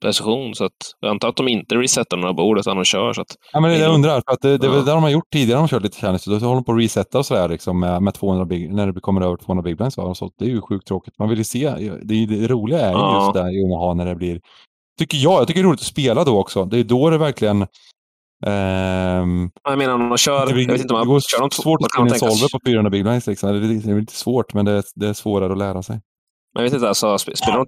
precision. 0.00 0.54
Så 0.54 0.64
att, 0.64 0.72
jag 1.00 1.10
antar 1.10 1.28
att 1.28 1.36
de 1.36 1.48
inte 1.48 1.74
resetar 1.74 2.16
några 2.16 2.34
bord 2.34 2.58
utan 2.58 2.76
de 2.76 2.84
kör. 2.84 3.12
Så 3.12 3.20
att, 3.20 3.36
ja, 3.52 3.60
men 3.60 3.70
det 3.70 3.78
jag 3.78 3.94
undrar. 3.94 4.22
För 4.26 4.32
att 4.32 4.40
det, 4.40 4.58
det 4.58 4.66
är 4.66 4.70
väl 4.70 4.84
det 4.84 4.90
de 4.90 5.02
har 5.02 5.10
gjort 5.10 5.30
tidigare. 5.32 5.56
De 5.56 5.60
har 5.60 5.68
kört 5.68 5.82
lite 5.82 6.00
challenge. 6.00 6.22
Då 6.26 6.32
håller 6.32 6.54
de 6.54 6.64
på 6.64 6.72
att 6.72 6.78
resetta 6.78 7.18
och 7.18 7.26
sådär 7.26 7.48
liksom, 7.48 7.80
med, 7.80 8.02
med 8.02 8.14
200 8.14 8.44
big, 8.44 8.74
när 8.74 8.92
det 8.92 9.00
kommer 9.00 9.20
över 9.20 9.36
200 9.36 9.62
big 9.62 9.76
blinds. 9.76 9.94
Så 9.94 10.30
det 10.38 10.44
är 10.44 10.48
ju 10.48 10.60
sjukt 10.60 10.86
tråkigt. 10.86 11.14
Man 11.18 11.28
vill 11.28 11.38
ju 11.38 11.44
se. 11.44 11.70
Det, 12.02 12.26
det 12.26 12.48
roliga 12.48 12.80
är 12.80 12.92
ja. 12.92 13.24
just 13.24 13.34
det 13.34 13.50
i 13.50 13.62
Omaha 13.62 13.94
när 13.94 14.06
det 14.06 14.14
blir 14.14 14.40
Tycker 14.98 15.18
jag. 15.18 15.40
Jag 15.40 15.46
tycker 15.46 15.60
det 15.60 15.64
är 15.64 15.68
roligt 15.68 15.80
att 15.80 15.86
spela 15.86 16.24
då 16.24 16.38
också. 16.38 16.64
Det 16.64 16.78
är 16.78 16.84
då 16.84 17.10
det 17.10 17.18
verkligen 17.18 17.66
Um, 18.46 19.50
jag 19.64 19.78
menar 19.78 19.94
om 19.94 20.08
de 20.08 20.18
kör... 20.18 20.46
Det, 20.46 20.62
jag 20.62 20.72
vet 20.72 20.80
inte 20.80 20.94
man, 20.94 21.06
det 21.06 21.12
går 21.12 21.20
kör 21.20 21.40
de 21.40 21.50
svårt 21.50 21.80
att 21.82 21.92
spela 21.92 22.08
en 22.08 22.18
solver 22.18 22.48
på 22.52 22.60
400 22.66 22.90
big 22.90 23.04
lines. 23.04 23.26
Liksom. 23.26 23.52
Det, 23.52 23.58
är, 23.58 23.86
det 23.86 23.92
är 23.92 24.00
lite 24.00 24.12
svårt, 24.12 24.54
men 24.54 24.64
det 24.64 24.72
är, 24.72 24.84
det 24.94 25.08
är 25.08 25.12
svårare 25.12 25.52
att 25.52 25.58
lära 25.58 25.82
sig. 25.82 26.00
Jag 26.54 26.62
vet 26.62 26.72
inte, 26.72 26.88
alltså, 26.88 27.18
spelar 27.18 27.56
de, 27.56 27.66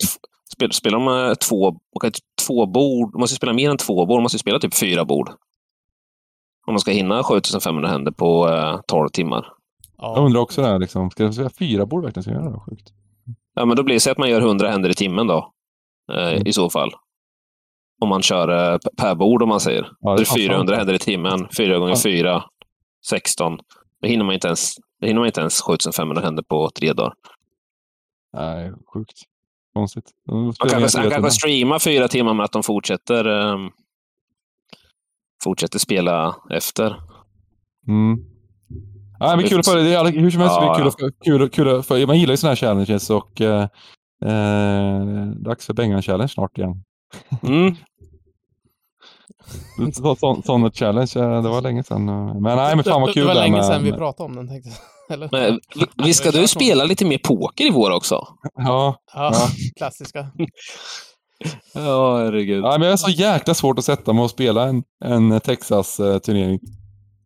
spel, 0.53 0.73
spelar 0.73 0.99
de 0.99 1.29
eh, 1.29 1.35
två, 1.35 1.81
två 2.47 2.67
bord, 2.67 3.13
de 3.13 3.21
måste 3.21 3.37
spela 3.37 3.53
mer 3.53 3.71
än 3.71 3.77
två 3.77 4.07
bord, 4.07 4.19
de 4.19 4.23
måste 4.23 4.39
spela 4.39 4.59
typ 4.59 4.75
fyra 4.75 5.05
bord. 5.05 5.31
Om 6.67 6.75
de 6.75 6.81
ska 6.81 6.91
hinna 6.91 7.23
7500 7.23 7.89
händer 7.89 8.13
på 8.13 8.49
uh, 8.49 8.81
12 8.87 9.09
timmar. 9.09 9.47
Ja. 9.97 10.13
Jag 10.17 10.25
undrar 10.25 10.41
också 10.41 10.63
det. 10.63 10.79
Liksom. 10.79 11.11
Ska 11.11 11.25
de 11.25 11.33
spela 11.33 11.51
fyra 11.51 11.87
bord 11.87 12.05
verkligen? 12.05 12.23
Ska 12.23 12.33
göra 12.33 12.51
det? 12.51 12.61
Sjukt. 12.61 12.93
Ja, 13.55 13.65
men 13.65 13.77
då 13.77 13.83
blir 13.83 13.95
det 13.95 14.01
så 14.01 14.11
att 14.11 14.19
man 14.19 14.31
gör 14.31 14.41
100 14.41 14.71
händer 14.71 14.91
i 14.91 14.95
timmen 14.95 15.27
då. 15.27 15.53
Uh, 16.13 16.33
mm. 16.33 16.47
I 16.47 16.53
så 16.53 16.71
fall. 16.71 16.91
Om 18.01 18.09
man 18.09 18.23
kör 18.23 18.73
uh, 18.73 18.79
per 18.97 19.15
bord, 19.15 19.43
om 19.43 19.49
man 19.49 19.61
säger. 19.61 19.91
Ja, 20.01 20.17
det 20.17 20.23
är 20.23 20.49
400 20.49 20.77
händer 20.77 20.95
i 20.95 20.99
timmen. 20.99 21.49
4 21.57 21.79
gånger 21.79 21.97
4, 21.97 22.43
16. 23.07 23.59
Då 24.03 24.09
hinner 24.09 24.25
man 24.25 24.35
inte 24.35 24.47
ens, 24.47 24.75
hinner 25.01 25.21
man 25.21 25.27
inte 25.27 25.41
ens 25.41 25.61
7500 25.63 26.23
händer 26.23 26.43
på 26.43 26.71
tre 26.71 26.93
dagar. 26.93 27.15
Nej, 28.33 28.73
sjukt. 28.95 29.23
Konstigt. 29.75 30.11
Man 30.27 30.53
kanske, 30.53 30.99
han 30.99 31.11
kanske 31.11 31.31
streamar 31.31 31.79
fyra 31.79 32.09
timmar 32.09 32.35
med 32.35 32.45
att 32.45 32.53
de 32.53 32.63
fortsätter, 32.63 33.27
um, 33.27 33.71
fortsätter 35.45 35.79
spela 35.79 36.37
efter. 36.51 36.97
Mm. 37.89 38.19
Ja, 39.19 39.37
men 39.37 39.49
kul 39.49 39.63
följa. 39.63 40.03
Det 40.03 40.09
är 40.09 40.21
hur 40.21 40.31
som 40.31 40.41
helst 40.41 40.57
ja, 40.61 40.75
kul, 40.75 40.87
att, 40.87 40.97
kul, 41.25 41.49
kul 41.49 41.79
att 41.79 41.87
följa. 41.87 42.07
Man 42.07 42.19
gillar 42.19 42.33
ju 42.33 42.37
sådana 42.37 42.51
här 42.51 42.57
challenges 42.57 43.11
och 43.11 43.41
eh, 43.41 43.63
eh, 44.25 45.27
dags 45.27 45.67
för 45.67 45.75
Bengan-challenge 45.75 46.29
snart 46.29 46.59
igen. 46.59 46.85
Mm. 47.43 47.77
Sån 50.45 50.73
challenge, 50.73 51.11
det 51.15 51.49
var 51.49 51.63
länge 51.63 51.85
sedan. 51.85 52.05
Men 52.43 52.57
nej, 52.57 52.77
men 52.77 52.85
fan 52.85 53.01
vad 53.01 53.15
kul. 53.15 53.23
Det 53.23 53.35
var 53.35 53.41
länge 53.41 53.63
sedan 53.63 53.85
vi 53.85 53.93
pratade 53.93 54.27
om 54.27 54.37
den 54.37 54.49
tänkte 54.49 54.71
jag. 55.11 55.29
Men, 55.33 55.61
vi 56.05 56.15
ska 56.15 56.31
du 56.31 56.49
spela 56.49 56.85
lite 56.85 57.05
mer 57.05 57.19
poker 57.19 57.67
i 57.67 57.71
vår 57.71 57.91
också? 57.91 58.27
Ja. 58.57 58.97
Ja, 59.15 59.33
klassiska. 59.77 60.27
Ja, 61.75 62.19
herregud. 62.19 62.65
Ja, 62.65 62.71
men 62.71 62.83
jag 62.83 62.93
har 62.93 62.97
så 62.97 63.11
jäkla 63.11 63.55
svårt 63.55 63.79
att 63.79 63.85
sätta 63.85 64.13
mig 64.13 64.23
och 64.25 64.31
spela 64.31 64.69
en, 64.69 64.83
en 65.05 65.41
Texas-turnering. 65.41 66.59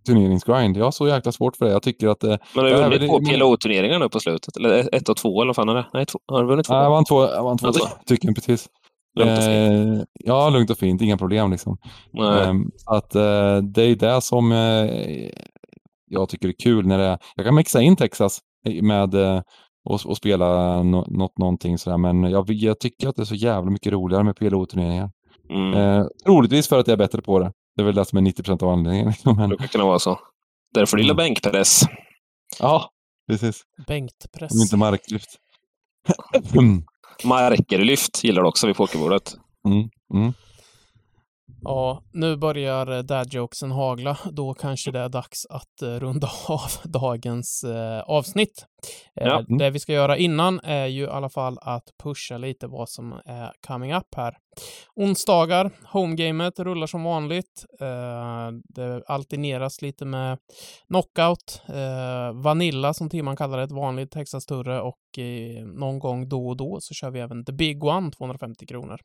Turneringsgrind. 0.06 0.76
Jag 0.76 0.84
har 0.84 0.90
så 0.90 1.08
jäkla 1.08 1.32
svårt 1.32 1.56
för 1.56 1.64
det. 1.64 1.72
Jag 1.72 1.82
tycker 1.82 2.08
att... 2.08 2.22
Men 2.22 2.38
har 2.54 2.64
du 2.64 2.76
vunnit 2.76 3.10
två 3.10 3.20
PLO-turneringar 3.20 3.98
nu 3.98 4.08
på 4.08 4.20
slutet? 4.20 4.56
Eller 4.56 4.94
ett 4.94 5.08
och 5.08 5.16
två, 5.16 5.42
eller 5.42 5.48
vad 5.48 5.56
fan 5.56 5.68
är 5.68 5.74
det? 5.74 5.86
Nej, 5.92 6.06
två. 6.06 6.18
Har 6.26 6.42
du 6.42 6.48
vunnit 6.48 6.66
två? 6.66 6.74
Nej, 6.74 6.82
jag 6.82 6.90
vann 6.90 7.04
två, 7.04 7.24
jag 7.24 7.44
vann 7.44 7.58
två 7.58 7.72
stycken, 8.06 8.34
precis. 8.34 8.68
Lugnt 9.18 9.38
och 9.38 9.44
fint. 9.44 10.00
Eh, 10.00 10.04
ja, 10.14 10.50
lugnt 10.50 10.70
och 10.70 10.78
fint. 10.78 11.02
Inga 11.02 11.16
problem 11.16 11.50
liksom. 11.50 11.76
Eh, 12.18 12.54
att 12.86 13.14
eh, 13.14 13.56
det 13.56 13.82
är 13.82 13.96
det 13.96 14.20
som 14.20 14.52
eh, 14.52 14.90
jag 16.14 16.28
tycker 16.28 16.48
är 16.48 16.54
kul 16.62 16.86
när 16.86 16.98
det 16.98 17.04
är, 17.04 17.18
Jag 17.34 17.46
kan 17.46 17.54
mixa 17.54 17.82
in 17.82 17.96
Texas 17.96 18.40
med 18.82 19.14
eh, 19.14 19.40
och, 19.84 20.06
och, 20.06 20.16
spela 20.16 20.82
no, 20.82 21.04
något, 21.08 21.38
någonting 21.38 21.78
sådär. 21.78 21.98
Men 21.98 22.22
jag, 22.22 22.50
jag, 22.50 22.80
tycker 22.80 23.08
att 23.08 23.16
det 23.16 23.22
är 23.22 23.24
så 23.24 23.34
jävla 23.34 23.70
mycket 23.70 23.92
roligare 23.92 24.24
med 24.24 24.36
PLO-turneringar. 24.36 25.10
Mm. 25.50 25.74
Eh, 25.74 26.06
troligtvis 26.24 26.68
för 26.68 26.78
att 26.78 26.86
jag 26.86 26.92
är 26.92 26.98
bättre 26.98 27.22
på 27.22 27.38
det. 27.38 27.52
Det 27.76 27.82
är 27.82 27.86
väl 27.86 27.94
det 27.94 28.04
som 28.04 28.18
är 28.18 28.22
90 28.22 28.42
procent 28.42 28.62
av 28.62 28.68
anledningen. 28.68 29.08
Liksom. 29.08 29.36
Men... 29.36 29.50
Det 29.50 29.56
kan 29.56 29.68
kunna 29.68 29.84
vara 29.84 29.98
så. 29.98 30.18
Därför 30.74 30.96
mm. 30.96 31.02
lilla 31.02 31.14
bänkpress. 31.14 31.80
Ja, 32.58 32.90
precis. 33.30 33.62
Bänkpress. 33.86 34.62
Inte 34.62 34.76
marklyft. 34.76 35.36
Markerlyft 37.24 38.24
gillar 38.24 38.42
du 38.42 38.48
också 38.48 38.66
vid 38.66 38.76
pokerbordet. 38.76 39.34
Mm. 39.66 39.88
Mm. 40.14 40.32
Ja, 41.64 42.02
nu 42.12 42.36
börjar 42.36 43.02
dad-jokesen 43.02 43.70
hagla. 43.70 44.18
Då 44.32 44.54
kanske 44.54 44.90
det 44.90 44.98
är 44.98 45.08
dags 45.08 45.46
att 45.50 45.82
eh, 45.82 45.88
runda 45.88 46.30
av 46.48 46.70
dagens 46.84 47.64
eh, 47.64 48.00
avsnitt. 48.00 48.66
Eh, 49.20 49.26
ja. 49.26 49.44
Det 49.58 49.70
vi 49.70 49.80
ska 49.80 49.92
göra 49.92 50.16
innan 50.16 50.60
är 50.60 50.86
ju 50.86 51.02
i 51.02 51.08
alla 51.08 51.28
fall 51.28 51.58
att 51.60 51.84
pusha 52.02 52.38
lite 52.38 52.66
vad 52.66 52.88
som 52.88 53.12
är 53.24 53.52
coming 53.66 53.94
up 53.94 54.14
här. 54.16 54.36
Onsdagar, 54.96 55.70
homegamet 55.92 56.58
rullar 56.58 56.86
som 56.86 57.04
vanligt. 57.04 57.64
Eh, 57.80 58.50
det 58.64 59.02
alterneras 59.06 59.82
lite 59.82 60.04
med 60.04 60.38
knockout, 60.88 61.62
eh, 61.68 62.42
vanilla 62.42 62.94
som 62.94 63.10
Timman 63.10 63.36
kallar 63.36 63.58
det, 63.58 63.64
ett 63.64 63.72
vanligt 63.72 64.10
Texas 64.10 64.46
Turre 64.46 64.80
och 64.80 64.98
någon 65.78 65.98
gång 65.98 66.28
då 66.28 66.48
och 66.48 66.56
då 66.56 66.78
så 66.80 66.94
kör 66.94 67.10
vi 67.10 67.20
även 67.20 67.44
the 67.44 67.52
big 67.52 67.84
one, 67.84 68.10
250 68.10 68.66
kronor. 68.66 69.00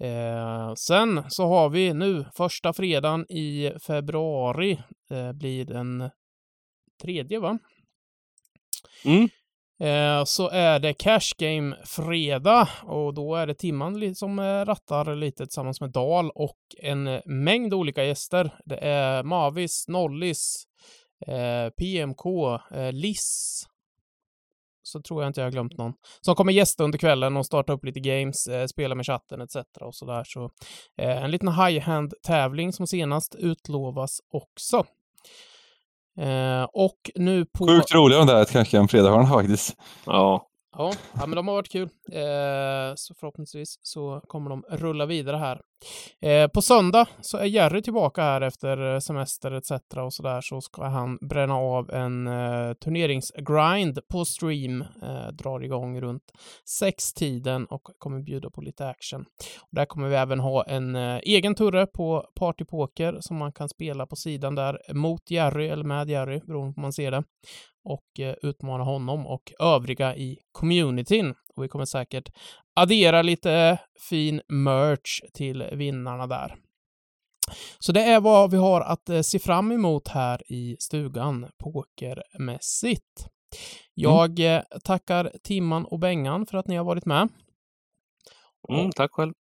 Eh, 0.00 0.74
sen 0.74 1.24
så 1.28 1.46
har 1.46 1.68
vi 1.68 1.94
nu 1.94 2.24
första 2.34 2.72
fredagen 2.72 3.26
i 3.32 3.72
februari 3.86 4.82
eh, 5.10 5.32
blir 5.32 5.64
den 5.64 6.10
tredje 7.02 7.38
va? 7.38 7.58
Mm. 9.04 9.28
Eh, 9.80 10.24
så 10.24 10.48
är 10.48 10.78
det 10.78 10.94
Cash 10.94 11.34
Game 11.38 11.76
fredag 11.84 12.68
och 12.82 13.14
då 13.14 13.34
är 13.34 13.46
det 13.46 13.54
Timman 13.54 14.14
som 14.14 14.38
eh, 14.38 14.64
rattar 14.64 15.16
lite 15.16 15.46
tillsammans 15.46 15.80
med 15.80 15.90
Dal 15.90 16.30
och 16.30 16.58
en 16.78 17.20
mängd 17.24 17.74
olika 17.74 18.04
gäster. 18.04 18.50
Det 18.64 18.78
är 18.78 19.22
Mavis, 19.22 19.88
Nollis, 19.88 20.64
eh, 21.26 21.70
PMK, 21.70 22.24
Liss, 22.92 23.62
så 24.84 25.00
tror 25.00 25.22
jag 25.22 25.30
inte 25.30 25.40
jag 25.40 25.46
har 25.46 25.52
glömt 25.52 25.78
någon. 25.78 25.92
Som 26.20 26.34
kommer 26.34 26.52
gästa 26.52 26.84
under 26.84 26.98
kvällen 26.98 27.36
och 27.36 27.46
starta 27.46 27.72
upp 27.72 27.84
lite 27.84 28.00
games, 28.00 28.46
eh, 28.46 28.66
spela 28.66 28.94
med 28.94 29.06
chatten 29.06 29.40
etc. 29.40 29.56
och 29.80 29.94
sådär. 29.94 30.24
Så 30.26 30.50
eh, 30.98 31.24
en 31.24 31.30
liten 31.30 31.48
high-hand-tävling 31.48 32.72
som 32.72 32.86
senast 32.86 33.34
utlovas 33.34 34.20
också. 34.32 34.84
Eh, 36.20 36.64
och 36.72 37.10
nu 37.14 37.44
på... 37.44 37.66
Sjukt 37.66 37.94
roliga 37.94 38.18
de 38.18 38.26
där 38.26 38.44
kanske 38.44 38.78
en 38.78 38.88
fredagshörna 38.88 39.28
faktiskt. 39.28 39.76
Ja. 40.06 40.50
Ja, 40.76 40.92
ja, 41.12 41.26
men 41.26 41.36
de 41.36 41.48
har 41.48 41.54
varit 41.54 41.72
kul. 41.72 41.88
Eh, 42.12 42.94
så 42.96 43.14
förhoppningsvis 43.14 43.78
så 43.82 44.20
kommer 44.26 44.50
de 44.50 44.64
rulla 44.68 45.06
vidare 45.06 45.36
här. 45.36 45.60
Eh, 46.22 46.48
på 46.48 46.62
söndag 46.62 47.06
så 47.20 47.38
är 47.38 47.44
Jerry 47.44 47.82
tillbaka 47.82 48.22
här 48.22 48.40
efter 48.40 48.94
eh, 48.94 48.98
semester 48.98 49.52
etc. 49.52 49.70
och 49.96 50.12
så 50.12 50.22
där 50.22 50.40
så 50.40 50.60
ska 50.60 50.84
han 50.84 51.18
bränna 51.20 51.54
av 51.54 51.90
en 51.90 52.26
eh, 52.26 52.72
turneringsgrind 52.72 53.98
på 54.08 54.24
stream. 54.24 54.80
Eh, 55.02 55.28
drar 55.32 55.64
igång 55.64 56.00
runt 56.00 56.32
sextiden 56.64 57.66
och 57.66 57.82
kommer 57.98 58.20
bjuda 58.20 58.50
på 58.50 58.60
lite 58.60 58.88
action. 58.88 59.20
Och 59.60 59.68
där 59.70 59.84
kommer 59.84 60.08
vi 60.08 60.14
även 60.14 60.40
ha 60.40 60.64
en 60.64 60.96
eh, 60.96 61.20
egen 61.22 61.54
turre 61.54 61.86
på 61.86 62.26
Partypoker 62.34 63.16
som 63.20 63.36
man 63.36 63.52
kan 63.52 63.68
spela 63.68 64.06
på 64.06 64.16
sidan 64.16 64.54
där 64.54 64.78
mot 64.92 65.30
Jerry 65.30 65.68
eller 65.68 65.84
med 65.84 66.10
Jerry 66.10 66.40
beroende 66.46 66.74
på 66.74 66.80
hur 66.80 66.82
man 66.82 66.92
ser 66.92 67.10
det 67.10 67.22
och 67.84 68.20
eh, 68.20 68.34
utmana 68.42 68.84
honom 68.84 69.26
och 69.26 69.52
övriga 69.60 70.16
i 70.16 70.38
communityn. 70.52 71.34
Och 71.56 71.64
vi 71.64 71.68
kommer 71.68 71.84
säkert 71.84 72.28
addera 72.74 73.22
lite 73.22 73.78
fin 74.08 74.40
merch 74.48 75.20
till 75.32 75.64
vinnarna 75.72 76.26
där. 76.26 76.56
Så 77.78 77.92
det 77.92 78.02
är 78.02 78.20
vad 78.20 78.50
vi 78.50 78.56
har 78.56 78.80
att 78.80 79.08
eh, 79.08 79.20
se 79.20 79.38
fram 79.38 79.72
emot 79.72 80.08
här 80.08 80.52
i 80.52 80.76
stugan 80.78 81.46
pokermässigt. 81.58 83.18
Mm. 83.18 83.30
Jag 83.94 84.40
mm. 84.40 84.64
tackar 84.84 85.32
Timman 85.42 85.84
och 85.84 85.98
Bengan 85.98 86.46
för 86.46 86.58
att 86.58 86.68
ni 86.68 86.76
har 86.76 86.84
varit 86.84 87.06
med. 87.06 87.28
Mm, 88.68 88.90
tack 88.90 89.12
själv. 89.12 89.32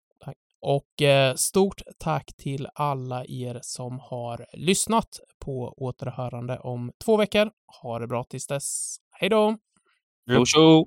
Och 0.60 1.02
eh, 1.02 1.34
stort 1.34 1.82
tack 1.98 2.36
till 2.36 2.68
alla 2.74 3.24
er 3.24 3.58
som 3.62 4.00
har 4.00 4.46
lyssnat 4.52 5.20
på 5.38 5.74
återhörande 5.76 6.58
om 6.58 6.92
två 7.04 7.16
veckor. 7.16 7.50
Ha 7.82 7.98
det 7.98 8.06
bra 8.06 8.24
tills 8.24 8.46
dess. 8.46 8.96
Hej 9.10 9.28
då! 9.28 9.58
刘 10.26 10.44
보. 10.44 10.86